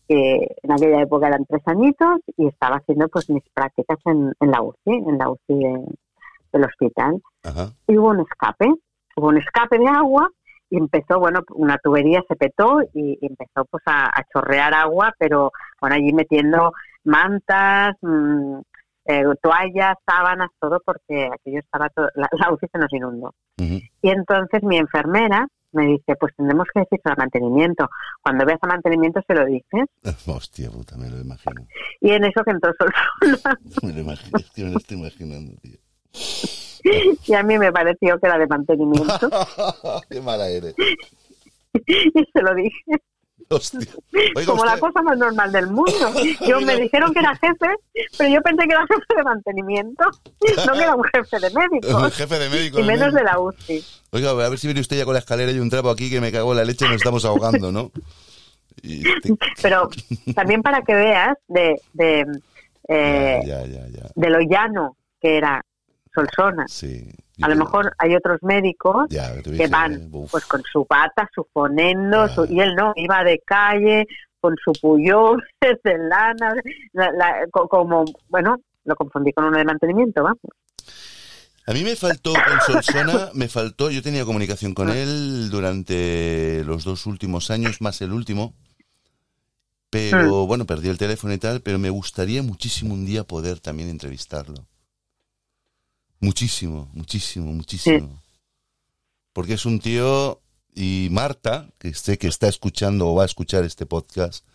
Que 0.08 0.56
en 0.64 0.72
aquella 0.72 1.02
época 1.02 1.28
eran 1.28 1.46
tres 1.46 1.62
añitos 1.66 2.20
y 2.38 2.48
estaba 2.48 2.78
haciendo 2.78 3.08
pues 3.10 3.30
mis 3.30 3.44
prácticas 3.54 3.98
en, 4.06 4.34
en 4.40 4.52
la 4.52 4.62
UCI, 4.62 4.92
en 5.08 5.18
la 5.18 5.30
UCI 5.30 5.54
de- 5.56 5.86
del 6.54 6.64
hospital. 6.66 7.22
Y 7.88 7.98
hubo 7.98 8.10
un 8.10 8.22
escape, 8.22 8.68
hubo 9.16 9.28
un 9.28 9.38
escape 9.38 9.78
de 9.78 9.88
agua 9.88 10.30
y 10.70 10.78
empezó, 10.78 11.20
bueno, 11.20 11.42
una 11.56 11.78
tubería 11.78 12.24
se 12.28 12.36
petó 12.36 12.82
y, 12.94 13.18
y 13.22 13.26
empezó 13.26 13.66
pues 13.70 13.84
a, 13.86 14.06
a 14.08 14.24
chorrear 14.34 14.74
agua, 14.74 15.14
pero 15.18 15.52
bueno, 15.80 15.96
allí 15.96 16.12
metiendo 16.14 16.74
mantas, 17.04 17.96
mm, 18.02 18.60
eh, 19.06 19.24
toallas, 19.42 19.96
sábanas, 20.06 20.50
todo 20.60 20.82
porque 20.86 21.30
aquello 21.34 21.60
estaba 21.60 21.90
todo, 21.90 22.10
la, 22.16 22.28
la 22.32 22.52
UCI 22.52 22.68
se 22.72 22.78
nos 22.78 22.92
inundó. 22.94 23.34
Y 23.58 24.10
entonces 24.10 24.62
mi 24.62 24.78
enfermera 24.78 25.48
me 25.72 25.88
dice, 25.88 26.16
pues 26.20 26.36
tendremos 26.36 26.68
que 26.74 26.82
decir 26.82 27.00
a 27.06 27.16
mantenimiento. 27.16 27.90
Cuando 28.22 28.46
veas 28.46 28.60
a 28.62 28.68
mantenimiento 28.68 29.22
se 29.26 29.34
lo 29.34 29.46
dices. 29.46 29.86
Hostia 30.28 30.70
puta, 30.70 30.98
me 30.98 31.10
lo 31.10 31.20
imagino. 31.20 31.66
Y 32.02 32.12
en 32.12 32.26
eso 32.26 32.44
que 32.44 32.52
entró 32.52 32.72
Solsona, 32.78 33.58
Me 33.84 33.94
lo 33.94 34.02
imagino, 34.02 34.38
es 34.38 34.52
que 34.52 34.64
me 34.64 34.72
lo 34.72 34.78
estoy 34.78 34.98
imaginando, 34.98 35.56
tío. 35.62 35.78
y 37.28 37.34
a 37.34 37.44
mí 37.44 37.58
me 37.58 37.72
pareció 37.72 38.20
que 38.20 38.28
era 38.28 38.38
de 38.38 38.48
mantenimiento, 38.48 39.30
Qué 40.10 40.22
mala 40.22 40.48
eres. 40.50 40.76
y 41.74 42.24
se 42.34 42.42
lo 42.42 42.56
dije, 42.56 42.84
Hostia. 43.50 43.80
Oiga, 44.36 44.46
como 44.52 44.66
la 44.66 44.78
cosa 44.78 45.02
más 45.04 45.18
normal 45.18 45.50
del 45.54 45.68
mundo. 45.68 45.94
Yo 46.46 46.60
me 46.60 46.76
dijeron 46.76 47.14
que 47.14 47.20
era 47.20 47.34
jefe, 47.38 47.68
pero 48.18 48.30
yo 48.30 48.42
pensé 48.42 48.64
que 48.68 48.74
era 48.74 48.86
jefe 48.86 49.16
de 49.16 49.24
mantenimiento, 49.24 50.04
no 50.66 50.74
que 50.74 50.80
era 50.84 50.96
un 50.96 51.04
jefe 51.06 51.40
de 51.40 51.48
El 51.48 51.54
médicos, 51.54 52.14
jefe 52.16 52.40
de 52.40 52.50
médico. 52.50 52.80
y 52.80 52.84
menos 52.84 53.14
de 53.14 53.24
la 53.24 53.40
UCI. 53.40 53.86
Oiga, 54.12 54.32
a 54.32 54.50
ver 54.50 54.60
si 54.60 54.68
viene 54.68 54.82
usted 54.82 54.98
ya 54.98 55.06
con 55.06 55.14
la 55.14 55.20
escalera 55.20 55.50
y 55.54 55.60
un 55.60 55.70
trapo 55.70 55.90
aquí 55.90 56.10
que 56.10 56.20
me 56.20 56.30
cago 56.32 56.52
en 56.52 56.58
la 56.58 56.66
leche 56.66 56.86
y 56.86 56.90
nos 56.90 56.98
estamos 56.98 57.24
ahogando, 57.24 57.72
¿no? 57.72 57.92
Y 58.82 59.04
te- 59.22 59.34
Pero 59.62 59.90
también 60.36 60.62
para 60.62 60.82
que 60.82 60.94
veas 60.94 61.38
de, 61.48 61.82
de, 61.94 62.26
eh, 62.90 63.40
Ya, 63.46 63.66
ya, 63.66 63.88
ya. 63.88 64.10
de 64.14 64.30
lo 64.30 64.40
llano 64.42 64.98
que 65.22 65.38
era 65.38 65.64
Solsona. 66.18 66.66
Sí. 66.68 67.10
A 67.42 67.50
lo 67.50 67.56
mejor 67.56 67.94
hay 68.00 68.16
otros 68.16 68.40
médicos 68.42 69.06
Ya, 69.10 69.40
que 69.42 69.68
van 69.68 70.10
uf. 70.12 70.32
pues 70.32 70.46
con 70.46 70.64
su 70.64 70.86
bata, 70.90 71.30
su 71.36 71.46
fonendo, 71.54 72.22
Ah. 72.22 72.30
su- 72.30 72.46
y 72.46 72.60
él 72.60 72.74
no, 72.76 72.94
iba 72.96 73.24
de 73.24 73.40
calle 73.46 74.08
con 74.42 74.56
su 74.64 74.72
puyol 74.82 75.44
de 75.84 75.98
lana, 76.10 76.56
la- 76.94 77.12
la- 77.12 77.46
co- 77.52 77.68
como, 77.68 78.06
bueno, 78.30 78.58
lo 78.86 78.96
confundí 78.96 79.32
con 79.34 79.46
uno 79.46 79.58
de 79.58 79.66
mantenimiento, 79.66 80.24
vamos. 80.24 80.40
A 81.68 81.74
mí 81.74 81.84
me 81.84 81.96
faltó 81.98 82.32
con 82.34 82.62
Solsona, 82.66 83.30
me 83.34 83.50
faltó, 83.50 83.92
yo 83.92 84.02
tenía 84.02 84.24
comunicación 84.26 84.74
con 84.74 84.90
él 84.90 85.50
durante 85.52 86.64
los 86.66 86.86
dos 86.86 87.06
últimos 87.06 87.52
años, 87.52 87.82
más 87.82 88.02
el 88.02 88.14
último, 88.14 88.54
pero 89.90 90.46
bueno, 90.48 90.66
perdí 90.66 90.90
el 90.90 90.98
teléfono 90.98 91.34
y 91.34 91.38
tal, 91.38 91.62
pero 91.62 91.78
me 91.78 91.90
gustaría 91.90 92.42
muchísimo 92.42 92.94
un 92.94 93.06
día 93.06 93.24
poder 93.26 93.60
también 93.60 93.90
entrevistarlo. 93.90 94.66
Muchísimo, 96.20 96.90
muchísimo, 96.94 97.54
muchísimo. 97.54 98.22
Porque 99.34 99.54
es 99.54 99.66
un 99.66 99.80
tío, 99.80 100.42
y 100.74 101.10
Marta, 101.12 101.70
que 101.78 101.94
sé 101.94 102.18
que 102.18 102.28
está 102.28 102.48
escuchando 102.48 103.08
o 103.08 103.16
va 103.16 103.24
a 103.24 103.28
escuchar 103.28 103.64
este 103.64 103.86
podcast, 103.86 104.46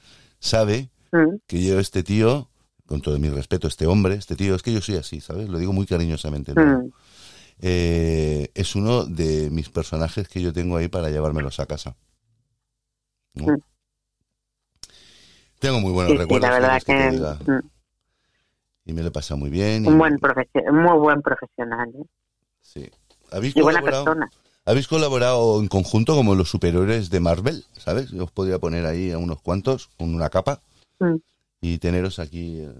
sabe 0.41 0.91
Mm, 1.13 1.37
que 1.47 1.63
yo 1.63 1.79
este 1.79 2.03
tío, 2.03 2.49
con 2.87 3.03
todo 3.03 3.19
mi 3.19 3.29
respeto, 3.29 3.69
este 3.69 3.87
hombre, 3.87 4.15
este 4.15 4.35
tío, 4.35 4.55
es 4.55 4.63
que 4.63 4.73
yo 4.73 4.81
soy 4.81 4.97
así, 4.97 5.21
¿sabes? 5.21 5.49
Lo 5.49 5.59
digo 5.59 5.73
muy 5.73 5.87
cariñosamente. 5.87 6.55
¿no? 6.55 6.79
mm. 6.79 6.93
Eh, 7.61 8.51
es 8.55 8.75
uno 8.75 9.05
de 9.05 9.51
mis 9.51 9.69
personajes 9.69 10.27
que 10.27 10.41
yo 10.41 10.53
tengo 10.53 10.77
ahí 10.77 10.89
para 10.89 11.11
llevármelos 11.11 11.61
a 11.61 11.67
casa. 11.67 11.97
¿no? 13.35 13.53
Mm. 13.53 13.63
Tengo 15.59 15.81
muy 15.81 15.93
buenos 15.93 16.17
recuerdos. 16.17 16.51
la 16.51 16.59
verdad 16.59 16.83
¿quieres 16.85 17.15
que 17.15 17.61
Y 18.85 18.93
me 18.93 19.03
lo 19.03 19.09
he 19.09 19.13
pasado 19.13 19.39
muy 19.39 19.51
bien. 19.51 19.85
y- 19.85 19.89
un 19.89 19.99
buen 19.99 20.19
profesional, 20.19 20.73
muy 20.75 20.99
buen 20.99 21.23
profesional 21.23 21.89
¿eh? 21.95 22.05
sí. 22.61 22.91
¿Habéis, 23.31 23.57
y 23.57 23.61
buena 23.63 23.81
colaborado, 23.81 24.05
persona. 24.05 24.31
habéis 24.67 24.89
colaborado 24.89 25.61
en 25.61 25.69
conjunto 25.69 26.15
como 26.15 26.35
los 26.35 26.51
superhéroes 26.51 27.09
de 27.09 27.21
Marvel? 27.21 27.65
¿Sabes? 27.79 28.11
Yo 28.11 28.25
os 28.25 28.31
podría 28.31 28.59
poner 28.59 28.85
ahí 28.87 29.11
a 29.11 29.19
unos 29.19 29.41
cuantos 29.41 29.89
con 29.99 30.15
una 30.15 30.29
capa 30.29 30.61
Mm. 30.99 31.17
y 31.61 31.79
teneros 31.79 32.19
aquí 32.19 32.59
eh, 32.61 32.73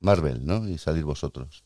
Marvel, 0.00 0.44
¿no? 0.46 0.68
Y 0.68 0.76
salir 0.78 1.04
vosotros. 1.04 1.64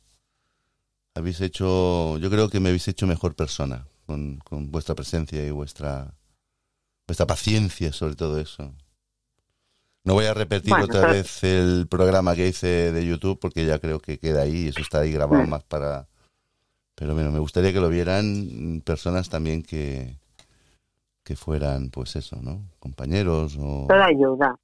Habéis 1.15 1.41
hecho, 1.41 2.17
yo 2.19 2.31
creo 2.31 2.49
que 2.51 2.61
me 2.61 2.69
habéis 2.69 2.87
hecho 2.89 3.07
mejor 3.07 3.35
persona 3.35 3.87
con, 4.07 4.39
con 4.39 4.71
vuestra 4.71 4.95
presencia 4.95 5.45
y 5.47 5.51
vuestra 5.51 6.15
vuestra 7.07 7.27
paciencia 7.27 7.93
sobre 7.93 8.15
todo 8.17 8.39
eso. 8.41 8.73
No 10.07 10.15
voy 10.15 10.27
a 10.27 10.35
repetir 10.35 10.71
Bueno, 10.71 10.85
otra 10.85 11.09
vez 11.11 11.43
el 11.43 11.89
programa 11.91 12.37
que 12.37 12.47
hice 12.47 12.93
de 12.93 13.05
YouTube 13.05 13.41
porque 13.41 13.67
ya 13.67 13.81
creo 13.81 13.99
que 13.99 14.19
queda 14.19 14.43
ahí, 14.43 14.69
eso 14.69 14.81
está 14.81 15.01
ahí 15.01 15.11
grabado 15.13 15.45
más 15.49 15.65
para... 15.65 16.07
Pero 16.95 17.13
bueno, 17.15 17.33
me 17.33 17.41
gustaría 17.41 17.73
que 17.73 17.81
lo 17.81 17.89
vieran 17.89 18.83
personas 18.85 19.29
también 19.29 19.65
que, 19.65 20.17
que 21.25 21.35
fueran, 21.35 21.91
pues 21.91 22.15
eso, 22.15 22.37
¿no? 22.41 22.63
Compañeros 22.79 23.59
o... 23.61 23.87
Todo 23.89 24.03
ayuda 24.03 24.57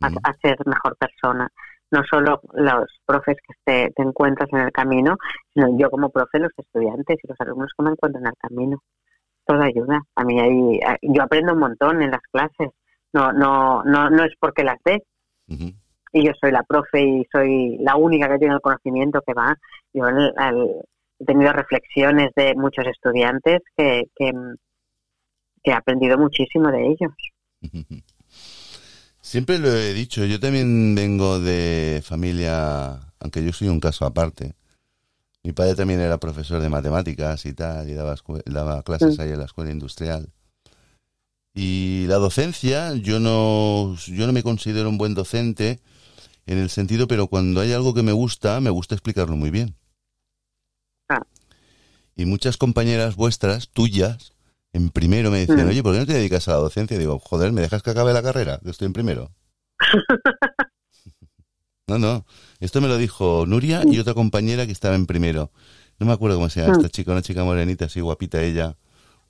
a, 0.00 0.06
a 0.08 0.34
ser 0.42 0.58
mejor 0.66 0.96
persona. 0.96 1.48
No 1.92 2.02
solo 2.10 2.40
los 2.52 2.86
profes 3.06 3.36
que 3.46 3.54
te, 3.64 3.92
te 3.92 4.02
encuentras 4.02 4.48
en 4.52 4.58
el 4.58 4.72
camino, 4.72 5.16
sino 5.54 5.78
yo 5.78 5.88
como 5.88 6.10
profe, 6.10 6.40
los 6.40 6.52
estudiantes 6.56 7.16
y 7.22 7.28
los 7.28 7.40
alumnos 7.40 7.70
que 7.76 7.84
me 7.84 7.90
encuentro 7.90 8.20
en 8.20 8.26
el 8.26 8.34
camino. 8.36 8.82
toda 9.46 9.66
ayuda. 9.66 10.02
A 10.16 10.24
mí 10.24 10.40
ahí, 10.40 10.80
yo 11.02 11.22
aprendo 11.22 11.52
un 11.52 11.60
montón 11.60 12.02
en 12.02 12.10
las 12.10 12.22
clases. 12.32 12.70
No, 13.12 13.32
no, 13.32 13.82
no, 13.84 14.10
no 14.10 14.24
es 14.24 14.32
porque 14.38 14.64
las. 14.64 14.78
Ujú. 15.48 15.72
Y 16.12 16.24
yo 16.26 16.32
soy 16.40 16.52
la 16.52 16.62
profe 16.64 17.02
y 17.02 17.26
soy 17.30 17.78
la 17.78 17.96
única 17.96 18.28
que 18.28 18.38
tiene 18.38 18.54
el 18.54 18.60
conocimiento 18.60 19.22
que 19.26 19.32
va. 19.34 19.56
Yo 19.92 20.08
he 20.08 21.24
tenido 21.24 21.52
reflexiones 21.52 22.30
de 22.34 22.54
muchos 22.54 22.86
estudiantes 22.86 23.60
que, 23.76 24.04
que, 24.16 24.32
que 25.62 25.70
he 25.70 25.74
aprendido 25.74 26.18
muchísimo 26.18 26.70
de 26.70 26.86
ellos. 26.86 27.12
Siempre 29.20 29.58
lo 29.58 29.68
he 29.68 29.92
dicho, 29.92 30.24
yo 30.24 30.40
también 30.40 30.94
vengo 30.94 31.38
de 31.38 32.00
familia, 32.02 32.98
aunque 33.20 33.44
yo 33.44 33.52
soy 33.52 33.68
un 33.68 33.78
caso 33.78 34.04
aparte. 34.06 34.54
Mi 35.42 35.52
padre 35.52 35.74
también 35.74 36.00
era 36.00 36.18
profesor 36.18 36.60
de 36.60 36.68
matemáticas 36.68 37.46
y 37.46 37.52
tal, 37.54 37.88
y 37.88 37.94
daba, 37.94 38.14
daba 38.46 38.82
clases 38.82 39.18
Mm. 39.18 39.20
ahí 39.20 39.30
en 39.30 39.38
la 39.38 39.44
escuela 39.44 39.70
industrial. 39.70 40.28
Y 41.54 42.06
la 42.06 42.16
docencia, 42.16 42.94
yo 42.94 43.18
no, 43.20 43.96
yo 44.06 44.26
no 44.26 44.32
me 44.32 44.42
considero 44.42 44.88
un 44.88 44.98
buen 44.98 45.14
docente 45.14 45.80
en 46.46 46.58
el 46.58 46.70
sentido, 46.70 47.08
pero 47.08 47.26
cuando 47.26 47.60
hay 47.60 47.72
algo 47.72 47.92
que 47.94 48.02
me 48.02 48.12
gusta, 48.12 48.60
me 48.60 48.70
gusta 48.70 48.94
explicarlo 48.94 49.36
muy 49.36 49.50
bien. 49.50 49.76
Ah. 51.08 51.22
Y 52.16 52.24
muchas 52.24 52.56
compañeras 52.56 53.16
vuestras, 53.16 53.68
tuyas, 53.70 54.32
en 54.72 54.90
primero 54.90 55.30
me 55.30 55.38
decían, 55.40 55.66
Mm. 55.66 55.70
oye, 55.70 55.82
¿por 55.82 55.92
qué 55.94 55.98
no 56.00 56.06
te 56.06 56.14
dedicas 56.14 56.46
a 56.48 56.52
la 56.52 56.58
docencia? 56.58 56.96
digo, 56.98 57.18
joder, 57.18 57.50
¿me 57.52 57.60
dejas 57.62 57.82
que 57.82 57.90
acabe 57.90 58.12
la 58.12 58.22
carrera? 58.22 58.60
Que 58.62 58.70
estoy 58.70 58.86
en 58.86 58.92
primero. 58.92 59.32
No, 61.86 61.98
no. 61.98 62.24
Esto 62.60 62.80
me 62.80 62.86
lo 62.86 62.98
dijo 62.98 63.46
Nuria 63.48 63.82
y 63.84 63.98
otra 63.98 64.14
compañera 64.14 64.64
que 64.64 64.70
estaba 64.70 64.94
en 64.94 65.06
primero. 65.06 65.50
No 65.98 66.06
me 66.06 66.12
acuerdo 66.12 66.36
cómo 66.36 66.48
se 66.48 66.60
llama 66.60 66.74
Mm. 66.74 66.76
esta 66.76 66.88
chica, 66.88 67.10
una 67.10 67.20
chica 67.22 67.42
morenita, 67.42 67.86
así 67.86 68.00
guapita 68.00 68.40
ella, 68.40 68.76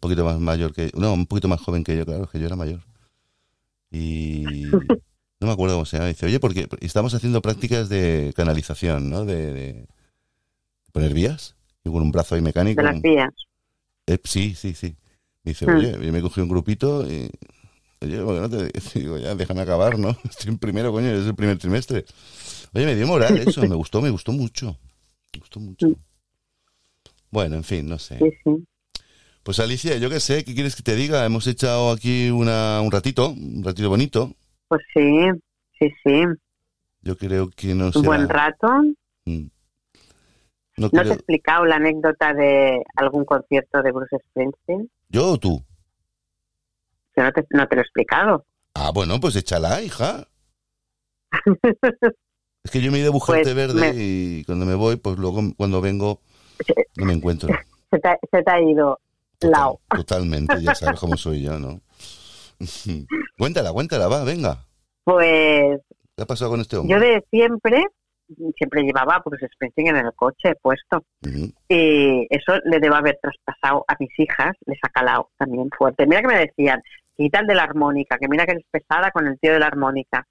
poquito 0.00 0.24
más 0.24 0.38
mayor 0.40 0.72
que... 0.72 0.90
No, 0.94 1.12
un 1.14 1.26
poquito 1.26 1.48
más 1.48 1.60
joven 1.60 1.84
que 1.84 1.96
yo, 1.96 2.04
claro, 2.04 2.28
que 2.28 2.38
yo 2.40 2.46
era 2.46 2.56
mayor. 2.56 2.80
Y... 3.90 4.44
No 5.42 5.46
me 5.46 5.54
acuerdo 5.54 5.76
cómo 5.76 5.86
se 5.86 5.96
llama. 5.96 6.08
Dice, 6.10 6.26
oye, 6.26 6.38
porque 6.38 6.68
estamos 6.82 7.14
haciendo 7.14 7.40
prácticas 7.40 7.88
de 7.88 8.34
canalización, 8.36 9.08
¿no? 9.08 9.24
De, 9.24 9.54
de 9.54 9.86
poner 10.92 11.14
vías 11.14 11.56
y 11.82 11.88
con 11.88 12.02
un 12.02 12.12
brazo 12.12 12.34
ahí 12.34 12.42
mecánico. 12.42 12.82
De 12.82 12.92
las 12.92 13.00
vías. 13.00 13.30
Eh, 14.06 14.18
sí, 14.22 14.54
sí, 14.54 14.74
sí. 14.74 14.96
Dice, 15.42 15.64
Mm. 15.66 15.76
oye, 15.78 15.92
yo 16.04 16.12
me 16.12 16.20
cogí 16.20 16.42
un 16.42 16.48
grupito 16.50 17.10
y... 17.10 17.30
Oye, 18.02 18.22
¿por 18.22 18.34
qué 18.34 18.40
no 18.42 18.50
te...? 18.50 18.70
Digo, 19.00 19.16
ya, 19.16 19.34
déjame 19.34 19.62
acabar, 19.62 19.98
¿no? 19.98 20.10
Estoy 20.28 20.50
en 20.50 20.58
primero, 20.58 20.92
coño, 20.92 21.08
es 21.08 21.24
el 21.26 21.34
primer 21.34 21.56
trimestre. 21.56 22.04
Oye, 22.74 22.84
me 22.84 22.94
dio 22.94 23.06
moral 23.06 23.38
eso, 23.38 23.62
me 23.62 23.74
gustó, 23.76 24.02
me 24.02 24.10
gustó 24.10 24.32
mucho. 24.32 24.76
Me 25.32 25.40
gustó 25.40 25.58
mucho. 25.58 25.88
Mm. 25.88 25.94
Bueno, 27.30 27.56
en 27.56 27.64
fin, 27.64 27.88
no 27.88 27.98
sé. 27.98 28.18
Sí, 28.18 28.30
sí. 28.44 28.64
Pues 29.42 29.58
Alicia, 29.58 29.96
yo 29.96 30.10
qué 30.10 30.20
sé, 30.20 30.44
¿qué 30.44 30.54
quieres 30.54 30.76
que 30.76 30.82
te 30.82 30.94
diga? 30.94 31.24
Hemos 31.24 31.46
echado 31.46 31.90
aquí 31.92 32.30
una, 32.30 32.80
un 32.82 32.90
ratito, 32.90 33.30
un 33.30 33.62
ratito 33.64 33.88
bonito. 33.88 34.32
Pues 34.68 34.82
sí, 34.94 35.26
sí, 35.78 35.88
sí. 36.04 36.22
Yo 37.02 37.16
creo 37.16 37.48
que 37.50 37.74
no 37.74 37.86
Un 37.86 37.92
será... 37.92 38.04
buen 38.06 38.28
rato. 38.28 38.66
Mm. 39.24 39.46
No 40.76 40.88
¿No 40.92 41.02
te 41.02 41.08
he 41.08 41.12
explicado 41.12 41.64
la 41.64 41.76
anécdota 41.76 42.32
de 42.32 42.82
algún 42.96 43.24
concierto 43.24 43.82
de 43.82 43.92
Bruce 43.92 44.16
Springsteen? 44.30 44.90
¿Yo 45.08 45.32
o 45.32 45.38
tú? 45.38 45.62
Que 47.14 47.22
no 47.22 47.32
te, 47.32 47.44
no 47.50 47.66
te 47.66 47.76
lo 47.76 47.80
he 47.80 47.84
explicado. 47.84 48.44
Ah, 48.74 48.90
bueno, 48.94 49.18
pues 49.20 49.36
échala, 49.36 49.82
hija. 49.82 50.26
Es 52.62 52.70
que 52.70 52.82
yo 52.82 52.92
me 52.92 52.98
he 52.98 53.00
ido 53.00 53.08
a 53.08 53.12
Bujarte 53.14 53.42
Pues 53.42 53.54
Verde 53.54 53.80
me- 53.80 53.94
y 53.96 54.44
cuando 54.44 54.66
me 54.66 54.74
voy, 54.74 54.96
pues 54.96 55.16
luego 55.16 55.40
cuando 55.56 55.80
vengo 55.80 56.20
no 56.96 57.06
me 57.06 57.14
encuentro. 57.14 57.48
Se 57.90 57.98
te, 57.98 58.06
ha- 58.06 58.18
se 58.30 58.42
te 58.42 58.50
ha 58.50 58.60
ido 58.60 59.00
Total- 59.40 59.74
totalmente, 59.96 60.62
ya 60.62 60.74
sabes 60.74 61.00
cómo 61.00 61.16
soy 61.16 61.42
yo, 61.42 61.58
¿no? 61.58 61.80
cuéntala, 63.38 63.72
cuéntala, 63.72 64.08
va, 64.08 64.22
venga. 64.24 64.58
Pues 65.04 65.80
¿Qué 66.16 66.22
ha 66.22 66.26
pasado 66.26 66.50
con 66.50 66.60
este 66.60 66.76
hombre? 66.76 66.94
yo 66.94 67.00
de 67.00 67.24
siempre, 67.30 67.84
siempre 68.56 68.82
llevaba 68.82 69.22
Bruce 69.24 69.48
Springsteen 69.54 69.88
en 69.88 69.96
el 70.06 70.12
coche 70.14 70.54
puesto. 70.60 71.04
Y 71.68 72.26
eso 72.28 72.58
le 72.64 72.78
debo 72.78 72.96
haber 72.96 73.18
traspasado 73.20 73.84
a 73.88 73.96
mis 73.98 74.10
hijas, 74.18 74.52
les 74.66 74.78
ha 74.82 74.88
calado 74.90 75.30
también 75.38 75.70
fuerte. 75.76 76.06
Mira 76.06 76.20
que 76.20 76.28
me 76.28 76.38
decían, 76.38 76.82
quita 77.16 77.40
el 77.40 77.46
de 77.46 77.54
la 77.54 77.62
armónica, 77.64 78.18
que 78.18 78.28
mira 78.28 78.44
que 78.44 78.52
es 78.52 78.64
pesada 78.70 79.10
con 79.10 79.26
el 79.26 79.38
tío 79.40 79.54
de 79.54 79.60
la 79.60 79.66
armónica. 79.66 80.26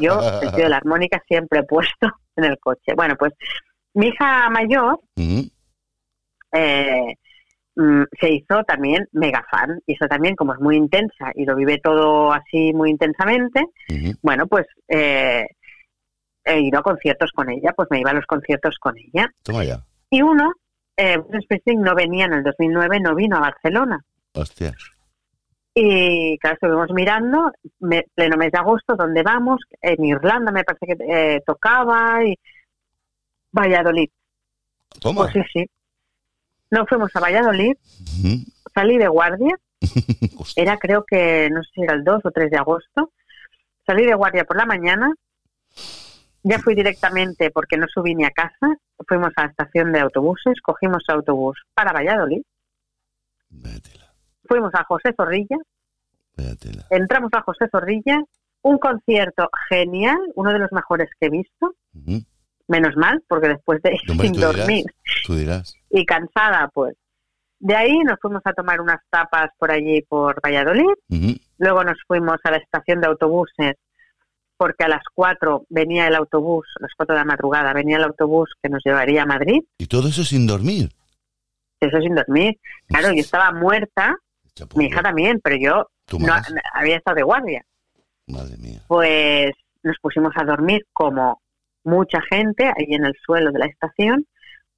Yo, 0.00 0.20
el 0.42 0.50
tío 0.50 0.64
de 0.64 0.68
la 0.68 0.78
armónica 0.78 1.22
siempre 1.28 1.60
he 1.60 1.62
puesto 1.64 2.08
en 2.36 2.44
el 2.44 2.58
coche. 2.58 2.94
Bueno, 2.96 3.14
pues 3.16 3.32
mi 3.94 4.08
hija 4.08 4.50
mayor 4.50 5.00
eh, 6.52 7.14
mm, 7.76 8.02
se 8.20 8.30
hizo 8.30 8.62
también 8.64 9.06
mega 9.12 9.44
fan, 9.50 9.80
y 9.86 9.94
eso 9.94 10.06
también 10.06 10.36
como 10.36 10.54
es 10.54 10.60
muy 10.60 10.76
intensa 10.76 11.30
y 11.34 11.44
lo 11.44 11.54
vive 11.56 11.78
todo 11.82 12.32
así 12.32 12.72
muy 12.72 12.90
intensamente, 12.90 13.64
bueno, 14.22 14.46
pues 14.46 14.66
eh, 14.88 15.46
he 16.44 16.60
ido 16.60 16.78
a 16.78 16.82
conciertos 16.82 17.30
con 17.32 17.50
ella, 17.50 17.72
pues 17.76 17.88
me 17.90 18.00
iba 18.00 18.10
a 18.10 18.14
los 18.14 18.26
conciertos 18.26 18.76
con 18.80 18.94
ella. 18.98 19.28
Toma 19.42 19.64
ya. 19.64 19.84
Y 20.10 20.22
uno, 20.22 20.52
eh, 20.96 21.18
no 21.76 21.94
venía 21.94 22.24
en 22.26 22.34
el 22.34 22.42
2009, 22.42 23.00
no 23.00 23.14
vino 23.14 23.36
a 23.36 23.40
Barcelona. 23.40 24.00
Hostia. 24.34 24.74
Y 25.72 26.36
claro, 26.38 26.54
estuvimos 26.54 26.90
mirando, 26.92 27.52
me- 27.78 28.04
pleno 28.14 28.36
mes 28.36 28.50
de 28.50 28.58
agosto, 28.58 28.96
¿dónde 28.96 29.22
vamos? 29.22 29.60
En 29.80 30.04
Irlanda 30.04 30.50
me 30.50 30.64
parece 30.64 30.86
que 30.86 30.96
eh, 31.36 31.42
tocaba 31.46 32.24
y 32.24 32.34
Valladolid. 33.52 34.10
Toma. 35.00 35.22
Pues 35.22 35.32
sí, 35.34 35.40
sí. 35.60 35.66
No 36.70 36.86
fuimos 36.86 37.10
a 37.14 37.20
Valladolid, 37.20 37.74
salí 38.74 38.96
de 38.98 39.08
guardia, 39.08 39.56
era 40.56 40.76
creo 40.78 41.04
que, 41.04 41.48
no 41.50 41.62
sé 41.62 41.70
si 41.74 41.82
era 41.82 41.94
el 41.94 42.04
2 42.04 42.20
o 42.24 42.30
3 42.30 42.50
de 42.50 42.56
agosto, 42.56 43.12
salí 43.86 44.06
de 44.06 44.14
guardia 44.14 44.44
por 44.44 44.56
la 44.56 44.66
mañana, 44.66 45.12
ya 46.42 46.58
fui 46.60 46.74
directamente 46.74 47.50
porque 47.50 47.76
no 47.76 47.86
subí 47.92 48.14
ni 48.14 48.24
a 48.24 48.30
casa, 48.30 48.76
fuimos 49.08 49.32
a 49.36 49.42
la 49.44 49.48
estación 49.50 49.92
de 49.92 50.00
autobuses, 50.00 50.60
cogimos 50.62 51.02
autobús 51.08 51.58
para 51.74 51.92
Valladolid, 51.92 52.42
Véatela, 53.48 54.12
fuimos 54.46 54.72
a 54.74 54.84
José 54.84 55.12
Zorrilla, 55.16 55.56
véatela. 56.36 56.86
entramos 56.90 57.30
a 57.34 57.42
José 57.42 57.66
Zorrilla, 57.70 58.22
un 58.62 58.78
concierto 58.78 59.48
genial, 59.68 60.18
uno 60.34 60.52
de 60.52 60.60
los 60.60 60.70
mejores 60.70 61.08
que 61.18 61.26
he 61.26 61.30
visto, 61.30 61.74
menos 62.68 62.94
mal, 62.96 63.22
porque 63.26 63.48
después 63.48 63.82
de 63.82 63.98
sin 64.06 64.32
dirás. 64.32 64.56
dormir. 64.56 64.84
Tú 65.26 65.34
dirás. 65.34 65.74
Y 65.90 66.04
cansada, 66.06 66.70
pues. 66.72 66.96
De 67.58 67.76
ahí 67.76 67.98
nos 67.98 68.18
fuimos 68.20 68.40
a 68.46 68.54
tomar 68.54 68.80
unas 68.80 69.00
tapas 69.10 69.50
por 69.58 69.70
allí, 69.70 70.00
por 70.02 70.40
Valladolid, 70.42 70.94
luego 71.58 71.84
nos 71.84 71.98
fuimos 72.06 72.38
a 72.44 72.50
la 72.52 72.56
estación 72.56 73.00
de 73.02 73.08
autobuses, 73.08 73.74
porque 74.56 74.84
a 74.84 74.88
las 74.88 75.02
4 75.14 75.66
venía 75.68 76.06
el 76.06 76.14
autobús, 76.14 76.66
a 76.78 76.82
las 76.84 76.92
4 76.96 77.14
de 77.14 77.18
la 77.20 77.24
madrugada 77.26 77.72
venía 77.74 77.98
el 77.98 78.04
autobús 78.04 78.50
que 78.62 78.70
nos 78.70 78.80
llevaría 78.84 79.22
a 79.24 79.26
Madrid, 79.26 79.60
Y 79.76 79.86
todo 79.86 80.08
eso 80.08 80.24
sin 80.24 80.46
dormir. 80.46 80.88
eso 81.80 81.98
sin 82.00 82.14
dormir. 82.14 82.58
Claro, 82.86 83.08
yo 83.12 83.20
estaba 83.20 83.52
muerta, 83.52 84.16
Chapo, 84.54 84.78
mi 84.78 84.86
hija 84.86 85.02
también, 85.02 85.40
pero 85.42 85.56
yo 85.56 85.86
Tú 86.06 86.18
no 86.18 86.32
había 86.74 86.96
estado 86.96 87.16
de 87.16 87.22
guardia. 87.22 87.62
Madre 88.26 88.56
mía. 88.56 88.80
pues 88.88 89.52
nos 89.82 89.96
pusimos 90.00 90.32
a 90.36 90.44
dormir 90.44 90.86
como 90.92 91.40
mucha 91.84 92.20
gente 92.30 92.64
ahí 92.66 92.94
en 92.94 93.04
el 93.06 93.14
suelo 93.24 93.50
de 93.52 93.58
la 93.58 93.66
estación 93.66 94.26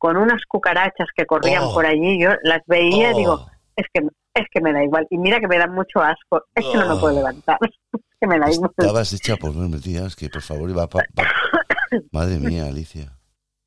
con 0.02 0.16
unas 0.16 0.42
cucarachas 0.48 1.06
que 1.16 1.24
corrían 1.26 1.62
Oh. 1.62 1.74
por 1.74 1.86
allí 1.86 2.20
yo 2.20 2.30
las 2.42 2.60
veía 2.66 3.12
y 3.12 3.14
Oh. 3.14 3.18
digo 3.18 3.46
es 3.76 3.86
que 3.94 4.00
es 4.34 4.46
que 4.50 4.60
me 4.60 4.72
da 4.72 4.82
igual 4.82 5.06
y 5.10 5.16
mira 5.16 5.38
que 5.38 5.46
me 5.46 5.58
dan 5.58 5.72
mucho 5.72 6.00
asco 6.00 6.42
es 6.56 6.64
que 6.66 6.76
no 6.76 6.88
me 6.88 6.94
Oh. 6.94 7.00
puedo 7.00 7.14
levantar 7.14 7.56
es 7.62 8.00
que 8.20 8.26
me 8.26 8.36
da 8.40 8.50
igual 8.50 8.72
Estabas 8.76 9.12
hecha 9.12 9.36
por 9.36 9.52
tía. 9.80 10.06
Es 10.06 10.16
que, 10.16 10.28
por 10.28 10.42
favor, 10.42 10.68
iba 10.68 10.88
pa- 10.88 11.04
pa- 11.14 11.32
Madre 12.10 12.38
mía, 12.38 12.66
Alicia. 12.66 13.12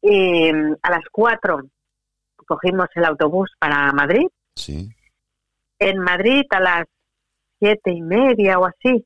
y 0.01 0.51
mm, 0.51 0.75
a 0.81 0.89
las 0.91 1.03
cuatro 1.09 1.61
cogimos 2.45 2.87
el 2.95 3.05
autobús 3.05 3.49
para 3.57 3.91
Madrid 3.93 4.27
Sí. 4.57 4.89
en 5.79 5.99
Madrid 5.99 6.43
a 6.49 6.59
las 6.59 6.85
siete 7.59 7.91
y 7.93 8.01
media 8.01 8.59
o 8.59 8.65
así 8.65 9.05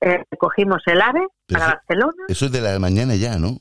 eh, 0.00 0.24
cogimos 0.36 0.82
el 0.86 1.00
AVE 1.00 1.26
Pero 1.46 1.60
para 1.60 1.74
Barcelona 1.74 2.24
Eso 2.28 2.46
es 2.46 2.52
de 2.52 2.60
la 2.60 2.76
mañana 2.80 3.14
ya, 3.14 3.38
¿no? 3.38 3.58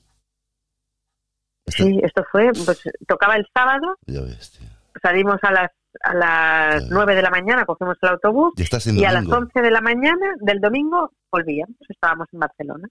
Sí 1.71 1.99
esto 2.03 2.23
fue 2.31 2.51
pues 2.65 2.81
tocaba 3.07 3.35
el 3.35 3.45
sábado 3.53 3.97
Ya 4.05 4.21
ves, 4.21 4.51
tío. 4.51 4.67
salimos 5.01 5.37
a 5.43 5.51
las 5.51 5.71
a 6.01 6.13
las. 6.13 6.89
9 6.89 7.15
de 7.15 7.21
la 7.23 7.29
mañana, 7.31 7.65
cogimos 7.65 7.97
el 8.01 8.09
autobús 8.09 8.53
estás 8.57 8.85
y 8.87 9.03
a 9.05 9.11
las 9.11 9.23
domingo. 9.25 9.37
11 9.37 9.61
de 9.61 9.71
la 9.71 9.81
mañana 9.81 10.33
del 10.39 10.59
domingo 10.59 11.11
volvíamos, 11.31 11.75
estábamos 11.89 12.27
en 12.31 12.39
Barcelona. 12.39 12.87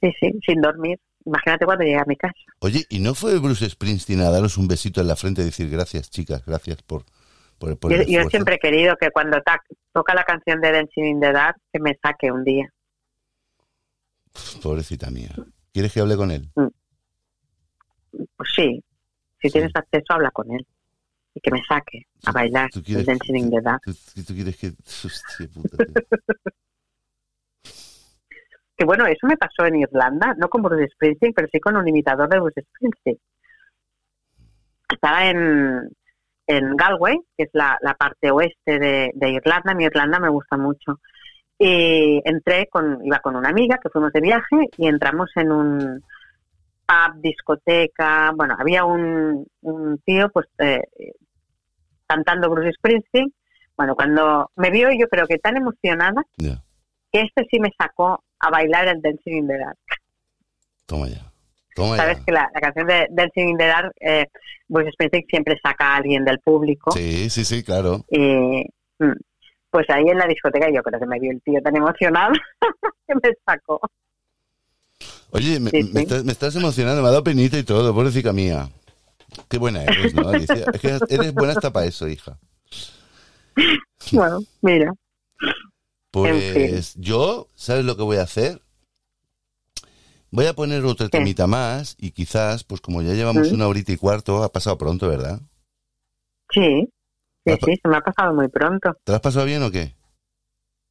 Sí, 0.00 0.12
sí, 0.20 0.38
sin 0.44 0.60
dormir. 0.60 0.98
Imagínate 1.24 1.64
cuando 1.64 1.84
llegué 1.84 1.98
a 1.98 2.04
mi 2.06 2.16
casa. 2.16 2.34
Oye, 2.60 2.84
¿y 2.90 3.00
no 3.00 3.14
fue 3.14 3.38
Bruce 3.38 3.68
Springsteen 3.70 4.20
a 4.20 4.30
daros 4.30 4.58
un 4.58 4.68
besito 4.68 5.00
en 5.00 5.08
la 5.08 5.16
frente 5.16 5.40
y 5.40 5.46
decir 5.46 5.70
gracias, 5.70 6.10
chicas, 6.10 6.44
gracias 6.44 6.82
por, 6.82 7.04
por, 7.58 7.78
por 7.78 7.90
Yo, 7.90 7.96
el 7.96 8.02
yo 8.02 8.06
esfuerzo"? 8.18 8.30
siempre 8.30 8.54
he 8.56 8.58
querido 8.58 8.96
que 9.00 9.10
cuando 9.10 9.40
ta- 9.40 9.62
toca 9.94 10.14
la 10.14 10.24
canción 10.24 10.60
de 10.60 10.70
Dancing 10.72 11.04
in 11.04 11.20
the 11.20 11.32
Dark, 11.32 11.56
que 11.72 11.80
me 11.80 11.98
saque 12.02 12.30
un 12.30 12.44
día. 12.44 12.68
Pobrecita 14.62 15.10
mía. 15.10 15.30
¿Quieres 15.74 15.92
que 15.92 16.00
hable 16.00 16.16
con 16.16 16.30
él? 16.30 16.48
Pues 16.54 18.48
sí, 18.54 18.82
si 19.42 19.48
Sí. 19.48 19.52
tienes 19.52 19.72
acceso, 19.74 20.04
habla 20.14 20.30
con 20.30 20.50
él. 20.52 20.66
y 21.36 21.40
que 21.40 21.50
me 21.50 21.60
saque 21.64 22.06
a 22.26 22.30
bailar 22.30 22.70
¿Tú 22.70 22.78
el 22.78 22.84
quieres, 22.84 23.06
Dancing 23.06 23.50
the 23.50 23.60
Dark. 23.60 23.82
tú- 23.82 24.22
tú 24.24 24.34
quieres 24.34 24.56
que... 24.56 24.68
Hostia 25.04 25.48
puta, 25.52 25.76
tío. 25.78 25.86
Que 28.76 28.84
bueno, 28.84 29.06
eso 29.06 29.26
me 29.26 29.36
pasó 29.36 29.64
en 29.66 29.76
Irlanda, 29.76 30.34
no 30.36 30.48
con 30.48 30.62
Bruce 30.62 30.88
Springsteen, 30.94 31.32
pero 31.32 31.48
sí 31.52 31.60
con 31.60 31.76
un 31.76 31.86
imitador 31.88 32.28
de 32.28 32.40
Bruce 32.40 32.62
Springsteen. 32.62 33.18
Estaba 34.92 35.26
en, 35.28 35.90
en 36.48 36.76
Galway, 36.76 37.16
que 37.36 37.44
es 37.44 37.50
la, 37.52 37.78
la 37.82 37.94
parte 37.94 38.30
oeste 38.32 38.78
de, 38.80 39.10
de 39.14 39.30
Irlanda. 39.30 39.74
Mi 39.74 39.84
Irlanda 39.84 40.18
me 40.18 40.28
gusta 40.28 40.56
mucho. 40.56 41.00
Y 41.66 42.20
entré 42.26 42.66
con, 42.66 43.02
iba 43.06 43.20
con 43.20 43.36
una 43.36 43.48
amiga 43.48 43.78
que 43.82 43.88
fuimos 43.88 44.12
de 44.12 44.20
viaje 44.20 44.68
y 44.76 44.86
entramos 44.86 45.30
en 45.36 45.50
un 45.50 46.04
pub, 46.86 47.20
discoteca. 47.22 48.32
Bueno, 48.36 48.54
había 48.58 48.84
un, 48.84 49.46
un 49.62 49.98
tío 50.04 50.28
pues 50.28 50.46
eh, 50.58 50.82
cantando 52.06 52.50
Bruce 52.50 52.72
Springsteen. 52.74 53.32
Bueno, 53.78 53.94
cuando 53.96 54.50
me 54.56 54.70
vio, 54.70 54.90
yo 54.92 55.08
creo 55.08 55.26
que 55.26 55.38
tan 55.38 55.56
emocionada 55.56 56.22
que 56.36 57.20
este 57.22 57.46
sí 57.50 57.58
me 57.60 57.70
sacó 57.78 58.22
a 58.40 58.50
bailar 58.50 58.88
el 58.88 59.00
Dancing 59.00 59.38
in 59.38 59.46
the 59.48 59.56
Dark. 59.56 59.78
toma 60.84 61.08
ya. 61.08 61.32
Toma 61.74 61.96
Sabes 61.96 62.18
ya. 62.18 62.24
que 62.26 62.32
la, 62.32 62.50
la 62.54 62.60
canción 62.60 62.86
de 62.86 63.06
Dancing 63.10 63.48
in 63.48 63.56
the 63.56 63.66
Dark, 63.66 63.92
eh, 64.00 64.26
Bruce 64.68 64.92
Springsteen 64.92 65.24
siempre 65.28 65.58
saca 65.62 65.94
a 65.94 65.96
alguien 65.96 66.26
del 66.26 66.40
público. 66.40 66.90
Sí, 66.90 67.30
sí, 67.30 67.42
sí, 67.44 67.62
claro. 67.64 68.04
Y 68.10 68.66
mm, 68.98 69.12
pues 69.74 69.90
ahí 69.90 70.04
en 70.08 70.18
la 70.18 70.28
discoteca 70.28 70.68
yo 70.72 70.84
creo 70.84 71.00
que 71.00 71.06
me 71.06 71.18
vio 71.18 71.32
el 71.32 71.42
tío 71.42 71.60
tan 71.60 71.74
emocionado 71.74 72.32
que 73.08 73.14
me 73.16 73.34
sacó. 73.44 73.80
Oye, 75.32 75.58
me, 75.58 75.70
Sí, 75.70 75.82
me 75.82 75.90
sí. 75.90 75.98
estás, 75.98 76.24
me 76.24 76.30
estás 76.30 76.54
emocionando, 76.54 77.02
me 77.02 77.08
ha 77.08 77.10
dado 77.10 77.24
penita 77.24 77.58
y 77.58 77.64
todo, 77.64 77.92
pobrecita 77.92 78.32
mía. 78.32 78.68
Qué 79.48 79.58
buena 79.58 79.82
eres, 79.82 80.14
¿no? 80.14 80.32
Es 80.32 80.48
que 80.80 81.00
eres 81.08 81.34
buena 81.34 81.54
hasta 81.54 81.72
para 81.72 81.86
eso, 81.86 82.06
hija. 82.06 82.38
Bueno, 84.12 84.38
mira. 84.60 84.92
Pues 86.12 86.94
yo, 86.94 87.48
¿sabes 87.56 87.84
lo 87.84 87.96
que 87.96 88.04
voy 88.04 88.18
a 88.18 88.22
hacer? 88.22 88.60
Voy 90.30 90.46
a 90.46 90.54
poner 90.54 90.84
otro 90.84 91.08
¿Qué? 91.08 91.18
temita 91.18 91.48
más 91.48 91.96
y 91.98 92.12
quizás, 92.12 92.62
pues 92.62 92.80
como 92.80 93.02
ya 93.02 93.14
llevamos 93.14 93.50
¿Mm? 93.50 93.54
una 93.54 93.66
horita 93.66 93.90
y 93.90 93.96
cuarto, 93.96 94.44
ha 94.44 94.52
pasado 94.52 94.78
pronto, 94.78 95.08
¿verdad? 95.08 95.40
Sí, 96.52 96.88
sí, 97.44 97.52
sí, 97.64 97.80
se 97.82 97.88
me 97.88 97.96
ha 97.96 98.00
pasado 98.00 98.34
muy 98.34 98.48
pronto. 98.48 98.94
¿Te 99.04 99.12
lo 99.12 99.16
has 99.16 99.22
pasado 99.22 99.44
bien 99.46 99.62
o 99.62 99.70
qué? 99.70 99.94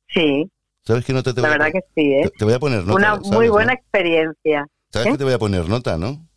Sí, 0.09 0.49
¿Sabes 0.85 1.05
que 1.05 1.13
nota 1.13 1.33
te 1.33 1.41
la 1.41 1.47
voy 1.47 1.55
a 1.55 1.57
verdad 1.59 1.71
que 1.71 1.85
sí, 1.95 2.13
¿eh? 2.13 2.23
Te, 2.23 2.29
te 2.39 2.45
voy 2.45 2.53
a 2.53 2.59
poner 2.59 2.81
nota. 2.85 2.93
Una 2.93 3.07
¿sabes, 3.15 3.27
muy 3.31 3.47
no? 3.47 3.53
buena 3.53 3.73
experiencia. 3.73 4.67
¿Sabes 4.91 5.05
¿Qué? 5.07 5.11
que 5.13 5.17
te 5.17 5.23
voy 5.23 5.33
a 5.33 5.39
poner 5.39 5.67
nota, 5.69 5.97
no? 5.97 6.27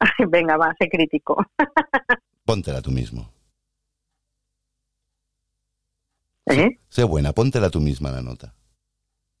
Venga, 0.30 0.56
va, 0.56 0.72
sé 0.78 0.88
crítico. 0.88 1.44
Póntela 2.44 2.80
tú 2.80 2.90
mismo. 2.92 3.30
¿Eh? 6.46 6.78
Sé 6.88 7.04
buena, 7.04 7.32
póntela 7.32 7.70
tú 7.70 7.80
misma 7.80 8.10
la 8.10 8.22
nota. 8.22 8.54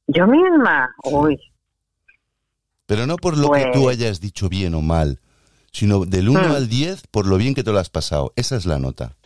Yo 0.06 0.26
misma, 0.26 0.94
uy, 1.04 1.38
Pero 2.86 3.06
no 3.06 3.16
por 3.16 3.36
lo 3.38 3.44
que 3.50 3.60
Pues- 3.62 3.72
tú 3.72 3.88
hayas 3.88 4.20
dicho 4.20 4.48
bien 4.48 4.74
o 4.74 4.82
mal, 4.82 5.20
sino 5.72 6.04
del 6.04 6.28
1 6.28 6.48
Hmm. 6.48 6.52
al 6.52 6.68
10 6.68 7.06
por 7.06 7.26
lo 7.26 7.38
bien 7.38 7.54
que 7.54 7.62
te 7.64 7.72
lo 7.72 7.78
has 7.78 7.88
pasado. 7.90 8.32
Esa 8.36 8.56
es 8.56 8.66
la 8.66 8.78
nota. 8.78 9.16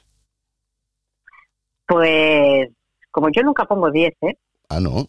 Pues 1.87 2.69
como 3.11 3.29
yo 3.31 3.43
nunca 3.43 3.65
pongo 3.65 3.91
10, 3.91 4.13
¿eh? 4.23 4.37
Ah, 4.69 4.81
no. 4.81 5.09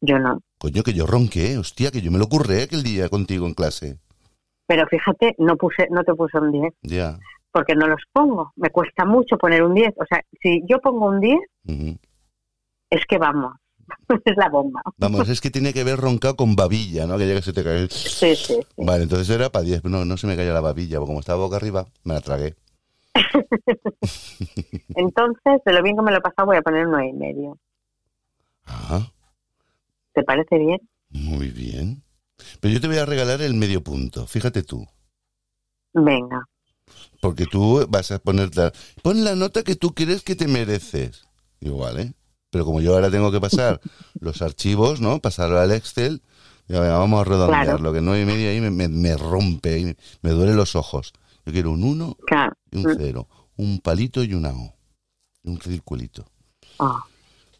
Yo 0.00 0.18
no. 0.18 0.40
Coño, 0.58 0.82
que 0.82 0.92
yo 0.92 1.06
ronqué. 1.06 1.56
Hostia, 1.58 1.90
que 1.90 2.00
yo 2.02 2.10
me 2.10 2.18
lo 2.18 2.24
ocurré 2.24 2.62
aquel 2.62 2.82
día 2.82 3.08
contigo 3.08 3.46
en 3.46 3.54
clase. 3.54 3.98
Pero 4.66 4.86
fíjate, 4.86 5.34
no 5.38 5.56
puse, 5.56 5.88
no 5.90 6.04
te 6.04 6.14
puse 6.14 6.38
un 6.38 6.52
10, 6.52 6.72
Ya. 6.82 7.18
porque 7.52 7.74
no 7.74 7.86
los 7.86 8.00
pongo. 8.12 8.52
Me 8.56 8.70
cuesta 8.70 9.04
mucho 9.04 9.36
poner 9.36 9.62
un 9.62 9.74
10. 9.74 9.90
O 9.96 10.04
sea, 10.08 10.22
si 10.42 10.62
yo 10.68 10.78
pongo 10.80 11.06
un 11.06 11.20
10, 11.20 11.38
Ujú. 11.66 11.98
es 12.90 13.04
que 13.06 13.18
vamos, 13.18 13.54
es 14.24 14.36
la 14.36 14.48
bomba. 14.48 14.82
Vamos, 14.96 15.28
es 15.28 15.40
que 15.40 15.50
tiene 15.50 15.72
que 15.74 15.84
ver 15.84 15.98
roncado 15.98 16.36
con 16.36 16.54
babilla, 16.56 17.06
¿no? 17.06 17.18
Que 17.18 17.26
llega 17.26 17.40
y 17.40 17.42
se 17.42 17.52
te 17.52 17.62
cae. 17.64 17.88
Sí, 17.90 18.08
sí, 18.08 18.36
sí. 18.36 18.60
Vale, 18.76 19.02
entonces 19.02 19.28
era 19.28 19.50
para 19.50 19.64
10. 19.64 19.84
No, 19.84 20.04
no 20.04 20.16
se 20.16 20.26
me 20.26 20.36
cayó 20.36 20.52
la 20.54 20.60
babilla, 20.60 20.98
porque 20.98 21.08
como 21.10 21.20
estaba 21.20 21.38
boca 21.40 21.56
arriba, 21.56 21.86
me 22.04 22.14
la 22.14 22.20
tragué. 22.20 22.54
Entonces, 24.96 25.60
de 25.64 25.72
lo 25.72 25.82
bien 25.82 25.96
que 25.96 26.02
me 26.02 26.10
lo 26.10 26.18
he 26.18 26.20
pasado, 26.20 26.46
voy 26.46 26.56
a 26.56 26.62
poner 26.62 26.86
un 26.86 26.92
9 26.92 27.08
y 27.08 27.12
medio. 27.12 27.58
Ah, 28.66 29.10
¿Te 30.12 30.22
parece 30.22 30.58
bien? 30.58 30.78
muy 31.10 31.48
bien. 31.50 32.02
Pero 32.60 32.74
yo 32.74 32.80
te 32.80 32.88
voy 32.88 32.96
a 32.98 33.06
regalar 33.06 33.40
el 33.42 33.54
medio 33.54 33.82
punto, 33.82 34.26
fíjate 34.26 34.62
tú. 34.64 34.86
Venga. 35.92 36.44
Porque 37.20 37.46
tú 37.46 37.86
vas 37.88 38.10
a 38.10 38.18
poner 38.18 38.54
la... 38.56 38.72
Pon 39.02 39.24
la 39.24 39.34
nota 39.36 39.62
que 39.62 39.76
tú 39.76 39.94
crees 39.94 40.22
que 40.24 40.34
te 40.34 40.48
mereces. 40.48 41.24
Igual, 41.60 42.00
¿eh? 42.00 42.12
Pero 42.50 42.64
como 42.64 42.80
yo 42.80 42.94
ahora 42.94 43.10
tengo 43.10 43.30
que 43.30 43.40
pasar 43.40 43.80
los 44.20 44.42
archivos, 44.42 45.00
¿no? 45.00 45.20
Pasarlo 45.20 45.60
al 45.60 45.70
Excel, 45.72 46.22
ya, 46.66 46.80
vamos 46.80 47.20
a 47.20 47.24
redondearlo, 47.24 47.76
Claro. 47.78 47.92
que 47.92 48.00
nueve 48.00 48.22
y 48.22 48.26
medio 48.26 48.50
ahí 48.50 48.60
me, 48.60 48.70
me- 48.70 48.88
me 48.88 49.16
rompe, 49.16 49.78
y 49.78 49.96
me 50.22 50.30
duelen 50.30 50.56
los 50.56 50.74
ojos. 50.74 51.12
Yo 51.46 51.52
quiero 51.52 51.70
un 51.70 51.84
1 51.84 52.16
Claro. 52.26 52.52
Y 52.74 52.84
un 52.84 52.94
0, 52.98 53.28
un 53.56 53.78
palito 53.80 54.22
y 54.22 54.34
una 54.34 54.50
O, 54.50 54.74
un 55.44 55.60
circulito. 55.60 56.26
Oh. 56.78 56.98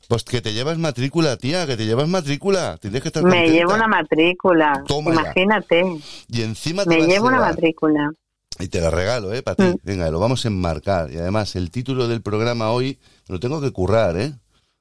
Pues 0.09 0.23
que 0.24 0.43
te 0.43 0.53
llevas 0.53 0.77
matrícula, 0.77 1.36
tía, 1.39 1.66
que 1.66 1.77
te 1.78 1.86
llevas 1.86 2.09
matrícula. 2.09 2.77
Tienes 2.78 3.01
que 3.01 3.09
estar 3.09 3.23
Me 3.23 3.31
contenta. 3.31 3.53
llevo 3.53 3.74
una 3.74 3.89
matrícula. 3.89 4.85
Imagínate. 4.89 5.82
Y 6.28 6.43
encima 6.43 6.82
te 6.85 6.91
Me 6.91 6.99
vas 6.99 7.05
a 7.07 7.09
llevo 7.11 7.27
una 7.28 7.41
matrícula. 7.41 8.11
Y 8.59 8.69
te 8.69 8.81
la 8.81 8.91
regalo, 8.91 9.32
¿eh? 9.32 9.43
Para 9.43 9.57
ti. 9.57 9.62
Mm. 9.62 9.77
Venga, 9.82 10.11
lo 10.11 10.20
vamos 10.20 10.45
a 10.45 10.49
enmarcar. 10.49 11.11
Y 11.11 11.16
además, 11.16 11.57
el 11.57 11.70
título 11.70 12.07
del 12.07 12.20
programa 12.20 12.70
hoy 12.70 12.99
lo 13.28 13.41
tengo 13.41 13.61
que 13.62 13.70
currar, 13.73 14.16
¿eh? 14.19 14.35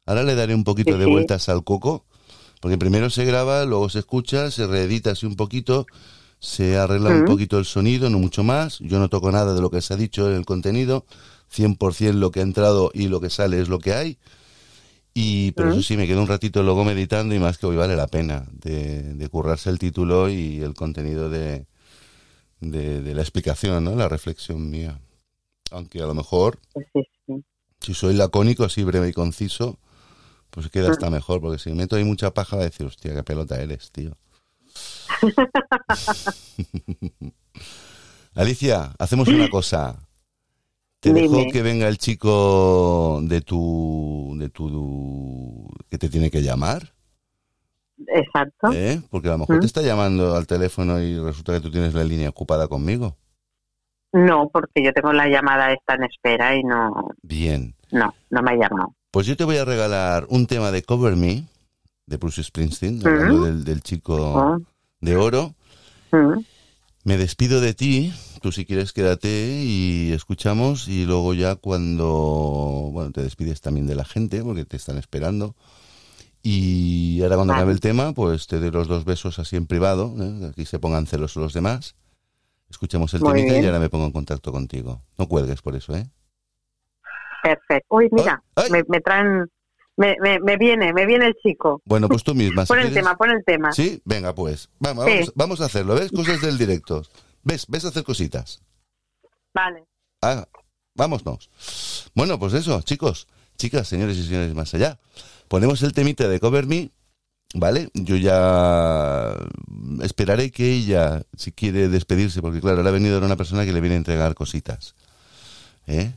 Ahora 0.06 0.24
le 0.24 0.36
daré 0.36 0.54
un 0.54 0.66
poquito 0.66 0.92
Sí, 0.94 1.00
de 1.00 1.06
sí. 1.06 1.12
vueltas 1.12 1.48
al 1.48 1.64
coco. 1.64 2.06
Porque 2.60 2.78
primero 2.78 3.10
se 3.10 3.24
graba, 3.26 3.64
luego 3.66 3.90
se 3.90 4.00
escucha, 4.00 4.52
se 4.52 4.68
reedita 4.68 5.12
así 5.12 5.26
un 5.26 5.36
poquito, 5.36 5.86
se 6.44 6.76
arregla 6.78 7.10
un 7.10 7.24
Mm. 7.24 7.26
poquito 7.26 7.57
el 7.57 7.64
sonido, 7.64 8.10
no 8.10 8.20
mucho 8.20 8.44
más. 8.44 8.80
Yo 8.80 8.99
no 8.99 9.07
toco 9.10 9.32
nada 9.32 9.53
de 9.53 9.61
lo 9.61 9.70
que 9.72 9.82
se 9.82 9.94
ha 9.94 9.98
dicho 9.98 10.30
en 10.30 10.36
el 10.36 10.45
contenido. 10.45 11.06
100% 11.49 12.20
lo 12.20 12.32
que 12.32 12.41
ha 12.41 12.44
entrado 12.44 12.91
y 12.94 13.07
lo 13.07 13.22
que 13.22 13.30
sale 13.30 13.61
es 13.61 13.70
lo 13.70 13.80
que 13.80 13.94
hay. 13.94 14.18
Y, 15.14 15.52
pero 15.52 15.70
Mm. 15.70 15.72
eso 15.72 15.84
sí, 15.84 15.95
me 15.95 16.06
quedo 16.07 16.22
un 16.22 16.28
ratito 16.28 16.64
luego 16.64 16.84
meditando 16.84 17.34
y 17.34 17.40
más 17.40 17.57
que 17.57 17.68
hoy 17.68 17.78
vale 17.78 17.95
la 17.95 18.07
pena 18.07 18.45
de, 18.52 19.14
de 19.14 19.30
currarse 19.30 19.70
el 19.70 19.80
título 19.80 20.28
y 20.30 20.61
el 20.61 20.74
contenido 20.74 21.30
de, 21.30 21.65
de, 22.61 23.02
de 23.02 23.14
la 23.15 23.22
explicación, 23.22 23.84
¿no? 23.86 23.95
La 23.95 24.10
reflexión 24.10 24.70
mía. 24.70 24.99
Aunque 25.72 26.02
a 26.02 26.06
lo 26.07 26.14
mejor, 26.14 26.60
Pues 26.74 26.88
sí, 26.94 27.02
sí. 27.28 27.45
si 27.80 27.94
soy 27.94 28.15
lacónico, 28.15 28.64
así 28.65 28.84
breve 28.84 29.10
y 29.10 29.14
conciso, 29.14 29.78
pues 30.49 30.70
queda 30.70 30.90
hasta 30.90 31.10
mejor, 31.10 31.41
porque 31.41 31.60
si 31.60 31.72
meto 31.74 31.95
ahí 31.95 32.03
mucha 32.03 32.34
paja, 32.34 32.57
va 32.57 32.64
a 32.64 32.65
decir, 32.65 32.86
hostia, 32.86 33.14
qué 33.15 33.24
pelota 33.24 33.61
eres, 33.61 33.91
tío. 33.91 34.18
Alicia, 38.36 38.94
hacemos 38.98 39.28
una 39.28 39.50
cosa. 39.50 39.95
Te 41.00 41.14
dejo 41.14 41.38
Dime. 41.38 41.52
que 41.52 41.62
venga 41.62 41.88
el 41.88 41.98
chico 41.98 43.20
de 43.24 43.41
tu, 43.41 44.34
de 44.38 44.50
tu, 44.50 45.70
que 45.90 45.98
te 45.98 46.10
tiene 46.10 46.32
que 46.32 46.41
llamar, 46.41 46.94
Exacto. 48.08 48.72
¿eh? 48.72 49.02
Porque 49.10 49.28
a 49.28 49.34
lo 49.34 49.40
mejor 49.40 49.58
¿Mm? 49.58 49.60
te 49.60 49.66
está 49.66 49.82
llamando 49.82 50.36
al 50.36 50.48
teléfono 50.48 51.02
y 51.02 51.18
resulta 51.20 51.54
que 51.54 51.60
tú 51.60 51.72
tienes 51.72 51.94
la 51.94 52.04
línea 52.04 52.30
ocupada 52.30 52.68
conmigo. 52.68 53.18
No, 54.14 54.50
porque 54.50 54.84
yo 54.84 54.94
tengo 54.94 55.12
la 55.12 55.28
llamada 55.28 55.74
esta 55.74 55.95
en 55.95 56.04
espera 56.04 56.56
y 56.56 56.64
no, 56.64 57.10
Bien. 57.22 57.76
no, 57.91 58.14
no 58.30 58.41
me 58.41 58.52
ha 58.52 58.56
llamado. 58.56 58.95
Pues 59.12 59.28
yo 59.28 59.36
te 59.36 59.44
voy 59.44 59.58
a 59.58 59.66
regalar 59.66 60.26
un 60.30 60.48
tema 60.48 60.72
de 60.72 60.84
Cover 60.84 61.16
Me, 61.16 61.44
de 62.06 62.18
Bruce 62.18 62.44
Springsteen, 62.44 63.06
hablando 63.06 63.45
del, 63.45 63.64
del 63.64 63.82
chico 63.82 64.16
Oh, 64.16 64.62
de 65.04 65.18
oro. 65.18 65.54
mm. 66.12 66.40
Me 67.06 67.18
despido 67.18 67.60
de 67.60 67.74
ti, 67.74 68.14
tú 68.42 68.54
si 68.54 68.66
quieres 68.66 68.94
quédate 68.94 69.28
y 69.28 70.14
escuchamos 70.14 70.88
y 70.88 71.06
luego 71.06 71.34
ya 71.34 71.56
cuando, 71.56 72.90
bueno, 72.94 73.12
te 73.12 73.22
despides 73.22 73.60
también 73.60 73.88
de 73.88 73.96
la 73.96 74.06
gente 74.06 74.42
porque 74.42 74.64
te 74.64 74.78
están 74.78 74.98
esperando. 74.98 75.54
Y 76.42 77.22
ahora 77.22 77.36
cuando 77.36 77.54
acabe 77.54 77.74
el 77.74 77.82
tema, 77.82 78.14
pues 78.14 78.48
te 78.48 78.62
doy 78.62 78.72
los 78.72 78.88
dos 78.88 79.04
besos 79.04 79.38
así 79.38 79.58
en 79.58 79.68
privado, 79.68 80.16
¿eh? 80.18 80.48
aquí 80.50 80.66
se 80.66 80.80
pongan 80.80 81.06
celosos 81.06 81.44
los 81.44 81.54
demás. 81.54 81.96
Escuchemos 82.70 83.14
el 83.14 83.20
Muy 83.20 83.34
temita 83.34 83.60
y 83.60 83.66
ahora 83.66 83.80
me 83.80 83.90
pongo 83.90 84.06
en 84.06 84.14
contacto 84.14 84.54
contigo. 84.54 85.02
No 85.18 85.28
cuelgues 85.28 85.62
por 85.62 85.76
eso, 85.76 85.94
¿eh? 85.94 86.10
Perfecto. 87.44 87.96
Uy, 87.96 88.08
mira, 88.12 88.42
me 88.88 89.02
traen, 89.02 89.52
me, 89.98 90.15
me, 90.22 90.40
me 90.40 90.57
viene, 90.57 90.91
me 90.94 91.06
viene 91.06 91.28
el 91.28 91.36
chico. 91.36 91.82
Bueno, 91.86 92.07
pues 92.10 92.24
tú 92.24 92.34
misma. 92.36 92.64
si 92.65 92.70
Pon 92.70 92.80
el 92.80 92.86
quieres- 92.88 92.95
tema, 93.03 93.15
pon 93.18 93.30
el 93.30 93.44
tema. 93.45 93.72
Sí, 93.72 94.02
venga, 94.06 94.34
pues. 94.34 94.70
Vamos, 94.80 95.06
Sí. 95.06 95.11
vamos, 95.11 95.32
vamos 95.36 95.61
a 95.61 95.65
hacerlo, 95.65 95.95
¿ves? 95.95 96.11
Cosas 96.11 96.41
del 96.41 96.57
directo. 96.57 97.03
¿Ves? 97.44 97.65
¿Ves 97.68 97.86
hacer 97.86 98.03
cositas? 98.03 98.61
Vale. 99.53 99.84
Ah, 100.22 100.48
vámonos. 100.95 101.49
Bueno, 102.15 102.40
pues 102.40 102.53
eso, 102.53 102.82
chicos, 102.82 103.28
chicas, 103.57 103.88
señores 103.88 104.18
y 104.18 104.24
señores 104.26 104.53
más 104.56 104.74
allá. 104.74 104.99
Ponemos 105.48 105.84
el 105.84 105.94
temita 105.94 106.28
de 106.28 106.40
Cover 106.40 106.65
Me, 106.65 106.90
¿vale? 107.53 107.90
Yo 107.94 108.15
ya 108.15 109.36
esperaré 110.02 110.49
que 110.52 110.72
ella, 110.72 111.22
si 111.38 111.52
quiere 111.52 111.90
despedirse, 111.90 112.41
porque 112.41 112.61
claro, 112.61 112.78
ahora 112.78 112.90
ha 112.90 112.94
venido 112.94 113.20
una 113.20 113.36
persona 113.36 113.65
que 113.65 113.74
le 113.74 113.82
viene 113.82 113.95
a 113.95 113.99
entregar 113.99 114.34
cositas. 114.34 114.95
¿eh? 115.86 116.14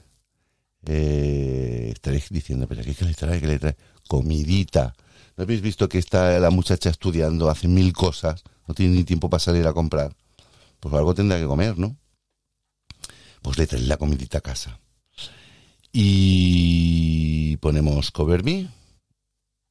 Eh, 0.87 1.91
estaréis 1.93 2.29
diciendo, 2.31 2.67
pero 2.69 2.83
¿qué, 2.83 2.95
qué 2.95 3.05
le 3.05 3.15
trae? 3.15 3.41
¿Qué 3.41 3.47
le 3.47 3.59
trae? 3.59 3.77
Comidita. 4.09 4.95
¿No 5.37 5.43
habéis 5.43 5.61
visto 5.61 5.89
que 5.89 5.99
está 5.99 6.39
la 6.39 6.51
muchacha 6.51 6.91
estudiando, 6.91 7.51
hace 7.51 7.69
mil 7.69 7.93
cosas, 7.93 8.45
no 8.67 8.75
tiene 8.75 8.95
ni 8.95 9.05
tiempo 9.05 9.29
para 9.29 9.41
salir 9.41 9.67
a 9.67 9.73
comprar? 9.73 10.17
Pues 10.81 10.95
algo 10.95 11.15
tendrá 11.15 11.39
que 11.39 11.47
comer, 11.47 11.79
¿no? 11.79 11.97
Pues 13.43 13.59
le 13.59 13.67
trae 13.67 13.83
la 13.83 13.97
comidita 13.97 14.39
a 14.39 14.41
casa. 14.41 14.79
Y 15.93 17.57
ponemos 17.59 18.11
Cover 18.11 18.45
Me. 18.45 18.69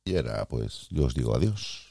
Y 0.06 0.16
ahora, 0.18 0.46
pues, 0.46 0.88
yo 0.90 1.06
os 1.06 1.14
digo 1.14 1.36
adiós. 1.36 1.85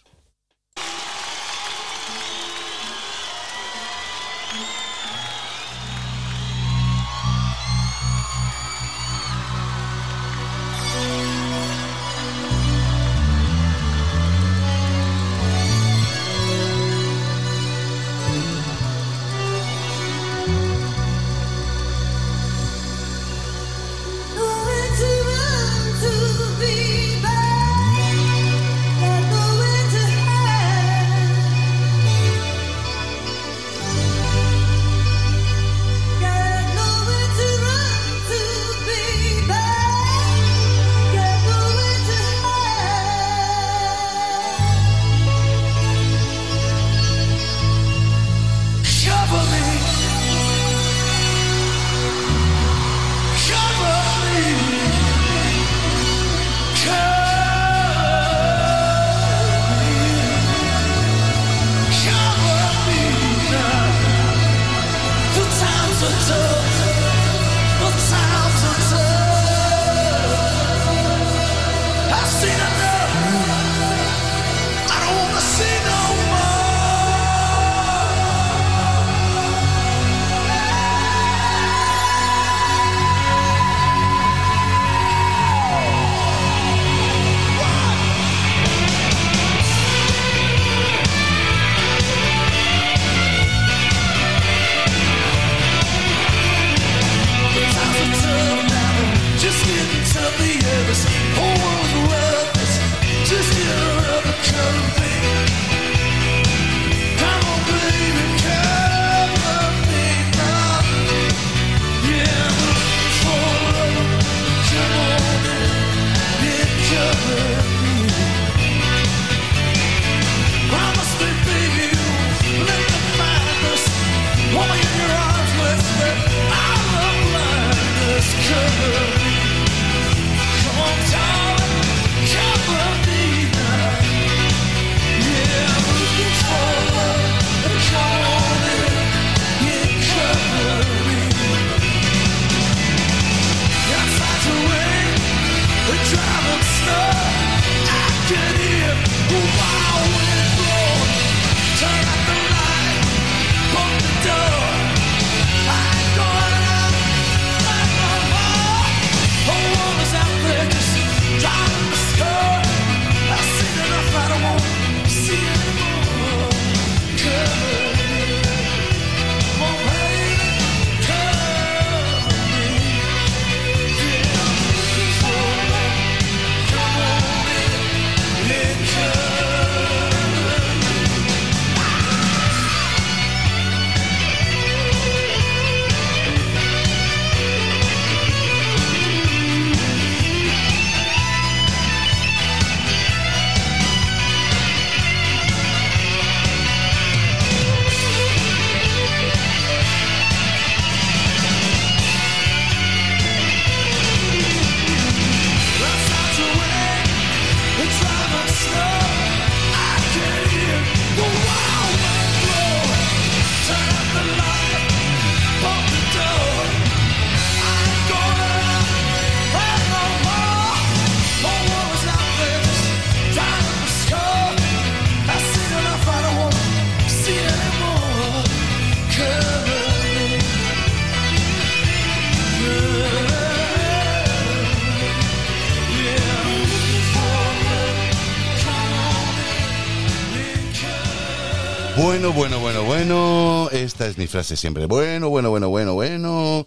Esta 244.05 244.11
es 244.13 244.19
mi 244.19 244.27
frase 244.27 244.55
siempre. 244.55 244.85
Bueno, 244.85 245.31
bueno, 245.31 245.49
bueno, 245.49 245.71
bueno, 245.71 245.95
bueno. 245.95 246.67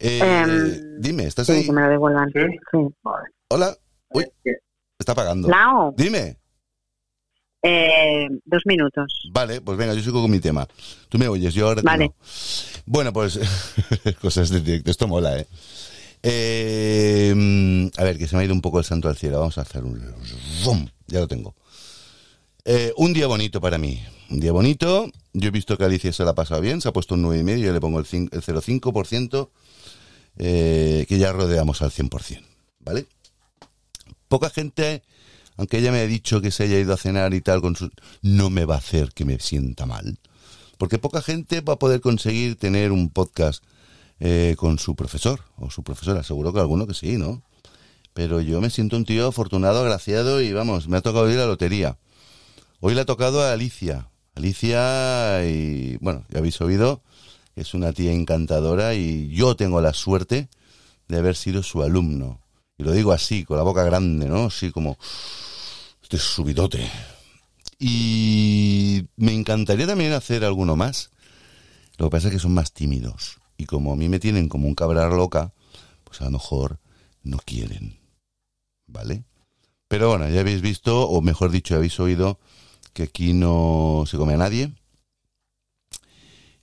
Eh, 0.00 0.18
Em, 0.20 1.00
dime, 1.00 1.22
¿estás 1.26 1.46
Sí, 1.46 1.52
ahí? 1.52 1.64
que 1.66 1.70
me 1.70 1.82
lo 1.82 1.88
devuelvan. 1.88 2.32
Sí. 2.32 2.78
Hola. 3.46 3.76
Uy, 4.10 4.26
está 4.98 5.12
apagando. 5.12 5.46
Lao, 5.48 5.94
Dime. 5.96 6.36
eh, 7.62 8.26
dos 8.44 8.62
minutos. 8.66 9.30
Vale, 9.30 9.60
pues 9.60 9.78
venga, 9.78 9.94
yo 9.94 10.02
sigo 10.02 10.20
con 10.20 10.32
mi 10.32 10.40
tema. 10.40 10.66
Tú 11.08 11.16
me 11.16 11.28
oyes, 11.28 11.54
yo 11.54 11.68
ahora 11.68 11.80
tú 11.80 11.86
Vale. 11.86 12.06
no. 12.08 12.14
Bueno, 12.86 13.12
pues 13.12 13.38
cosas 14.20 14.50
de 14.50 14.60
directo, 14.62 14.90
esto 14.90 15.06
mola, 15.06 15.38
¿eh? 15.38 15.46
Eh, 16.24 17.32
mm, 17.36 18.00
A 18.00 18.02
ver, 18.02 18.18
que 18.18 18.26
se 18.26 18.34
me 18.34 18.42
ha 18.42 18.44
ido 18.46 18.54
un 18.54 18.60
poco 18.62 18.80
el 18.80 18.84
santo 18.84 19.08
al 19.08 19.16
cielo. 19.16 19.38
Vamos 19.38 19.58
a 19.58 19.60
hacer 19.60 19.84
un... 19.84 20.12
¡Zum! 20.64 20.88
Ya 21.06 21.20
lo 21.20 21.28
tengo. 21.28 21.54
Eh, 22.64 22.92
un 22.96 23.12
día 23.12 23.28
bonito 23.28 23.60
para 23.60 23.78
mí. 23.78 24.02
Un 24.28 24.40
día 24.40 24.50
bonito. 24.50 25.08
Yo 25.34 25.48
he 25.48 25.50
visto 25.50 25.78
que 25.78 25.84
Alicia 25.84 26.12
se 26.12 26.24
la 26.24 26.32
ha 26.32 26.34
pasado 26.34 26.60
bien, 26.60 26.80
se 26.80 26.88
ha 26.88 26.92
puesto 26.92 27.14
un 27.14 27.22
9,5, 27.24 27.58
yo 27.58 27.72
le 27.72 27.80
pongo 27.80 27.98
el, 27.98 28.04
cin- 28.06 28.28
el 28.32 28.42
0,5%. 28.42 29.48
eh, 30.38 31.04
que 31.08 31.18
ya 31.18 31.32
rodeamos 31.32 31.82
al 31.82 31.90
100%, 31.90 32.42
¿vale? 32.80 33.06
Poca 34.28 34.48
gente, 34.50 35.02
aunque 35.56 35.78
ella 35.78 35.92
me 35.92 36.00
ha 36.00 36.06
dicho 36.06 36.40
que 36.40 36.50
se 36.50 36.64
haya 36.64 36.78
ido 36.78 36.94
a 36.94 36.96
cenar 36.96 37.34
y 37.34 37.40
tal, 37.42 37.60
con 37.60 37.76
su, 37.76 37.90
no 38.22 38.48
me 38.50 38.64
va 38.64 38.76
a 38.76 38.78
hacer 38.78 39.12
que 39.12 39.24
me 39.26 39.38
sienta 39.38 39.84
mal. 39.86 40.18
Porque 40.78 40.98
poca 40.98 41.20
gente 41.22 41.60
va 41.60 41.74
a 41.74 41.78
poder 41.78 42.00
conseguir 42.00 42.56
tener 42.56 42.92
un 42.92 43.10
podcast 43.10 43.62
eh, 44.20 44.54
con 44.58 44.78
su 44.78 44.96
profesor 44.96 45.40
o 45.56 45.70
su 45.70 45.82
profesora. 45.82 46.22
Seguro 46.22 46.52
que 46.52 46.60
alguno 46.60 46.86
que 46.86 46.94
sí, 46.94 47.18
¿no? 47.18 47.42
Pero 48.14 48.40
yo 48.40 48.60
me 48.60 48.70
siento 48.70 48.96
un 48.96 49.04
tío 49.04 49.28
afortunado, 49.28 49.80
agraciado 49.80 50.40
y 50.40 50.52
vamos, 50.52 50.88
me 50.88 50.96
ha 50.96 51.00
tocado 51.02 51.30
ir 51.30 51.36
a 51.38 51.42
la 51.42 51.46
lotería. 51.46 51.98
Hoy 52.80 52.94
le 52.94 53.02
ha 53.02 53.04
tocado 53.06 53.42
a 53.42 53.52
Alicia. 53.52 54.08
Alicia, 54.34 55.44
y 55.44 55.96
bueno, 55.98 56.24
ya 56.30 56.38
habéis 56.38 56.60
oído, 56.60 57.02
es 57.54 57.74
una 57.74 57.92
tía 57.92 58.12
encantadora 58.12 58.94
y 58.94 59.28
yo 59.28 59.56
tengo 59.56 59.80
la 59.80 59.92
suerte 59.92 60.48
de 61.08 61.18
haber 61.18 61.36
sido 61.36 61.62
su 61.62 61.82
alumno. 61.82 62.40
Y 62.78 62.84
lo 62.84 62.92
digo 62.92 63.12
así, 63.12 63.44
con 63.44 63.58
la 63.58 63.62
boca 63.62 63.84
grande, 63.84 64.26
¿no? 64.26 64.46
Así 64.46 64.70
como, 64.70 64.96
este 66.02 66.18
subidote. 66.18 66.90
Y 67.78 69.06
me 69.16 69.34
encantaría 69.34 69.86
también 69.86 70.12
hacer 70.12 70.44
alguno 70.44 70.76
más. 70.76 71.10
Lo 71.98 72.06
que 72.06 72.10
pasa 72.10 72.28
es 72.28 72.34
que 72.34 72.40
son 72.40 72.54
más 72.54 72.72
tímidos. 72.72 73.38
Y 73.56 73.66
como 73.66 73.92
a 73.92 73.96
mí 73.96 74.08
me 74.08 74.18
tienen 74.18 74.48
como 74.48 74.66
un 74.66 74.74
cabrar 74.74 75.12
loca, 75.12 75.52
pues 76.04 76.20
a 76.22 76.24
lo 76.24 76.32
mejor 76.32 76.78
no 77.22 77.38
quieren. 77.44 77.98
¿Vale? 78.86 79.24
Pero 79.88 80.08
bueno, 80.08 80.28
ya 80.28 80.40
habéis 80.40 80.62
visto, 80.62 81.08
o 81.08 81.20
mejor 81.20 81.50
dicho, 81.50 81.74
habéis 81.74 82.00
oído 82.00 82.40
que 82.92 83.04
aquí 83.04 83.32
no 83.32 84.04
se 84.06 84.16
come 84.16 84.34
a 84.34 84.38
nadie. 84.38 84.72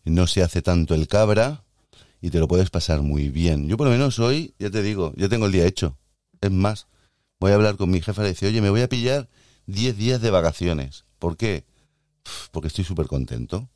No 0.06 0.28
se 0.28 0.42
hace 0.42 0.62
tanto 0.62 0.96
el 0.96 1.08
cabra 1.08 1.64
y 2.22 2.30
te 2.30 2.40
lo 2.40 2.48
puedes 2.48 2.70
pasar 2.70 3.02
muy 3.02 3.30
bien. 3.30 3.68
Yo 3.68 3.78
por 3.78 3.88
lo 3.88 3.92
menos 3.92 4.20
hoy, 4.20 4.54
ya 4.60 4.70
te 4.70 4.82
digo, 4.82 5.14
ya 5.16 5.30
tengo 5.30 5.46
el 5.46 5.52
día 5.52 5.66
hecho. 5.66 5.98
Es 6.42 6.52
más, 6.52 6.88
voy 7.40 7.52
a 7.52 7.56
hablar 7.56 7.78
con 7.78 7.90
mi 7.92 8.02
jefa 8.02 8.22
y 8.22 8.24
le 8.24 8.30
decir, 8.30 8.48
oye, 8.50 8.62
me 8.62 8.70
voy 8.70 8.82
a 8.82 8.90
pillar 8.90 9.30
10 9.68 9.98
días 9.98 10.22
de 10.22 10.32
vacaciones. 10.32 11.06
¿Por 11.20 11.38
qué? 11.38 11.66
Porque 12.52 12.68
estoy 12.68 12.86
súper 12.86 13.08
contento. 13.08 13.70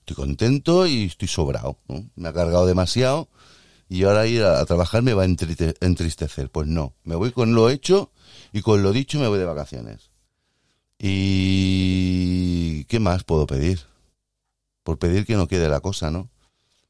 Estoy 0.00 0.16
contento 0.16 0.86
y 0.86 1.04
estoy 1.04 1.28
sobrado. 1.28 1.78
¿no? 1.88 2.08
Me 2.14 2.28
ha 2.28 2.32
cargado 2.32 2.66
demasiado 2.66 3.28
y 3.88 4.04
ahora 4.04 4.26
ir 4.26 4.42
a, 4.44 4.64
trabajar 4.64 5.02
me 5.02 5.14
va 5.14 5.24
a 5.24 5.26
entriste- 5.26 5.76
entristecer. 5.80 6.50
Pues 6.50 6.68
no, 6.68 6.94
me 7.04 7.16
voy 7.16 7.32
con 7.32 7.54
lo 7.54 7.70
hecho 7.70 8.12
y 8.52 8.62
con 8.62 8.82
lo 8.82 8.92
dicho 8.92 9.18
me 9.18 9.28
voy 9.28 9.38
de 9.38 9.44
vacaciones. 9.44 10.10
¿Y 10.98 12.84
qué 12.84 13.00
más 13.00 13.24
puedo 13.24 13.46
pedir? 13.46 13.80
Por 14.82 14.98
pedir 14.98 15.26
que 15.26 15.34
no 15.34 15.48
quede 15.48 15.68
la 15.68 15.80
cosa, 15.80 16.10
¿no? 16.10 16.30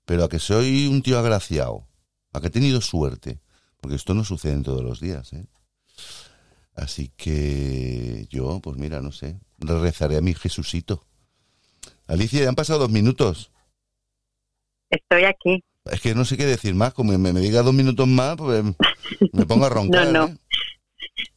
Pero 0.04 0.24
a 0.24 0.28
que 0.28 0.38
soy 0.38 0.86
un 0.86 1.02
tío 1.02 1.18
agraciado, 1.18 1.86
a 2.32 2.40
que 2.40 2.48
he 2.48 2.50
tenido 2.50 2.80
suerte, 2.80 3.40
porque 3.80 3.96
esto 3.96 4.14
no 4.14 4.24
sucede 4.24 4.52
en 4.52 4.62
todos 4.62 4.82
los 4.82 5.00
días, 5.00 5.32
¿eh? 5.32 5.46
Así 6.74 7.10
que 7.16 8.26
yo, 8.28 8.60
pues 8.60 8.76
mira, 8.76 9.00
no 9.00 9.10
sé, 9.10 9.40
rezaré 9.58 10.18
a 10.18 10.20
mi 10.20 10.34
Jesucito. 10.34 11.04
Alicia, 12.06 12.42
ya 12.42 12.50
han 12.50 12.54
pasado 12.54 12.80
dos 12.80 12.90
minutos. 12.90 13.50
Estoy 14.90 15.24
aquí. 15.24 15.64
Es 15.86 16.00
que 16.00 16.14
no 16.14 16.24
sé 16.24 16.36
qué 16.36 16.44
decir 16.46 16.74
más, 16.74 16.92
como 16.92 17.16
me, 17.16 17.32
me 17.32 17.40
diga 17.40 17.62
dos 17.62 17.74
minutos 17.74 18.06
más, 18.06 18.36
pues 18.36 18.62
me 19.32 19.46
pongo 19.46 19.66
a 19.66 19.68
roncar. 19.70 20.12
No, 20.12 20.26
no. 20.26 20.32
¿eh? 20.32 20.38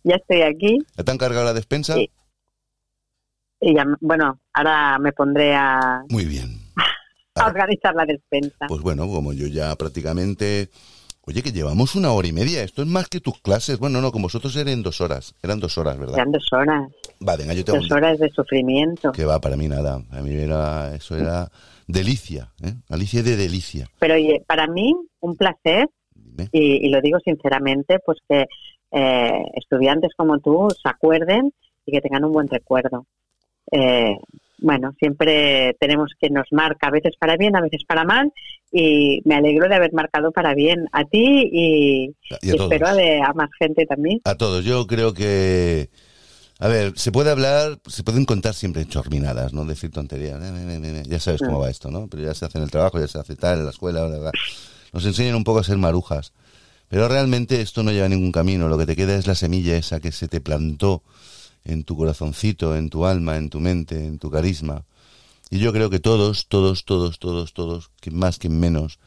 Ya 0.03 0.15
estoy 0.15 0.41
aquí. 0.41 0.79
¿Ya 0.97 1.03
te 1.03 1.11
han 1.11 1.17
cargado 1.17 1.45
la 1.45 1.53
despensa? 1.53 1.95
Sí. 1.95 2.11
Y 3.59 3.75
ya, 3.75 3.85
bueno, 3.99 4.39
ahora 4.53 4.97
me 4.99 5.11
pondré 5.11 5.55
a, 5.55 6.03
Muy 6.09 6.25
bien. 6.25 6.57
a 7.35 7.47
organizar 7.47 7.93
la 7.95 8.05
despensa. 8.05 8.67
Pues 8.67 8.81
bueno, 8.81 9.07
como 9.07 9.33
yo 9.33 9.47
ya 9.47 9.75
prácticamente... 9.75 10.69
Oye, 11.25 11.43
que 11.43 11.51
llevamos 11.51 11.93
una 11.93 12.11
hora 12.11 12.27
y 12.27 12.31
media. 12.31 12.63
Esto 12.63 12.81
es 12.81 12.87
más 12.87 13.07
que 13.07 13.19
tus 13.19 13.39
clases. 13.39 13.77
Bueno, 13.77 14.01
no, 14.01 14.11
como 14.11 14.23
vosotros 14.23 14.55
eran 14.55 14.81
dos 14.81 14.99
horas. 14.99 15.35
Eran 15.43 15.59
dos 15.59 15.77
horas, 15.77 15.99
¿verdad? 15.99 16.15
Eran 16.15 16.31
dos 16.31 16.47
horas. 16.51 16.89
Va, 17.27 17.35
venga, 17.35 17.53
yo 17.53 17.63
tengo... 17.63 17.77
Dos 17.79 17.91
horas 17.91 18.17
de 18.17 18.29
sufrimiento. 18.29 19.11
Que 19.11 19.25
va, 19.25 19.39
para 19.39 19.55
mí 19.55 19.67
nada. 19.67 20.01
A 20.09 20.21
mí 20.21 20.33
era... 20.33 20.95
Eso 20.95 21.15
era 21.15 21.51
delicia, 21.85 22.51
¿eh? 22.63 22.73
Alicia 22.89 23.21
de 23.21 23.35
delicia. 23.35 23.87
Pero 23.99 24.15
oye, 24.15 24.43
para 24.47 24.67
mí, 24.67 24.95
un 25.19 25.35
placer, 25.35 25.87
y 26.51 26.89
lo 26.89 27.01
digo 27.01 27.19
sinceramente, 27.19 27.99
pues 28.05 28.19
que 28.27 28.45
eh, 28.91 29.43
estudiantes 29.55 30.11
como 30.15 30.39
tú 30.39 30.67
se 30.81 30.89
acuerden 30.89 31.53
y 31.85 31.91
que 31.91 32.01
tengan 32.01 32.23
un 32.25 32.31
buen 32.31 32.47
recuerdo. 32.47 33.05
Eh, 33.71 34.15
bueno, 34.61 34.93
siempre 34.99 35.75
tenemos 35.79 36.11
que 36.19 36.29
nos 36.29 36.47
marca, 36.51 36.87
a 36.87 36.91
veces 36.91 37.13
para 37.19 37.37
bien, 37.37 37.55
a 37.55 37.61
veces 37.61 37.83
para 37.87 38.03
mal, 38.03 38.31
y 38.71 39.21
me 39.25 39.35
alegro 39.35 39.67
de 39.67 39.75
haber 39.75 39.93
marcado 39.93 40.31
para 40.31 40.53
bien 40.53 40.85
a 40.91 41.05
ti 41.05 41.49
y, 41.51 42.15
Y 42.29 42.33
a 42.33 42.37
y 42.41 42.49
espero 42.49 42.87
a, 42.87 42.91
todos. 42.91 43.03
de, 43.03 43.21
a 43.21 43.33
más 43.33 43.49
gente 43.57 43.85
también. 43.85 44.21
A 44.25 44.35
todos. 44.35 44.65
Yo 44.65 44.85
creo 44.87 45.13
que... 45.13 45.89
A 46.61 46.67
ver, 46.67 46.91
se 46.97 47.13
puede 47.13 47.31
hablar, 47.31 47.79
se 47.87 48.03
pueden 48.03 48.25
contar 48.25 48.53
siempre 48.53 48.85
chorminadas, 48.85 49.53
¿no? 49.53 49.63
Decir 49.63 49.91
tonterías. 49.91 50.41
Ne, 50.41 50.51
ne, 50.51 50.77
ne. 50.77 51.03
Ya 51.07 51.17
sabes 51.17 51.39
cómo 51.39 51.59
va 51.59 51.69
esto, 51.69 51.89
¿no? 51.89 52.09
Pero 52.09 52.23
ya 52.23 52.33
se 52.33 52.43
hace 52.43 52.57
en 52.57 52.65
el 52.65 52.69
trabajo, 52.69 52.99
ya 52.99 53.07
se 53.07 53.17
hace 53.17 53.37
tal, 53.37 53.59
en 53.59 53.63
la 53.63 53.71
escuela, 53.71 54.05
bla, 54.05 54.19
bla. 54.19 54.31
Nos 54.91 55.05
enseñan 55.05 55.35
un 55.35 55.45
poco 55.45 55.59
a 55.59 55.63
ser 55.63 55.77
marujas. 55.77 56.33
Pero 56.89 57.07
realmente 57.07 57.61
esto 57.61 57.81
no 57.81 57.91
lleva 57.91 58.07
a 58.07 58.09
ningún 58.09 58.33
camino. 58.33 58.67
Lo 58.67 58.77
que 58.77 58.85
te 58.85 58.97
queda 58.97 59.15
es 59.15 59.25
la 59.25 59.35
semilla 59.35 59.77
esa 59.77 60.01
que 60.01 60.11
se 60.11 60.27
te 60.27 60.41
plantó 60.41 61.01
en 61.63 61.83
tu 61.83 61.95
corazoncito, 61.95 62.75
en 62.75 62.89
tu 62.89 63.05
alma, 63.05 63.37
en 63.37 63.49
tu 63.49 63.59
mente, 63.59 64.05
en 64.05 64.19
tu 64.19 64.29
carisma. 64.29 64.85
Y 65.49 65.59
yo 65.59 65.73
creo 65.73 65.89
que 65.89 65.99
todos, 65.99 66.47
todos, 66.47 66.85
todos, 66.85 67.19
todos, 67.19 67.53
todos, 67.53 67.91
que 68.01 68.11
más 68.11 68.39
que 68.39 68.49
menos, 68.49 68.99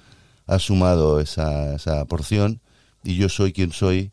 ha 0.46 0.58
sumado 0.58 1.20
esa, 1.20 1.74
esa 1.74 2.04
porción. 2.06 2.60
Y 3.04 3.16
yo 3.16 3.28
soy 3.28 3.52
quien 3.52 3.72
soy 3.72 4.12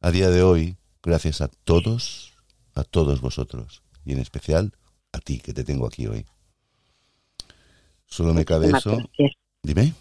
a 0.00 0.10
día 0.10 0.30
de 0.30 0.42
hoy, 0.42 0.76
gracias 1.02 1.40
a 1.40 1.48
todos, 1.48 2.34
a 2.74 2.84
todos 2.84 3.20
vosotros. 3.20 3.82
Y 4.04 4.12
en 4.12 4.20
especial 4.20 4.72
a 5.12 5.18
ti, 5.18 5.40
que 5.40 5.52
te 5.52 5.64
tengo 5.64 5.86
aquí 5.86 6.06
hoy. 6.06 6.26
Solo 8.06 8.34
me 8.34 8.44
cabe 8.44 8.70
eso. 8.70 8.96
Dime. 9.62 9.94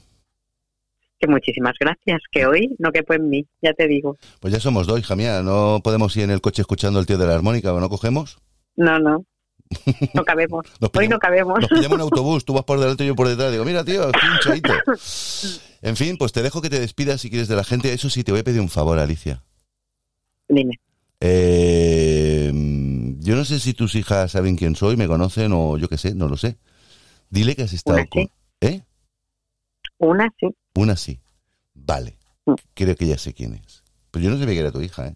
Que 1.19 1.27
muchísimas 1.27 1.73
gracias, 1.79 2.21
que 2.31 2.45
hoy 2.45 2.75
no 2.77 2.91
quepo 2.91 3.13
en 3.13 3.29
mí, 3.29 3.47
ya 3.61 3.73
te 3.73 3.87
digo. 3.87 4.17
Pues 4.39 4.53
ya 4.53 4.59
somos 4.59 4.85
dos, 4.85 4.99
hija 4.99 5.15
mía. 5.15 5.41
No 5.41 5.81
podemos 5.83 6.15
ir 6.15 6.23
en 6.23 6.31
el 6.31 6.41
coche 6.41 6.61
escuchando 6.61 6.99
el 6.99 7.05
tío 7.05 7.17
de 7.17 7.25
la 7.25 7.35
armónica, 7.35 7.73
¿o 7.73 7.79
no 7.79 7.89
cogemos? 7.89 8.37
No, 8.75 8.99
no, 8.99 9.25
no 10.13 10.23
cabemos. 10.23 10.65
Nos 10.79 10.91
Hoy 10.93 11.07
no 11.07 11.19
cabemos. 11.19 11.59
Nos 11.59 11.69
pillamos 11.69 11.97
en 11.97 12.01
autobús, 12.01 12.45
tú 12.45 12.53
vas 12.53 12.63
por 12.63 12.79
delante 12.79 13.03
y 13.03 13.07
yo 13.07 13.15
por 13.15 13.27
detrás. 13.27 13.51
Digo, 13.51 13.65
mira, 13.65 13.83
tío, 13.83 14.09
estoy 14.09 14.29
hinchadito. 14.33 14.73
En 15.83 15.95
fin, 15.95 16.17
pues 16.17 16.31
te 16.31 16.41
dejo 16.41 16.59
que 16.59 16.71
te 16.71 16.79
despidas 16.79 17.21
si 17.21 17.29
quieres 17.29 17.47
de 17.47 17.55
la 17.55 17.63
gente. 17.63 17.93
Eso 17.93 18.09
sí, 18.09 18.23
te 18.23 18.31
voy 18.31 18.41
a 18.41 18.43
pedir 18.43 18.59
un 18.61 18.67
favor, 18.67 18.97
Alicia. 18.97 19.43
Dime. 20.49 20.79
Eh, 21.19 22.51
yo 23.19 23.35
no 23.35 23.45
sé 23.45 23.59
si 23.59 23.75
tus 23.75 23.93
hijas 23.93 24.31
saben 24.31 24.55
quién 24.55 24.75
soy, 24.75 24.97
me 24.97 25.07
conocen 25.07 25.51
o 25.53 25.77
yo 25.77 25.87
qué 25.87 25.99
sé, 25.99 26.15
no 26.15 26.27
lo 26.27 26.35
sé. 26.35 26.57
Dile 27.29 27.55
que 27.55 27.61
has 27.61 27.73
estado 27.73 27.97
Una 27.97 28.05
sí. 28.05 28.09
con... 28.09 28.29
¿Eh? 28.61 28.81
Una 29.99 30.29
sí. 30.39 30.47
Una 30.75 30.95
sí. 30.95 31.19
Vale. 31.73 32.17
Mm. 32.45 32.53
Creo 32.73 32.95
que 32.95 33.07
ya 33.07 33.17
sé 33.17 33.33
quién 33.33 33.53
es. 33.55 33.83
Pero 34.11 34.25
yo 34.25 34.31
no 34.31 34.37
sabía 34.37 34.53
que 34.53 34.59
era 34.61 34.71
tu 34.71 34.81
hija, 34.81 35.07
¿eh? 35.07 35.15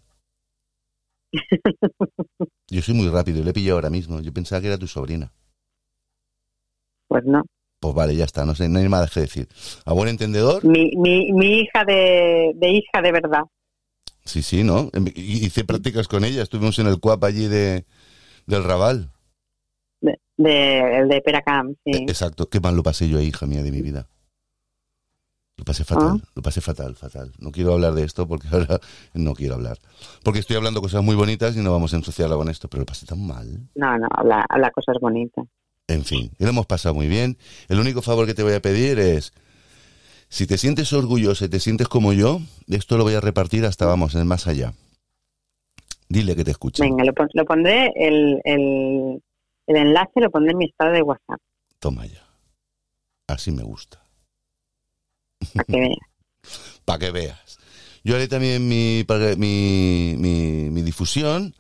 Yo 2.70 2.82
soy 2.82 2.94
muy 2.94 3.08
rápido 3.10 3.44
le 3.44 3.52
he 3.52 3.54
pillado 3.54 3.78
ahora 3.78 3.90
mismo. 3.90 4.20
Yo 4.22 4.34
pensaba 4.34 4.62
que 4.62 4.68
era 4.68 4.78
tu 4.78 4.88
sobrina. 4.88 5.32
Pues 7.08 7.24
no. 7.26 7.44
Pues 7.80 7.94
vale, 7.96 8.16
ya 8.16 8.26
está. 8.26 8.46
No 8.46 8.56
sé, 8.56 8.70
no 8.70 8.80
hay 8.80 8.88
más 8.90 9.12
que 9.12 9.22
decir. 9.22 9.48
A 9.86 9.94
buen 9.94 10.10
entendedor, 10.10 10.64
Mi, 10.66 10.92
mi, 10.98 11.32
mi 11.34 11.62
hija 11.62 11.84
de, 11.86 12.52
de 12.56 12.70
hija 12.70 13.02
de 13.02 13.12
verdad. 13.12 13.44
sí, 14.24 14.42
sí, 14.42 14.64
¿no? 14.64 14.90
Em- 14.94 15.12
Hice 15.16 15.64
prácticas 15.66 16.08
con 16.08 16.24
ella. 16.24 16.44
Estuvimos 16.44 16.78
en 16.80 16.88
el 16.88 17.00
CUAP 17.00 17.24
allí 17.24 17.48
de, 17.48 17.86
del 18.46 18.64
Raval. 18.64 19.10
De, 20.02 20.20
de, 20.38 20.98
el 21.00 21.10
de 21.10 21.22
Peracam, 21.22 21.76
sí. 21.86 21.92
Eh, 21.92 22.06
Exacto. 22.08 22.50
Qué 22.50 22.60
mal 22.60 22.76
lo 22.76 22.84
pasé 22.84 23.10
yo 23.10 23.20
ahí, 23.20 23.28
hija 23.28 23.46
mía, 23.46 23.64
de 23.64 23.72
mi 23.72 23.82
vida. 23.82 24.08
Lo 25.62 25.66
pasé 25.66 25.84
fatal, 25.84 26.20
Ah. 26.20 26.28
lo 26.34 26.42
pasé 26.42 26.60
fatal, 26.60 26.96
fatal. 26.96 27.32
No 27.38 27.52
quiero 27.52 27.74
hablar 27.74 27.94
de 27.94 28.04
esto 28.04 28.28
porque 28.28 28.48
ahora 28.52 28.80
no 29.14 29.36
quiero 29.36 29.54
hablar. 29.54 29.78
Porque 30.24 30.40
estoy 30.40 30.56
hablando 30.56 30.82
cosas 30.82 31.04
muy 31.04 31.14
bonitas 31.14 31.56
y 31.56 31.60
no 31.60 31.72
vamos 31.72 31.94
a 31.94 31.98
ensuciarla 31.98 32.36
con 32.36 32.50
esto, 32.50 32.68
pero 32.68 32.82
lo 32.82 32.86
pasé 32.88 33.06
tan 33.06 33.24
mal. 33.24 33.48
No, 33.76 33.96
no, 34.00 34.08
habla, 34.10 34.44
habla 34.50 34.72
cosas 34.72 34.96
bonitas. 35.00 35.46
En 35.88 36.04
fin, 36.04 36.32
y 36.40 36.44
lo 36.46 36.50
hemos 36.50 36.66
pasado 36.66 36.96
muy 36.96 37.08
bien. 37.08 37.38
El 37.70 37.80
único 37.80 38.02
favor 38.02 38.26
que 38.26 38.34
te 38.34 38.42
voy 38.42 38.54
a 38.54 38.60
pedir 38.60 38.98
es, 38.98 39.34
si 40.30 40.48
te 40.48 40.58
sientes 40.58 40.94
orgulloso 40.94 41.46
y 41.46 41.50
te 41.50 41.60
sientes 41.60 41.88
como 41.88 42.12
yo, 42.12 42.40
esto 42.68 42.98
lo 42.98 43.04
voy 43.04 43.14
a 43.14 43.22
repartir 43.22 43.64
hasta, 43.66 43.86
vamos, 43.86 44.16
en 44.16 44.26
más 44.26 44.48
allá. 44.48 44.74
Dile 46.10 46.36
que 46.36 46.44
te 46.44 46.50
escuche. 46.50 46.82
Venga, 46.82 47.04
lo, 47.04 47.14
lo 47.34 47.46
pondré, 47.46 47.92
el, 47.96 48.42
el, 48.46 49.22
el 49.68 49.76
enlace 49.76 50.22
lo 50.22 50.32
pondré 50.32 50.54
en 50.54 50.58
mi 50.58 50.66
estado 50.66 50.92
de 50.92 51.04
WhatsApp, 51.04 51.40
Toma 51.78 52.08
ya. 52.08 52.24
Así 53.28 53.52
me 53.52 53.62
gusta. 53.62 54.01
Para 55.54 55.66
que 55.66 55.72
veas. 55.74 55.98
Para 56.86 57.00
que 57.00 57.12
veas. 57.12 57.60
Yo 58.04 58.16
haré 58.16 58.28
también 58.28 58.68
mi, 58.68 59.06
mi, 59.38 60.16
mi, 60.18 60.70
mi 60.72 60.82
difusión 60.82 61.54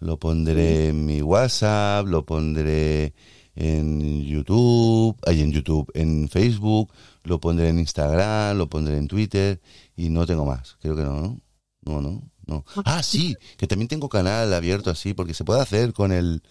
lo 0.00 0.18
pondré 0.18 0.88
en 0.88 1.06
mi 1.06 1.22
WhatsApp, 1.22 2.06
lo 2.06 2.24
pondré 2.24 3.14
en 3.54 4.22
YouTube, 4.24 5.16
ahí 5.26 5.40
en 5.40 5.52
YouTube, 5.52 5.90
en 5.94 6.28
Facebook, 6.28 6.92
lo 7.24 7.40
pondré 7.40 7.70
en 7.70 7.78
Instagram, 7.78 8.58
lo 8.58 8.68
pondré 8.68 8.98
en 8.98 9.08
Twitter 9.08 9.60
y 9.96 10.10
no 10.10 10.26
tengo 10.26 10.44
más. 10.44 10.76
Creo 10.80 10.94
que 10.94 11.02
no, 11.02 11.20
¿no? 11.20 11.40
No, 11.82 12.02
no, 12.02 12.22
no. 12.46 12.64
Ah, 12.84 13.02
sí, 13.02 13.34
que 13.56 13.66
también 13.66 13.88
tengo 13.88 14.08
canal 14.08 14.52
abierto 14.52 14.90
así, 14.90 15.14
porque 15.14 15.34
se 15.34 15.44
puede 15.44 15.60
hacer 15.60 15.92
con 15.92 16.12
el 16.12 16.42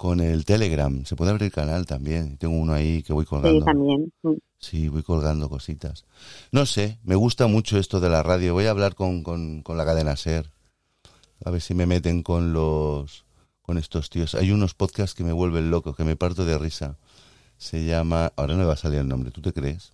con 0.00 0.20
el 0.20 0.46
Telegram, 0.46 1.04
se 1.04 1.14
puede 1.14 1.30
abrir 1.30 1.52
canal 1.52 1.84
también. 1.84 2.38
Tengo 2.38 2.56
uno 2.56 2.72
ahí 2.72 3.02
que 3.02 3.12
voy 3.12 3.26
colgando. 3.26 3.58
Sí, 3.58 3.64
también. 3.66 4.10
Sí, 4.56 4.88
voy 4.88 5.02
colgando 5.02 5.50
cositas. 5.50 6.06
No 6.52 6.64
sé, 6.64 6.98
me 7.04 7.16
gusta 7.16 7.48
mucho 7.48 7.76
esto 7.78 8.00
de 8.00 8.08
la 8.08 8.22
radio. 8.22 8.54
Voy 8.54 8.64
a 8.64 8.70
hablar 8.70 8.94
con, 8.94 9.22
con, 9.22 9.60
con 9.60 9.76
la 9.76 9.84
cadena 9.84 10.16
SER. 10.16 10.50
A 11.44 11.50
ver 11.50 11.60
si 11.60 11.74
me 11.74 11.84
meten 11.84 12.22
con 12.22 12.54
los 12.54 13.26
con 13.60 13.76
estos 13.76 14.08
tíos. 14.08 14.34
Hay 14.34 14.52
unos 14.52 14.72
podcasts 14.72 15.14
que 15.14 15.22
me 15.22 15.32
vuelven 15.34 15.70
loco, 15.70 15.94
que 15.94 16.04
me 16.04 16.16
parto 16.16 16.46
de 16.46 16.56
risa. 16.56 16.96
Se 17.58 17.84
llama, 17.84 18.32
ahora 18.36 18.54
no 18.54 18.60
me 18.60 18.64
va 18.64 18.72
a 18.72 18.76
salir 18.78 19.00
el 19.00 19.08
nombre, 19.08 19.30
¿tú 19.30 19.42
te 19.42 19.52
crees? 19.52 19.92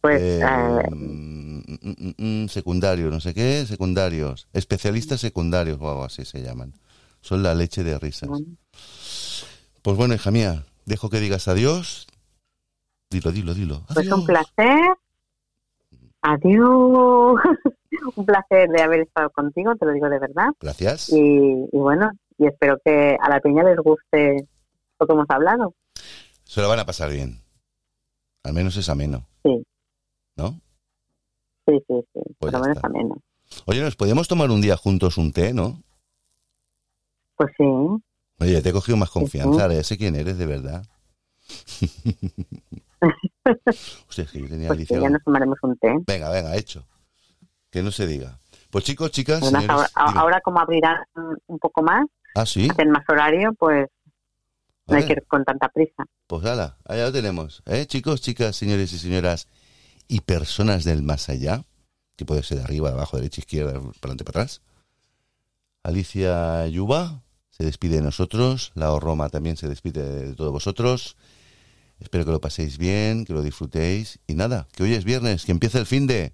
Pues 0.00 0.22
Eh, 0.22 0.40
eh, 0.40 0.88
mm, 0.88 1.58
mm, 1.58 2.14
mm, 2.16 2.44
mm, 2.44 2.48
secundario, 2.48 3.10
no 3.10 3.18
sé 3.18 3.34
qué, 3.34 3.66
secundarios. 3.66 4.46
Especialistas 4.52 5.20
secundarios 5.20 5.78
o 5.80 5.90
algo 5.90 6.04
así 6.04 6.24
se 6.24 6.42
llaman. 6.42 6.74
Son 7.22 7.42
la 7.42 7.56
leche 7.56 7.82
de 7.82 7.98
risas. 7.98 8.28
bueno, 8.28 8.46
Pues 9.82 9.96
bueno, 9.96 10.14
hija 10.14 10.30
mía, 10.30 10.64
dejo 10.84 11.08
que 11.10 11.20
digas 11.20 11.48
adiós. 11.48 12.06
Dilo, 13.10 13.32
dilo, 13.32 13.54
dilo. 13.54 13.82
pues 13.92 14.10
un 14.12 14.24
placer. 14.26 14.96
Adiós. 16.22 17.40
un 18.16 18.26
placer 18.26 18.68
de 18.68 18.82
haber 18.82 19.00
estado 19.00 19.30
contigo, 19.30 19.74
te 19.76 19.86
lo 19.86 19.92
digo 19.92 20.08
de 20.08 20.18
verdad. 20.18 20.48
Gracias. 20.60 21.08
Y, 21.10 21.18
y 21.72 21.78
bueno, 21.78 22.10
y 22.38 22.46
espero 22.46 22.78
que 22.84 23.16
a 23.20 23.28
la 23.28 23.40
peña 23.40 23.62
les 23.64 23.78
guste 23.78 24.46
lo 24.98 25.06
que 25.06 25.12
hemos 25.12 25.26
hablado. 25.28 25.74
Se 26.44 26.60
lo 26.60 26.68
van 26.68 26.78
a 26.78 26.86
pasar 26.86 27.10
bien. 27.10 27.40
Al 28.44 28.52
menos 28.52 28.76
es 28.76 28.88
ameno. 28.88 29.26
Sí. 29.44 29.64
¿No? 30.36 30.60
Sí, 31.66 31.78
sí, 31.86 31.94
sí. 32.12 32.20
Pues 32.38 32.52
Por 32.52 32.52
lo 32.52 32.60
menos 32.60 32.76
está. 32.76 32.88
ameno. 32.88 33.16
Oye, 33.66 33.80
nos 33.80 33.96
podíamos 33.96 34.28
tomar 34.28 34.50
un 34.50 34.60
día 34.60 34.76
juntos 34.76 35.18
un 35.18 35.32
té, 35.32 35.52
¿no? 35.52 35.82
Pues 37.36 37.50
sí. 37.56 37.64
Oye, 38.40 38.62
te 38.62 38.70
he 38.70 38.72
cogido 38.72 38.96
más 38.96 39.10
confianza, 39.10 39.62
ahora 39.62 39.74
ya 39.74 39.84
sé 39.84 39.98
quién 39.98 40.14
eres 40.16 40.38
de 40.38 40.46
verdad. 40.46 40.84
Hostia, 44.08 44.24
es 44.24 44.30
que 44.30 44.40
yo 44.40 44.48
tenía 44.48 44.68
Pues 44.68 44.88
ya 44.88 45.08
nos 45.08 45.22
tomaremos 45.22 45.58
un 45.62 45.76
té. 45.76 45.92
Venga, 46.06 46.30
venga, 46.30 46.56
hecho. 46.56 46.86
Que 47.70 47.82
no 47.82 47.90
se 47.90 48.06
diga. 48.06 48.38
Pues 48.70 48.84
chicos, 48.84 49.10
chicas, 49.10 49.42
Además, 49.42 49.62
señores, 49.62 49.90
ahora, 49.94 50.40
como 50.40 50.60
abrirán 50.60 50.96
un 51.46 51.58
poco 51.58 51.82
más, 51.82 52.06
Ah, 52.34 52.46
sí. 52.46 52.68
hacen 52.70 52.90
más 52.90 53.04
horario, 53.08 53.52
pues 53.58 53.88
no 54.86 54.96
hay 54.96 55.04
que 55.06 55.12
ir 55.14 55.24
con 55.26 55.44
tanta 55.44 55.68
prisa. 55.68 56.04
Pues 56.26 56.44
ala, 56.44 56.76
allá 56.84 57.06
lo 57.06 57.12
tenemos. 57.12 57.62
¿eh? 57.66 57.86
Chicos, 57.86 58.20
chicas, 58.20 58.56
señores 58.56 58.92
y 58.92 58.98
señoras 58.98 59.48
y 60.08 60.20
personas 60.20 60.84
del 60.84 61.02
más 61.02 61.28
allá, 61.28 61.64
que 62.16 62.24
puede 62.24 62.42
ser 62.42 62.58
de 62.58 62.64
arriba, 62.64 62.88
de 62.90 62.96
abajo, 62.96 63.16
derecha, 63.16 63.40
izquierda, 63.40 63.72
para 63.72 63.88
adelante, 64.02 64.24
para 64.24 64.42
atrás. 64.42 64.62
Alicia 65.82 66.66
Yuba 66.68 67.22
se 67.60 67.66
despide 67.66 67.96
de 67.96 68.02
nosotros, 68.02 68.72
la 68.74 68.98
Roma 68.98 69.28
también 69.28 69.58
se 69.58 69.68
despide 69.68 70.28
de 70.28 70.34
todos 70.34 70.50
vosotros. 70.50 71.18
Espero 71.98 72.24
que 72.24 72.30
lo 72.30 72.40
paséis 72.40 72.78
bien, 72.78 73.26
que 73.26 73.34
lo 73.34 73.42
disfrutéis. 73.42 74.18
Y 74.26 74.32
nada, 74.32 74.66
que 74.72 74.82
hoy 74.82 74.94
es 74.94 75.04
viernes, 75.04 75.44
que 75.44 75.52
empieza 75.52 75.78
el 75.78 75.84
fin 75.84 76.06
de... 76.06 76.32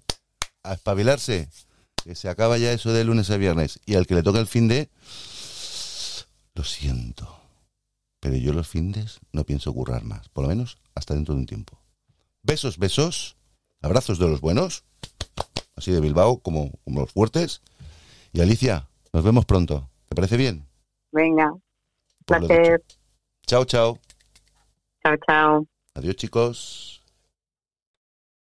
A 0.63 0.75
espabilarse, 0.75 1.49
que 2.01 2.15
se 2.15 2.29
acaba 2.29 2.57
ya 2.57 2.71
eso 2.71 2.93
de 2.93 3.03
lunes 3.03 3.29
a 3.29 3.35
viernes. 3.35 3.81
Y 3.85 3.95
al 3.95 4.07
que 4.07 4.15
le 4.15 4.23
toca 4.23 4.39
el 4.39 4.47
fin 4.47 4.69
de... 4.69 4.89
Lo 6.55 6.63
siento. 6.63 7.41
Pero 8.21 8.37
yo 8.37 8.53
los 8.53 8.69
findes 8.69 9.19
no 9.33 9.43
pienso 9.43 9.73
currar 9.73 10.05
más, 10.05 10.29
por 10.29 10.43
lo 10.43 10.47
menos 10.47 10.77
hasta 10.95 11.13
dentro 11.13 11.33
de 11.33 11.41
un 11.41 11.45
tiempo. 11.45 11.77
Besos, 12.41 12.77
besos, 12.77 13.35
abrazos 13.81 14.17
de 14.17 14.29
los 14.29 14.39
buenos, 14.39 14.85
así 15.75 15.91
de 15.91 15.99
Bilbao 15.99 16.39
como, 16.39 16.71
como 16.85 17.01
los 17.01 17.11
fuertes. 17.11 17.63
Y 18.31 18.39
Alicia, 18.39 18.87
nos 19.11 19.25
vemos 19.25 19.43
pronto. 19.43 19.89
¿Te 20.07 20.15
parece 20.15 20.37
bien? 20.37 20.66
Venga, 21.11 21.53
placer. 22.25 22.81
Chao, 23.47 23.65
chao. 23.65 23.97
Chao, 25.03 25.15
chao. 25.27 25.67
Adiós, 25.95 26.15
chicos. 26.15 26.96